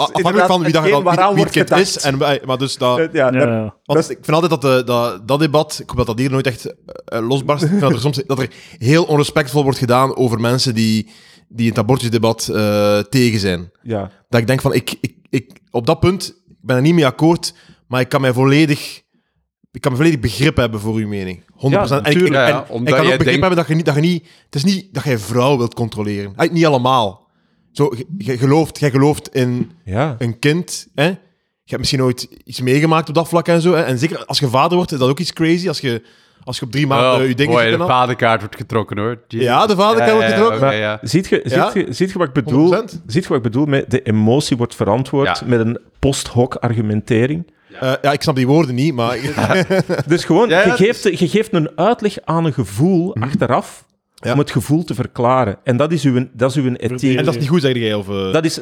afhankelijk 0.00 0.46
van 0.46 0.62
wie, 0.62 0.72
dat, 0.72 0.82
wie, 0.82 0.92
wie 1.34 1.42
het 1.44 1.50
kind 1.52 1.70
is. 1.70 1.98
En, 1.98 2.18
maar 2.44 2.58
dus 2.58 2.76
dat, 2.76 3.08
Ja. 3.12 3.74
Want 3.84 4.10
ik 4.10 4.18
vind 4.22 4.30
altijd 4.42 4.50
dat, 4.50 4.62
de, 4.62 4.82
dat 4.84 5.28
dat 5.28 5.38
debat, 5.38 5.78
ik 5.82 5.88
hoop 5.88 5.96
dat 5.96 6.06
dat 6.06 6.18
hier 6.18 6.30
nooit 6.30 6.46
echt 6.46 6.74
eh, 7.04 7.28
losbarst, 7.28 7.62
ik 7.62 7.68
vind 7.68 7.80
dat 7.80 7.92
er 7.92 8.00
soms 8.00 8.22
dat 8.26 8.38
er 8.38 8.50
heel 8.78 9.04
onrespectvol 9.04 9.62
wordt 9.62 9.78
gedaan 9.78 10.16
over 10.16 10.40
mensen 10.40 10.74
die, 10.74 11.10
die 11.48 11.68
het 11.68 11.78
abortusdebat 11.78 12.48
eh, 12.48 12.98
tegen 12.98 13.40
zijn. 13.40 13.70
ja. 13.82 14.10
Dat 14.28 14.40
ik 14.40 14.46
denk 14.46 14.60
van, 14.60 14.74
ik, 14.74 14.94
ik, 15.00 15.14
ik, 15.30 15.60
op 15.70 15.86
dat 15.86 16.00
punt 16.00 16.38
ik 16.48 16.56
ben 16.66 16.76
er 16.76 16.82
niet 16.82 16.94
mee 16.94 17.06
akkoord, 17.06 17.54
maar 17.88 18.00
ik 18.00 18.08
kan 18.08 18.20
mij 18.20 18.32
volledig, 18.32 19.02
ik 19.70 19.80
kan 19.80 19.90
me 19.92 19.96
volledig 19.98 20.20
begrip 20.20 20.56
hebben 20.56 20.80
voor 20.80 20.94
uw 20.94 21.08
mening. 21.08 21.42
100%. 21.42 21.46
Ja, 21.70 21.86
en 21.88 22.04
ik, 22.04 22.12
tuurlijk. 22.12 22.34
en- 22.34 22.40
Ja, 22.40 22.46
ja, 22.48 22.64
en 22.64 22.70
omdat 22.70 22.88
ik 22.88 22.94
kan 22.94 23.06
ook 23.12 23.18
begrip 23.18 23.18
denkt- 23.24 23.40
hebben 23.40 23.56
dat 23.58 23.66
je 23.68 23.74
niet, 23.74 23.84
dat 23.84 23.94
je 23.94 24.00
niet, 24.00 24.28
het 24.44 24.54
is 24.54 24.64
niet 24.64 24.94
dat 24.94 25.04
jij 25.04 25.18
vrouw 25.18 25.56
wilt 25.58 25.74
controleren. 25.74 26.32
Niet 26.50 26.66
allemaal. 26.66 27.19
Zo, 27.72 27.92
je, 27.96 28.06
je 28.18 28.38
gelooft, 28.38 28.78
jij 28.78 28.90
gelooft 28.90 29.34
in 29.34 29.70
ja. 29.84 30.14
een 30.18 30.38
kind, 30.38 30.86
hè? 30.94 31.04
Je 31.64 31.76
hebt 31.76 31.78
misschien 31.90 32.02
ooit 32.02 32.28
iets 32.44 32.60
meegemaakt 32.60 33.08
op 33.08 33.14
dat 33.14 33.28
vlak 33.28 33.48
en 33.48 33.60
zo. 33.60 33.72
Hè? 33.74 33.82
En 33.82 33.98
zeker 33.98 34.24
als 34.24 34.38
je 34.38 34.48
vader 34.48 34.76
wordt, 34.76 34.92
is 34.92 34.98
dat 34.98 35.08
ook 35.08 35.18
iets 35.18 35.32
crazy. 35.32 35.68
Als 35.68 35.80
je, 35.80 36.02
als 36.44 36.58
je 36.58 36.64
op 36.64 36.70
drie 36.72 36.86
maanden 36.86 37.20
Oh, 37.22 37.28
je 37.28 37.34
dingen 37.34 37.52
boy, 37.52 37.62
zit 37.68 37.78
de 37.78 37.84
vaderkaart 37.86 38.40
wordt 38.40 38.56
getrokken, 38.56 38.98
hoor. 38.98 39.18
Jeez. 39.28 39.42
Ja, 39.44 39.66
de 39.66 39.76
vaderkaart 39.76 40.12
wordt 40.12 40.26
Ja, 40.28 40.34
ja, 40.36 40.42
getrokken. 40.42 40.76
ja. 40.76 40.98
Ziet 41.02 41.28
je, 41.28 41.40
Ja. 41.44 41.70
ziet, 41.70 41.86
je, 41.86 41.92
ziet 41.92 42.10
je 42.12 42.18
wat 42.18 42.26
ik 42.28 42.32
bedoel? 42.44 42.74
100%. 42.74 43.02
Ziet 43.06 43.22
je 43.22 43.28
wat 43.28 43.36
ik 43.36 43.42
bedoel 43.42 43.64
met 43.66 43.90
de 43.90 44.02
emotie 44.02 44.56
wordt 44.56 44.74
verantwoord 44.74 45.38
Ja. 45.38 45.46
met 45.46 45.60
een 45.60 45.78
post-hoc 45.98 46.54
argumentering? 46.54 47.52
Eh, 47.80 47.92
ja, 48.02 48.12
ik 48.12 48.22
snap 48.22 48.36
die 48.36 48.46
woorden 48.46 48.74
niet, 48.74 48.94
maar... 48.94 49.16
Dus 50.06 50.24
gewoon, 50.24 50.48
Ja, 50.48 50.58
ja, 50.60 50.66
je, 50.66 50.72
geeft, 50.84 51.02
je 51.18 51.28
geeft 51.28 51.52
een 51.52 51.70
uitleg 51.78 52.16
aan 52.24 52.44
een 52.44 52.52
gevoel 52.52 53.14
achteraf 53.14 53.84
Ja. 54.20 54.32
om 54.32 54.38
het 54.38 54.50
gevoel 54.50 54.84
te 54.84 54.94
verklaren. 54.94 55.58
En 55.64 55.76
dat 55.76 55.92
is 55.92 56.04
uw, 56.04 56.26
dat 56.32 56.50
is 56.50 56.56
uw 56.56 56.74
ethiek. 56.74 57.16
en 57.18 57.24
dat 57.24 57.34
is 57.34 57.40
niet 57.40 57.48
goed, 57.48 57.60
zeg 57.60 57.74
jij. 57.76 57.94
Of, 57.94 58.08
eh, 58.08 58.32
Dat 58.32 58.44
is... 58.44 58.60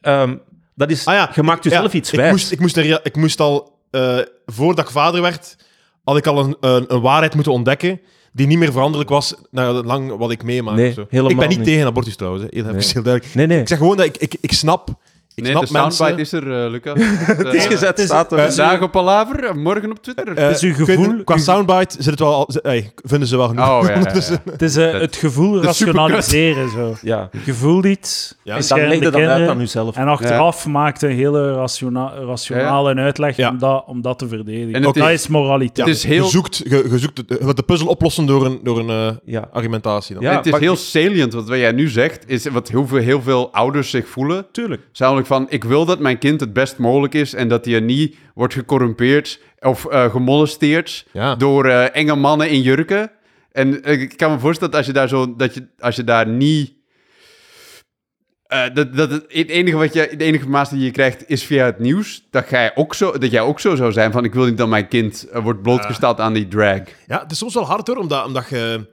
ehm, 0.00 0.36
Dat 0.74 0.90
is, 0.90 1.06
Ah 1.06 1.14
ja, 1.14 1.30
je 1.34 1.42
maakt 1.42 1.64
Ja, 1.64 1.70
jezelf 1.70 1.92
iets 1.94 2.12
ik 2.12 2.18
wijs. 2.18 2.30
moest, 2.30 2.52
ik, 2.52 2.60
moest 2.60 2.76
er, 2.76 2.86
ja, 2.86 3.00
ik 3.02 3.16
moest 3.16 3.40
al, 3.40 3.78
eh, 3.90 4.18
voordat 4.46 4.84
ik 4.84 4.90
vader 4.90 5.22
werd, 5.22 5.56
had 6.04 6.16
ik 6.16 6.26
al 6.26 6.38
een, 6.38 6.56
een, 6.60 6.84
een 6.94 7.00
waarheid 7.00 7.34
moeten 7.34 7.52
ontdekken 7.52 8.00
die 8.32 8.46
niet 8.46 8.58
meer 8.58 8.72
veranderlijk 8.72 9.10
was 9.10 9.34
naar 9.50 9.72
lang 9.72 10.16
wat 10.16 10.30
ik 10.30 10.42
meemaak. 10.42 10.76
Nee, 10.76 10.88
of 10.88 10.94
zo. 10.94 11.06
helemaal 11.08 11.30
ik 11.30 11.36
ben 11.38 11.48
niet, 11.48 11.58
niet. 11.58 11.66
tegen 11.66 11.86
abortus 11.86 12.16
trouwens, 12.16 12.42
hè. 12.44 12.48
heel, 12.52 12.62
even 12.64 12.76
Nee. 12.76 12.90
heel 12.92 13.02
duidelijk. 13.02 13.34
Nee, 13.34 13.46
nee. 13.46 13.60
Ik 13.60 13.68
zeg 13.68 13.78
gewoon 13.78 13.96
dat 13.96 14.06
ik, 14.06 14.16
ik, 14.16 14.34
ik 14.40 14.52
snap, 14.52 15.00
ik 15.34 15.42
Nee, 15.42 15.52
snap 15.52 15.66
de 15.66 15.72
mensen... 15.72 15.92
soundbite 15.92 16.20
is 16.22 16.32
er, 16.32 16.64
eh, 16.64 16.70
Lucas. 16.70 16.98
Het 17.44 17.54
is 17.54 17.66
gezet, 17.66 18.00
staat 18.00 18.32
er. 18.32 18.38
Vandaag 18.52 18.82
op 18.82 18.90
Palaver, 18.90 19.44
en 19.44 19.62
morgen 19.62 19.90
op 19.90 20.02
Twitter. 20.02 20.36
Eh, 20.36 20.50
is 20.50 20.62
uw 20.62 20.74
gevoel- 20.74 21.24
Qua 21.24 21.36
soundbite 21.38 21.94
zit 21.98 22.04
het 22.10 22.18
wel, 22.18 22.34
al- 22.34 22.44
z- 22.48 22.56
ey, 22.56 22.92
vinden 22.96 23.28
ze 23.28 23.36
wel 23.36 23.48
genoeg. 23.48 23.68
Oh, 23.68 23.78
ja, 23.82 23.88
ja, 23.90 23.98
ja. 23.98 24.02
Het 24.50 24.62
is 24.62 24.76
eh, 24.76 24.92
Dat- 24.92 25.00
het 25.00 25.16
gevoel 25.16 25.62
rationaliseren. 25.62 26.70
Zo. 26.70 26.94
Ja. 27.02 27.28
Je 27.44 27.54
voelt 27.54 27.84
iets, 27.84 28.34
Ja. 28.42 28.56
En 28.56 28.62
dan 28.68 28.78
leg 28.78 28.88
de 28.88 28.94
je 29.04 29.10
dat 29.10 29.14
uit 29.20 29.48
aan 29.48 29.58
jezelf. 29.58 29.96
En 29.96 30.08
achteraf 30.08 30.66
maakt 30.66 31.02
een 31.02 31.10
hele 31.10 31.52
rationa 31.54 32.12
rationale 32.26 32.94
uitleg 32.94 33.36
Ja. 33.36 33.50
om, 33.50 33.58
dat, 33.58 33.84
om 33.86 34.02
dat 34.02 34.18
te 34.18 34.28
verdedigen. 34.28 34.74
En 34.74 34.82
het 34.84 34.94
dat 34.94 35.08
is- 35.08 35.12
is 35.22 35.28
moraliteit. 35.28 35.86
Het 35.88 35.96
is 35.96 36.04
heel- 36.04 36.24
Je 36.24 36.30
zoekt, 36.30 36.56
je, 36.56 36.86
je 36.90 36.98
zoekt 36.98 37.18
het- 37.18 37.38
wilt 37.42 37.56
de 37.56 37.62
puzzel 37.62 37.86
oplossen 37.88 38.26
door 38.26 38.46
een, 38.46 38.60
door 38.62 38.78
een 38.78 38.88
eh, 38.90 39.16
Ja. 39.24 39.48
argumentatie. 39.52 40.14
Dan. 40.14 40.24
Het 40.24 40.46
is 40.46 40.58
heel 40.58 40.76
salient, 40.76 41.32
wat 41.32 41.48
jij 41.48 41.72
nu 41.72 41.88
zegt, 41.88 42.24
is 42.26 42.46
wat 42.46 42.68
heel 42.68 42.86
veel, 42.86 42.98
heel 42.98 43.22
veel 43.22 43.52
ouders 43.52 43.90
zich 43.90 44.08
voelen. 44.08 44.46
Tuurlijk. 44.52 44.82
Namelijk 44.98 45.26
van, 45.30 45.46
ik 45.48 45.64
wil 45.64 45.84
dat 45.84 45.98
mijn 45.98 46.18
kind 46.18 46.40
het 46.40 46.52
best 46.52 46.78
mogelijk 46.78 47.14
is 47.14 47.34
en 47.34 47.48
dat 47.48 47.64
hij 47.64 47.74
er 47.74 47.82
niet 47.82 48.16
wordt 48.34 48.54
gecorrumpeerd 48.54 49.40
of 49.60 49.86
eh, 49.86 50.10
gemolesteerd 50.10 51.06
Ja. 51.12 51.34
door 51.34 51.64
eh, 51.66 51.96
enge 51.96 52.14
mannen 52.14 52.50
in 52.50 52.62
jurken. 52.62 53.10
En 53.52 53.82
eh, 53.82 54.00
ik 54.00 54.16
kan 54.16 54.30
me 54.32 54.38
voorstellen 54.38 54.70
dat 54.72 54.78
als 54.80 54.88
je 54.88 54.92
daar, 54.94 55.08
zo, 55.08 55.36
dat 55.36 55.54
je, 55.54 55.66
als 55.78 55.96
je 55.96 56.04
daar 56.04 56.26
niet... 56.28 56.72
eh, 58.46 58.62
dat, 58.74 58.94
dat 58.96 59.10
het, 59.10 59.24
het 59.28 59.48
enige 59.48 59.76
wat 59.76 59.92
je, 59.92 60.00
de 60.16 60.24
enige 60.24 60.38
informatie 60.38 60.76
die 60.76 60.86
je 60.86 60.92
krijgt 60.92 61.28
is 61.28 61.44
via 61.44 61.64
het 61.64 61.78
nieuws. 61.78 62.26
Dat, 62.30 62.50
jij 62.50 62.72
ook 62.76 62.94
zo, 62.94 63.18
dat 63.18 63.30
jij 63.30 63.40
ook 63.40 63.60
zo 63.60 63.74
zou 63.76 63.92
zijn 63.92 64.12
van, 64.12 64.24
ik 64.24 64.34
wil 64.34 64.44
niet 64.44 64.58
dat 64.58 64.68
mijn 64.68 64.88
kind 64.88 65.26
wordt 65.32 65.62
blootgesteld 65.62 66.20
aan 66.20 66.32
die 66.32 66.48
drag. 66.48 66.80
Ja, 67.06 67.20
het 67.22 67.30
is 67.30 67.38
soms 67.38 67.54
wel 67.54 67.66
hard 67.66 67.86
hoor, 67.86 67.96
omdat, 67.96 68.26
omdat 68.26 68.48
je... 68.48 68.86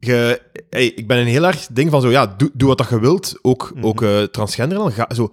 je 0.00 0.40
hey, 0.70 0.86
ik 0.86 1.06
ben 1.06 1.18
een 1.18 1.26
heel 1.26 1.46
erg 1.46 1.66
ding 1.70 1.90
van 1.90 2.00
zo, 2.00 2.10
ja, 2.10 2.34
doe, 2.36 2.50
doe 2.54 2.68
wat 2.68 2.78
dat 2.78 2.88
je 2.88 3.00
wilt. 3.00 3.38
Ook, 3.42 3.72
ook 3.80 4.02
eh, 4.02 4.22
transgender 4.22 4.78
dan. 4.78 4.92
Ga, 4.92 5.08
zo 5.14 5.32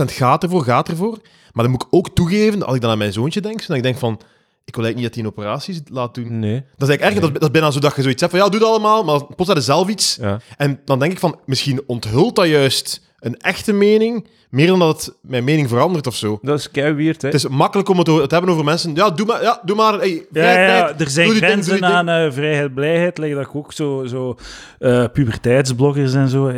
100% 0.00 0.04
gaat 0.04 0.42
ervoor, 0.42 0.64
gaat 0.64 0.88
ervoor. 0.88 1.18
Maar 1.52 1.64
dan 1.64 1.70
moet 1.70 1.82
ik 1.82 1.88
ook 1.90 2.14
toegeven, 2.14 2.62
als 2.62 2.74
ik 2.74 2.80
dan 2.80 2.90
aan 2.90 2.98
mijn 2.98 3.12
zoontje 3.12 3.40
denk, 3.40 3.66
dat 3.66 3.76
ik 3.76 3.82
denk 3.82 3.98
van, 3.98 4.20
ik 4.66 4.74
wil 4.76 4.84
eigenlijk 4.84 4.96
niet 4.96 5.04
dat 5.04 5.14
hij 5.14 5.24
een 5.24 5.30
operatie 5.30 5.82
laat 5.96 6.14
doen. 6.14 6.38
Nee. 6.38 6.64
Dat 6.76 6.88
is 6.88 6.96
eigenlijk 6.96 7.02
erg, 7.02 7.14
dat, 7.14 7.24
is- 7.24 7.32
dat 7.32 7.42
is 7.42 7.50
bijna 7.50 7.70
zo 7.70 7.80
dat 7.80 7.96
je 7.96 8.02
zoiets 8.02 8.20
hebt 8.20 8.32
van, 8.34 8.42
ja, 8.44 8.48
doe 8.48 8.60
dat 8.60 8.68
allemaal, 8.68 9.04
maar 9.04 9.24
plots 9.26 9.46
had 9.48 9.56
je 9.56 9.62
zelf 9.62 9.88
iets. 9.88 10.16
Ja. 10.20 10.40
En 10.56 10.80
dan 10.84 10.98
denk 10.98 11.12
ik 11.12 11.18
van, 11.18 11.38
misschien 11.46 11.80
onthult 11.86 12.36
dat 12.36 12.46
juist 12.46 13.04
een 13.20 13.36
echte 13.36 13.72
mening, 13.72 14.28
meer 14.50 14.66
dan 14.66 14.78
dat 14.78 15.04
het 15.04 15.14
mijn 15.22 15.44
mening 15.44 15.68
verandert 15.68 16.06
of 16.06 16.16
zo. 16.16 16.38
Dat 16.42 16.58
is 16.58 16.70
kei 16.70 16.92
weird, 16.92 17.22
hè. 17.22 17.28
Het 17.28 17.36
is 17.36 17.48
makkelijk 17.48 17.88
om 17.88 17.96
het 17.98 18.06
te 18.06 18.26
hebben 18.28 18.50
over 18.50 18.64
mensen. 18.64 18.94
Ja, 18.94 19.10
doe 19.10 19.26
maar. 19.26 19.42
Ja, 19.42 19.60
doe 19.64 19.76
maar 19.76 19.94
hey, 19.98 20.26
vrijheid, 20.32 20.98
ja, 20.98 21.04
er 21.04 21.10
zijn 21.10 21.30
grenzen 21.30 21.72
ding. 21.72 21.84
aan 21.84 22.08
eh, 22.08 22.32
vrijheid, 22.32 22.74
blijheid. 22.74 23.18
Like 23.18 23.34
dat 23.34 23.48
ook 23.54 23.72
zo, 23.72 24.04
zo 24.06 24.36
eh, 24.78 25.04
puberteitsbloggers 25.12 26.14
en 26.14 26.28
zo. 26.28 26.52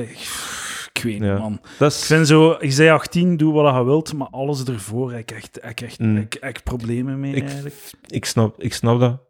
Ik 0.99 1.05
weet 1.05 1.20
niet, 1.20 1.28
Ja. 1.28 1.38
man. 1.38 1.61
Dat 1.78 1.92
Ik 1.92 1.99
is... 1.99 2.07
vind 2.07 2.26
zo, 2.26 2.57
je 2.61 2.70
zei 2.70 2.90
18, 2.90 3.36
doe 3.36 3.53
wat 3.53 3.74
je 3.74 3.84
wilt, 3.84 4.12
maar 4.14 4.28
alles 4.30 4.64
ervoor 4.64 5.11
heb 5.11 5.20
ik 5.20 5.30
echt, 5.30 5.59
ik 5.68 5.80
echt, 5.80 5.99
Mm. 5.99 6.16
ik 6.16 6.34
echt 6.34 6.64
problemen 6.64 7.20
mee 7.20 7.34
Ik- 7.34 7.42
eigenlijk. 7.49 7.74
Ik 8.07 8.24
snap, 8.24 8.62
ik 8.62 8.74
snap 8.74 9.01
dat. 9.01 9.20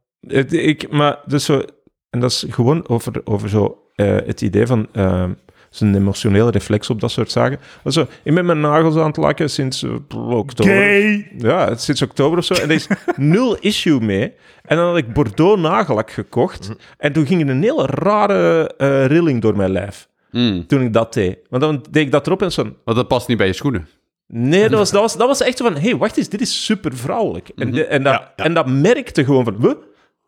Ik, 0.52 0.90
maar 0.90 1.18
dus 1.26 1.44
zo, 1.44 1.62
en 2.10 2.20
dat 2.20 2.30
is 2.30 2.46
gewoon 2.48 2.88
over, 2.88 3.20
over 3.24 3.48
zo, 3.48 3.82
eh, 3.94 4.06
het 4.26 4.40
idee 4.40 4.66
van 4.66 4.86
eh, 4.92 5.24
zo'n 5.70 5.94
emotionele 5.94 6.50
reflex 6.50 6.90
op 6.90 7.00
dat 7.00 7.10
soort 7.10 7.30
zaken. 7.30 7.58
Also, 7.84 8.06
ik 8.22 8.34
ben 8.34 8.46
mijn 8.46 8.60
nagels 8.60 8.96
aan 8.96 9.06
het 9.06 9.16
lakken 9.16 9.50
sinds 9.50 9.82
eh, 9.82 9.90
oktober. 10.30 10.72
Gay! 10.74 11.30
Ja, 11.38 11.68
het- 11.68 11.80
sinds 11.80 12.02
oktober 12.02 12.38
of 12.38 12.44
zo. 12.44 12.54
En 12.54 12.62
er 12.68 12.70
is 12.70 12.86
nul 13.16 13.56
issue 13.60 14.00
mee. 14.00 14.32
En 14.64 14.76
dan 14.76 14.86
had 14.86 14.96
ik 14.96 15.12
Bordeaux 15.12 15.60
nagellak 15.60 16.10
gekocht. 16.10 16.70
En 16.98 17.12
toen 17.12 17.26
ging 17.26 17.42
er 17.42 17.48
een 17.48 17.62
hele 17.62 17.86
rare 17.86 18.74
eh, 18.76 19.06
rilling 19.06 19.40
door 19.42 19.56
mijn 19.56 19.70
lijf. 19.70 20.07
Mm. 20.30 20.66
Toen 20.66 20.82
ik 20.82 20.92
dat 20.92 21.12
deed. 21.14 21.38
Want 21.48 21.62
dan 21.62 21.84
deed 21.90 22.04
ik 22.06 22.10
dat 22.12 22.26
erop 22.26 22.42
en 22.42 22.52
zo... 22.52 22.62
Want 22.62 22.96
dat 22.96 23.08
past 23.08 23.28
niet 23.28 23.36
bij 23.36 23.46
je 23.46 23.52
schoenen. 23.52 23.88
Nee, 24.26 24.68
dat 24.68 24.78
was, 24.78 24.90
dat 24.90 25.00
was, 25.00 25.16
dat 25.16 25.26
was 25.26 25.40
echt 25.40 25.56
zo 25.58 25.64
van... 25.64 25.74
Hé, 25.74 25.80
hey, 25.80 25.96
wacht 25.96 26.16
eens, 26.16 26.28
dit 26.28 26.40
is 26.40 26.64
super 26.64 26.96
vrouwelijk. 26.96 27.48
En, 27.56 27.70
de- 27.70 27.84
en, 27.84 28.02
dat, 28.02 28.12
Ja, 28.12 28.32
ja. 28.36 28.44
en 28.44 28.54
dat 28.54 28.66
merkte 28.68 29.24
gewoon 29.24 29.44
van... 29.44 29.56
Huh? 29.60 29.72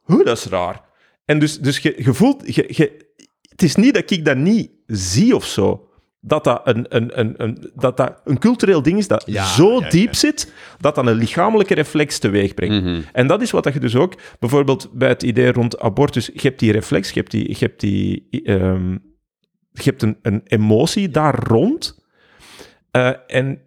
Huh, 0.06 0.24
dat 0.24 0.36
is 0.38 0.44
raar. 0.44 0.80
En 1.24 1.38
dus, 1.38 1.58
dus 1.58 1.78
je, 1.78 1.94
je 1.96 2.14
voelt... 2.14 2.54
Je, 2.54 2.64
je, 2.68 3.06
het 3.48 3.62
is 3.62 3.74
niet 3.76 3.94
dat 3.94 4.10
ik 4.10 4.24
dat 4.24 4.36
niet 4.36 4.70
zie 4.86 5.34
of 5.36 5.44
zo. 5.44 5.88
Dat 6.20 6.44
dat 6.44 6.60
een, 6.64 6.86
een, 6.88 7.18
een, 7.20 7.34
een, 7.36 7.70
dat 7.74 7.96
dat 7.96 8.20
een 8.24 8.38
cultureel 8.38 8.82
ding 8.82 8.98
is 8.98 9.08
dat 9.08 9.22
Ja, 9.26 9.44
zo 9.44 9.74
ja, 9.74 9.80
ja. 9.84 9.88
diep 9.90 10.14
zit... 10.14 10.52
dat 10.78 10.94
dat 10.94 11.06
een 11.06 11.14
lichamelijke 11.14 11.74
reflex 11.74 12.18
teweeg 12.18 12.54
brengt. 12.54 12.84
Mhm. 12.84 13.00
En 13.12 13.26
dat 13.26 13.42
is 13.42 13.50
wat 13.50 13.64
dat 13.64 13.72
je 13.72 13.80
dus 13.80 13.96
ook... 13.96 14.14
Bijvoorbeeld 14.38 14.88
bij 14.92 15.08
het 15.08 15.22
idee 15.22 15.52
rond 15.52 15.78
abortus... 15.78 16.26
Je 16.26 16.40
hebt 16.40 16.58
die 16.58 16.72
reflex, 16.72 17.08
je 17.10 17.18
hebt, 17.20 17.30
die, 17.30 17.48
je 17.48 17.56
hebt, 17.58 17.80
die, 17.80 18.28
ehm, 18.44 18.96
je 19.72 19.82
hebt 19.82 20.02
een, 20.02 20.18
een 20.22 20.40
emotie 20.44 21.08
daar 21.08 21.38
rond... 21.48 21.98
Eh, 22.90 23.12
en 23.26 23.60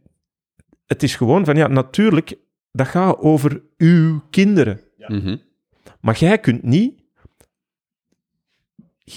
het 0.85 1.03
is 1.03 1.15
gewoon 1.15 1.45
van, 1.45 1.55
ja, 1.55 1.67
natuurlijk, 1.67 2.35
dat 2.71 2.87
gaat 2.87 3.17
over 3.17 3.61
uw 3.77 4.21
kinderen. 4.29 4.79
Mhm. 4.97 5.37
Maar 6.01 6.17
jij 6.17 6.37
kunt 6.39 6.63
niet... 6.63 7.01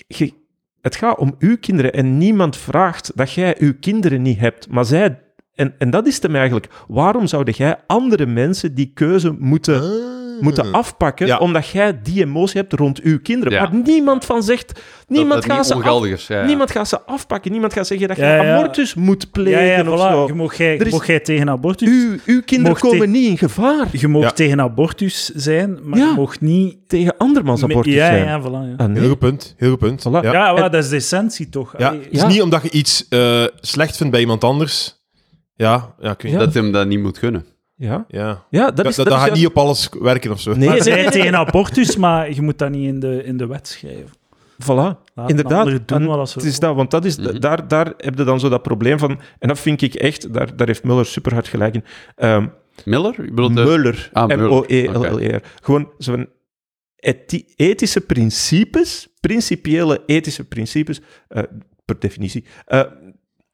je- 0.08 0.32
het 0.80 0.96
gaat 0.96 1.18
om 1.18 1.34
uw 1.38 1.58
kinderen 1.58 1.92
en 1.92 2.18
niemand 2.18 2.56
vraagt 2.56 3.12
dat 3.16 3.32
jij 3.32 3.56
uw 3.58 3.74
kinderen 3.80 4.22
niet 4.22 4.38
hebt. 4.38 4.68
Maar 4.68 4.84
zij... 4.84 5.20
En, 5.54 5.74
en 5.78 5.90
dat 5.90 6.06
is 6.06 6.22
hem 6.22 6.34
eigenlijk. 6.34 6.84
Waarom 6.88 7.26
zou 7.26 7.50
jij 7.50 7.80
andere 7.86 8.26
mensen 8.26 8.74
die 8.74 8.90
keuze 8.94 9.30
moeten, 9.38 9.82
Ah. 9.82 10.15
Moeten 10.40 10.72
afpakken, 10.72 11.26
Ja. 11.26 11.38
omdat 11.38 11.68
jij 11.68 12.00
die 12.02 12.24
emotie 12.24 12.60
hebt 12.60 12.72
rond 12.72 13.00
uw 13.00 13.20
kinderen? 13.22 13.52
Ja. 13.52 13.60
Waar 13.60 13.74
niemand 13.84 14.24
van 14.24 14.42
zegt... 14.42 14.80
Niemand, 15.08 15.32
dat, 15.32 15.42
dat 15.42 15.56
gaat 15.56 15.66
ze 15.66 15.74
af-. 15.74 16.28
Ja. 16.28 16.44
niemand 16.44 16.70
gaat 16.70 16.88
ze 16.88 17.00
afpakken. 17.02 17.50
Niemand 17.50 17.72
gaat 17.72 17.86
zeggen 17.86 18.08
dat 18.08 18.16
je 18.16 18.22
Ja, 18.22 18.42
ja. 18.42 18.56
abortus 18.56 18.94
moet 18.94 19.30
plegen 19.30 19.64
Ja, 19.64 19.76
ja, 19.76 19.90
of 19.90 19.98
voilà. 20.00 20.12
zo. 20.12 20.26
Je 20.26 20.32
mocht 20.34 20.56
jij, 20.56 20.76
is- 20.76 20.90
mocht 20.92 21.06
jij 21.06 21.20
tegen 21.20 21.48
abortus... 21.48 21.88
Uw, 21.88 22.16
uw 22.26 22.42
kinderen 22.44 22.78
komen 22.78 23.10
niet 23.10 23.28
in 23.28 23.38
gevaar 23.38 23.86
Je 23.92 24.08
mocht 24.08 24.24
Ja. 24.24 24.30
tegen 24.32 24.60
abortus 24.60 25.24
zijn, 25.34 25.78
maar 25.82 25.98
Ja. 25.98 26.06
je 26.08 26.12
mocht 26.14 26.40
niet... 26.40 26.76
tegen 26.88 27.16
andermans 27.16 27.62
abortus 27.62 27.92
ja, 27.94 28.06
zijn. 28.06 28.24
ja, 28.24 28.40
voilà, 28.40 28.44
ja. 28.44 28.74
Ah, 28.76 28.86
nee. 28.86 28.98
Heel 29.00 29.08
goed 29.08 29.18
punt, 29.18 29.54
heel 29.56 29.70
goed 29.70 29.78
punt. 29.78 30.00
Voilà. 30.08 30.12
Ja. 30.24 30.32
Ja, 30.32 30.52
maar 30.52 30.64
En- 30.64 30.70
dat 30.70 30.82
is 30.82 30.88
de 30.88 30.96
essentie 30.96 31.48
toch? 31.48 31.74
Het 31.76 31.94
is 32.10 32.24
niet 32.24 32.42
omdat 32.42 32.62
je 32.62 32.70
iets 32.70 33.08
eh, 33.08 33.44
slecht 33.60 33.96
vindt 33.96 34.12
bij 34.12 34.20
iemand 34.20 34.44
anders. 34.44 34.94
Ja, 35.54 35.94
ja, 36.00 36.14
Ja. 36.18 36.28
niet. 36.28 36.38
Dat 36.38 36.54
hem 36.54 36.72
dat 36.72 36.86
niet 36.86 37.00
moet 37.00 37.18
gunnen. 37.18 37.44
Ja, 37.76 38.04
Ja. 38.08 38.44
ja 38.50 38.70
dat 38.70 38.86
is... 38.86 38.96
dat, 38.96 39.06
dat 39.06 39.18
is 39.18 39.24
gaat 39.24 39.34
niet 39.34 39.46
op 39.46 39.56
alles 39.58 39.88
werken 40.00 40.30
of 40.30 40.40
zo. 40.40 40.50
Nee, 40.50 40.58
Maar 40.58 40.68
nee, 40.74 40.82
zij 40.82 40.92
nee, 40.94 41.02
nee, 41.02 41.10
tegen 41.12 41.34
abortus, 41.36 41.96
maar 41.96 42.32
je 42.32 42.42
moet 42.42 42.58
dat 42.58 42.70
niet 42.70 42.86
in 42.88 43.00
de, 43.00 43.24
in 43.24 43.36
de 43.36 43.46
wet 43.46 43.68
schrijven. 43.68 44.10
Voilà, 44.62 44.66
Laat 45.14 45.30
inderdaad. 45.30 45.88
doen 45.88 46.06
wat 46.06 46.30
ze 46.30 46.38
het 46.38 46.46
is 46.46 46.58
dat, 46.58 46.74
want 46.74 46.90
dat 46.90 47.04
is, 47.04 47.16
Mhm. 47.18 47.38
daar, 47.40 47.68
daar 47.68 47.92
heb 47.96 48.18
je 48.18 48.24
dan 48.24 48.40
zo 48.40 48.48
dat 48.48 48.62
probleem 48.62 48.98
van... 48.98 49.20
En 49.38 49.48
dat 49.48 49.58
vind 49.58 49.82
ik 49.82 49.94
echt... 49.94 50.32
Daar, 50.34 50.56
daar 50.56 50.66
heeft 50.66 50.84
Muller 50.84 51.06
super 51.06 51.32
hard 51.32 51.48
gelijk 51.48 51.74
in. 51.74 51.84
Ehm, 52.16 52.46
Miller? 52.84 53.14
Je 53.24 53.30
bedoelt 53.30 53.54
de... 53.56 53.62
Muller. 53.64 54.08
Ah, 54.12 54.26
Muller. 54.26 54.48
M-O-E-L-L-E-R. 54.48 55.42
Gewoon 55.62 55.90
zo'n 55.98 56.28
ethi- 56.96 57.44
ethische 57.56 58.00
principes, 58.00 59.08
principiële 59.20 60.02
ethische 60.06 60.44
principes, 60.44 61.00
eh, 61.28 61.42
per 61.84 61.98
definitie, 61.98 62.44
eh, 62.66 62.82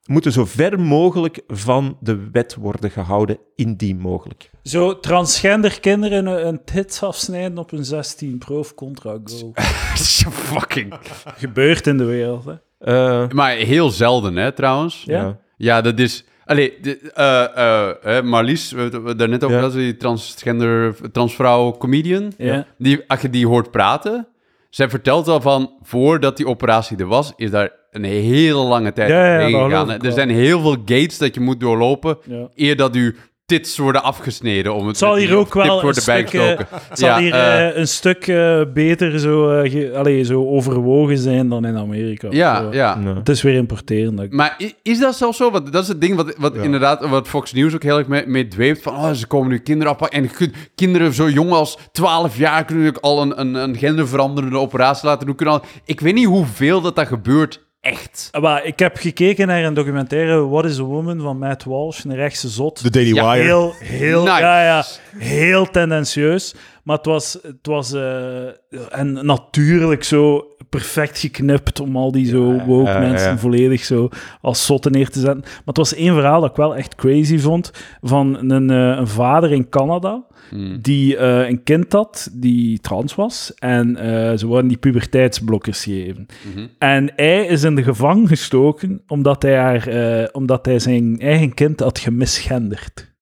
moeten 0.07 0.32
zo 0.32 0.44
ver 0.44 0.80
mogelijk 0.80 1.40
van 1.48 1.96
de 2.00 2.28
wet 2.32 2.55
worden 2.55 2.90
gehouden, 2.90 3.38
indien 3.57 3.98
mogelijk. 3.98 4.50
Zo 4.62 5.00
transgender 5.00 5.80
kinderen 5.80 6.26
een, 6.26 6.46
een 6.46 6.64
tits 6.64 7.03
afsnijden 7.03 7.59
op 7.59 7.72
een 7.72 7.84
16 7.84 8.38
pro 8.38 8.59
of 8.59 8.74
contra 8.74 9.18
go. 9.24 9.53
Fucking... 10.30 10.94
Gebeurt 11.36 11.86
in 11.86 11.96
de 11.96 12.05
wereld, 12.05 12.44
hè. 12.44 12.55
Eh, 12.78 13.28
Maar 13.28 13.50
heel 13.53 13.90
zelden, 13.90 14.36
hè, 14.36 14.53
trouwens. 14.53 15.03
Ja. 15.07 15.20
ja. 15.20 15.38
Ja, 15.57 15.80
dat 15.80 15.98
is... 15.98 16.24
Allee, 16.44 16.78
de, 16.80 16.98
eh, 17.14 18.16
eh, 18.18 18.24
Marlies, 18.24 18.72
we 18.72 18.80
hebben 18.80 19.05
het 19.05 19.18
daarnet 19.18 19.44
over 19.44 19.57
Ja. 19.57 19.62
gehad, 19.62 19.76
die 19.78 19.96
transgender, 19.96 20.96
transvrouw 21.12 21.76
comedian. 21.76 22.32
Ja. 22.38 22.66
Die, 22.78 23.00
als 23.07 23.20
je 23.20 23.30
die 23.30 23.46
hoort 23.46 23.70
praten, 23.70 24.28
zij 24.70 24.88
vertelt 24.88 25.28
al 25.28 25.40
van, 25.40 25.72
voordat 25.82 26.36
die 26.36 26.46
operatie 26.46 26.96
er 26.96 27.07
was, 27.07 27.32
is 27.36 27.50
daar 27.50 27.72
een 27.93 28.05
hele 28.05 28.59
lange 28.59 28.93
tijd 28.93 29.09
Ja, 29.11 29.38
ja, 29.38 29.47
gegaan. 29.47 29.90
Er 29.90 29.99
wel. 30.01 30.12
zijn 30.12 30.30
heel 30.30 30.61
veel 30.61 30.76
gates 30.84 31.18
dat 31.18 31.34
je 31.34 31.40
moet 31.40 31.61
doorlopen, 31.61 32.18
Ja. 32.28 32.49
eer 32.55 32.76
dat 32.76 32.95
je 32.95 33.14
tits 33.47 33.78
worden 33.78 34.03
afgesneden. 34.03 34.74
Om 34.74 34.86
het 34.86 34.97
zal 34.99 35.16
hier 35.16 35.36
ook 35.36 35.55
wel 35.55 35.64
een 35.76 35.82
worden 35.82 36.03
stuk, 36.03 36.14
eh, 36.14 36.30
bijgestoken. 36.32 36.66
het 36.88 36.99
zal 36.99 37.09
Ja, 37.09 37.18
hier 37.18 37.32
eh, 37.34 37.68
eh, 37.68 37.76
een 37.76 37.88
stuk 37.88 38.26
eh, 38.26 38.61
beter 38.74 39.18
zo, 39.18 39.51
eh, 39.51 39.70
ge- 39.70 39.93
allee, 39.97 40.24
zo 40.24 40.47
overwogen 40.49 41.18
zijn 41.18 41.49
dan 41.49 41.64
in 41.64 41.76
Amerika. 41.76 42.28
ja, 42.30 42.62
zo. 42.62 42.72
ja. 42.72 42.95
Nee. 42.95 43.14
Het 43.14 43.28
is 43.28 43.43
weer 43.43 43.55
importeren. 43.55 44.26
Maar 44.30 44.57
is 44.82 44.99
dat 44.99 45.16
zelfs 45.16 45.36
zo? 45.36 45.51
Want 45.51 45.72
dat 45.72 45.82
is 45.82 45.88
het 45.88 46.01
ding 46.01 46.16
wat, 46.16 46.34
wat 46.38 46.55
inderdaad, 46.57 47.09
wat 47.09 47.28
Fox 47.28 47.53
News 47.53 47.74
ook 47.74 47.82
heel 47.82 47.99
erg 47.99 48.07
mee, 48.07 48.26
mee 48.26 48.49
dweept. 48.49 48.82
Van, 48.82 48.95
oh, 48.95 49.11
ze 49.11 49.26
komen 49.26 49.49
nu 49.49 49.59
kinderen 49.59 49.93
afpakken. 49.93 50.22
En 50.22 50.30
kinderen 50.74 51.12
zo 51.12 51.28
jong 51.28 51.51
als 51.51 51.78
12 51.93 52.36
jaar 52.38 52.64
kunnen 52.64 52.88
ook 52.88 52.99
al 53.01 53.22
een, 53.22 53.40
een, 53.40 53.55
een 53.55 53.76
genderveranderende 53.76 54.59
operatie 54.59 55.07
laten 55.09 55.26
doen. 55.26 55.36
Kunnen 55.36 55.55
al, 55.55 55.64
ik 55.84 56.01
weet 56.01 56.14
niet 56.14 56.26
hoeveel 56.26 56.80
dat 56.80 56.97
dat 56.97 57.07
gebeurt 57.07 57.70
echt. 57.83 58.30
Maar 58.41 58.64
ik 58.64 58.78
heb 58.78 58.97
gekeken 58.97 59.47
naar 59.47 59.64
een 59.64 59.74
documentaire 59.74 60.49
What 60.49 60.64
is 60.64 60.78
a 60.78 60.83
Woman 60.83 61.20
van 61.20 61.39
Matt 61.39 61.64
Walsh, 61.64 62.05
een 62.05 62.14
rechtse 62.14 62.49
zot. 62.49 62.83
De 62.83 62.91
Daily 62.91 63.14
Ja, 63.14 63.33
Wire. 63.33 63.45
Heel, 63.45 63.74
heel, 63.78 64.22
Nice. 64.22 64.41
ja, 64.41 64.64
ja, 64.64 64.85
heel 65.18 65.70
tendentieus. 65.70 66.55
Maar 66.83 66.97
het 66.97 67.07
was, 67.07 67.39
het 67.43 67.66
was 67.66 67.93
eh, 67.93 68.47
en 68.91 69.26
natuurlijk 69.26 70.05
zo 70.05 70.47
perfect 70.68 71.18
geknipt 71.18 71.80
om 71.80 71.97
al 71.97 72.12
die 72.12 72.26
zo 72.26 72.64
woke 72.66 72.91
ja, 72.91 73.01
ja, 73.03 73.09
mensen 73.09 73.30
ja. 73.30 73.39
volledig 73.39 73.85
zo 73.85 74.09
als 74.41 74.66
zotten 74.66 74.93
neer 74.93 75.09
te 75.11 75.20
zetten. 75.20 75.41
Maar 75.41 75.62
het 75.64 75.76
was 75.76 75.95
één 75.95 76.14
verhaal 76.14 76.41
dat 76.41 76.51
ik 76.51 76.57
wel 76.57 76.76
echt 76.76 76.95
crazy 76.95 77.39
vond 77.39 77.70
van 78.01 78.51
een, 78.51 78.70
eh, 78.70 78.99
een 78.99 79.09
vader 79.09 79.53
in 79.53 79.68
Canada 79.68 80.24
Hmm. 80.53 80.80
die 80.80 81.16
eh, 81.16 81.48
een 81.48 81.62
kind 81.62 81.92
had 81.92 82.30
die 82.32 82.80
trans 82.80 83.14
was 83.14 83.55
en 83.55 83.96
eh, 83.96 84.36
ze 84.38 84.46
worden 84.46 84.68
die 84.68 84.76
puberteitsblokkers 84.76 85.82
gegeven. 85.82 86.26
Mhm. 86.55 86.66
En 86.78 87.12
hij 87.16 87.46
is 87.46 87.62
in 87.62 87.74
de 87.74 87.82
gevangen 87.82 88.28
gestoken 88.28 89.03
omdat 89.07 89.42
hij, 89.42 89.57
haar, 89.57 89.86
eh, 89.86 90.28
omdat 90.32 90.66
hij 90.66 90.78
zijn 90.78 91.18
eigen 91.20 91.55
kind 91.55 91.80
had 91.80 91.98
gemisgenderd. 91.98 93.12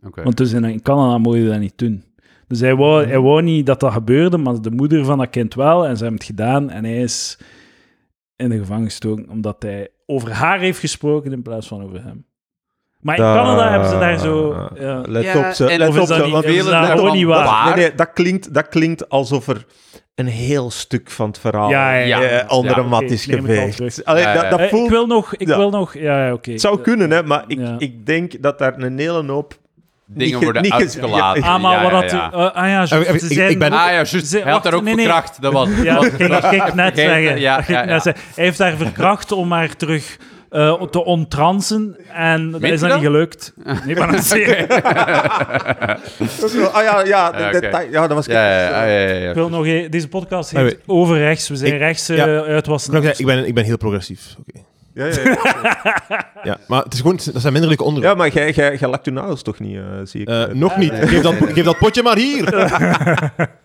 Want 0.00 0.36
dus 0.36 0.52
in, 0.52 0.82
Canada 0.82 1.18
mogen 1.18 1.40
je 1.40 1.48
dat 1.48 1.58
niet 1.58 1.78
doen. 1.78 2.04
Dus 2.48 2.60
hij 2.60 2.74
wou, 2.74 3.06
hij 3.06 3.20
wou 3.20 3.42
niet 3.42 3.66
dat 3.66 3.80
dat 3.80 3.92
gebeurde, 3.92 4.38
maar 4.38 4.60
de 4.60 4.70
moeder 4.70 5.04
van 5.04 5.18
dat 5.18 5.30
kind 5.30 5.54
wel. 5.54 5.86
En 5.86 5.96
ze 5.96 6.02
hebben 6.02 6.20
het 6.20 6.30
gedaan 6.30 6.70
en 6.70 6.84
hij 6.84 7.02
is 7.02 7.38
in 8.36 8.48
de 8.48 8.58
gevangen 8.58 8.84
gestoken 8.84 9.28
omdat 9.28 9.62
hij 9.62 9.88
over 10.06 10.32
haar 10.32 10.60
heeft 10.60 10.78
gesproken 10.78 11.32
in 11.32 11.42
plaats 11.42 11.66
van 11.66 11.82
over 11.82 12.04
hem. 12.04 12.24
Maar 13.04 13.16
in 13.16 13.22
Da- 13.22 13.34
Canada 13.34 13.70
hebben 13.70 13.88
ze 13.88 13.98
daar 13.98 14.18
zo... 14.18 14.56
Ja. 14.78 15.00
Let 15.06 15.22
Ja, 15.24 15.38
op, 15.48 15.52
ze. 15.54 15.64
Let 15.64 15.88
op, 15.88 15.94
dat 15.94 16.06
ze. 16.08 16.22
niet- 16.22 16.32
want- 16.32 16.44
let 16.44 17.00
op. 17.00 17.12
niet 17.12 17.24
waar? 17.26 17.64
Nee, 17.64 17.74
nee, 17.74 17.94
dat 17.94 18.10
klinkt, 18.14 18.54
dat 18.54 18.68
klinkt 18.68 19.08
alsof 19.08 19.48
er 19.48 19.64
een 20.14 20.26
heel 20.26 20.70
stuk 20.70 21.10
van 21.10 21.26
het 21.26 21.38
verhaal 21.38 21.70
Ja, 21.70 21.94
ja, 21.94 22.20
ja. 22.20 22.28
eh, 22.28 22.52
onder 22.56 22.76
Ja, 22.76 22.82
een 22.82 22.88
mat 22.88 23.02
is 23.02 23.26
ik 23.26 23.34
geveegd. 23.38 23.76
terug. 23.76 24.04
Allee, 24.04 24.22
Ja, 24.22 24.32
dat, 24.32 24.42
ja. 24.42 24.50
dat 24.50 24.58
Eh, 24.60 24.68
voelt... 24.68 24.84
ik 24.84 24.90
wil 24.90 25.06
nog... 25.06 25.34
Ik 25.36 25.48
Ja. 25.48 25.56
wil 25.56 25.70
nog 25.70 25.94
ja, 25.94 26.26
ja, 26.26 26.32
oké. 26.32 26.50
Het 26.50 26.60
zou 26.60 26.80
kunnen, 26.80 27.10
hè, 27.10 27.22
maar 27.22 27.44
ik, 27.46 27.58
Ja. 27.58 27.74
ik 27.78 28.06
denk 28.06 28.42
dat 28.42 28.58
daar 28.58 28.74
een 28.78 28.98
hele 28.98 29.24
hoop... 29.32 29.54
Dingen 30.06 30.24
niet 30.26 30.36
ge- 30.38 30.44
worden 30.44 30.62
niet 30.62 30.72
ge- 30.72 30.78
uitgelaten. 30.78 31.42
ja, 31.42 31.48
Ah, 31.54 31.62
maar 31.62 31.82
wat 31.82 31.90
ja, 31.90 32.00
dat... 32.00 32.10
ja. 32.10 32.26
ah 32.46 32.66
ja, 32.66 32.68
juist, 32.68 32.92
ik- 32.92 33.06
ze 33.20 33.26
ik- 33.26 33.32
zijn- 33.32 33.50
ik 33.50 33.58
ben- 33.58 33.72
Ah 33.72 33.78
ja, 33.86 33.92
juist. 33.92 34.32
Hij 34.32 34.52
had 34.52 34.62
daar 34.62 34.74
ook 34.74 34.82
nee, 34.82 34.94
nee. 34.94 35.04
verkracht. 35.04 35.42
Dat 35.42 35.52
was... 35.52 35.68
Ja, 35.82 35.94
dat 35.94 36.04
ging 36.04 36.64
ik 36.66 36.74
net 36.84 36.96
zeggen. 36.98 37.36
Ik. 37.36 37.66
Hij 37.66 38.14
heeft 38.34 38.58
haar 38.58 38.76
verkracht 38.76 39.32
om 39.32 39.52
haar 39.52 39.76
terug 39.76 40.16
eh, 40.54 40.82
te 40.82 41.04
onttransen 41.04 41.96
en 42.12 42.50
dat 42.50 42.62
is 42.62 42.80
dat 42.80 42.94
niet 42.94 43.04
gelukt. 43.04 43.52
Nee, 43.84 43.96
maar 43.96 44.12
dat. 44.12 44.32
Ah 46.72 46.82
ja, 46.82 47.04
ja, 47.04 47.30
de 47.30 47.68
Ja, 47.70 47.80
ja, 47.80 48.06
dat 48.06 48.16
was... 48.16 48.26
Ja, 48.26 48.50
ja, 48.50 48.60
ja, 48.60 48.84
ja, 48.84 48.98
ja, 49.08 49.14
ja. 49.14 49.28
Ik 49.28 49.34
wil 49.34 49.48
nog 49.48 49.66
e- 49.66 49.88
deze 49.88 50.08
podcast 50.08 50.54
Ah, 50.54 50.62
heet 50.62 50.78
over 50.86 51.18
rechts. 51.18 51.48
We 51.48 51.56
zijn 51.56 51.72
Ik- 51.72 51.78
rechts 51.78 52.10
uh, 52.10 52.16
ja. 52.16 52.24
uitwassen. 52.42 52.94
Ik, 52.94 53.02
ben- 53.02 53.14
ik, 53.18 53.26
ben, 53.26 53.46
ik 53.46 53.54
ben 53.54 53.64
heel 53.64 53.76
progressief. 53.76 54.34
Oké. 54.40 54.60
Ja, 54.94 55.06
ja, 55.06 55.12
ja. 55.22 56.32
Ja, 56.42 56.58
maar 56.68 56.82
het 56.82 56.92
is 56.92 57.00
gewoon, 57.00 57.16
dat 57.32 57.40
zijn 57.40 57.52
minderlijke 57.52 57.82
ja, 57.82 57.88
onderwerpen. 57.88 58.18
maar 58.18 58.32
jij, 58.32 58.50
jij, 58.52 58.76
jij 58.76 58.88
lakt 58.88 59.04
je 59.04 59.10
nagels 59.10 59.42
toch 59.42 59.58
niet, 59.58 59.76
eh, 59.76 59.82
zie 60.04 60.20
ik. 60.20 60.28
Eh, 60.28 60.42
Eh, 60.42 60.54
nog 60.54 60.76
niet. 60.76 60.92
Geef 60.94 61.22
dat, 61.22 61.34
geef 61.34 61.64
dat 61.64 61.78
potje 61.78 62.02
maar 62.02 62.16
hier. 62.16 62.44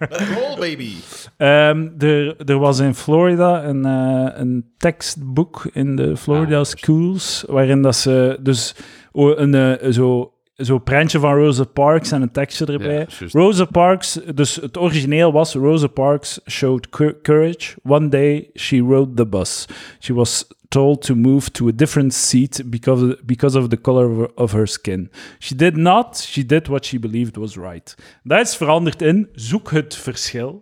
Let's 0.10 0.30
roll, 0.30 0.56
baby. 0.60 0.92
Ehm, 1.38 1.88
er, 2.00 2.36
er 2.46 2.58
was 2.58 2.80
in 2.80 2.96
Florida 2.96 3.64
een, 3.64 3.86
eh, 3.86 4.40
een 4.40 4.66
tekstboek 4.78 5.70
in 5.74 5.96
de 5.96 6.18
Florida 6.18 6.58
Ah, 6.60 6.66
schools, 6.66 7.44
waarin 7.48 7.82
dat 7.82 7.96
ze 7.96 8.38
dus 8.42 8.76
een 9.14 9.54
eh, 9.56 9.92
zo, 9.92 10.34
zo 10.56 10.78
prentje 10.80 11.20
van 11.20 11.34
Rosa 11.36 11.64
Parks 11.64 12.12
en 12.12 12.22
een 12.22 12.32
tekstje 12.32 12.66
erbij. 12.66 13.08
Ja. 13.20 13.28
Rosa 13.32 13.66
Parks, 13.66 14.20
dus 14.36 14.56
het 14.56 14.78
origineel 14.78 15.32
was 15.32 15.54
Rosa 15.54 15.88
Parks 15.88 16.40
showed 16.50 16.90
cou- 16.90 17.16
courage. 17.22 17.76
One 17.84 18.08
day 18.10 18.50
she 18.54 18.78
rode 18.80 19.14
the 19.14 19.26
bus. 19.28 19.66
She 20.00 20.14
was 20.14 20.48
told 20.70 21.02
to 21.02 21.16
move 21.16 21.50
to 21.52 21.68
a 21.68 21.72
different 21.72 22.14
seat 22.14 22.62
because 22.70 23.16
because 23.26 23.56
of 23.58 23.70
the 23.70 23.78
color 23.78 24.30
of 24.36 24.52
her, 24.52 24.68
skin. 24.68 25.10
She 25.40 25.56
did 25.56 25.76
not. 25.76 26.18
She 26.18 26.46
did 26.46 26.68
what 26.68 26.86
she 26.86 27.00
believed 27.00 27.38
was 27.38 27.56
right. 27.58 27.96
Dat 28.24 28.40
is 28.48 28.56
veranderd 28.56 29.02
in 29.02 29.30
zoek 29.34 29.72
het 29.72 29.96
verschil. 29.96 30.62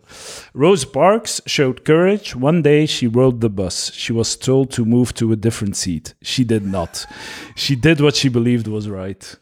Rosa 0.53 0.88
Parks 0.88 1.41
showed 1.45 1.82
courage. 1.82 2.36
One 2.39 2.62
day 2.62 2.86
she 2.86 3.10
rode 3.12 3.38
the 3.39 3.49
bus. 3.49 3.91
She 3.93 4.14
was 4.14 4.38
told 4.38 4.72
to 4.72 4.86
move 4.86 5.12
to 5.14 5.32
a 5.32 5.36
different 5.36 5.78
seat. 5.78 6.16
She 6.22 6.45
did 6.45 6.66
not. 6.66 7.08
She 7.55 7.80
did 7.80 7.99
what 7.99 8.16
she 8.16 8.30
believed 8.30 8.68
was 8.68 8.88
right. 8.88 9.39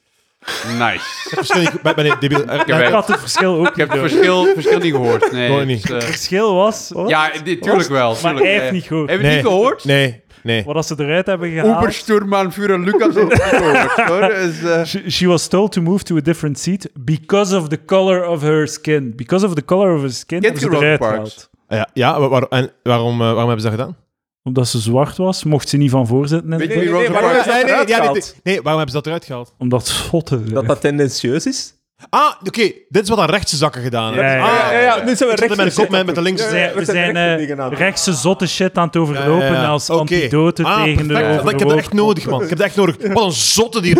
Nice. 0.78 1.04
Verschil, 1.30 1.62
ik 1.62 1.82
ben, 1.82 1.96
ben 1.96 2.06
ik 2.06 2.22
debiel. 2.22 2.44
Eh, 2.46 2.58
heb- 2.58 2.68
Ik 2.68 2.92
had 2.94 3.08
het 3.08 3.20
verschil 3.20 3.56
ook 3.56 3.68
Ik 3.68 3.76
heb 3.76 3.94
niet 3.94 4.02
het 4.02 4.12
verschil, 4.12 4.46
verschil 4.54 4.80
niet 4.80 4.92
gehoord. 4.92 5.32
Nee, 5.32 5.66
niet. 5.66 5.82
het 5.84 5.92
Het 5.92 6.02
eh, 6.04 6.08
verschil 6.10 6.56
was... 6.56 6.92
ja, 7.08 7.32
dit, 7.44 7.62
tuurlijk 7.62 7.90
wel. 7.90 8.10
Maar 8.12 8.20
tuurlijk. 8.22 8.44
hij 8.46 8.52
heeft 8.54 8.66
Eh, 8.66 8.72
niet 8.72 8.84
gehoord. 8.84 9.10
Heb 9.10 9.20
je 9.22 9.26
het 9.26 9.36
niet 9.36 9.46
gehoord? 9.46 9.84
Nee, 9.86 10.22
nee. 10.46 10.64
Wat 10.64 10.76
als 10.76 10.88
ze 10.88 10.96
eruit 10.98 11.26
hebben 11.26 11.50
gehaald... 11.52 11.78
Obersturman 11.78 12.52
Führer 12.54 12.80
Lucas. 12.80 13.14
Dus, 13.14 14.64
eh, 14.64 14.84
She, 14.86 15.10
she 15.10 15.28
was 15.28 15.48
told 15.48 15.72
to 15.72 15.82
move 15.82 16.04
to 16.04 16.16
a 16.18 16.22
different 16.22 16.60
seat 16.60 16.90
because 17.00 17.58
of 17.58 17.68
the 17.68 17.86
color 17.86 18.28
of 18.28 18.42
her 18.42 18.68
skin. 18.68 19.14
Because 19.16 19.46
of 19.46 19.54
the 19.54 19.66
color 19.66 19.96
of 19.96 20.02
her 20.02 20.12
skin 20.12 20.40
Kent 20.42 20.60
ze 20.60 20.68
Rosa 20.68 20.82
eruit 20.82 21.00
Parks? 21.00 21.16
gehaald. 21.16 21.50
Ja, 21.68 21.90
ja 21.94 22.20
wa- 22.20 22.28
waar- 22.30 22.48
en 22.50 22.72
waarom, 22.84 23.14
eh, 23.14 23.20
waarom 23.20 23.38
hebben 23.48 23.62
ze 23.62 23.70
dat 23.70 23.80
gedaan? 23.80 23.96
Omdat 24.44 24.68
ze 24.68 24.80
zwart 24.80 25.18
was, 25.18 25.44
mocht 25.44 25.70
ze 25.70 25.78
niet 25.78 25.90
van 25.92 26.08
voorzitten. 26.08 26.50
is 26.54 26.68
gehaald? 27.96 28.14
dit- 28.14 28.40
nee, 28.44 28.62
waarom 28.62 28.78
hebben 28.82 28.88
ze 28.90 28.94
dat 28.96 29.06
eruit 29.08 29.26
gehaald? 29.26 29.54
Omdat 29.58 29.88
schotten. 29.88 30.54
dat 30.54 30.66
dat 30.68 30.82
tendentieus 30.82 31.46
is? 31.46 31.75
Ah, 32.10 32.32
oké. 32.48 32.72
Dit 32.90 33.04
is 33.04 33.10
wat 33.10 33.18
aan 33.20 33.30
rechtse 33.30 33.56
zakken 33.56 33.82
gedaan 33.82 34.14
Ja, 34.14 34.22
hebben. 34.22 34.38
ja, 34.48 34.66
Ah, 34.66 34.72
ja, 34.72 34.80
ja, 34.82 35.04
nu 35.04 35.16
zijn 35.16 35.30
we 35.30 35.36
Ik 35.36 35.40
zat 35.40 35.50
met 35.50 35.58
rechts 35.58 35.76
de 35.76 35.82
kop 35.82 35.90
met, 35.92 36.06
met 36.06 36.16
de 36.16 36.22
links. 36.22 36.42
Ja, 36.42 36.50
We 36.50 36.56
ja, 36.56 36.62
zijn, 36.62 36.74
we 36.74 36.80
we 36.80 36.86
zijn 36.86 37.16
zijn 37.16 37.70
rechtse 37.76 38.10
eh, 38.10 38.16
het 38.16 38.24
zotte 38.26 38.48
shit 38.48 38.78
aan 38.78 38.88
het 38.88 38.96
overlopen 38.98 39.46
Ja, 39.46 39.54
ja, 39.54 39.62
ja. 39.62 39.68
als 39.68 39.90
Oké. 39.90 40.00
antidote 40.00 40.64
Ah, 40.64 40.84
tegen 40.84 41.08
de 41.08 41.14
perfect. 41.14 41.52
Ik 41.52 41.60
heb 41.60 41.68
dat 41.70 41.78
echt 41.78 41.94
nodig, 41.94 42.26
man. 42.26 42.42
Ik 42.44 42.50
heb 42.50 42.58
dat 42.58 42.68
echt 42.68 42.76
nodig. 42.76 42.96
Wat 43.14 43.24
een 43.24 43.32
zotte 43.32 43.82
die. 43.82 43.96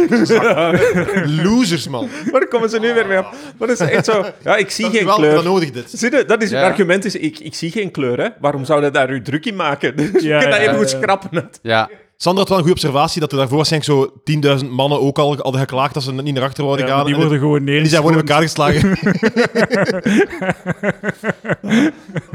Losers, 1.44 1.88
man. 1.88 2.10
Daar 2.32 2.48
komen 2.48 2.70
ze 2.70 2.80
nu 2.80 2.94
weer 2.94 3.08
mee 3.08 3.18
op. 3.18 3.28
Dat 3.60 3.70
is 3.70 3.80
echt 3.80 4.06
zo... 4.06 4.26
Ja, 4.44 4.56
ik 4.56 4.70
zie 4.72 4.90
geen 4.90 5.06
Wel, 5.06 5.16
kleur. 5.16 5.34
dat 5.34 5.44
nodig 5.44 5.72
dit. 5.72 5.92
Zie 5.92 6.12
je, 6.12 6.26
dat 6.26 6.42
is 6.42 6.50
het 6.52 6.60
Ja. 6.60 6.66
argument 6.66 7.06
is, 7.06 7.16
ik, 7.16 7.40
ik 7.40 7.56
zie 7.56 7.72
geen 7.72 7.92
kleur, 7.92 8.20
hè. 8.20 8.28
Waarom 8.40 8.66
zou 8.66 8.84
je 8.84 8.92
daar 8.92 9.14
je 9.14 9.22
druk 9.22 9.46
in 9.46 9.56
maken? 9.56 9.96
Dus 9.96 10.10
je 10.22 10.28
Ja, 10.28 10.40
kunt 10.40 10.52
dat 10.52 10.60
ja, 10.62 10.66
even 10.68 10.78
goed 10.78 10.92
ja. 10.92 10.98
schrappen. 11.02 11.50
Ja, 11.62 11.90
Sander 12.18 12.40
had 12.40 12.50
wel 12.50 12.58
een 12.58 12.64
goede 12.64 12.80
observatie 12.82 13.22
dat 13.22 13.32
er 13.32 13.38
daarvoor 13.38 13.58
waarschijnlijk 13.58 13.92
zo 13.92 14.14
10.000 14.64 14.70
mannen 14.70 15.02
ook 15.02 15.18
al 15.20 15.36
hadden 15.36 15.60
geklaagd 15.62 15.94
dat 15.94 16.04
ze 16.04 16.14
niet 16.14 16.34
naar 16.34 16.44
achter 16.44 16.64
worden 16.64 16.88
Ja, 16.88 16.96
gaan. 16.96 17.06
die 17.06 17.14
En 17.14 17.20
worden 17.22 17.40
gewoon 17.40 17.66
die 17.66 17.86
zijn 17.88 18.02
gewoon 18.02 18.12
in 18.12 18.18
elkaar 18.28 18.42
geslagen. 18.42 18.98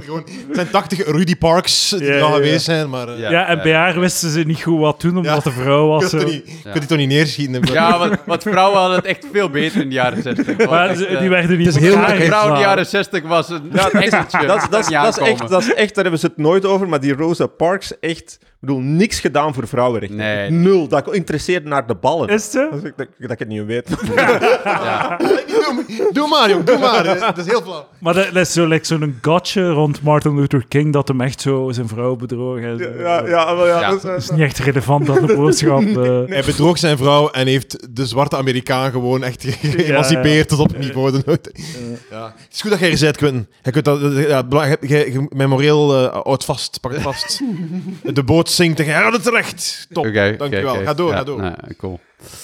gewoon, 0.01 0.25
het 0.47 0.55
zijn 0.55 0.71
80 0.71 1.07
Rudy 1.07 1.37
Parks 1.37 1.89
die 1.89 2.03
Ja, 2.05 2.13
er 2.13 2.23
al 2.23 2.29
ja, 2.29 2.35
geweest 2.35 2.65
zijn, 2.65 2.91
maar... 2.91 3.09
eh, 3.09 3.19
Ja. 3.19 3.31
Ja, 3.31 3.47
en 3.47 3.63
bij 3.63 3.73
haar 3.75 4.01
wisten 4.01 4.31
ze 4.31 4.41
niet 4.41 4.63
goed 4.63 4.79
wat 4.81 5.01
doen, 5.01 5.17
omdat 5.17 5.45
Ja. 5.45 5.51
de 5.51 5.57
vrouw 5.57 5.87
was. 5.87 6.11
die, 6.11 6.21
je 6.21 6.43
kunt 6.63 6.79
die 6.79 6.87
toch 6.87 6.99
niet 6.99 7.09
neerschieten. 7.09 7.63
ja 7.73 7.99
want, 7.99 8.17
want 8.27 8.43
vrouwen 8.43 8.79
hadden 8.79 8.97
het 8.97 9.07
echt 9.07 9.27
veel 9.33 9.51
beter 9.51 9.81
in 9.81 9.89
de 9.89 9.95
jaren 9.95 10.23
60. 10.23 10.57
Maar 10.71 10.95
ze- 10.97 11.17
die 11.21 11.29
werden 11.29 11.57
niet 11.59 11.67
Het 11.67 11.77
is 11.77 11.83
in 11.83 11.89
heel. 11.89 12.09
Een 12.09 12.21
vrouw 12.27 12.49
in 12.49 12.55
de 12.55 12.61
jaren 12.61 12.87
60 12.87 13.23
was 13.23 13.49
een. 13.49 13.71
Dat, 13.73 13.95
is- 13.95 14.11
dat, 14.11 14.67
dat, 14.71 14.81
is 14.81 15.19
echt, 15.19 15.49
dat 15.49 15.63
is 15.63 15.75
echt, 15.75 15.95
daar 15.95 16.03
hebben 16.05 16.21
ze 16.21 16.27
het 16.27 16.37
nooit 16.37 16.65
over, 16.65 16.89
maar 16.89 17.01
die 17.01 17.13
Rosa 17.15 17.47
Parks, 17.47 17.99
echt... 18.01 18.39
Ik 18.41 18.67
bedoel, 18.67 18.81
niks 18.83 19.21
gedaan 19.21 19.55
voor 19.55 19.63
vrouwenrechten. 19.71 20.17
Nee. 20.19 20.51
Nul. 20.51 20.89
Dat 20.89 21.15
interesseert 21.15 21.65
naar 21.65 21.87
de 21.87 21.95
ballen. 21.95 22.29
Is 22.29 22.43
het 22.43 22.53
zo? 22.53 22.71
Dat, 22.71 22.85
ik, 22.85 22.93
dat, 22.97 23.07
dat 23.19 23.31
ik 23.31 23.39
het 23.39 23.49
niet 23.49 23.65
weet. 23.65 23.89
Ja. 24.65 25.17
Doe, 25.17 26.09
doe 26.13 26.29
maar, 26.29 26.51
jong, 26.51 26.65
doe 26.65 26.79
maar. 26.79 27.05
Dat 27.19 27.39
is 27.39 27.47
heel 27.47 27.63
flauw. 27.63 27.87
Maar 27.99 28.15
dat, 28.15 28.25
dat 28.25 28.37
is 28.47 28.53
zo 28.53 28.67
like, 28.67 28.87
zo'n 28.87 29.19
gotcha 29.23 29.61
rond 29.71 30.03
Martin 30.03 30.35
Luther 30.41 30.65
King, 30.69 30.93
dat 30.93 31.09
hem 31.09 31.21
echt 31.21 31.41
zo 31.41 31.71
zijn 31.73 31.89
vrouw 31.89 32.17
bedroog. 32.17 32.61
en 32.61 32.79
zo. 32.79 32.85
ja, 33.03 33.27
ja, 33.27 33.55
maar 33.55 33.67
ja, 33.67 33.81
Ja. 33.81 33.89
dat 33.91 33.97
is- 33.97 34.03
Dat 34.03 34.17
is 34.19 34.31
niet 34.31 34.41
echt 34.41 34.59
relevant 34.59 35.11
aan 35.11 35.27
de 35.27 35.35
boodschap. 35.35 35.81
eh. 35.97 36.21
Hij 36.27 36.43
bedroog 36.47 36.79
zijn 36.79 36.97
vrouw 36.97 37.31
en 37.31 37.47
heeft 37.47 37.87
de 37.97 38.07
zwarte 38.07 38.37
Amerikaan 38.37 38.91
gewoon 38.91 39.23
echt 39.25 39.43
ge- 39.45 39.69
geëmancipeerd 39.71 40.49
tot 40.49 40.59
op 40.59 40.69
het 40.69 40.79
niveau. 40.79 41.11
de. 41.11 41.23
Ja. 42.11 42.33
Het 42.37 42.55
is 42.55 42.61
goed 42.61 42.71
dat 42.71 42.81
jij 42.81 42.93
er 42.93 42.99
bent, 43.01 43.17
Quentin. 43.17 43.47
Je 43.63 43.71
kunt 43.71 43.85
dat, 43.85 44.01
ja, 44.29 44.45
belang- 44.45 44.77
je, 44.81 45.05
eh 45.05 46.23
houdt 46.23 46.45
vast, 46.45 46.81
pak 46.81 46.93
het 46.93 47.03
vast. 47.03 47.41
De 48.15 48.23
boot 48.25 48.51
zinkt 48.51 48.81
en 48.81 48.87
je 48.87 48.93
houdt 48.93 49.15
het 49.15 49.23
terecht. 49.25 49.60
Top, 49.93 50.07
Oké, 50.07 50.35
dankjewel. 50.39 50.75
oké, 50.75 50.85
Ga 50.85 50.95
door, 50.95 51.11
ja, 51.11 51.17
ga 51.17 51.25
door. 51.25 51.41
nee, 51.41 51.53
cool. 51.79 52.01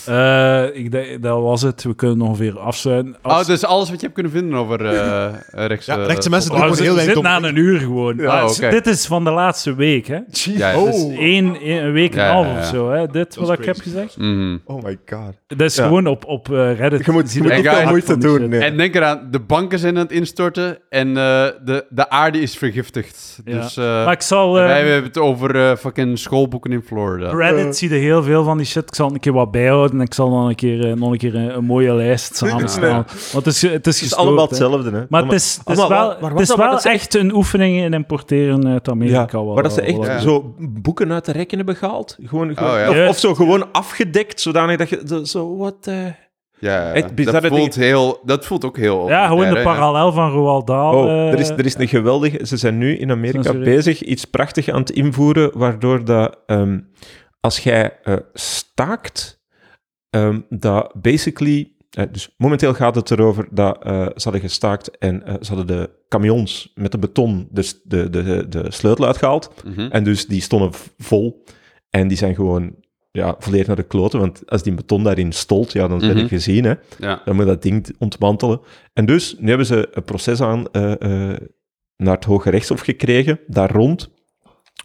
Eh, 0.07 0.65
ik 0.73 0.91
denk, 0.91 1.23
dat 1.23 1.41
was 1.43 1.63
het. 1.63 1.83
We 1.83 1.95
kunnen 1.95 2.19
nog 2.19 2.39
weer 2.39 2.59
afsluiten. 2.59 3.17
Als- 3.23 3.41
Oh, 3.41 3.47
dus 3.47 3.65
alles 3.65 3.89
wat 3.91 3.97
je 4.01 4.03
hebt 4.07 4.15
kunnen 4.15 4.33
vinden 4.33 4.59
over 4.59 4.85
eh 4.87 5.35
rechts... 5.69 5.87
Ja, 5.87 5.99
eh, 5.99 6.07
rechtse 6.07 6.31
mensen 6.31 6.51
Oh, 6.53 6.61
doen 6.61 6.69
we 6.71 6.77
gewoon 6.77 6.89
heel 6.95 7.05
zitten 7.05 7.23
weinig 7.23 7.43
na 7.43 7.49
een 7.49 7.57
uur 7.57 7.79
gewoon. 7.81 8.17
Ja, 8.17 8.41
Ah, 8.41 8.51
oké. 8.51 8.71
Dit 8.71 8.87
is 8.87 9.07
van 9.07 9.25
de 9.25 9.31
laatste 9.31 9.75
week, 9.75 10.07
hè? 10.07 10.15
Ja, 10.31 10.71
ja. 10.71 10.79
Oh. 10.79 10.85
Dus 10.85 11.17
één, 11.19 11.57
één- 11.61 11.85
een 11.85 11.93
week 11.93 12.15
en 12.15 12.19
Ja, 12.23 12.29
een 12.29 12.33
half 12.35 12.47
ja, 12.47 12.53
ja. 12.53 12.59
of 12.59 12.67
zo, 12.67 12.91
hè? 12.91 13.07
Dit 13.07 13.35
wat 13.37 13.59
ik 13.59 13.65
heb 13.65 13.79
gezegd. 13.81 14.17
Mhm. 14.17 14.57
Oh 14.65 14.83
my 14.83 14.99
god. 15.07 15.35
Dat 15.47 15.61
is 15.61 15.77
Ja. 15.77 15.85
gewoon 15.87 16.07
op, 16.07 16.25
op 16.25 16.53
eh, 16.53 16.79
Reddit. 16.79 17.05
Je 17.05 17.13
moet, 17.13 17.33
je 17.33 17.43
moet 17.43 17.51
Hey, 17.51 17.63
veel 17.63 17.89
moeite 17.89 18.19
doen. 18.19 18.49
Nee. 18.49 18.61
En 18.61 18.77
denk 18.77 18.95
eraan, 18.95 19.29
de 19.31 19.41
banken 19.41 19.79
zijn 19.79 19.97
aan 19.97 20.03
het 20.03 20.13
instorten 20.13 20.79
en 20.89 21.09
eh, 21.09 21.15
de, 21.65 21.87
de 21.89 22.11
aarde 22.11 22.39
is 22.41 22.57
vergiftigd. 22.59 23.41
Ja. 23.45 23.61
Dus 23.61 23.77
eh, 23.77 23.85
Maar 23.85 24.13
ik 24.13 24.23
zal... 24.23 24.59
eh, 24.59 24.65
wij 24.65 24.83
hebben 24.85 25.03
het 25.05 25.19
over 25.19 25.77
fucking 25.77 26.19
schoolboeken 26.19 26.73
in 26.73 26.83
Florida. 26.87 27.31
Reddit 27.35 27.77
zie 27.77 27.89
je 27.91 27.95
heel 27.97 28.23
veel 28.23 28.45
van 28.45 28.57
die 28.57 28.67
shit. 28.67 28.83
Ik 28.89 28.95
zal 28.95 29.11
een 29.11 29.21
keer 29.21 29.33
wat 29.33 29.51
bijhouden. 29.51 30.01
Ik 30.01 30.15
zal 30.15 30.29
nog 30.31 30.49
een 30.49 30.55
keer, 30.55 30.97
nog 30.97 31.11
een, 31.13 31.19
keer 31.19 31.35
een, 31.35 31.57
een 31.57 31.65
mooie 31.65 31.95
lijst 31.95 32.37
samenstellen. 32.47 33.07
Want 33.33 33.45
het 33.45 33.47
is, 33.47 33.63
het 33.63 33.71
is, 33.71 33.73
Het 33.73 33.87
is 33.87 33.99
gestoord, 33.99 34.21
allemaal 34.23 34.47
hetzelfde, 34.47 34.91
hè. 34.91 35.03
Maar 35.09 35.23
het 35.23 35.33
is, 35.33 35.59
het 35.65 35.79
is 35.79 35.87
wel, 35.89 36.17
het 36.21 36.41
is 36.41 36.55
wel 36.55 36.81
echt 36.81 37.15
een 37.15 37.35
oefening 37.35 37.79
in 37.85 37.93
importeren 37.95 38.67
uit 38.69 38.89
Amerika. 38.89 39.21
Ja, 39.21 39.27
wel- 39.31 39.55
waar 39.55 39.63
dat 39.63 39.73
ze 39.73 39.81
echt 39.81 39.97
Ja. 40.07 40.19
zo 40.19 40.55
boeken 40.59 41.13
uit 41.13 41.25
de 41.25 41.33
rekken 41.33 41.57
hebben 41.57 41.77
gehaald. 41.77 42.17
Gewoon, 42.25 42.57
gewoon- 42.57 42.97
ja. 42.97 43.09
of, 43.09 43.19
zo 43.19 43.35
gewoon 43.35 43.73
afgedekt, 43.73 44.41
zodanig 44.41 44.77
dat 44.77 44.89
je 44.89 45.01
zo- 45.07 45.25
zo 45.37 45.57
wat... 45.57 45.87
eh, 45.87 46.07
Ja, 46.59 46.93
Echt 46.93 47.25
dat, 47.25 47.47
voelt 47.47 47.75
heel, 47.75 48.21
dat 48.25 48.47
voelt 48.47 48.65
ook 48.65 48.77
heel... 48.77 49.09
Ja, 49.09 49.27
gewoon 49.27 49.55
de 49.55 49.63
parallel 49.63 50.13
van 50.13 50.31
Roald 50.31 50.67
Dahl. 50.67 50.97
Oh, 50.97 51.05
eh, 51.11 51.33
er 51.33 51.39
is, 51.39 51.49
er 51.49 51.67
is 51.67 51.75
een 51.79 51.89
geweldige... 51.89 52.47
Ze 52.47 52.57
zijn 52.57 52.79
nu 52.79 52.97
in 52.97 53.11
Amerika 53.11 53.53
bezig 53.53 54.03
iets 54.03 54.25
prachtig 54.25 54.69
aan 54.69 54.81
het 54.81 54.91
invoeren, 54.91 55.59
waardoor 55.59 56.05
dat 56.05 56.39
ehm, 56.47 56.79
als 57.41 57.59
jij 57.59 57.99
eh, 58.03 58.17
staakt, 58.33 59.45
ehm, 60.11 60.41
dat 60.49 60.93
basically... 61.03 61.73
eh, 61.91 62.05
dus 62.13 62.35
momenteel 62.37 62.75
gaat 62.75 62.95
het 62.95 63.11
erover 63.11 63.49
dat 63.51 63.85
eh, 63.85 63.93
ze 63.93 64.23
hadden 64.23 64.41
gestaakt 64.41 64.99
en 64.99 65.25
eh, 65.27 65.35
ze 65.41 65.55
hadden 65.55 65.67
de 65.77 65.91
camions 66.09 66.73
met 66.75 66.93
de 66.93 66.99
beton 66.99 67.49
de, 67.51 67.81
de, 67.85 68.11
de, 68.11 68.49
de 68.49 68.65
sleutel 68.69 69.07
uitgehaald. 69.07 69.53
Mhm. 69.65 69.81
En 69.91 70.05
dus 70.05 70.27
die 70.27 70.41
stonden 70.41 70.71
vol. 70.99 71.45
En 71.91 72.09
die 72.09 72.17
zijn 72.17 72.35
gewoon 72.35 72.75
ja, 73.17 73.37
volledig 73.39 73.67
naar 73.67 73.77
de 73.77 73.83
kloten. 73.83 74.19
Want 74.21 74.51
als 74.51 74.63
die 74.63 74.75
beton 74.75 75.03
daarin 75.03 75.33
stolt, 75.33 75.73
ja, 75.73 75.89
dan 75.89 75.99
ben 75.99 76.09
Mhm. 76.09 76.19
je 76.19 76.29
gezien. 76.29 76.65
Hè. 76.65 76.75
Ja. 76.99 77.23
Dan 77.25 77.37
moet 77.37 77.47
dat 77.47 77.63
ding 77.63 77.95
ontmantelen. 77.99 78.61
En 78.93 79.07
dus, 79.07 79.37
nu 79.39 79.49
hebben 79.49 79.67
ze 79.67 79.89
een 79.93 80.05
proces 80.05 80.41
aan 80.41 80.71
eh, 80.73 80.93
eh, 81.33 81.37
naar 81.97 82.15
het 82.15 82.25
Hoge 82.25 82.51
Rechtshof 82.51 82.81
gekregen, 82.81 83.41
daar 83.47 83.71
rond, 83.73 84.11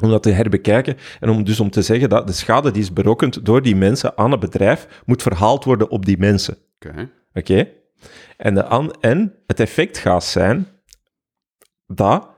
om 0.04 0.10
dat 0.10 0.24
te 0.24 0.30
herbekijken. 0.32 0.98
En 1.20 1.30
om 1.30 1.44
dus 1.44 1.60
om 1.60 1.70
te 1.70 1.82
zeggen 1.82 2.10
dat 2.10 2.28
de 2.28 2.34
schade 2.34 2.72
die 2.72 2.82
is 2.82 2.94
berokkend 2.94 3.46
door 3.46 3.62
die 3.62 3.76
mensen 3.76 4.18
aan 4.18 4.32
het 4.32 4.40
bedrijf, 4.40 5.02
moet 5.06 5.22
verhaald 5.22 5.64
worden 5.64 5.90
op 5.90 6.06
die 6.06 6.18
mensen. 6.18 6.58
Oké. 6.80 7.10
Oké? 7.34 7.68
En, 8.38 8.54
de 8.54 8.64
an- 8.66 8.94
en 9.00 9.34
het 9.48 9.60
effect 9.60 9.98
gaat 9.98 10.24
zijn 10.24 10.68
dat 11.88 12.30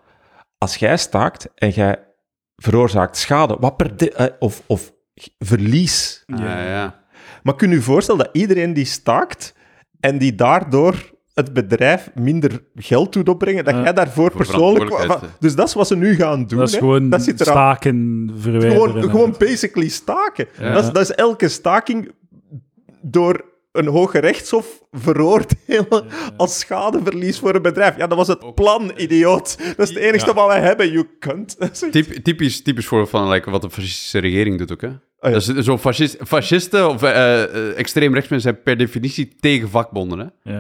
als 0.57 0.75
jij 0.75 0.97
staakt 0.97 1.47
en 1.55 1.69
jij 1.69 2.07
veroorzaakt 2.55 3.17
schade, 3.17 3.57
wat 3.59 3.77
per 3.77 3.97
de- 3.97 4.11
eh, 4.11 4.27
of, 4.39 4.63
of 4.65 4.93
verlies. 5.39 6.23
Ja, 6.25 6.63
ja. 6.67 7.03
Maar 7.43 7.55
kun 7.55 7.69
je 7.69 7.75
je 7.75 7.81
voorstellen 7.81 8.25
dat 8.25 8.35
iedereen 8.35 8.73
die 8.73 8.85
staakt 8.85 9.55
en 9.99 10.17
die 10.17 10.35
daardoor 10.35 11.11
het 11.33 11.53
bedrijf 11.53 12.09
minder 12.15 12.63
geld 12.75 13.13
doet 13.13 13.29
opbrengen, 13.29 13.63
dat 13.65 13.73
Ja. 13.73 13.83
jij 13.83 13.93
daarvoor 13.93 14.31
Voor 14.31 14.45
persoonlijk... 14.45 15.19
Dus 15.39 15.55
dat 15.55 15.67
is 15.67 15.73
wat 15.73 15.87
ze 15.87 15.95
nu 15.95 16.15
gaan 16.15 16.45
doen. 16.45 16.59
dat 16.59 16.67
is 16.67 16.73
hè. 16.73 16.79
gewoon 16.79 17.09
dat 17.09 17.23
zit 17.23 17.41
eraan. 17.41 17.53
staken 17.53 18.29
verwijderen. 18.37 18.91
Gewoon, 18.91 19.09
gewoon 19.09 19.35
basically 19.39 19.89
staken. 19.89 20.47
Ja. 20.59 20.73
Dat, 20.73 20.83
is, 20.83 20.89
dat 20.91 21.01
is 21.01 21.11
elke 21.11 21.47
staking 21.47 22.11
door 23.01 23.45
een 23.71 23.87
hoge 23.87 24.19
rechtshof 24.19 24.82
veroordelen 24.93 26.05
als 26.37 26.59
schadeverlies 26.59 27.39
voor 27.39 27.55
een 27.55 27.61
bedrijf. 27.61 27.97
Ja, 27.97 28.07
dat 28.07 28.17
was 28.17 28.27
het 28.27 28.55
plan, 28.55 28.91
idioot. 28.97 29.57
Dat 29.77 29.89
is 29.89 29.95
het 29.95 30.03
enige 30.03 30.25
Ja. 30.25 30.33
wat 30.33 30.47
wij 30.47 30.61
hebben, 30.61 31.07
echt- 31.59 31.85
Typ, 31.91 32.11
typisch, 32.23 32.61
typisch 32.61 32.85
voorbeeld 32.85 33.09
van 33.09 33.29
like, 33.29 33.49
wat 33.49 33.61
de 33.61 33.69
fascistische 33.69 34.19
regering 34.19 34.57
doet 34.57 34.71
ook, 34.71 34.81
hè? 34.81 34.87
ja. 34.87 35.29
Dat 35.29 35.47
is 35.47 35.65
zo 35.65 35.77
fascist, 35.77 36.17
fascisten 36.27 36.89
of 36.89 37.03
eh, 37.03 37.43
eh, 37.43 37.77
extreem 37.77 38.13
rechtsmensen 38.13 38.49
zijn 38.51 38.63
per 38.63 38.77
definitie 38.77 39.35
tegen 39.39 39.69
vakbonden, 39.69 40.19
hè? 40.43 40.53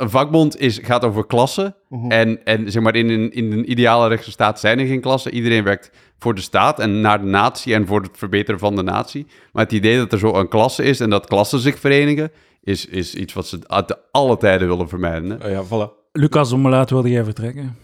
Een 0.00 0.10
vakbond 0.10 0.60
is, 0.60 0.78
gaat 0.82 1.04
over 1.04 1.26
klassen. 1.26 1.74
En, 2.08 2.44
en 2.44 2.70
zeg 2.72 2.82
maar, 2.82 2.94
in 2.96 3.08
een, 3.08 3.32
in 3.32 3.52
een 3.52 3.70
ideale 3.70 4.08
rechtsstaat 4.08 4.60
zijn 4.60 4.78
er 4.78 4.86
geen 4.86 5.00
klassen. 5.00 5.34
Iedereen 5.34 5.64
werkt 5.64 5.90
voor 6.18 6.34
de 6.34 6.40
staat 6.40 6.78
en 6.80 7.00
naar 7.00 7.20
de 7.20 7.26
natie 7.26 7.74
en 7.74 7.86
voor 7.86 8.00
het 8.02 8.10
verbeteren 8.12 8.60
van 8.60 8.76
de 8.76 8.82
natie. 8.82 9.26
Maar 9.52 9.64
het 9.64 9.72
idee 9.72 9.96
dat 9.96 10.12
er 10.12 10.18
zo 10.18 10.34
een 10.34 10.48
klasse 10.48 10.82
is 10.82 11.00
en 11.00 11.10
dat 11.10 11.26
klassen 11.26 11.58
zich 11.58 11.78
verenigen, 11.78 12.30
is, 12.62 12.86
is 12.86 13.14
iets 13.14 13.32
wat 13.32 13.46
ze 13.46 13.58
uit 13.78 13.98
alle 14.10 14.36
tijden 14.36 14.68
willen 14.68 14.88
vermijden. 14.88 15.30
Hè? 15.30 15.46
Oh 15.46 15.50
ja, 15.50 15.64
voilà. 15.64 15.92
Lucas, 16.12 16.52
om 16.52 16.68
laat 16.68 16.90
wilde 16.90 17.10
jij 17.10 17.24
vertrekken? 17.24 17.76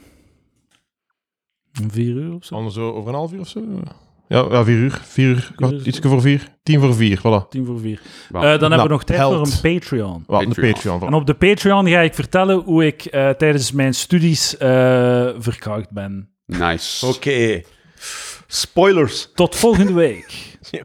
Om 1.82 1.90
vier 1.90 2.14
uur 2.14 2.34
of 2.34 2.44
zo? 2.44 2.54
Anders 2.54 2.74
zo 2.74 2.92
over 2.92 3.08
een 3.08 3.14
half 3.14 3.32
uur 3.32 3.40
of 3.40 3.48
zo? 3.48 3.60
Ja, 4.28 4.46
ja 4.50 4.64
vier 4.64 4.76
uur. 4.76 5.00
Vier 5.02 5.28
uur, 5.28 5.52
kwart- 5.56 5.86
ietsje 5.86 6.08
voor 6.08 6.20
vier. 6.20 6.48
Tien 6.62 6.80
voor 6.80 6.94
vier, 6.94 7.18
voilà. 7.18 7.48
Tien 7.48 7.66
voor 7.66 7.78
vier. 7.80 8.00
Eh, 8.32 8.40
dan 8.40 8.40
hebben 8.50 8.68
we 8.70 8.76
Nou, 8.76 8.88
nog 8.88 9.04
tijd 9.04 9.18
held. 9.18 9.32
voor 9.32 9.70
een 9.70 9.78
Patreon. 9.80 10.24
De 10.26 10.72
Patreon. 10.72 11.02
En 11.06 11.14
op 11.14 11.26
de 11.26 11.34
Patreon 11.34 11.88
ga 11.88 12.00
ik 12.00 12.14
vertellen 12.14 12.58
hoe 12.62 12.86
ik 12.86 13.04
eh, 13.04 13.30
tijdens 13.30 13.72
mijn 13.72 13.94
studies 13.94 14.56
eh 14.56 15.28
verkracht 15.38 15.90
ben. 15.90 16.28
Nice. 16.46 17.06
Oké. 17.06 17.62
Spoilers. 18.46 19.30
Tot 19.34 19.56
volgende 19.56 19.92
week. 19.92 20.53